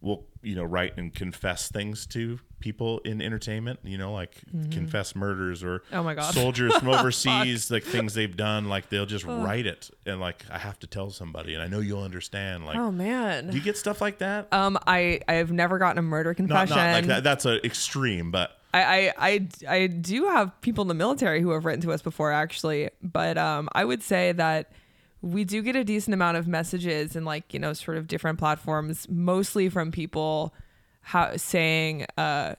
will, 0.00 0.26
you 0.42 0.54
know, 0.54 0.64
write 0.64 0.96
and 0.96 1.14
confess 1.14 1.68
things 1.70 2.06
to 2.06 2.38
people 2.60 2.98
in 3.00 3.20
entertainment, 3.22 3.78
you 3.84 3.96
know, 3.98 4.12
like 4.12 4.36
confess 4.70 5.14
murders 5.14 5.62
or 5.62 5.82
Oh 5.92 6.02
my 6.02 6.14
God. 6.14 6.34
soldiers 6.34 6.74
from 6.76 6.88
overseas, 6.98 7.70
like 7.70 7.84
things 7.84 8.14
they've 8.14 8.36
done, 8.36 8.68
like 8.68 8.88
they'll 8.88 9.06
just 9.06 9.24
write 9.24 9.66
it 9.66 9.90
and 10.06 10.20
like, 10.20 10.44
I 10.50 10.58
have 10.58 10.78
to 10.80 10.86
tell 10.86 11.10
somebody 11.10 11.54
and 11.54 11.62
I 11.62 11.68
know 11.68 11.80
you'll 11.80 12.02
understand. 12.02 12.64
Like, 12.66 12.76
oh 12.76 12.90
man 12.90 13.50
do 13.50 13.56
you 13.56 13.62
get 13.62 13.76
stuff 13.76 14.00
like 14.00 14.18
that? 14.18 14.48
um 14.52 14.78
i 14.86 15.20
i've 15.28 15.52
never 15.52 15.78
gotten 15.78 15.98
a 15.98 16.02
murder 16.02 16.34
confession 16.34 16.76
not 16.76 16.92
like 16.92 17.06
that. 17.06 17.22
That's 17.24 17.44
a 17.46 17.64
extreme, 17.64 18.30
but 18.30 18.52
I, 18.74 18.82
I 18.82 19.14
I 19.18 19.48
I 19.82 19.86
do 19.86 20.26
have 20.28 20.60
people 20.60 20.82
in 20.82 20.88
the 20.88 20.94
military 20.94 21.40
who 21.40 21.50
have 21.50 21.64
written 21.64 21.80
to 21.82 21.92
us 21.92 22.02
before 22.02 22.32
actually, 22.32 22.90
but 23.02 23.38
um, 23.38 23.68
I 23.72 23.84
would 23.84 24.02
say 24.02 24.32
that 24.32 24.72
we 25.20 25.44
do 25.44 25.62
get 25.62 25.74
a 25.76 25.84
decent 25.84 26.14
amount 26.14 26.36
of 26.36 26.46
messages 26.46 27.16
and 27.16 27.26
like 27.26 27.52
you 27.52 27.60
know 27.60 27.72
sort 27.72 27.96
of 27.96 28.06
different 28.06 28.38
platforms, 28.38 29.06
mostly 29.08 29.68
from 29.68 29.90
people 29.90 30.54
how, 31.00 31.36
saying 31.36 32.06
uh, 32.16 32.54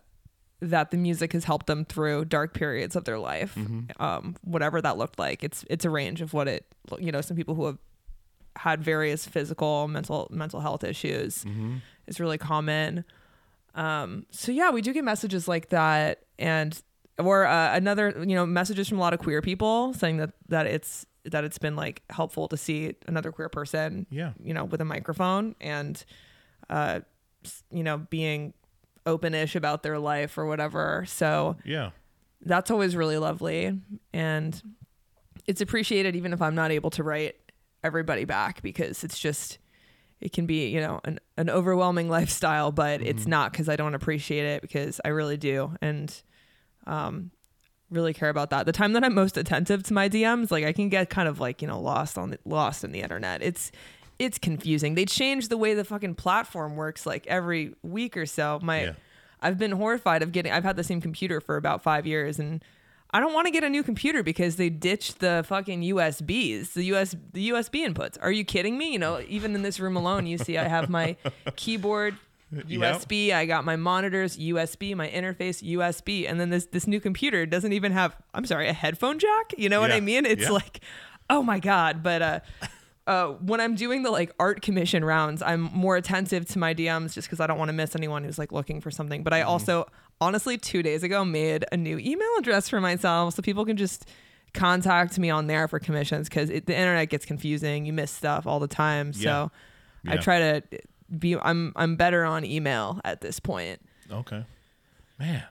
that 0.61 0.91
the 0.91 0.97
music 0.97 1.33
has 1.33 1.43
helped 1.45 1.67
them 1.67 1.85
through 1.85 2.25
dark 2.25 2.53
periods 2.53 2.95
of 2.95 3.05
their 3.05 3.19
life, 3.19 3.55
um, 3.99 4.35
whatever 4.43 4.81
that 4.81 4.97
looked 4.97 5.17
like. 5.19 5.43
It's 5.43 5.63
it's 5.69 5.85
a 5.85 5.89
range 5.89 6.21
of 6.21 6.33
what 6.33 6.47
it 6.47 6.65
you 6.99 7.11
know 7.11 7.21
some 7.21 7.37
people 7.37 7.55
who 7.55 7.65
have 7.65 7.77
had 8.55 8.83
various 8.83 9.25
physical 9.25 9.87
mental 9.87 10.27
mental 10.31 10.59
health 10.59 10.83
issues 10.83 11.45
is 12.07 12.19
really 12.19 12.37
common. 12.37 13.05
Um 13.75 14.25
so 14.31 14.51
yeah 14.51 14.71
we 14.71 14.81
do 14.81 14.91
get 14.91 15.03
messages 15.05 15.47
like 15.47 15.69
that 15.69 16.23
and 16.37 16.81
or 17.19 17.45
uh, 17.45 17.75
another 17.75 18.13
you 18.27 18.35
know 18.35 18.45
messages 18.45 18.89
from 18.89 18.97
a 18.97 19.01
lot 19.01 19.13
of 19.13 19.19
queer 19.19 19.41
people 19.41 19.93
saying 19.93 20.17
that 20.17 20.31
that 20.49 20.65
it's 20.65 21.05
that 21.25 21.43
it's 21.43 21.57
been 21.57 21.75
like 21.75 22.01
helpful 22.09 22.47
to 22.47 22.57
see 22.57 22.93
another 23.07 23.31
queer 23.31 23.49
person 23.49 24.05
Yeah. 24.09 24.33
you 24.41 24.53
know 24.53 24.65
with 24.65 24.81
a 24.81 24.85
microphone 24.85 25.55
and 25.59 26.03
uh 26.69 27.01
you 27.71 27.83
know 27.83 27.97
being 27.97 28.53
openish 29.05 29.55
about 29.55 29.83
their 29.83 29.97
life 29.99 30.37
or 30.37 30.45
whatever 30.45 31.05
so 31.07 31.55
yeah. 31.65 31.91
that's 32.41 32.69
always 32.71 32.95
really 32.95 33.17
lovely 33.17 33.79
and 34.13 34.61
it's 35.47 35.61
appreciated 35.61 36.15
even 36.15 36.33
if 36.33 36.41
i'm 36.41 36.55
not 36.55 36.71
able 36.71 36.89
to 36.91 37.03
write 37.03 37.35
everybody 37.83 38.25
back 38.25 38.61
because 38.61 39.03
it's 39.03 39.17
just 39.17 39.57
it 40.21 40.33
can 40.33 40.45
be 40.45 40.67
you 40.67 40.81
know 40.81 40.99
an, 41.05 41.17
an 41.37 41.49
overwhelming 41.49 42.09
lifestyle 42.17 42.71
but 42.71 43.01
it's 43.01 43.25
not 43.25 43.51
because 43.51 43.69
i 43.69 43.75
don't 43.75 43.95
appreciate 43.95 44.45
it 44.45 44.61
because 44.61 44.99
i 45.05 45.07
really 45.07 45.37
do 45.37 45.71
and 45.81 46.21
um 46.87 47.31
really 47.91 48.13
care 48.13 48.29
about 48.29 48.49
that 48.49 48.65
the 48.65 48.71
time 48.71 48.93
that 48.93 49.03
i'm 49.03 49.13
most 49.13 49.37
attentive 49.37 49.83
to 49.83 49.93
my 49.93 50.07
dms 50.07 50.51
like 50.51 50.63
i 50.63 50.71
can 50.71 50.89
get 50.89 51.09
kind 51.09 51.27
of 51.27 51.39
like 51.39 51.61
you 51.61 51.67
know 51.67 51.79
lost 51.79 52.17
on 52.17 52.29
the 52.29 52.39
lost 52.45 52.83
in 52.83 52.91
the 52.91 53.01
internet 53.01 53.41
it's 53.41 53.71
it's 54.19 54.37
confusing 54.37 54.95
they 54.95 55.05
change 55.05 55.47
the 55.47 55.57
way 55.57 55.73
the 55.73 55.83
fucking 55.83 56.13
platform 56.13 56.75
works 56.75 57.05
like 57.05 57.25
every 57.27 57.73
week 57.83 58.15
or 58.17 58.25
so 58.25 58.59
my 58.61 58.81
Yeah. 58.81 58.93
I've 59.41 59.57
been 59.57 59.71
horrified 59.71 60.21
of 60.21 60.33
getting. 60.33 60.51
I've 60.51 60.65
had 60.65 60.75
the 60.75 60.83
same 60.83 60.99
computer 60.99 61.39
for 61.39 61.55
about 61.55 61.81
five 61.81 62.05
years, 62.05 62.39
and 62.39 62.61
I 63.11 63.21
don't 63.21 63.33
want 63.33 63.47
to 63.47 63.51
get 63.51 63.63
a 63.63 63.69
new 63.69 63.83
computer 63.83 64.21
because 64.21 64.57
they 64.57 64.69
ditched 64.69 65.19
the 65.19 65.45
fucking 65.47 65.81
USBs, 65.81 66.73
the 66.73 66.83
US, 66.93 67.15
the 67.31 67.51
USB 67.51 67.87
inputs. 67.87 68.17
Are 68.21 68.33
you 68.33 68.43
kidding 68.43 68.77
me? 68.77 68.91
You 68.91 68.99
know, 68.99 69.21
even 69.29 69.55
in 69.55 69.61
this 69.61 69.79
room 69.79 69.95
alone, 69.95 70.27
you 70.27 70.37
see 70.37 70.57
I 70.57 70.67
have 70.67 70.89
my 70.89 71.15
keyboard 71.55 72.17
USB. 72.53 73.31
I 73.33 73.45
got 73.45 73.63
my 73.65 73.75
monitors 73.75 74.37
USB, 74.37 74.95
my 74.95 75.07
interface 75.07 75.61
USB, 75.63 76.29
and 76.29 76.39
then 76.39 76.49
this 76.49 76.65
this 76.65 76.87
new 76.87 76.99
computer 76.99 77.45
doesn't 77.45 77.73
even 77.73 77.91
have. 77.91 78.15
I'm 78.33 78.45
sorry, 78.45 78.67
a 78.67 78.73
headphone 78.73 79.19
jack. 79.19 79.53
You 79.57 79.69
know 79.69 79.79
what 79.81 79.91
I 79.91 79.99
mean? 79.99 80.25
It's 80.25 80.43
Yeah. 80.43 80.49
like, 80.51 80.81
oh 81.29 81.43
my 81.43 81.59
god. 81.59 82.01
But 82.03 82.21
uh, 82.21 82.39
uh, 83.07 83.27
when 83.33 83.59
I'm 83.61 83.75
doing 83.75 84.03
the 84.03 84.11
like 84.11 84.31
art 84.39 84.61
commission 84.61 85.03
rounds, 85.05 85.41
I'm 85.41 85.61
more 85.61 85.95
attentive 85.95 86.47
to 86.49 86.59
my 86.59 86.73
DMs 86.73 87.13
just 87.13 87.27
because 87.27 87.39
I 87.39 87.47
don't 87.47 87.57
want 87.59 87.69
to 87.69 87.73
miss 87.73 87.95
anyone 87.95 88.23
who's 88.23 88.37
like 88.39 88.51
looking 88.51 88.81
for 88.81 88.91
something. 88.91 89.23
But 89.23 89.33
I 89.33 89.41
also, 89.41 89.85
honestly, 90.21 90.57
two 90.57 90.81
days 90.83 91.03
ago 91.03 91.23
made 91.25 91.65
a 91.71 91.77
new 91.77 91.97
email 91.99 92.29
address 92.39 92.67
for 92.69 92.79
myself 92.81 93.35
so 93.35 93.41
people 93.41 93.65
can 93.65 93.77
just 93.77 94.07
contact 94.53 95.19
me 95.19 95.29
on 95.29 95.45
there 95.47 95.67
for 95.67 95.77
commissions 95.79 96.27
because 96.29 96.49
the 96.49 96.55
internet 96.57 97.09
gets 97.09 97.25
confusing. 97.25 97.85
You 97.85 97.93
miss 97.93 98.09
stuff 98.11 98.47
all 98.47 98.59
the 98.59 98.67
time. 98.67 99.13
So 99.13 99.51
I 100.07 100.17
try 100.17 100.39
to 100.39 100.63
be. 101.17 101.35
I'm 101.37 101.73
I'm 101.75 101.95
better 101.95 102.25
on 102.25 102.45
email 102.45 102.99
at 103.03 103.21
this 103.21 103.39
point. 103.39 103.81
Okay, 104.11 104.43
man, 105.19 105.43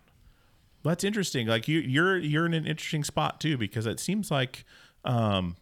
that's 0.83 1.05
interesting. 1.05 1.47
Like 1.47 1.69
you, 1.69 1.81
you're 1.81 2.17
you're 2.17 2.47
in 2.47 2.55
an 2.55 2.67
interesting 2.67 3.05
spot 3.05 3.41
too 3.41 3.57
because 3.57 3.87
it 3.87 4.01
seems 4.01 4.31
like, 4.31 4.65
um, 5.05 5.57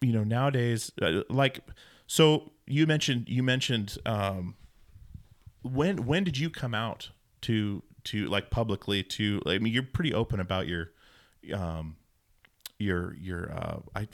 you 0.00 0.12
know, 0.12 0.24
nowadays, 0.24 0.92
uh, 1.02 1.22
like, 1.28 1.60
so 2.06 2.52
you 2.66 2.86
mentioned 2.86 3.28
you 3.28 3.42
mentioned 3.42 3.98
um, 4.06 4.54
when 5.62 6.06
when 6.06 6.24
did 6.24 6.38
you 6.38 6.50
come 6.50 6.74
out 6.74 7.10
to 7.42 7.82
to 8.04 8.26
like 8.26 8.50
publicly 8.50 9.02
to? 9.02 9.42
I 9.46 9.58
mean, 9.58 9.72
you're 9.72 9.82
pretty 9.82 10.14
open 10.14 10.40
about 10.40 10.66
your, 10.66 10.90
um, 11.52 11.96
your 12.78 13.14
your 13.16 13.52
uh, 13.52 13.78
I. 13.94 14.08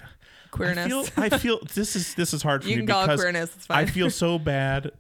Queerness. 0.51 0.87
I 1.17 1.29
feel, 1.29 1.35
I 1.35 1.39
feel 1.39 1.59
this 1.75 1.95
is 1.95 2.15
this 2.15 2.35
is 2.35 2.43
hard 2.43 2.63
for 2.65 2.69
You 2.69 2.77
me 2.77 2.81
can 2.81 2.89
call 2.89 3.03
it 3.03 3.07
because 3.07 3.21
queerness, 3.21 3.55
it's 3.55 3.67
I 3.71 3.85
feel 3.85 4.11
so 4.11 4.37
bad 4.39 4.91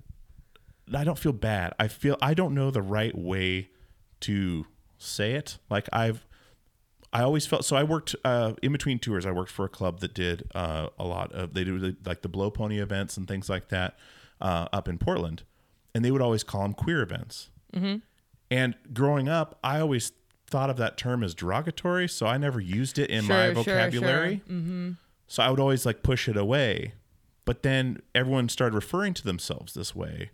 I 0.94 1.04
don't 1.04 1.18
feel 1.18 1.32
bad. 1.32 1.72
I 1.78 1.88
feel 1.88 2.16
I 2.20 2.34
don't 2.34 2.54
know 2.54 2.70
the 2.70 2.82
right 2.82 3.16
way 3.16 3.70
to 4.20 4.66
say 4.98 5.32
it. 5.32 5.58
Like 5.68 5.88
I've 5.92 6.26
I 7.12 7.22
always 7.22 7.46
felt 7.46 7.64
so 7.64 7.76
I 7.76 7.82
worked 7.82 8.14
uh, 8.24 8.52
in 8.62 8.72
between 8.72 8.98
tours. 8.98 9.26
I 9.26 9.32
worked 9.32 9.50
for 9.50 9.64
a 9.64 9.68
club 9.68 10.00
that 10.00 10.14
did 10.14 10.48
uh, 10.54 10.88
a 10.98 11.04
lot 11.04 11.32
of 11.32 11.54
they 11.54 11.64
do 11.64 11.96
like 12.04 12.22
the 12.22 12.28
blow 12.28 12.50
pony 12.50 12.80
events 12.80 13.16
and 13.16 13.26
things 13.26 13.48
like 13.48 13.68
that 13.68 13.98
uh, 14.40 14.68
up 14.72 14.88
in 14.88 14.98
Portland, 14.98 15.42
and 15.94 16.04
they 16.04 16.10
would 16.10 16.22
always 16.22 16.44
call 16.44 16.62
them 16.62 16.74
queer 16.74 17.02
events. 17.02 17.50
Mm-hmm. 17.74 17.96
And 18.50 18.74
growing 18.92 19.28
up, 19.28 19.58
I 19.62 19.80
always 19.80 20.12
thought 20.48 20.70
of 20.70 20.76
that 20.78 20.96
term 20.96 21.22
as 21.22 21.34
derogatory, 21.34 22.08
so 22.08 22.26
I 22.26 22.36
never 22.36 22.60
used 22.60 22.98
it 22.98 23.10
in 23.10 23.24
Sure, 23.24 23.36
my 23.36 23.54
sure, 23.54 23.62
sure. 23.62 23.74
vocabulary. 23.74 24.42
So 25.28 25.42
I 25.42 25.50
would 25.50 25.60
always 25.60 25.86
like 25.86 26.02
push 26.02 26.28
it 26.28 26.36
away. 26.36 26.94
But 27.44 27.62
then 27.62 28.02
everyone 28.14 28.48
started 28.48 28.74
referring 28.74 29.14
to 29.14 29.24
themselves 29.24 29.74
this 29.74 29.94
way. 29.94 30.30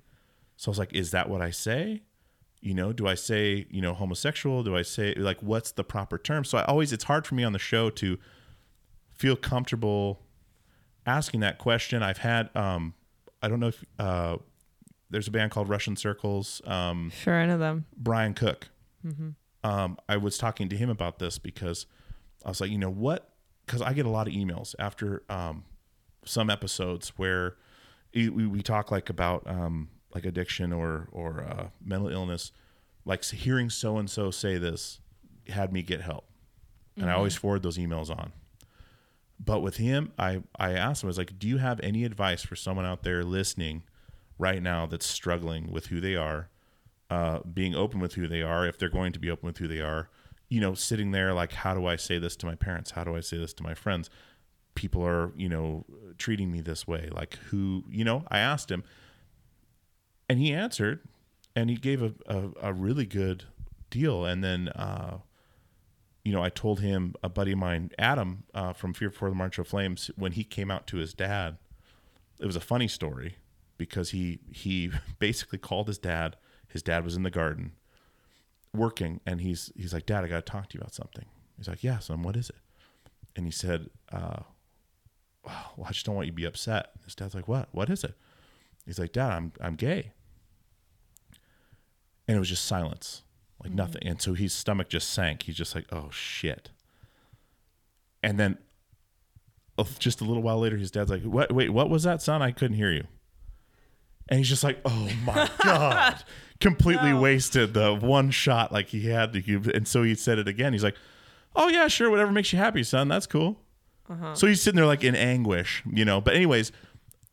So 0.57 0.69
I 0.69 0.71
was 0.71 0.79
like, 0.79 0.93
is 0.95 1.11
that 1.11 1.29
what 1.29 1.43
I 1.43 1.51
say? 1.51 2.03
You 2.61 2.75
know, 2.75 2.93
do 2.93 3.07
I 3.07 3.15
say, 3.15 3.67
you 3.71 3.81
know, 3.81 3.95
homosexual? 3.95 4.63
Do 4.63 4.77
I 4.77 4.83
say 4.83 5.15
like 5.15 5.43
what's 5.43 5.73
the 5.73 5.85
proper 5.85 6.19
term? 6.19 6.45
So 6.45 6.59
I 6.59 6.65
always 6.65 6.93
it's 6.93 7.05
hard 7.05 7.27
for 7.27 7.35
me 7.35 7.45
on 7.45 7.53
the 7.53 7.59
show 7.59 7.91
to 7.91 8.19
feel 9.15 9.37
comfortable 9.37 10.23
asking 11.07 11.41
that 11.41 11.59
question. 11.59 12.03
I've 12.03 12.19
had 12.19 12.55
um 12.57 12.95
I 13.43 13.49
don't 13.49 13.61
know 13.61 13.69
if 13.69 13.85
uh 13.99 14.37
there's 15.11 15.29
a 15.29 15.31
band 15.31 15.53
called 15.53 15.69
Russian 15.69 15.95
Circles. 15.95 16.61
Um, 16.67 17.13
Sure, 17.23 17.35
I 17.41 17.47
know 17.47 17.59
them. 17.59 17.85
Brian 17.97 18.35
Cook. 18.35 18.69
Um, 19.63 19.99
I 20.09 20.17
was 20.17 20.37
talking 20.37 20.69
to 20.69 20.77
him 20.77 20.91
about 20.91 21.21
this 21.21 21.39
because 21.39 21.87
I 22.45 22.49
was 22.49 22.61
like, 22.61 22.71
you 22.71 22.79
know 22.79 22.91
what? 22.91 23.31
Because 23.65 23.83
I 23.83 23.93
get 23.93 24.05
a 24.07 24.09
lot 24.11 24.27
of 24.27 24.33
emails 24.35 24.75
after 24.81 25.23
um, 25.29 25.65
some 26.25 26.51
episodes 26.51 27.11
where 27.17 27.57
we, 28.15 28.29
we 28.29 28.47
we 28.49 28.63
talk 28.63 28.91
like 28.91 29.09
about 29.11 29.45
um, 29.47 29.89
like 30.17 30.27
addiction 30.27 30.73
or 30.73 31.09
or 31.13 31.41
uh, 31.43 31.69
mental 31.85 32.09
illness. 32.09 32.53
Like 33.05 33.25
hearing 33.25 33.71
so 33.71 33.99
and 33.99 34.11
so 34.11 34.31
say 34.31 34.59
this 34.59 35.01
had 35.49 35.73
me 35.73 35.83
get 35.83 36.01
help, 36.01 36.29
and 36.97 37.09
I 37.09 37.13
always 37.13 37.37
forward 37.37 37.63
those 37.63 37.79
emails 37.79 38.11
on. 38.11 38.33
But 39.39 39.61
with 39.61 39.77
him, 39.77 40.13
I 40.19 40.43
I 40.59 40.73
asked 40.73 41.03
him 41.03 41.07
I 41.07 41.11
was 41.11 41.19
like, 41.19 41.39
do 41.39 41.47
you 41.47 41.59
have 41.59 41.79
any 41.81 42.05
advice 42.05 42.43
for 42.43 42.57
someone 42.57 42.85
out 42.85 43.05
there 43.05 43.23
listening 43.23 43.85
right 44.39 44.63
now 44.63 44.87
that's 44.87 45.07
struggling 45.07 45.71
with 45.71 45.87
who 45.87 46.01
they 46.01 46.17
are? 46.17 46.49
uh, 47.11 47.41
being 47.41 47.75
open 47.75 48.01
with 48.01 48.15
who 48.15 48.27
they 48.27 48.43
are, 48.43 48.67
if 48.67 48.79
they're 48.79 48.89
going 48.89 49.13
to 49.13 49.19
be 49.19 49.31
open 49.31 49.47
with 49.47 49.59
who 49.59 49.69
they 49.69 49.81
are, 49.81 50.09
you 50.49 50.61
know, 50.61 50.75
sitting 50.75 51.11
there 51.11 51.33
like, 51.33 51.53
how 51.53 51.75
do 51.75 51.87
I 51.87 51.97
say 51.97 52.19
this 52.19 52.37
to 52.37 52.47
my 52.47 52.55
parents? 52.55 52.93
How 52.93 53.05
do 53.05 53.17
I 53.17 53.21
say 53.21 53.37
this 53.37 53.53
to 53.55 53.63
my 53.63 53.75
friends? 53.75 54.11
People 54.75 55.05
are, 55.07 55.33
you 55.37 55.49
know, 55.49 55.85
treating 56.19 56.51
me 56.51 56.61
this 56.61 56.87
way. 56.87 57.09
Like, 57.11 57.37
who, 57.51 57.85
you 57.89 58.05
know, 58.05 58.25
I 58.29 58.39
asked 58.39 58.71
him 58.71 58.85
and 60.29 60.39
he 60.39 60.53
answered 60.53 61.01
and 61.55 61.71
he 61.71 61.77
gave 61.77 62.03
a, 62.03 62.13
a, 62.27 62.51
a 62.63 62.73
really 62.73 63.07
good 63.07 63.45
deal. 63.91 64.25
And 64.25 64.45
then, 64.45 64.69
uh, 64.69 65.19
you 66.25 66.33
know, 66.33 66.43
I 66.43 66.51
told 66.51 66.81
him 66.81 67.15
a 67.23 67.29
buddy 67.29 67.53
of 67.53 67.59
mine, 67.59 67.91
Adam, 67.99 68.45
uh, 68.55 68.73
from 68.73 68.93
Fear 68.93 69.11
Before 69.11 69.31
the 69.31 69.35
March 69.35 69.59
of 69.59 69.67
Flames, 69.67 70.11
when 70.17 70.33
he 70.33 70.45
came 70.45 70.71
out 70.71 70.87
to 70.89 70.99
his 70.99 71.15
dad, 71.15 71.57
it 72.39 72.47
was 72.47 72.57
a 72.57 72.61
funny 72.61 72.89
story 72.89 73.37
because 73.79 74.11
he 74.11 74.41
he 74.51 74.91
basically 75.19 75.59
called 75.59 75.89
his 75.89 75.99
dad. 75.99 76.37
His 76.69 76.83
dad 76.83 77.05
was 77.05 77.17
in 77.17 77.23
the 77.23 77.31
garden 77.31 77.73
working, 78.75 79.21
and 79.25 79.41
he's 79.41 79.73
he's 79.77 79.95
like, 79.95 80.05
"Dad, 80.05 80.25
I 80.25 80.29
got 80.29 80.45
to 80.45 80.53
talk 80.53 80.69
to 80.69 80.75
you 80.75 80.81
about 80.81 80.95
something." 80.95 81.25
He's 81.57 81.69
like, 81.69 81.83
"Yeah, 81.83 81.99
son, 82.01 82.23
what 82.23 82.37
is 82.37 82.51
it?" 82.51 82.57
And 83.35 83.47
he 83.47 83.53
said, 83.53 83.89
uh, 84.13 84.41
"Well, 85.45 85.87
I 85.87 85.93
just 85.93 86.05
don't 86.05 86.17
want 86.17 86.27
you 86.27 86.33
to 86.33 86.37
be 86.37 86.45
upset." 86.45 86.91
His 87.05 87.15
dad's 87.15 87.35
like, 87.35 87.49
"What? 87.49 87.69
What 87.73 87.89
is 87.89 88.05
it?" 88.05 88.15
He's 88.85 88.99
like, 88.99 89.13
"Dad, 89.13 89.33
I'm 89.33 89.53
I'm 89.61 89.77
gay." 89.77 90.13
And 92.29 92.37
it 92.37 92.41
was 92.41 92.49
just 92.49 92.65
silence, 92.65 93.23
like 93.63 93.71
mm-hmm. 93.71 93.77
nothing. 93.77 94.03
And 94.07 94.21
so 94.21 94.35
his 94.35 94.53
stomach 94.53 94.89
just 94.89 95.11
sank. 95.11 95.45
He's 95.45 95.57
just 95.57 95.75
like, 95.75 95.87
"Oh 95.93 96.11
shit." 96.11 96.71
And 98.23 98.39
then 98.41 98.59
just 99.99 100.21
a 100.21 100.25
little 100.25 100.43
while 100.43 100.59
later, 100.59 100.77
his 100.77 100.91
dad's 100.91 101.11
like, 101.11 101.23
"What? 101.23 101.53
Wait, 101.53 101.71
what 101.71 101.91
was 101.91 102.03
that, 102.05 102.23
son? 102.23 102.43
I 102.43 102.51
couldn't 102.51 102.77
hear 102.77 102.91
you." 102.91 103.05
And 104.29 104.39
he's 104.39 104.49
just 104.49 104.65
like, 104.65 104.81
"Oh 104.85 105.11
my 105.25 105.51
god!" 105.63 106.23
Completely 106.59 107.13
wasted 107.13 107.75
the 107.75 107.95
one 107.95 108.31
shot 108.31 108.73
like 108.73 108.89
he 108.89 109.09
had 109.09 109.33
give. 109.45 109.69
And 109.69 109.87
so 109.87 110.03
he 110.03 110.15
said 110.15 110.39
it 110.39 110.49
again. 110.49 110.73
He's 110.73 110.85
like, 110.85 110.97
"Oh 111.55 111.69
yeah, 111.69 111.87
sure, 111.89 112.11
whatever 112.11 112.33
makes 112.33 112.53
you 112.53 112.59
happy, 112.59 112.83
son. 112.83 113.09
That's 113.09 113.27
cool." 113.27 113.61
Uh-huh. 114.09 114.35
So 114.35 114.47
he's 114.47 114.63
sitting 114.63 114.77
there 114.77 114.87
like 114.87 115.05
in 115.05 115.15
anguish, 115.15 115.83
you 115.91 116.05
know. 116.05 116.21
But 116.21 116.35
anyways, 116.35 116.73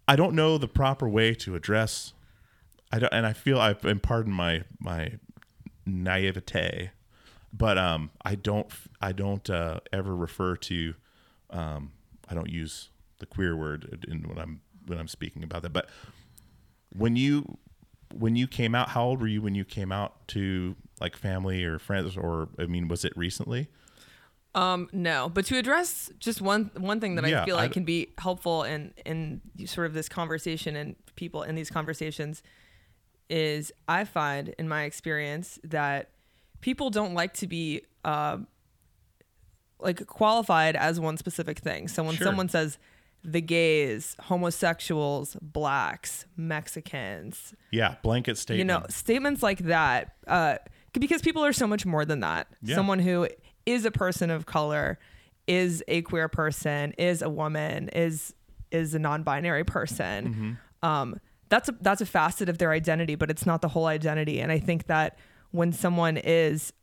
I 0.07 0.15
don't 0.15 0.35
know 0.35 0.57
the 0.57 0.67
proper 0.67 1.07
way 1.07 1.33
to 1.35 1.55
address. 1.55 2.13
I 2.93 2.99
don't, 2.99 3.11
and 3.11 3.25
I 3.25 3.33
feel 3.33 3.59
I've 3.59 3.83
and 3.85 4.01
pardon 4.01 4.31
my 4.31 4.63
my 4.79 5.13
naivete, 5.87 6.91
but 7.51 7.77
um, 7.79 8.11
I 8.23 8.35
don't 8.35 8.71
I 9.01 9.13
don't 9.13 9.49
uh, 9.49 9.79
ever 9.91 10.15
refer 10.15 10.55
to 10.57 10.93
um, 11.49 11.91
I 12.29 12.35
don't 12.35 12.49
use 12.49 12.89
the 13.17 13.25
queer 13.25 13.55
word 13.55 14.05
in 14.07 14.21
when 14.29 14.37
I'm 14.37 14.61
when 14.85 14.99
I'm 14.99 15.07
speaking 15.07 15.43
about 15.43 15.63
that. 15.63 15.73
But 15.73 15.89
when 16.95 17.15
you 17.15 17.57
when 18.13 18.35
you 18.35 18.45
came 18.47 18.75
out, 18.75 18.89
how 18.89 19.05
old 19.05 19.21
were 19.21 19.27
you 19.27 19.41
when 19.41 19.55
you 19.55 19.65
came 19.65 19.91
out 19.91 20.27
to 20.29 20.75
like 21.01 21.15
family 21.15 21.63
or 21.63 21.79
friends, 21.79 22.15
or 22.15 22.49
I 22.59 22.67
mean, 22.67 22.87
was 22.87 23.03
it 23.03 23.13
recently? 23.17 23.69
Um, 24.53 24.87
no, 24.93 25.29
but 25.29 25.45
to 25.45 25.57
address 25.57 26.11
just 26.19 26.39
one 26.39 26.69
one 26.77 26.99
thing 26.99 27.15
that 27.15 27.27
Yeah, 27.27 27.41
I 27.41 27.45
feel 27.45 27.55
like 27.55 27.71
I- 27.71 27.73
can 27.73 27.85
be 27.85 28.13
helpful 28.19 28.61
in 28.61 28.93
in 29.03 29.41
sort 29.65 29.87
of 29.87 29.95
this 29.95 30.07
conversation 30.07 30.75
and 30.75 30.95
people 31.15 31.41
in 31.41 31.55
these 31.55 31.71
conversations 31.71 32.43
is 33.29 33.71
I 33.87 34.03
find 34.05 34.49
in 34.59 34.67
my 34.67 34.83
experience 34.83 35.59
that 35.63 36.09
people 36.61 36.89
don't 36.89 37.13
like 37.13 37.33
to 37.35 37.47
be 37.47 37.81
uh, 38.05 38.37
like 39.79 40.05
qualified 40.07 40.75
as 40.75 40.99
one 40.99 41.17
specific 41.17 41.59
thing. 41.59 41.87
So 41.87 42.03
when 42.03 42.15
Sure. 42.15 42.25
someone 42.27 42.49
says 42.49 42.77
the 43.23 43.41
gays, 43.41 44.15
homosexuals, 44.21 45.37
blacks, 45.41 46.25
Mexicans, 46.35 47.53
Yeah, 47.71 47.95
blanket 48.03 48.37
statement. 48.37 48.59
you 48.59 48.65
know 48.65 48.85
statements 48.89 49.41
like 49.41 49.59
that 49.59 50.15
uh, 50.27 50.57
because 50.93 51.21
people 51.21 51.43
are 51.43 51.53
so 51.53 51.65
much 51.67 51.85
more 51.85 52.05
than 52.05 52.19
that 52.21 52.47
Yeah. 52.61 52.75
someone 52.75 52.99
who 52.99 53.27
is 53.65 53.85
a 53.85 53.91
person 53.91 54.29
of 54.29 54.45
color 54.45 54.99
is 55.47 55.83
a 55.87 56.01
queer 56.03 56.27
person 56.27 56.93
is 56.97 57.21
a 57.21 57.29
woman 57.29 57.89
is 57.89 58.33
is 58.71 58.93
a 58.93 58.99
non-binary 58.99 59.63
person 59.63 60.57
um, 60.81 61.17
that's 61.53 61.69
a 61.69 61.75
that's 61.81 62.01
a 62.01 62.05
facet 62.05 62.49
of 62.49 62.57
their 62.57 62.71
identity 62.71 63.15
but 63.15 63.29
it's 63.29 63.45
not 63.45 63.61
the 63.61 63.67
whole 63.69 63.85
identity 63.85 64.39
and 64.39 64.51
i 64.51 64.59
think 64.59 64.87
that 64.87 65.17
when 65.51 65.71
someone 65.71 66.17
is 66.17 66.73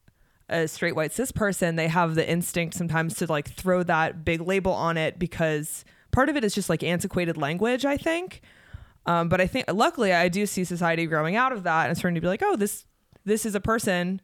a 0.51 0.67
straight 0.69 0.97
white 0.97 1.13
cis 1.13 1.33
person, 1.33 1.77
they 1.77 1.89
have 1.89 2.15
the 2.15 2.29
instinct 2.29 2.75
sometimes 2.75 3.15
to 3.15 3.27
like 3.27 3.49
throw 3.49 3.83
that 3.85 4.25
big 4.25 4.41
label 4.41 4.73
on 4.73 4.97
it 4.97 5.19
because 5.19 5.85
part 6.11 6.29
of 6.29 6.37
it 6.37 6.45
is 6.45 6.55
just 6.55 6.69
like 6.69 6.83
antiquated 6.83 7.37
language, 7.37 7.85
I 7.85 7.97
think. 7.97 8.43
Um, 9.07 9.29
but 9.29 9.41
I 9.41 9.47
think 9.47 9.67
luckily 9.73 10.13
I 10.13 10.29
do 10.29 10.45
see 10.47 10.65
society 10.65 11.07
growing 11.07 11.37
out 11.37 11.53
of 11.53 11.63
that 11.63 11.89
and 11.89 11.97
starting 11.97 12.17
to 12.17 12.21
be 12.21 12.27
like, 12.27 12.43
oh, 12.43 12.57
this 12.57 12.85
this 13.25 13.47
is 13.47 13.55
a 13.55 13.61
person 13.61 14.21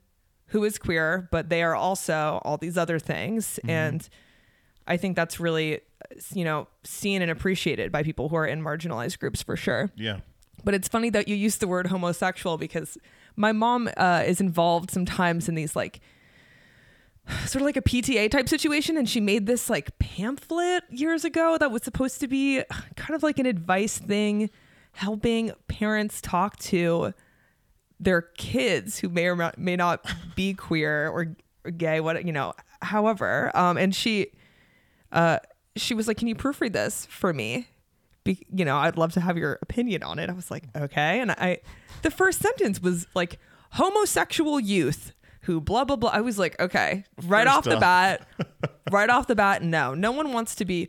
who 0.49 0.65
is 0.65 0.79
queer, 0.79 1.29
but 1.31 1.49
they 1.49 1.63
are 1.63 1.75
also 1.75 2.41
all 2.45 2.57
these 2.57 2.77
other 2.77 2.99
things. 2.99 3.59
And 3.69 4.09
I 4.87 4.97
think 4.97 5.17
that's 5.17 5.41
really, 5.41 5.81
you 6.33 6.45
know, 6.45 6.69
seen 6.85 7.21
and 7.23 7.31
appreciated 7.31 7.91
by 7.93 8.03
people 8.03 8.29
who 8.29 8.37
are 8.37 8.47
in 8.47 8.63
marginalized 8.63 9.19
groups 9.19 9.43
for 9.43 9.57
sure. 9.57 9.91
Yeah. 9.97 10.21
But 10.65 10.75
it's 10.75 10.89
funny 10.89 11.11
that 11.11 11.29
you 11.29 11.37
use 11.37 11.57
the 11.57 11.69
word 11.69 11.89
homosexual 11.89 12.59
because 12.59 12.99
my 13.37 13.53
mom 13.53 13.89
uh, 13.97 14.25
is 14.27 14.41
involved 14.41 14.91
sometimes 14.91 15.49
in 15.49 15.55
these 15.55 15.77
like 15.77 16.01
sort 17.45 17.57
of 17.57 17.63
like 17.63 17.77
a 17.77 17.83
PTA 17.83 18.31
type 18.31 18.49
situation. 18.49 18.97
And 18.97 19.09
she 19.09 19.21
made 19.21 19.47
this 19.47 19.69
like 19.69 19.99
pamphlet 19.99 20.85
years 20.91 21.25
ago 21.25 21.57
that 21.59 21.71
was 21.71 21.83
supposed 21.83 22.21
to 22.21 22.29
be 22.29 22.63
kind 22.97 23.15
of 23.15 23.23
like 23.23 23.39
an 23.39 23.47
advice 23.47 23.99
thing, 23.99 24.51
helping 24.93 25.53
parents 25.69 26.21
talk 26.21 26.59
to 26.61 27.13
their 27.99 28.23
kids 28.23 28.99
who 28.99 29.09
may 29.09 29.27
or 29.27 29.53
may 29.57 29.77
not 29.77 30.05
be 30.35 30.55
queer 30.55 31.09
or, 31.09 31.37
or 31.65 31.71
gay, 31.71 32.01
what, 32.01 32.25
you 32.25 32.33
know, 32.33 32.53
however. 32.83 33.51
Um, 33.57 33.77
and 33.77 33.95
she, 33.95 34.33
uh, 35.13 35.39
she 35.77 35.95
was 35.95 36.09
like, 36.09 36.17
can 36.17 36.29
you 36.29 36.35
proofread 36.35 36.73
this 36.73 37.07
for 37.07 37.33
me? 37.33 37.69
Be, 38.27 38.47
you 38.53 38.65
know, 38.65 38.77
I'd 38.77 38.97
love 38.99 39.13
to 39.15 39.21
have 39.21 39.39
your 39.39 39.59
opinion 39.63 40.03
on 40.03 40.19
it. 40.19 40.29
I 40.29 40.33
was 40.35 40.51
like, 40.51 40.65
okay. 40.77 41.21
And 41.21 41.31
I, 41.33 41.59
the 42.03 42.11
first 42.11 42.41
sentence 42.41 42.81
was 42.83 43.07
like, 43.15 43.39
homosexual 43.73 44.61
youth 44.61 45.13
who 45.43 45.61
blah, 45.61 45.85
blah, 45.85 45.97
blah. 45.97 46.11
I 46.11 46.21
was 46.21 46.39
like, 46.39 46.59
okay, 46.61 47.05
right 47.25 47.47
First 47.47 47.57
off 47.57 47.65
the 47.65 47.77
bat, 47.79 48.27
right 48.91 49.09
off 49.09 49.27
the 49.29 49.37
bat, 49.37 49.63
no, 49.63 49.95
no 49.95 50.11
one 50.13 50.33
wants 50.33 50.55
to 50.57 50.65
be 50.65 50.89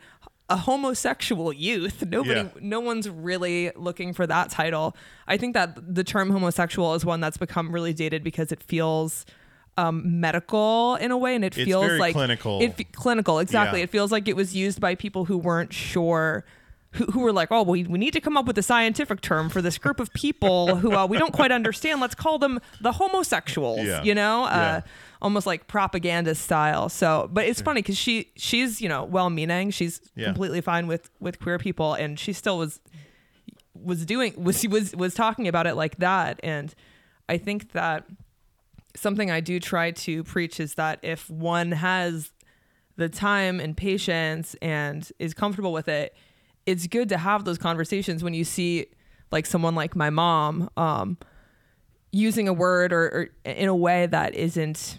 a 0.50 0.58
homosexual 0.58 1.52
youth. 1.54 2.04
Nobody, 2.06 2.40
Yeah. 2.42 2.50
no 2.62 2.80
one's 2.80 3.10
really 3.10 3.72
looking 3.76 4.14
for 4.14 4.26
that 4.26 4.50
title. 4.50 4.96
I 5.28 5.38
think 5.38 5.54
that 5.54 5.94
the 5.94 6.04
term 6.04 6.30
homosexual 6.32 6.96
is 6.96 7.06
one 7.06 7.20
that's 7.20 7.38
become 7.38 7.72
really 7.72 7.94
dated 7.94 8.24
because 8.24 8.52
it 8.52 8.64
feels 8.64 9.26
um, 9.78 10.20
medical 10.20 10.96
in 10.96 11.12
a 11.12 11.18
way, 11.18 11.36
and 11.36 11.44
it 11.46 11.56
It's 11.56 11.66
feels 11.66 11.92
like 12.00 12.14
clinical. 12.14 12.62
It 12.62 12.92
clinical, 12.94 13.38
exactly. 13.40 13.80
Yeah. 13.80 13.84
It 13.84 13.90
feels 13.92 14.12
like 14.12 14.28
it 14.28 14.36
was 14.36 14.56
used 14.56 14.82
by 14.82 14.96
people 14.96 15.26
who 15.26 15.38
weren't 15.38 15.72
sure. 15.72 16.46
Who, 16.98 17.06
who 17.06 17.20
were 17.22 17.32
like, 17.34 17.50
oh, 17.52 17.64
we, 17.64 17.84
we 17.84 17.98
need 17.98 18.12
to 18.14 18.22
come 18.22 18.38
up 18.38 18.46
with 18.46 18.58
a 18.58 18.64
scientific 18.64 19.22
term 19.22 19.50
for 19.50 19.62
this 19.62 19.78
group 19.78 20.00
of 20.00 20.12
people 20.14 20.76
who 20.78 20.94
uh, 20.96 21.06
we 21.06 21.18
don't 21.18 21.34
quite 21.34 21.52
understand. 21.52 22.02
Let's 22.02 22.16
call 22.16 22.40
them 22.40 22.60
the 22.82 22.92
homosexuals, 22.92 23.86
Yeah. 23.86 24.04
you 24.04 24.16
know? 24.16 24.46
Uh, 24.46 24.48
Yeah. 24.48 24.82
almost 25.22 25.46
like 25.48 25.68
propaganda 25.68 26.34
style. 26.36 26.90
So, 26.90 27.30
but 27.32 27.46
it's 27.46 27.62
funny 27.62 27.82
because 27.82 27.98
she 27.98 28.32
she's 28.36 28.82
you 28.82 28.90
know 28.90 29.04
well 29.04 29.30
meaning. 29.30 29.72
She's 29.72 30.00
Yeah. 30.16 30.26
completely 30.26 30.62
fine 30.62 30.88
with 30.88 31.10
with 31.20 31.40
queer 31.40 31.58
people, 31.58 31.94
and 31.94 32.20
she 32.20 32.34
still 32.34 32.58
was 32.58 32.80
was 33.76 34.06
doing 34.06 34.34
was 34.44 34.60
she 34.60 34.68
was 34.68 34.96
was 34.96 35.14
talking 35.14 35.48
about 35.48 35.68
it 35.68 35.76
like 35.76 35.98
that. 35.98 36.40
And 36.44 36.74
I 37.30 37.38
think 37.38 37.72
that 37.74 38.06
something 38.96 39.30
I 39.30 39.40
do 39.40 39.60
try 39.60 39.92
to 39.92 40.24
preach 40.24 40.60
is 40.60 40.76
that 40.76 41.00
if 41.04 41.30
one 41.30 41.72
has 41.74 42.32
the 42.96 43.10
time 43.10 43.60
and 43.60 43.78
patience 43.78 44.56
and 44.62 45.08
is 45.20 45.34
comfortable 45.36 45.72
with 45.72 45.88
it, 45.88 46.16
it's 46.68 46.86
good 46.86 47.10
to 47.10 47.18
have 47.18 47.46
those 47.46 47.58
conversations 47.58 48.24
when 48.24 48.36
you 48.36 48.44
see 48.44 48.86
like 49.32 49.46
someone 49.46 49.74
like 49.74 49.96
my 49.96 50.10
mom 50.10 50.70
um, 50.78 51.18
using 52.12 52.48
a 52.48 52.54
word 52.54 52.94
or, 52.94 53.30
or 53.46 53.52
in 53.52 53.70
a 53.70 53.76
way 53.76 54.06
that 54.06 54.36
isn't 54.36 54.98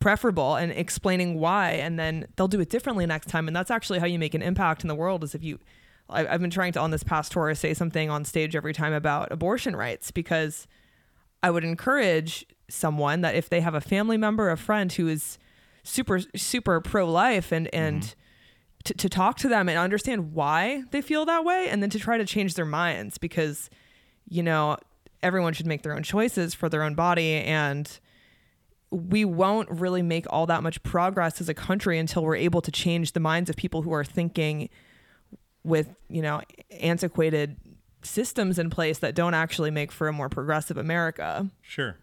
preferable 0.00 0.56
and 0.56 0.72
explaining 0.72 1.38
why 1.38 1.70
and 1.70 1.98
then 1.98 2.26
they'll 2.34 2.48
do 2.48 2.60
it 2.60 2.70
differently 2.70 3.06
next 3.06 3.28
time. 3.28 3.46
And 3.46 3.54
that's 3.54 3.70
actually 3.70 4.00
how 4.00 4.06
you 4.06 4.18
make 4.18 4.34
an 4.34 4.42
impact 4.42 4.82
in 4.82 4.88
the 4.88 4.94
world 4.94 5.22
is 5.22 5.34
if 5.34 5.44
you 5.44 5.60
I, 6.08 6.26
I've 6.26 6.40
been 6.40 6.50
trying 6.50 6.72
to 6.72 6.80
on 6.80 6.90
this 6.90 7.04
past 7.04 7.30
tour 7.32 7.54
say 7.54 7.74
something 7.74 8.10
on 8.10 8.24
stage 8.24 8.56
every 8.56 8.72
time 8.72 8.92
about 8.92 9.30
abortion 9.30 9.76
rights 9.76 10.10
because 10.10 10.66
I 11.42 11.50
would 11.50 11.62
encourage 11.62 12.46
someone 12.68 13.20
that 13.20 13.34
if 13.34 13.48
they 13.50 13.60
have 13.60 13.74
a 13.74 13.80
family 13.80 14.16
member, 14.16 14.50
a 14.50 14.56
friend 14.56 14.90
who 14.92 15.08
is 15.08 15.38
super 15.84 16.20
super 16.36 16.80
pro 16.80 17.08
life 17.10 17.52
and 17.52 17.72
and 17.74 18.14
to, 18.84 18.94
to 18.94 19.08
talk 19.08 19.36
to 19.38 19.48
them 19.48 19.68
and 19.68 19.78
understand 19.78 20.32
why 20.32 20.82
they 20.90 21.00
feel 21.00 21.24
that 21.26 21.44
way 21.44 21.68
and 21.68 21.82
then 21.82 21.90
to 21.90 21.98
try 21.98 22.18
to 22.18 22.24
change 22.24 22.54
their 22.54 22.66
minds 22.66 23.18
because 23.18 23.70
you 24.28 24.42
know 24.42 24.76
everyone 25.22 25.52
should 25.52 25.66
make 25.66 25.82
their 25.82 25.94
own 25.94 26.02
choices 26.02 26.54
for 26.54 26.68
their 26.68 26.82
own 26.82 26.94
body 26.94 27.34
and 27.34 28.00
we 28.90 29.24
won't 29.24 29.70
really 29.70 30.02
make 30.02 30.26
all 30.30 30.46
that 30.46 30.62
much 30.62 30.82
progress 30.82 31.40
as 31.40 31.48
a 31.48 31.54
country 31.54 31.98
until 31.98 32.22
we're 32.22 32.36
able 32.36 32.60
to 32.60 32.70
change 32.70 33.12
the 33.12 33.20
minds 33.20 33.48
of 33.48 33.56
people 33.56 33.82
who 33.82 33.92
are 33.92 34.04
thinking 34.04 34.68
with 35.64 35.94
you 36.08 36.22
know 36.22 36.40
antiquated 36.80 37.56
systems 38.02 38.58
in 38.58 38.68
place 38.68 38.98
that 38.98 39.14
don't 39.14 39.34
actually 39.34 39.70
make 39.70 39.92
for 39.92 40.08
a 40.08 40.12
more 40.12 40.28
progressive 40.28 40.76
America. 40.76 41.48
Sure, 41.62 41.96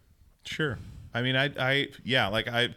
sure. 0.46 0.80
I 1.14 1.22
mean, 1.22 1.36
I, 1.36 1.52
I, 1.60 1.88
yeah, 2.04 2.28
like 2.28 2.48
I, 2.48 2.70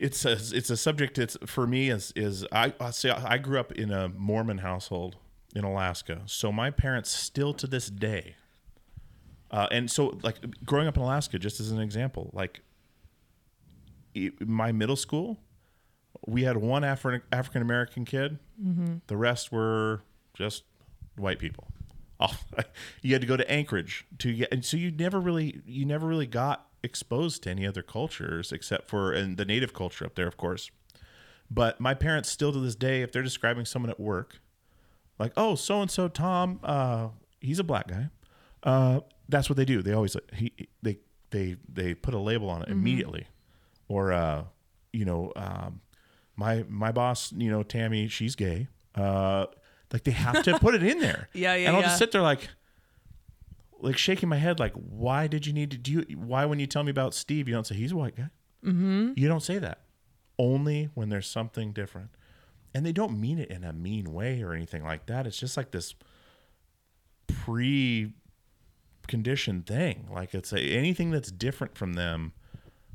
it's 0.00 0.24
a, 0.24 0.32
it's 0.32 0.70
a 0.70 0.76
subject. 0.76 1.18
It's 1.18 1.36
for 1.46 1.66
me 1.66 1.90
is 1.90 2.12
is 2.16 2.44
I, 2.52 2.72
I 2.80 2.90
say 2.90 3.10
I 3.10 3.38
grew 3.38 3.58
up 3.60 3.72
in 3.72 3.90
a 3.90 4.08
Mormon 4.08 4.58
household 4.58 5.16
in 5.54 5.64
Alaska, 5.64 6.22
so 6.26 6.52
my 6.52 6.70
parents 6.70 7.10
still 7.10 7.52
to 7.54 7.66
this 7.66 7.88
day, 7.90 8.34
uh, 9.50 9.66
and 9.70 9.90
so 9.90 10.18
like 10.22 10.36
growing 10.64 10.86
up 10.88 10.96
in 10.96 11.02
Alaska, 11.02 11.38
just 11.38 11.58
as 11.60 11.70
an 11.70 11.80
example, 11.80 12.30
like 12.32 12.60
it- 14.14 14.46
my 14.46 14.72
middle 14.72 14.96
school, 14.96 15.38
we 16.26 16.42
had 16.44 16.56
one 16.56 16.82
Afri- 16.82 17.22
African 17.32 17.62
American 17.62 18.04
kid. 18.04 18.38
The 19.06 19.16
rest 19.16 19.52
were 19.52 20.02
just 20.34 20.64
white 21.16 21.38
people. 21.38 21.68
Oh, 22.20 22.36
you 23.02 23.12
had 23.14 23.20
to 23.20 23.26
go 23.28 23.36
to 23.36 23.48
Anchorage 23.50 24.04
to 24.18 24.32
get, 24.34 24.48
and 24.52 24.64
so 24.64 24.76
you 24.76 24.90
never 24.90 25.20
really, 25.20 25.60
you 25.66 25.84
never 25.86 26.06
really 26.06 26.26
got 26.26 26.67
exposed 26.88 27.42
to 27.44 27.50
any 27.50 27.66
other 27.66 27.82
cultures 27.82 28.52
except 28.52 28.88
for 28.88 29.12
and 29.12 29.36
the 29.36 29.44
native 29.44 29.72
culture 29.74 30.04
up 30.06 30.14
there, 30.14 30.26
of 30.26 30.36
course. 30.36 30.70
But 31.50 31.80
my 31.80 31.94
parents 31.94 32.28
still 32.28 32.52
to 32.52 32.60
this 32.60 32.74
day, 32.74 33.02
if 33.02 33.12
they're 33.12 33.22
describing 33.22 33.64
someone 33.64 33.90
at 33.90 34.00
work, 34.00 34.40
like, 35.18 35.32
oh, 35.36 35.54
so 35.54 35.80
and 35.80 35.90
so 35.90 36.08
Tom, 36.08 36.60
uh, 36.62 37.08
he's 37.40 37.58
a 37.58 37.64
black 37.64 37.88
guy. 37.88 38.08
Uh, 38.62 39.00
that's 39.28 39.48
what 39.48 39.56
they 39.56 39.64
do. 39.64 39.82
They 39.82 39.92
always 39.92 40.16
he 40.34 40.52
they 40.82 40.98
they 41.30 41.56
they 41.72 41.94
put 41.94 42.14
a 42.14 42.18
label 42.18 42.50
on 42.50 42.62
it 42.62 42.68
immediately, 42.68 43.26
or 43.88 44.12
uh, 44.12 44.44
you 44.92 45.04
know, 45.04 45.32
um, 45.36 45.80
my 46.36 46.64
my 46.68 46.92
boss, 46.92 47.32
you 47.32 47.50
know, 47.50 47.62
Tammy, 47.62 48.08
she's 48.08 48.34
gay. 48.34 48.68
Uh, 48.94 49.46
like 49.92 50.04
they 50.04 50.10
have 50.10 50.42
to 50.42 50.58
put 50.58 50.74
it 50.74 50.82
in 50.82 51.00
there. 51.00 51.28
Yeah, 51.34 51.54
yeah, 51.54 51.68
And 51.68 51.76
I'll 51.76 51.82
yeah. 51.82 51.88
just 51.88 51.98
sit 51.98 52.12
there 52.12 52.22
like, 52.22 52.48
like 53.80 53.96
shaking 53.96 54.28
my 54.28 54.36
head, 54.36 54.58
like, 54.58 54.72
why 54.74 55.26
did 55.26 55.46
you 55.46 55.52
need 55.52 55.70
to 55.70 55.78
do? 55.78 56.04
You, 56.08 56.18
Why 56.18 56.44
when 56.44 56.58
you 56.58 56.66
tell 56.66 56.82
me 56.82 56.90
about 56.90 57.14
Steve, 57.14 57.48
you 57.48 57.54
don't 57.54 57.66
say 57.66 57.74
he's 57.74 57.92
a 57.92 57.96
white 57.96 58.16
guy. 58.16 58.30
Mm-hmm. 58.64 59.12
You 59.16 59.28
don't 59.28 59.42
say 59.42 59.58
that. 59.58 59.82
Only 60.38 60.90
when 60.94 61.08
there's 61.08 61.26
something 61.26 61.72
different, 61.72 62.10
and 62.74 62.84
they 62.84 62.92
don't 62.92 63.20
mean 63.20 63.38
it 63.38 63.50
in 63.50 63.64
a 63.64 63.72
mean 63.72 64.12
way 64.12 64.42
or 64.42 64.52
anything 64.52 64.84
like 64.84 65.06
that. 65.06 65.26
It's 65.26 65.38
just 65.38 65.56
like 65.56 65.70
this 65.70 65.94
pre 67.26 68.12
conditioned 69.06 69.66
thing. 69.66 70.08
Like 70.12 70.34
it's 70.34 70.52
a, 70.52 70.60
anything 70.60 71.10
that's 71.10 71.30
different 71.30 71.76
from 71.76 71.94
them 71.94 72.32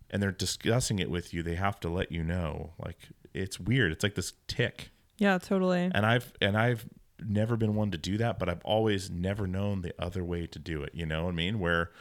and 0.10 0.22
they're 0.22 0.32
discussing 0.32 1.00
it 1.00 1.10
with 1.10 1.34
you, 1.34 1.44
they 1.44 1.56
have 1.56 1.80
to 1.82 1.90
let 1.90 2.12
you 2.12 2.24
know. 2.24 2.74
Like 2.78 3.10
it's 3.34 3.60
weird. 3.60 3.92
It's 3.92 4.04
like 4.04 4.16
this 4.16 4.34
tick. 4.48 4.92
Yeah, 5.18 5.38
totally. 5.40 5.90
And 5.94 6.06
I've 6.06 6.32
and 6.40 6.56
I've 6.56 6.86
never 7.30 7.58
been 7.58 7.76
one 7.76 7.92
to 7.92 7.98
do 7.98 8.18
that, 8.18 8.40
but 8.40 8.50
I've 8.50 8.64
always 8.64 9.10
never 9.10 9.48
known 9.48 9.82
the 9.82 9.94
other 10.00 10.24
way 10.24 10.48
to 10.48 10.60
do 10.60 10.84
it. 10.84 10.94
You 10.94 11.06
know 11.06 11.26
what 11.26 11.32
I 11.32 11.36
mean? 11.36 11.60
Where 11.60 11.92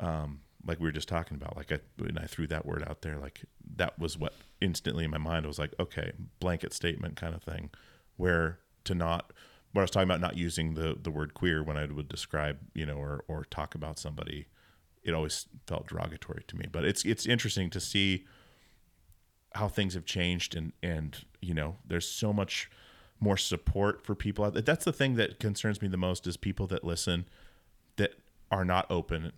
um 0.00 0.40
like 0.66 0.80
we 0.80 0.86
were 0.86 0.92
just 0.92 1.08
talking 1.08 1.36
about, 1.36 1.56
like 1.56 1.72
I 1.72 1.78
when 1.96 2.18
I 2.18 2.26
threw 2.26 2.46
that 2.48 2.66
word 2.66 2.84
out 2.88 3.02
there, 3.02 3.18
like 3.18 3.42
that 3.76 3.98
was 3.98 4.18
what 4.18 4.34
instantly 4.60 5.04
in 5.04 5.10
my 5.10 5.18
mind 5.18 5.46
was 5.46 5.58
like, 5.58 5.72
okay, 5.78 6.12
blanket 6.40 6.72
statement 6.72 7.16
kind 7.16 7.34
of 7.34 7.42
thing, 7.42 7.70
where 8.16 8.58
to 8.84 8.94
not 8.94 9.32
what 9.72 9.82
I 9.82 9.84
was 9.84 9.90
talking 9.90 10.08
about 10.08 10.20
not 10.20 10.36
using 10.36 10.74
the 10.74 10.96
the 11.00 11.10
word 11.10 11.34
queer 11.34 11.62
when 11.62 11.76
I 11.76 11.86
would 11.86 12.08
describe, 12.08 12.58
you 12.74 12.86
know, 12.86 12.96
or 12.96 13.24
or 13.28 13.44
talk 13.44 13.74
about 13.74 13.98
somebody, 13.98 14.46
it 15.02 15.12
always 15.12 15.46
felt 15.66 15.88
derogatory 15.88 16.44
to 16.48 16.56
me. 16.56 16.66
But 16.70 16.84
it's 16.84 17.04
it's 17.04 17.26
interesting 17.26 17.70
to 17.70 17.80
see 17.80 18.26
how 19.54 19.68
things 19.68 19.94
have 19.94 20.04
changed 20.04 20.54
and 20.54 20.72
and 20.82 21.24
you 21.40 21.54
know 21.54 21.76
there's 21.86 22.06
so 22.06 22.32
much 22.32 22.70
more 23.20 23.36
support 23.36 24.04
for 24.04 24.14
people 24.14 24.50
that's 24.50 24.84
the 24.84 24.92
thing 24.92 25.14
that 25.14 25.40
concerns 25.40 25.82
me 25.82 25.88
the 25.88 25.96
most 25.96 26.26
is 26.26 26.36
people 26.36 26.66
that 26.66 26.84
listen 26.84 27.26
that 27.96 28.14
are 28.50 28.64
not 28.64 28.88
open 28.90 29.32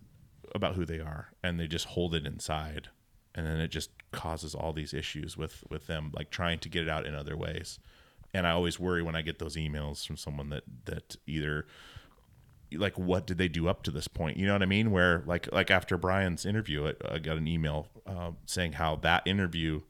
about 0.55 0.74
who 0.74 0.85
they 0.85 0.98
are 0.98 1.28
and 1.43 1.59
they 1.59 1.66
just 1.66 1.86
hold 1.86 2.15
it 2.15 2.27
inside 2.27 2.89
and 3.35 3.47
then 3.47 3.61
it 3.61 3.69
just 3.69 3.90
causes 4.12 4.55
all 4.55 4.73
these 4.73 4.93
issues 4.93 5.36
with 5.36 5.65
with 5.70 5.86
them 5.86 6.12
like 6.15 6.31
trying 6.31 6.59
to 6.59 6.69
get 6.69 6.82
it 6.82 6.89
out 6.89 7.07
in 7.07 7.15
other 7.15 7.36
ways. 7.36 7.78
And 8.32 8.47
i 8.47 8.51
always 8.51 8.78
worry 8.78 9.02
when 9.02 9.15
i 9.15 9.23
get 9.23 9.39
those 9.39 9.57
emails 9.57 10.07
from 10.07 10.16
someone 10.16 10.51
that 10.51 10.65
that 10.86 11.16
either 11.27 11.66
like 12.73 12.98
what 12.98 13.27
did 13.27 13.39
they 13.39 13.48
do 13.48 13.69
up 13.69 13.82
to 13.85 13.90
this 13.90 14.09
point? 14.09 14.36
You 14.36 14.47
know 14.47 14.52
what 14.52 14.62
i 14.62 14.66
mean? 14.66 14.90
Where 14.90 15.23
like 15.27 15.51
like 15.52 15.70
after 15.70 15.97
brian's 15.97 16.44
interview 16.44 16.89
i, 16.89 17.15
I 17.15 17.19
got 17.19 17.36
an 17.36 17.47
email 17.47 17.89
uh, 18.07 18.32
saying 18.47 18.73
how 18.73 18.97
that 18.97 19.27
interview 19.27 19.82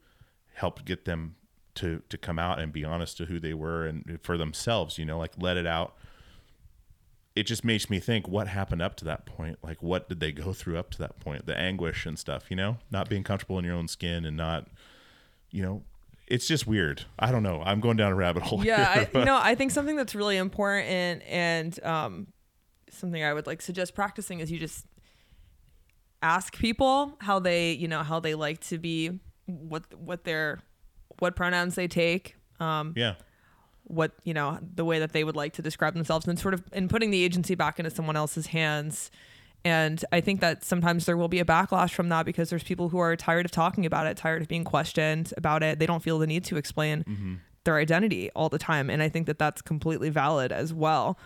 helped 0.53 0.85
get 0.85 1.05
them 1.05 1.35
to 1.75 2.01
to 2.09 2.17
come 2.17 2.39
out 2.39 2.59
and 2.59 2.73
be 2.73 2.83
honest 2.83 3.17
to 3.17 3.25
who 3.25 3.39
they 3.39 3.53
were 3.53 3.85
and 3.85 4.19
for 4.21 4.37
themselves 4.37 4.97
you 4.97 5.05
know 5.05 5.17
like 5.17 5.33
let 5.37 5.57
it 5.57 5.65
out. 5.65 5.95
It 7.33 7.43
just 7.43 7.63
makes 7.63 7.89
me 7.89 8.01
think 8.01 8.27
what 8.27 8.49
happened 8.49 8.81
up 8.81 8.97
to 8.97 9.05
that 9.05 9.25
point. 9.25 9.57
Like 9.63 9.81
what 9.81 10.09
did 10.09 10.19
they 10.19 10.33
go 10.33 10.51
through 10.51 10.77
up 10.77 10.91
to 10.91 10.97
that 10.99 11.19
point? 11.19 11.45
The 11.45 11.57
anguish 11.57 12.05
and 12.05 12.19
stuff 12.19 12.45
you 12.49 12.55
know? 12.55 12.77
Not 12.89 13.09
being 13.09 13.23
comfortable 13.23 13.57
in 13.57 13.65
your 13.65 13.75
own 13.75 13.87
skin 13.87 14.25
and 14.25 14.35
not 14.35 14.67
you 15.49 15.63
know 15.63 15.83
it's 16.27 16.47
just 16.47 16.65
weird. 16.65 17.03
I 17.19 17.29
don't 17.31 17.43
know. 17.43 17.61
I'm 17.61 17.81
going 17.81 17.97
down 17.97 18.13
a 18.13 18.15
rabbit 18.15 18.43
hole 18.43 18.63
yeah 18.65 19.05
I, 19.13 19.23
no 19.23 19.37
i 19.41 19.55
think 19.55 19.71
something 19.71 19.97
that's 19.97 20.15
really 20.15 20.37
important 20.37 20.87
and, 20.87 21.23
and 21.23 21.83
um, 21.83 22.27
something 22.89 23.23
i 23.23 23.33
would 23.33 23.47
like 23.47 23.61
suggest 23.61 23.95
practicing 23.95 24.39
is 24.39 24.51
you 24.51 24.59
just 24.59 24.85
ask 26.21 26.55
people 26.57 27.17
how 27.19 27.39
they 27.39 27.71
you 27.71 27.87
know 27.87 28.03
how 28.03 28.19
they 28.19 28.35
like 28.35 28.59
to 28.61 28.77
be 28.77 29.19
what 29.45 29.83
what 29.95 30.23
their 30.23 30.59
what 31.21 31.35
pronouns 31.35 31.75
they 31.75 31.87
take 31.87 32.35
um, 32.61 32.93
yeah. 32.95 33.15
what 33.83 34.13
you 34.23 34.33
know 34.33 34.59
the 34.61 34.85
way 34.85 34.99
that 34.99 35.13
they 35.13 35.23
would 35.23 35.35
like 35.35 35.53
to 35.53 35.61
describe 35.61 35.93
themselves 35.93 36.27
and 36.27 36.39
sort 36.39 36.53
of 36.53 36.63
in 36.71 36.87
putting 36.87 37.11
the 37.11 37.23
agency 37.23 37.55
back 37.55 37.79
into 37.79 37.91
someone 37.91 38.15
else's 38.15 38.47
hands. 38.47 39.11
And 39.63 40.03
i 40.11 40.21
think 40.21 40.41
that 40.41 40.63
sometimes 40.63 41.05
there 41.05 41.17
will 41.17 41.27
be 41.27 41.39
a 41.39 41.45
backlash 41.45 41.91
from 41.91 42.09
that 42.09 42.25
because 42.25 42.49
there's 42.49 42.63
people 42.63 42.89
who 42.89 42.97
are 42.97 43.15
tired 43.15 43.45
of 43.45 43.51
talking 43.51 43.85
about 43.85 44.07
it 44.07 44.17
tired 44.17 44.41
of 44.41 44.47
being 44.47 44.63
questioned 44.63 45.33
about 45.37 45.61
it. 45.63 45.79
They 45.79 45.85
don't 45.85 46.01
feel 46.01 46.17
the 46.17 46.27
need 46.27 46.43
to 46.45 46.57
explain 46.57 47.03
their 47.63 47.77
identity 47.77 48.31
all 48.35 48.49
the 48.49 48.57
time. 48.57 48.89
And 48.89 49.03
i 49.03 49.09
think 49.09 49.27
that 49.27 49.37
that's 49.37 49.61
completely 49.61 50.09
valid 50.09 50.51
as 50.51 50.73
well. 50.73 51.17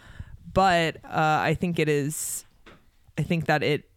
But 0.53 0.97
uh, 1.05 1.39
i 1.49 1.53
think 1.53 1.79
it 1.79 1.89
is 1.89 2.45
i 3.17 3.23
think 3.23 3.45
that 3.45 3.63
it 3.63 3.89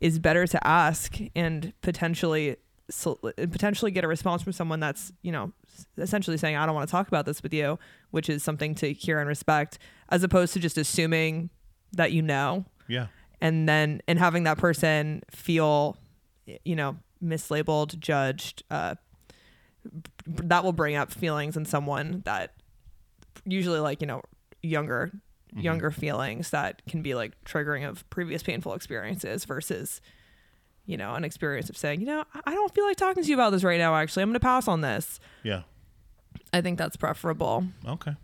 is 0.00 0.18
better 0.18 0.46
to 0.46 0.66
ask 0.66 1.16
and 1.34 1.72
potentially 1.80 2.56
so, 2.90 3.18
potentially 3.36 3.90
get 3.90 4.04
a 4.04 4.08
response 4.08 4.42
from 4.42 4.52
someone 4.52 4.80
that's 4.80 5.12
you 5.22 5.30
know 5.30 5.52
essentially 5.98 6.36
saying 6.36 6.56
i 6.56 6.64
don't 6.64 6.74
want 6.74 6.88
to 6.88 6.90
talk 6.90 7.06
about 7.06 7.26
this 7.26 7.42
with 7.42 7.52
you 7.52 7.78
which 8.10 8.28
is 8.28 8.42
something 8.42 8.74
to 8.74 8.92
hear 8.92 9.18
and 9.18 9.28
respect 9.28 9.78
as 10.08 10.22
opposed 10.22 10.52
to 10.54 10.58
just 10.58 10.78
assuming 10.78 11.50
that 11.92 12.12
you 12.12 12.22
know. 12.22 12.64
Yeah. 12.86 13.06
And 13.40 13.68
then 13.68 14.02
and 14.08 14.18
having 14.18 14.44
that 14.44 14.58
person 14.58 15.22
feel 15.30 15.96
you 16.64 16.76
know 16.76 16.96
mislabeled 17.22 17.98
judged 17.98 18.62
uh 18.70 18.94
that 20.26 20.64
will 20.64 20.72
bring 20.72 20.96
up 20.96 21.12
feelings 21.12 21.56
in 21.56 21.64
someone 21.64 22.22
that 22.24 22.54
usually 23.44 23.80
like 23.80 24.00
you 24.00 24.06
know 24.06 24.22
younger 24.62 25.12
younger 25.54 25.90
feelings 25.90 26.50
that 26.50 26.82
can 26.86 27.02
be 27.02 27.14
like 27.14 27.32
triggering 27.44 27.88
of 27.88 28.08
previous 28.10 28.42
painful 28.42 28.74
experiences 28.74 29.44
versus 29.44 30.00
you 30.88 30.96
know 30.96 31.14
an 31.14 31.22
experience 31.22 31.68
of 31.68 31.76
saying 31.76 32.00
you 32.00 32.06
know 32.06 32.24
i 32.34 32.40
I 32.46 32.54
don't 32.54 32.74
feel 32.74 32.84
like 32.84 32.96
talking 32.96 33.22
to 33.22 33.28
you 33.28 33.34
about 33.36 33.50
this 33.50 33.62
right 33.62 33.78
now 33.78 33.94
actually. 33.94 34.22
I'm 34.22 34.30
gonna 34.30 34.40
pass 34.40 34.66
on 34.66 34.80
this. 34.80 35.20
Yeah. 35.42 35.62
I 36.52 36.62
think 36.62 36.78
that's 36.78 36.96
preferable. 36.96 37.66
Okay. 37.86 38.14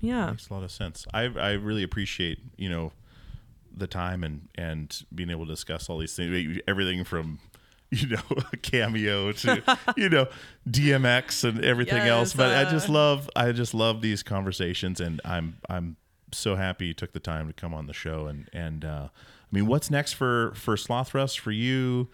Yeah. 0.00 0.30
Makes 0.30 0.50
a 0.50 0.54
lot 0.54 0.62
of 0.62 0.70
sense. 0.70 1.06
I 1.14 1.22
I 1.22 1.52
really 1.52 1.82
appreciate 1.82 2.38
you 2.56 2.68
know 2.68 2.92
the 3.74 3.86
time 3.86 4.22
and 4.22 4.48
and 4.54 5.02
being 5.14 5.30
able 5.30 5.46
to 5.46 5.52
discuss 5.52 5.88
all 5.88 5.98
these 5.98 6.14
things, 6.14 6.58
everything 6.68 7.04
from 7.04 7.38
you 7.90 8.06
know 8.08 8.22
cameo 8.62 9.32
to 9.32 9.62
you 9.96 10.10
know 10.10 10.26
DMX 10.68 11.42
and 11.44 11.64
everything 11.64 12.02
else. 12.02 12.30
Yes, 12.30 12.36
But 12.36 12.50
I 12.50 12.64
uh, 12.64 12.70
just 12.70 12.88
love 12.90 13.30
I 13.34 13.52
just 13.52 13.72
love 13.72 14.02
these 14.02 14.22
conversations, 14.22 15.00
and 15.00 15.20
I'm 15.24 15.56
I'm 15.70 15.96
so 16.32 16.56
happy 16.56 16.86
you 16.86 16.94
took 16.94 17.12
the 17.12 17.20
time 17.20 17.46
to 17.46 17.52
come 17.52 17.74
on 17.74 17.86
the 17.86 17.92
show. 17.92 18.26
And 18.26 18.48
and 18.52 18.84
uh, 18.84 19.08
I 19.10 19.48
mean, 19.50 19.66
what's 19.66 19.90
next 19.90 20.14
for 20.14 20.52
for 20.54 20.76
Slothrust 20.76 21.38
for 21.38 21.50
you? 21.50 22.08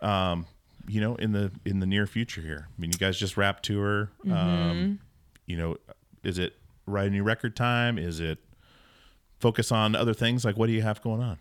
Um, 0.00 0.46
you 0.88 1.00
know, 1.00 1.14
in 1.16 1.32
the 1.32 1.52
in 1.64 1.80
the 1.80 1.86
near 1.86 2.06
future 2.06 2.40
here. 2.40 2.68
I 2.68 2.80
mean, 2.80 2.90
you 2.90 2.98
guys 2.98 3.18
just 3.18 3.36
wrapped 3.36 3.64
tour. 3.64 4.10
Um, 4.30 4.98
you 5.46 5.56
know, 5.56 5.76
is 6.24 6.38
it 6.38 6.54
write 6.86 7.06
a 7.06 7.10
new 7.10 7.22
record 7.22 7.54
time? 7.56 7.98
Is 7.98 8.20
it 8.20 8.38
focus 9.38 9.70
on 9.70 9.94
other 9.94 10.14
things? 10.14 10.44
Like, 10.44 10.56
what 10.56 10.66
do 10.66 10.72
you 10.72 10.82
have 10.82 11.02
going 11.02 11.22
on? 11.22 11.38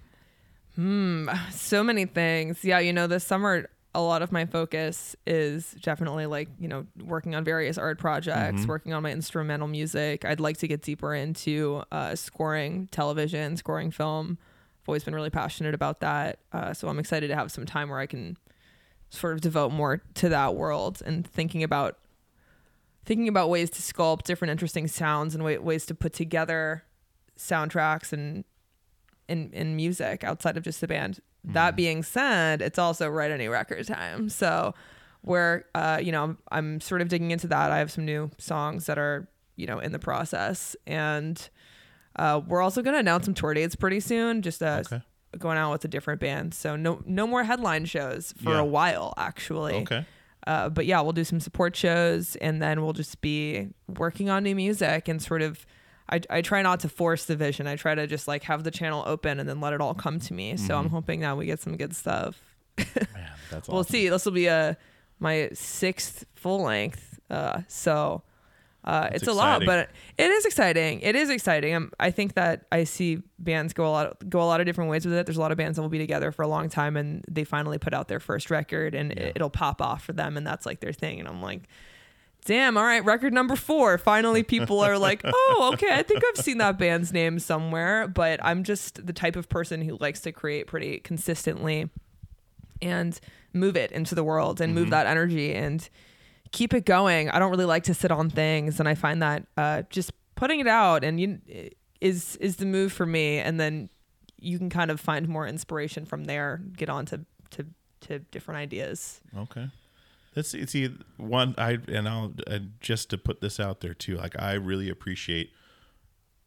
Hmm, 0.76 1.30
so 1.52 1.84
many 1.84 2.06
things. 2.06 2.64
Yeah, 2.64 2.80
you 2.80 2.94
know, 2.94 3.08
this 3.08 3.24
summer 3.24 3.70
a 3.94 4.02
lot 4.02 4.22
of 4.22 4.32
my 4.32 4.46
focus 4.46 5.16
is 5.28 5.72
definitely 5.82 6.26
like, 6.26 6.48
you 6.60 6.68
know, 6.68 6.86
working 7.04 7.36
on 7.36 7.44
various 7.44 7.78
art 7.78 8.00
projects, 8.00 8.62
working 8.68 8.94
on 8.94 9.04
my 9.04 9.12
instrumental 9.12 9.68
music. 9.68 10.24
I'd 10.24 10.40
like 10.40 10.58
to 10.58 10.68
get 10.68 10.82
deeper 10.82 11.14
into 11.14 11.84
uh, 11.92 12.16
scoring 12.16 12.88
television, 12.92 13.58
scoring 13.58 13.92
film. 13.92 14.38
I've 14.82 14.90
always 14.90 15.04
been 15.04 15.14
really 15.14 15.30
passionate 15.30 15.74
about 15.74 16.00
that. 16.00 16.40
Uh, 16.54 16.74
so 16.74 16.88
I'm 16.88 17.00
excited 17.00 17.28
to 17.28 17.36
have 17.36 17.52
some 17.52 17.66
time 17.66 17.90
where 17.90 18.00
I 18.00 18.06
can 18.06 18.38
sort 19.10 19.34
of 19.34 19.42
devote 19.42 19.74
more 19.74 20.02
to 20.16 20.30
that 20.30 20.56
world 20.56 21.02
and 21.06 21.28
thinking 21.28 21.62
about 21.64 21.98
thinking 23.04 23.28
about 23.28 23.50
ways 23.50 23.70
to 23.72 23.82
sculpt 23.82 24.24
different 24.24 24.52
interesting 24.52 24.88
sounds 24.88 25.36
and 25.36 25.44
wa- 25.44 25.60
ways 25.60 25.86
to 25.88 25.94
put 25.96 26.14
together 26.14 26.84
soundtracks 27.38 28.14
and 28.14 28.46
in 29.28 29.52
in 29.52 29.76
music 29.76 30.24
outside 30.24 30.56
of 30.56 30.64
just 30.64 30.80
the 30.82 30.88
band. 30.88 31.20
That 31.44 31.76
being 31.76 32.04
said, 32.04 32.62
it's 32.62 32.78
also 32.78 33.08
write 33.10 33.32
any 33.32 33.48
record 33.48 33.88
time. 33.88 34.30
So 34.30 34.74
where 35.22 35.66
uh, 35.76 36.00
you 36.02 36.12
know, 36.12 36.24
I'm, 36.24 36.38
I'm 36.52 36.82
sort 36.82 37.02
of 37.02 37.08
digging 37.10 37.32
into 37.32 37.48
that. 37.48 37.72
I 37.72 37.78
have 37.80 37.92
some 37.92 38.06
new 38.06 38.30
songs 38.38 38.86
that 38.86 38.98
are, 38.98 39.28
you 39.56 39.66
know, 39.68 39.80
in 39.80 39.92
the 39.92 40.00
process. 40.00 40.76
And 40.88 41.50
uh, 42.16 42.42
we're 42.48 42.62
also 42.62 42.82
gonna 42.82 42.98
announce 43.00 43.26
some 43.26 43.34
tour 43.34 43.54
dates 43.54 43.76
pretty 43.76 44.00
soon, 44.00 44.42
just 44.42 44.62
uh 44.62 44.84
Okay. 44.86 45.02
going 45.40 45.58
out 45.58 45.72
with 45.72 45.86
a 45.86 45.88
different 45.88 46.20
band. 46.22 46.54
So 46.54 46.76
no 46.76 47.02
no 47.06 47.26
more 47.26 47.44
headline 47.44 47.86
shows 47.86 48.34
for 48.44 48.52
Yeah. 48.52 48.60
a 48.60 48.66
while 48.66 49.14
actually. 49.18 49.76
Okay. 49.82 50.06
Uh, 50.48 50.70
but 50.70 50.86
yeah, 50.88 51.02
we'll 51.02 51.12
do 51.14 51.24
some 51.24 51.40
support 51.40 51.76
shows 51.76 52.36
and 52.38 52.62
then 52.62 52.82
we'll 52.84 52.94
just 52.94 53.22
be 53.22 53.70
working 53.88 54.30
on 54.30 54.44
new 54.44 54.56
music 54.56 55.08
and 55.08 55.22
sort 55.22 55.42
of. 55.42 55.66
I, 56.12 56.22
I 56.30 56.42
try 56.42 56.62
not 56.62 56.82
to 56.82 56.90
force 56.90 57.26
the 57.26 57.36
vision. 57.36 57.68
I 57.68 57.76
try 57.76 57.96
to 57.96 58.06
just 58.06 58.28
like 58.28 58.44
have 58.44 58.64
the 58.64 58.72
channel 58.72 59.04
open 59.06 59.40
and 59.40 59.48
then 59.48 59.62
let 59.62 59.74
it 59.74 59.82
all 59.82 59.94
come 59.94 60.20
to 60.20 60.34
me. 60.34 60.58
So 60.58 60.78
I'm 60.78 60.90
hoping 60.90 61.22
that 61.22 61.38
we 61.38 61.46
get 61.46 61.60
some 61.60 61.78
good 61.78 61.96
stuff. 61.96 62.42
Man, 62.78 63.08
that's 63.50 63.68
We'll 63.68 63.84
see. 63.84 64.10
This 64.10 64.26
will 64.26 64.32
be 64.32 64.48
a 64.48 64.78
my 65.20 65.50
sixth 65.54 66.26
full 66.36 66.64
length. 66.64 67.20
Uh, 67.30 67.62
so 67.68 68.24
uh, 68.84 69.10
it's 69.14 69.28
a 69.28 69.34
lot, 69.34 69.64
but 69.66 69.90
it 70.18 70.30
is 70.30 70.46
exciting. 70.46 71.02
It 71.02 71.16
is 71.16 71.30
exciting. 71.30 71.76
i 71.76 72.08
I 72.08 72.12
think 72.12 72.34
that 72.34 72.66
I 72.72 72.84
see 72.84 73.22
bands 73.38 73.74
go 73.74 73.86
a 73.86 73.92
lot 73.92 74.30
go 74.30 74.42
a 74.42 74.44
lot 74.44 74.60
of 74.60 74.66
different 74.66 74.90
ways 74.90 75.06
with 75.06 75.14
it. 75.14 75.26
There's 75.26 75.38
a 75.38 75.42
lot 75.42 75.52
of 75.52 75.58
bands 75.58 75.76
that 75.76 75.82
will 75.84 75.90
be 75.90 76.00
together 76.00 76.32
for 76.32 76.42
a 76.42 76.48
long 76.48 76.68
time, 76.68 76.98
and 76.98 77.24
they 77.30 77.44
finally 77.44 77.78
put 77.78 77.94
out 77.94 78.08
their 78.08 78.20
first 78.20 78.50
record, 78.50 78.96
and 78.96 79.12
it, 79.12 79.34
it'll 79.36 79.52
pop 79.52 79.82
off 79.82 80.04
for 80.04 80.14
them, 80.14 80.36
and 80.36 80.46
that's 80.46 80.66
like 80.66 80.80
their 80.80 80.94
thing. 80.94 81.20
And 81.20 81.28
I'm 81.28 81.42
like. 81.42 81.64
Damn, 82.46 82.76
all 82.76 82.84
right, 82.84 83.04
record 83.06 83.34
number 83.34 83.56
four. 83.56 83.98
Finally, 83.98 84.44
people 84.44 84.80
are 84.80 84.98
like, 84.98 85.22
oh, 85.26 85.72
okay, 85.74 85.94
I 85.94 86.02
think 86.02 86.24
I've 86.26 86.44
seen 86.44 86.58
that 86.58 86.78
band's 86.78 87.14
name 87.14 87.40
somewhere. 87.40 88.08
But 88.08 88.40
I'm 88.44 88.64
just 88.64 89.06
the 89.06 89.14
type 89.14 89.36
of 89.36 89.48
person 89.48 89.82
who 89.82 89.98
likes 89.98 90.22
to 90.22 90.32
create 90.32 90.68
pretty 90.68 91.00
consistently 91.00 91.90
and 92.82 93.20
move 93.54 93.78
it 93.78 93.92
into 93.92 94.16
the 94.16 94.24
world 94.24 94.60
and 94.60 94.74
move 94.74 94.90
that 94.90 95.06
energy 95.06 95.54
and 95.54 95.88
keep 96.52 96.74
it 96.74 96.86
going. 96.86 97.30
I 97.30 97.38
don't 97.38 97.52
really 97.52 97.66
like 97.66 97.84
to 97.84 97.94
sit 97.94 98.12
on 98.12 98.30
things, 98.30 98.80
and 98.80 98.90
I 98.90 98.96
find 98.96 99.22
that 99.22 99.46
uh, 99.56 99.84
just 99.90 100.12
putting 100.36 100.60
it 100.60 100.68
out 100.68 101.04
and 101.04 101.20
you 101.20 101.40
is 102.00 102.36
is 102.38 102.56
the 102.56 102.66
move 102.66 102.92
for 102.92 103.06
me. 103.06 103.38
And 103.38 103.60
then 103.60 103.90
you 104.40 104.58
can 104.58 104.70
kind 104.72 104.90
of 104.90 105.00
find 105.00 105.28
more 105.30 105.46
inspiration 105.46 106.06
from 106.06 106.24
there. 106.24 106.62
Get 106.76 106.90
on 106.90 107.06
to 107.08 107.22
to, 107.52 107.66
to 108.02 108.20
different 108.20 108.58
ideas. 108.58 109.22
Okay. 109.38 109.70
That's 110.34 110.56
either 110.56 110.96
one 111.18 111.56
I 111.58 111.80
and 111.88 112.08
I'll 112.08 112.34
and 112.48 112.74
just 112.80 113.10
to 113.10 113.18
put 113.18 113.42
this 113.42 113.60
out 113.60 113.82
there 113.82 113.94
too. 113.94 114.16
Like 114.18 114.40
I 114.40 114.54
really 114.54 114.90
appreciate 114.90 115.52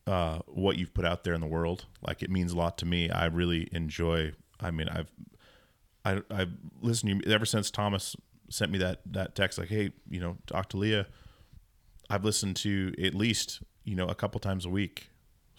uh, 0.06 0.38
what 0.46 0.76
you've 0.76 0.94
put 0.94 1.04
out 1.04 1.24
there 1.24 1.34
in 1.34 1.40
the 1.40 1.46
world. 1.46 1.86
Like 2.06 2.22
it 2.22 2.30
means 2.30 2.52
a 2.52 2.56
lot 2.56 2.78
to 2.78 2.86
me. 2.86 3.10
I 3.10 3.26
really 3.26 3.68
enjoy. 3.72 4.32
I 4.60 4.70
mean, 4.70 4.88
I've 4.88 5.10
I 6.04 6.22
I've 6.30 6.52
listened 6.80 7.22
to 7.22 7.28
you 7.28 7.34
ever 7.34 7.46
since 7.46 7.70
Thomas 7.70 8.16
sent 8.48 8.72
me 8.72 8.78
that 8.78 9.00
that 9.06 9.34
text. 9.34 9.58
Like, 9.58 9.68
hey, 9.68 9.92
you 10.08 10.20
know, 10.20 10.38
talk 10.46 10.68
to 10.70 10.76
Leah. 10.76 11.06
I've 12.08 12.24
listened 12.24 12.56
to 12.56 12.94
at 13.02 13.14
least 13.14 13.62
you 13.84 13.96
know 13.96 14.06
a 14.06 14.14
couple 14.14 14.40
times 14.40 14.64
a 14.64 14.70
week 14.70 15.08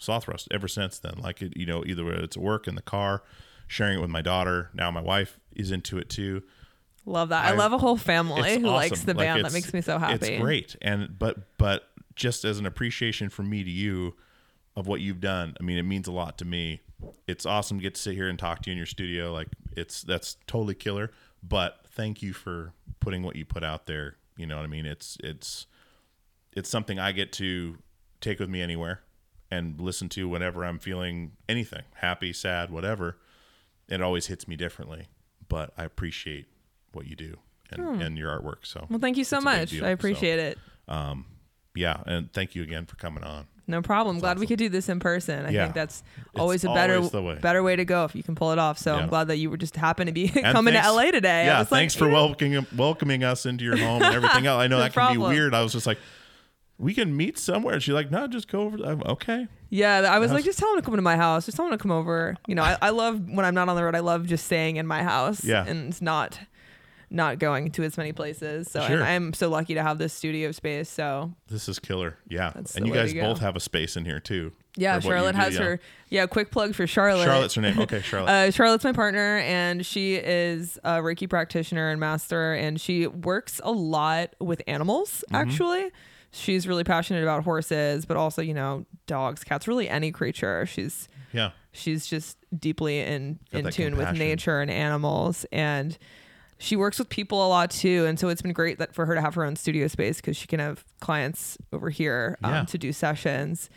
Slothrust 0.00 0.48
ever 0.50 0.68
since 0.68 0.98
then. 0.98 1.14
Like 1.18 1.42
it, 1.42 1.56
you 1.56 1.66
know, 1.66 1.84
either 1.84 2.10
it's 2.12 2.36
work 2.36 2.68
in 2.68 2.74
the 2.74 2.82
car, 2.82 3.22
sharing 3.66 3.98
it 3.98 4.00
with 4.00 4.10
my 4.10 4.22
daughter. 4.22 4.70
Now 4.74 4.90
my 4.90 5.00
wife 5.00 5.38
is 5.54 5.70
into 5.70 5.98
it 5.98 6.08
too. 6.08 6.42
Love 7.06 7.28
that. 7.30 7.44
I, 7.44 7.50
I- 7.50 7.54
love 7.54 7.72
a 7.72 7.78
whole 7.78 7.96
family 7.96 8.58
who 8.58 8.66
likes 8.68 8.92
awesome. 8.92 9.06
the 9.06 9.14
Like, 9.14 9.26
band. 9.26 9.44
that 9.44 9.52
makes 9.52 9.72
me 9.72 9.80
so 9.80 9.98
happy. 9.98 10.26
It's 10.26 10.42
great, 10.42 10.76
and 10.82 11.16
but 11.18 11.56
but 11.56 11.88
just 12.16 12.44
as 12.44 12.58
an 12.58 12.66
appreciation 12.66 13.28
from 13.30 13.48
me 13.48 13.62
to 13.62 13.70
you 13.70 14.14
of 14.74 14.86
what 14.86 15.00
you've 15.00 15.20
done. 15.20 15.54
I 15.60 15.62
mean, 15.62 15.78
it 15.78 15.84
means 15.84 16.08
a 16.08 16.12
lot 16.12 16.36
to 16.38 16.44
me. 16.44 16.80
It's 17.26 17.46
awesome 17.46 17.78
to 17.78 17.82
get 17.82 17.94
to 17.94 18.00
sit 18.00 18.14
here 18.14 18.28
and 18.28 18.38
talk 18.38 18.62
to 18.62 18.70
you 18.70 18.72
in 18.72 18.76
your 18.76 18.86
studio. 18.86 19.32
Like 19.32 19.48
it's 19.76 20.02
that's 20.02 20.36
totally 20.46 20.74
killer. 20.74 21.10
But 21.42 21.80
thank 21.92 22.22
you 22.22 22.32
for 22.32 22.72
putting 23.00 23.22
what 23.22 23.36
you 23.36 23.44
put 23.44 23.62
out 23.62 23.86
there. 23.86 24.16
You 24.36 24.46
know 24.46 24.56
what 24.56 24.64
I 24.64 24.68
mean? 24.68 24.84
It's 24.86 25.16
it's 25.22 25.66
it's 26.54 26.68
something 26.68 26.98
I 26.98 27.12
get 27.12 27.32
to 27.34 27.78
take 28.20 28.38
with 28.40 28.48
me 28.48 28.60
anywhere 28.62 29.02
and 29.50 29.80
listen 29.80 30.08
to 30.08 30.28
whenever 30.28 30.64
I'm 30.64 30.78
feeling 30.78 31.32
anything, 31.48 31.82
happy, 31.96 32.32
sad, 32.32 32.70
whatever. 32.70 33.18
It 33.88 34.00
always 34.02 34.26
hits 34.26 34.48
me 34.48 34.56
differently, 34.56 35.06
but 35.48 35.72
I 35.78 35.84
appreciate 35.84 36.46
what 36.96 37.06
you 37.06 37.14
do 37.14 37.36
and, 37.70 37.82
hmm. 37.82 38.00
and 38.00 38.18
your 38.18 38.30
artwork. 38.30 38.64
So 38.66 38.86
Well, 38.90 38.98
thank 38.98 39.16
you 39.16 39.24
so 39.24 39.36
it's 39.36 39.44
much. 39.44 39.70
deal. 39.70 39.84
I 39.84 39.90
appreciate 39.90 40.38
it. 40.40 40.58
So, 40.88 41.18
yeah, 41.74 41.98
and 42.06 42.32
thank 42.32 42.54
you 42.54 42.62
again 42.62 42.86
for 42.86 42.96
coming 42.96 43.22
on. 43.22 43.46
No 43.68 43.82
problem. 43.82 44.20
Glad 44.20 44.38
we 44.38 44.46
could 44.46 44.60
do 44.60 44.68
this 44.68 44.88
in 44.88 45.00
person. 45.00 45.44
I 45.44 45.50
Yeah. 45.50 45.64
think 45.64 45.74
that's 45.74 46.04
always 46.36 46.64
a 46.64 46.68
better 46.68 46.96
always 46.96 47.12
way. 47.12 47.38
better 47.42 47.62
way 47.64 47.74
to 47.76 47.84
go 47.84 48.04
if 48.04 48.14
you 48.14 48.22
can 48.22 48.34
pull 48.36 48.52
it 48.52 48.58
off. 48.60 48.78
So 48.78 48.94
Yeah. 48.94 49.02
I'm 49.02 49.08
glad 49.08 49.26
that 49.28 49.36
you 49.38 49.50
were 49.50 49.56
just 49.56 49.74
happened 49.76 50.06
to 50.06 50.12
be 50.14 50.28
coming 50.52 50.72
thanks- 50.74 50.86
to 50.88 50.92
LA 50.94 51.10
today. 51.10 51.42
I 51.42 51.44
Yeah, 51.46 51.58
was 51.58 51.70
like, 51.72 51.80
thanks 51.80 51.94
for 51.96 52.08
welcoming 52.08 52.64
welcoming 52.76 53.24
us 53.24 53.44
into 53.44 53.64
your 53.64 53.76
home 53.76 54.02
and 54.02 54.14
everything 54.14 54.46
else. 54.46 54.60
I 54.62 54.68
know 54.68 54.76
No 54.76 54.82
that 54.82 54.92
can 54.92 55.02
problem. 55.02 55.30
be 55.30 55.36
weird. 55.36 55.52
I 55.52 55.62
was 55.62 55.72
just 55.72 55.86
like, 55.86 55.98
we 56.78 56.94
can 56.94 57.16
meet 57.16 57.38
somewhere. 57.38 57.74
And 57.74 57.82
she's 57.82 57.94
like, 57.94 58.10
no, 58.10 58.26
just 58.28 58.46
go 58.48 58.60
over. 58.62 58.76
I'm, 58.84 59.02
okay. 59.02 59.48
Yeah, 59.70 59.98
I 60.10 60.20
was 60.20 60.30
like, 60.30 60.44
just 60.44 60.58
tell 60.60 60.70
him 60.72 60.76
to 60.76 60.82
come 60.82 60.94
to 60.94 61.02
my 61.02 61.16
house. 61.16 61.46
Just 61.46 61.56
tell 61.56 61.66
him 61.66 61.72
to 61.72 61.78
come 61.78 61.90
over. 61.90 62.36
You 62.46 62.54
know, 62.54 62.62
I, 62.62 62.76
I 62.80 62.90
love 62.90 63.28
when 63.28 63.44
I'm 63.44 63.54
not 63.54 63.68
on 63.68 63.74
the 63.74 63.82
road. 63.82 63.96
I 63.96 64.00
love 64.00 64.26
just 64.26 64.44
staying 64.46 64.76
in 64.76 64.86
my 64.86 65.02
house. 65.02 65.42
Yeah. 65.44 65.64
and 65.66 65.88
it's 65.88 66.00
not 66.00 66.38
not 67.10 67.38
going 67.38 67.70
to 67.72 67.82
as 67.84 67.96
many 67.96 68.12
places. 68.12 68.70
So 68.70 68.86
Sure. 68.86 69.02
I'm 69.02 69.32
so 69.32 69.48
lucky 69.48 69.74
to 69.74 69.82
have 69.82 69.98
this 69.98 70.12
studio 70.12 70.52
space. 70.52 70.88
So 70.88 71.32
This 71.48 71.68
is 71.68 71.78
killer. 71.78 72.16
Yeah, 72.28 72.52
and 72.54 72.86
you 72.86 72.92
guys 72.92 73.14
both 73.14 73.38
have 73.40 73.56
a 73.56 73.60
space 73.60 73.96
in 73.96 74.04
here 74.04 74.20
too. 74.20 74.52
yeah, 74.76 74.98
Charlotte 75.00 75.32
do, 75.32 75.38
has 75.38 75.54
yeah. 75.54 75.62
her. 75.62 75.80
Yeah, 76.10 76.26
quick 76.26 76.50
plug 76.50 76.74
for 76.74 76.86
Charlotte. 76.86 77.24
Charlotte's 77.24 77.54
her 77.54 77.62
name. 77.62 77.78
Okay, 77.78 78.00
Charlotte. 78.00 78.30
Uh, 78.36 78.50
Charlotte's 78.50 78.84
my 78.84 78.92
partner, 78.92 79.38
and 79.38 79.86
she 79.86 80.16
is 80.16 80.78
a 80.84 80.98
Reiki 80.98 81.28
practitioner 81.28 81.90
and 81.90 82.00
master, 82.00 82.54
and 82.54 82.80
she 82.80 83.06
works 83.06 83.60
a 83.64 83.70
lot 83.70 84.34
with 84.40 84.62
animals. 84.66 85.24
Mm-hmm. 85.28 85.36
Actually, 85.36 85.90
she's 86.32 86.66
really 86.68 86.84
passionate 86.84 87.22
about 87.22 87.44
horses, 87.44 88.04
but 88.04 88.16
also 88.16 88.42
you 88.42 88.54
know 88.54 88.84
dogs, 89.06 89.44
cats, 89.44 89.68
really 89.68 89.88
any 89.88 90.10
creature. 90.12 90.66
She's 90.66 91.08
yeah, 91.32 91.50
she's 91.72 92.06
just 92.06 92.36
deeply 92.56 93.00
in 93.00 93.38
Got 93.52 93.58
in 93.58 93.70
tune 93.70 93.96
with 93.96 94.12
nature 94.12 94.60
and 94.60 94.70
animals, 94.70 95.46
and 95.52 95.96
she 96.58 96.76
works 96.76 96.98
with 96.98 97.08
people 97.08 97.46
a 97.46 97.48
lot 97.48 97.70
too. 97.70 98.06
And 98.06 98.18
so 98.18 98.28
it's 98.28 98.42
been 98.42 98.52
great 98.52 98.78
that 98.78 98.94
for 98.94 99.06
her 99.06 99.14
to 99.14 99.20
have 99.20 99.34
her 99.34 99.44
own 99.44 99.56
studio 99.56 99.88
space 99.88 100.16
because 100.20 100.36
she 100.36 100.46
can 100.46 100.58
have 100.60 100.84
clients 101.00 101.58
over 101.72 101.90
here 101.90 102.38
um, 102.42 102.52
Yeah. 102.52 102.64
to 102.64 102.78
do 102.78 102.92
sessions, 102.92 103.68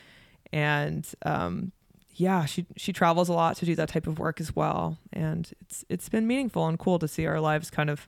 and 0.53 1.07
um, 1.25 1.71
yeah, 2.15 2.45
she 2.45 2.65
she 2.77 2.91
travels 2.93 3.29
a 3.29 3.33
lot 3.33 3.55
to 3.57 3.65
do 3.65 3.75
that 3.75 3.89
type 3.89 4.07
of 4.07 4.19
work 4.19 4.39
as 4.41 4.55
well. 4.55 4.97
And 5.13 5.51
it's 5.61 5.85
it's 5.89 6.09
been 6.09 6.25
meaningful 6.27 6.67
and 6.67 6.77
cool 6.79 6.99
to 6.99 7.07
see 7.07 7.25
our 7.25 7.39
lives 7.39 7.69
kind 7.69 7.89
of 7.89 8.07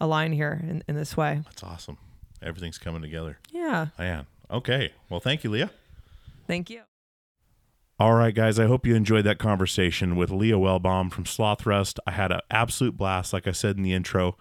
align 0.00 0.32
here 0.32 0.60
in, 0.62 0.82
in 0.88 0.96
this 0.96 1.16
way. 1.16 1.42
that's 1.44 1.62
awesome. 1.62 1.98
Everything's 2.42 2.78
coming 2.78 3.02
together. 3.02 3.38
Yeah, 3.52 3.86
Man. 3.98 4.26
Okay. 4.50 4.92
Well, 5.08 5.20
thank 5.20 5.44
you, 5.44 5.50
Leah. 5.50 5.70
thank 6.48 6.70
you. 6.70 6.82
All 8.02 8.14
right, 8.14 8.34
guys. 8.34 8.58
I 8.58 8.66
hope 8.66 8.84
you 8.84 8.96
enjoyed 8.96 9.22
that 9.26 9.38
conversation 9.38 10.16
with 10.16 10.32
Leah 10.32 10.56
Wellbaum 10.56 11.12
from 11.12 11.22
Slothrust. 11.22 12.00
I 12.04 12.10
had 12.10 12.32
an 12.32 12.40
absolute 12.50 12.96
blast, 12.96 13.32
like 13.32 13.46
I 13.46 13.52
said 13.52 13.76
in 13.76 13.84
the 13.84 13.92
intro. 13.92 14.36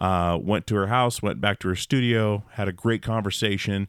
Uh, 0.00 0.36
went 0.42 0.66
to 0.66 0.74
her 0.74 0.88
house, 0.88 1.22
went 1.22 1.40
back 1.40 1.60
to 1.60 1.68
her 1.68 1.76
studio, 1.76 2.42
had 2.54 2.66
a 2.66 2.72
great 2.72 3.02
conversation. 3.02 3.86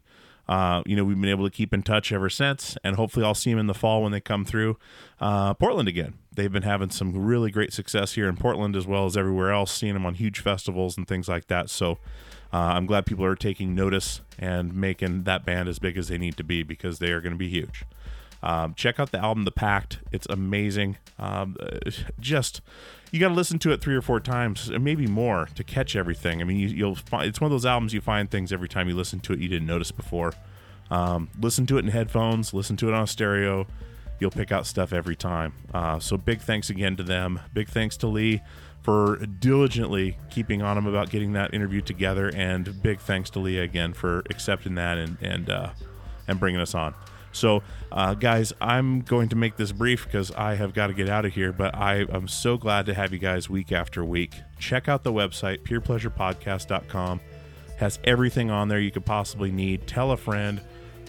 Uh, 0.48 0.84
you 0.86 0.94
know, 0.94 1.02
we've 1.02 1.20
been 1.20 1.28
able 1.28 1.44
to 1.44 1.50
keep 1.50 1.74
in 1.74 1.82
touch 1.82 2.12
ever 2.12 2.30
since, 2.30 2.78
and 2.84 2.94
hopefully, 2.94 3.26
I'll 3.26 3.34
see 3.34 3.50
them 3.50 3.58
in 3.58 3.66
the 3.66 3.74
fall 3.74 4.00
when 4.00 4.12
they 4.12 4.20
come 4.20 4.44
through 4.44 4.78
uh, 5.20 5.54
Portland 5.54 5.88
again. 5.88 6.14
They've 6.32 6.52
been 6.52 6.62
having 6.62 6.90
some 6.90 7.12
really 7.12 7.50
great 7.50 7.72
success 7.72 8.12
here 8.12 8.28
in 8.28 8.36
Portland 8.36 8.76
as 8.76 8.86
well 8.86 9.06
as 9.06 9.16
everywhere 9.16 9.50
else, 9.50 9.72
seeing 9.72 9.94
them 9.94 10.06
on 10.06 10.14
huge 10.14 10.38
festivals 10.38 10.96
and 10.96 11.08
things 11.08 11.26
like 11.28 11.48
that. 11.48 11.68
So, 11.68 11.98
uh, 12.52 12.58
I'm 12.58 12.86
glad 12.86 13.06
people 13.06 13.24
are 13.24 13.34
taking 13.34 13.74
notice 13.74 14.20
and 14.38 14.72
making 14.72 15.24
that 15.24 15.44
band 15.44 15.68
as 15.68 15.80
big 15.80 15.98
as 15.98 16.06
they 16.06 16.16
need 16.16 16.36
to 16.36 16.44
be 16.44 16.62
because 16.62 17.00
they 17.00 17.10
are 17.10 17.20
going 17.20 17.34
to 17.34 17.36
be 17.36 17.48
huge. 17.48 17.84
Um, 18.42 18.74
check 18.74 19.00
out 19.00 19.12
the 19.12 19.18
album 19.18 19.44
The 19.44 19.50
Pact. 19.50 19.98
It's 20.12 20.26
amazing. 20.28 20.98
Um, 21.18 21.56
uh, 21.60 21.90
just 22.20 22.60
you 23.10 23.20
got 23.20 23.28
to 23.28 23.34
listen 23.34 23.58
to 23.60 23.72
it 23.72 23.80
three 23.80 23.94
or 23.94 24.02
four 24.02 24.20
times, 24.20 24.70
maybe 24.70 25.06
more, 25.06 25.48
to 25.54 25.64
catch 25.64 25.96
everything. 25.96 26.40
I 26.40 26.44
mean, 26.44 26.58
you, 26.58 26.68
you'll 26.68 26.94
find 26.94 27.26
it's 27.26 27.40
one 27.40 27.46
of 27.46 27.52
those 27.52 27.66
albums 27.66 27.94
you 27.94 28.00
find 28.00 28.30
things 28.30 28.52
every 28.52 28.68
time 28.68 28.88
you 28.88 28.94
listen 28.94 29.20
to 29.20 29.32
it 29.32 29.38
you 29.38 29.48
didn't 29.48 29.66
notice 29.66 29.90
before. 29.90 30.32
Um, 30.90 31.30
listen 31.40 31.66
to 31.66 31.78
it 31.78 31.84
in 31.84 31.90
headphones, 31.90 32.54
listen 32.54 32.76
to 32.78 32.88
it 32.88 32.94
on 32.94 33.06
stereo. 33.06 33.66
You'll 34.18 34.30
pick 34.30 34.50
out 34.50 34.66
stuff 34.66 34.92
every 34.92 35.16
time. 35.16 35.52
Uh, 35.74 35.98
so 35.98 36.16
big 36.16 36.40
thanks 36.40 36.70
again 36.70 36.96
to 36.96 37.02
them. 37.02 37.40
Big 37.52 37.68
thanks 37.68 37.96
to 37.98 38.06
Lee 38.06 38.40
for 38.82 39.16
diligently 39.16 40.16
keeping 40.30 40.62
on 40.62 40.78
him 40.78 40.86
about 40.86 41.10
getting 41.10 41.32
that 41.32 41.52
interview 41.52 41.80
together, 41.80 42.30
and 42.34 42.82
big 42.82 43.00
thanks 43.00 43.30
to 43.30 43.40
Leah 43.40 43.64
again 43.64 43.92
for 43.92 44.22
accepting 44.30 44.76
that 44.76 44.96
and 44.96 45.18
and 45.20 45.50
uh, 45.50 45.70
and 46.28 46.38
bringing 46.38 46.60
us 46.60 46.74
on. 46.74 46.94
So, 47.36 47.62
uh, 47.92 48.14
guys, 48.14 48.52
I'm 48.60 49.02
going 49.02 49.28
to 49.28 49.36
make 49.36 49.56
this 49.56 49.70
brief 49.70 50.04
because 50.04 50.32
I 50.32 50.54
have 50.54 50.72
got 50.72 50.88
to 50.88 50.94
get 50.94 51.08
out 51.08 51.24
of 51.24 51.34
here, 51.34 51.52
but 51.52 51.74
I 51.74 52.06
am 52.10 52.28
so 52.28 52.56
glad 52.56 52.86
to 52.86 52.94
have 52.94 53.12
you 53.12 53.18
guys 53.18 53.50
week 53.50 53.72
after 53.72 54.04
week. 54.04 54.40
Check 54.58 54.88
out 54.88 55.04
the 55.04 55.12
website, 55.12 55.62
peerpleasurepodcast.com. 55.62 57.20
Has 57.78 57.98
everything 58.04 58.50
on 58.50 58.68
there 58.68 58.80
you 58.80 58.90
could 58.90 59.04
possibly 59.04 59.52
need. 59.52 59.86
Tell 59.86 60.12
a 60.12 60.16
friend. 60.16 60.60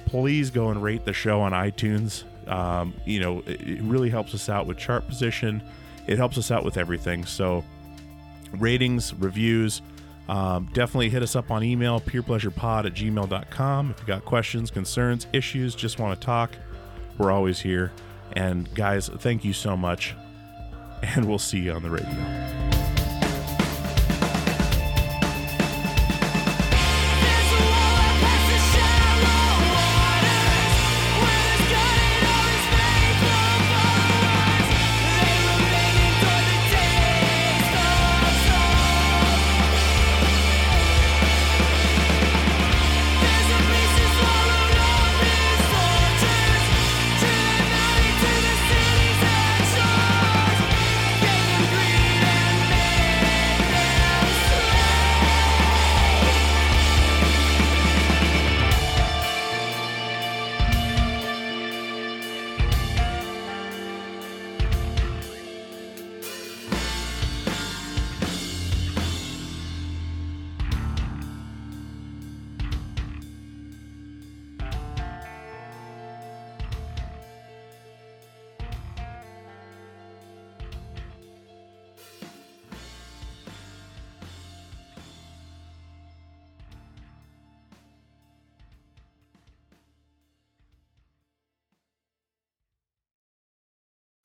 Please 0.05 0.51
go 0.51 0.69
and 0.69 0.83
rate 0.83 1.05
the 1.05 1.13
show 1.13 1.39
on 1.39 1.53
iTunes. 1.53 2.23
Um, 2.47 2.93
you 3.05 3.19
know, 3.21 3.39
it, 3.45 3.61
it 3.61 3.81
really 3.81 4.09
helps 4.09 4.33
us 4.33 4.49
out 4.49 4.67
with 4.67 4.77
chart 4.77 5.07
position. 5.07 5.63
It 6.07 6.17
helps 6.17 6.37
us 6.37 6.51
out 6.51 6.65
with 6.65 6.77
everything. 6.77 7.25
So, 7.25 7.63
ratings, 8.57 9.13
reviews, 9.13 9.81
um, 10.27 10.69
definitely 10.73 11.09
hit 11.09 11.23
us 11.23 11.35
up 11.35 11.51
on 11.51 11.63
email, 11.63 11.99
peerpleasurepod 11.99 12.85
at 12.85 12.93
gmail.com. 12.93 13.91
If 13.91 13.99
you 14.01 14.07
got 14.07 14.25
questions, 14.25 14.71
concerns, 14.71 15.27
issues, 15.33 15.75
just 15.75 15.99
want 15.99 16.19
to 16.19 16.25
talk, 16.25 16.51
we're 17.17 17.31
always 17.31 17.59
here. 17.59 17.91
And 18.33 18.73
guys, 18.75 19.09
thank 19.09 19.45
you 19.45 19.53
so 19.53 19.77
much. 19.77 20.15
And 21.03 21.25
we'll 21.25 21.37
see 21.37 21.59
you 21.59 21.73
on 21.73 21.83
the 21.83 21.91
radio. 21.91 22.86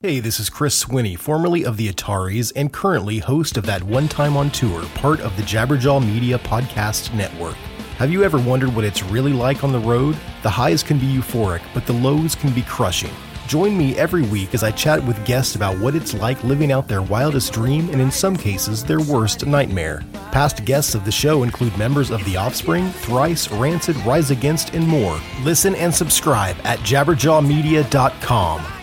Hey, 0.05 0.19
this 0.19 0.37
is 0.37 0.49
Chris 0.49 0.83
Swinney, 0.83 1.17
formerly 1.17 1.63
of 1.63 1.77
the 1.77 1.89
Ataris 1.89 2.51
and 2.57 2.73
currently 2.73 3.19
host 3.19 3.55
of 3.55 3.65
that 3.67 3.81
One 3.81 4.09
Time 4.09 4.35
on 4.35 4.51
Tour, 4.51 4.83
part 4.95 5.21
of 5.21 5.33
the 5.37 5.43
Jabberjaw 5.43 6.05
Media 6.05 6.37
Podcast 6.39 7.13
Network. 7.13 7.55
Have 7.99 8.11
you 8.11 8.21
ever 8.21 8.37
wondered 8.37 8.75
what 8.75 8.83
it's 8.83 9.01
really 9.01 9.31
like 9.31 9.63
on 9.63 9.71
the 9.71 9.79
road? 9.79 10.17
The 10.41 10.49
highs 10.49 10.83
can 10.83 10.99
be 10.99 11.05
euphoric, 11.05 11.61
but 11.73 11.85
the 11.85 11.93
lows 11.93 12.35
can 12.35 12.51
be 12.51 12.63
crushing. 12.63 13.13
Join 13.47 13.77
me 13.77 13.97
every 13.97 14.23
week 14.23 14.53
as 14.53 14.61
I 14.61 14.71
chat 14.71 15.01
with 15.05 15.25
guests 15.25 15.55
about 15.55 15.79
what 15.79 15.95
it's 15.95 16.13
like 16.13 16.43
living 16.43 16.73
out 16.73 16.89
their 16.89 17.01
wildest 17.01 17.53
dream 17.53 17.89
and, 17.89 18.01
in 18.01 18.11
some 18.11 18.35
cases, 18.35 18.83
their 18.83 18.99
worst 18.99 19.45
nightmare. 19.45 20.03
Past 20.33 20.65
guests 20.65 20.95
of 20.95 21.05
the 21.05 21.13
show 21.13 21.43
include 21.43 21.77
members 21.77 22.11
of 22.11 22.21
The 22.25 22.35
Offspring, 22.35 22.89
Thrice, 22.89 23.49
Rancid, 23.53 23.95
Rise 24.05 24.31
Against, 24.31 24.73
and 24.73 24.85
more. 24.85 25.17
Listen 25.43 25.75
and 25.75 25.95
subscribe 25.95 26.57
at 26.65 26.79
jabberjawmedia.com. 26.79 28.82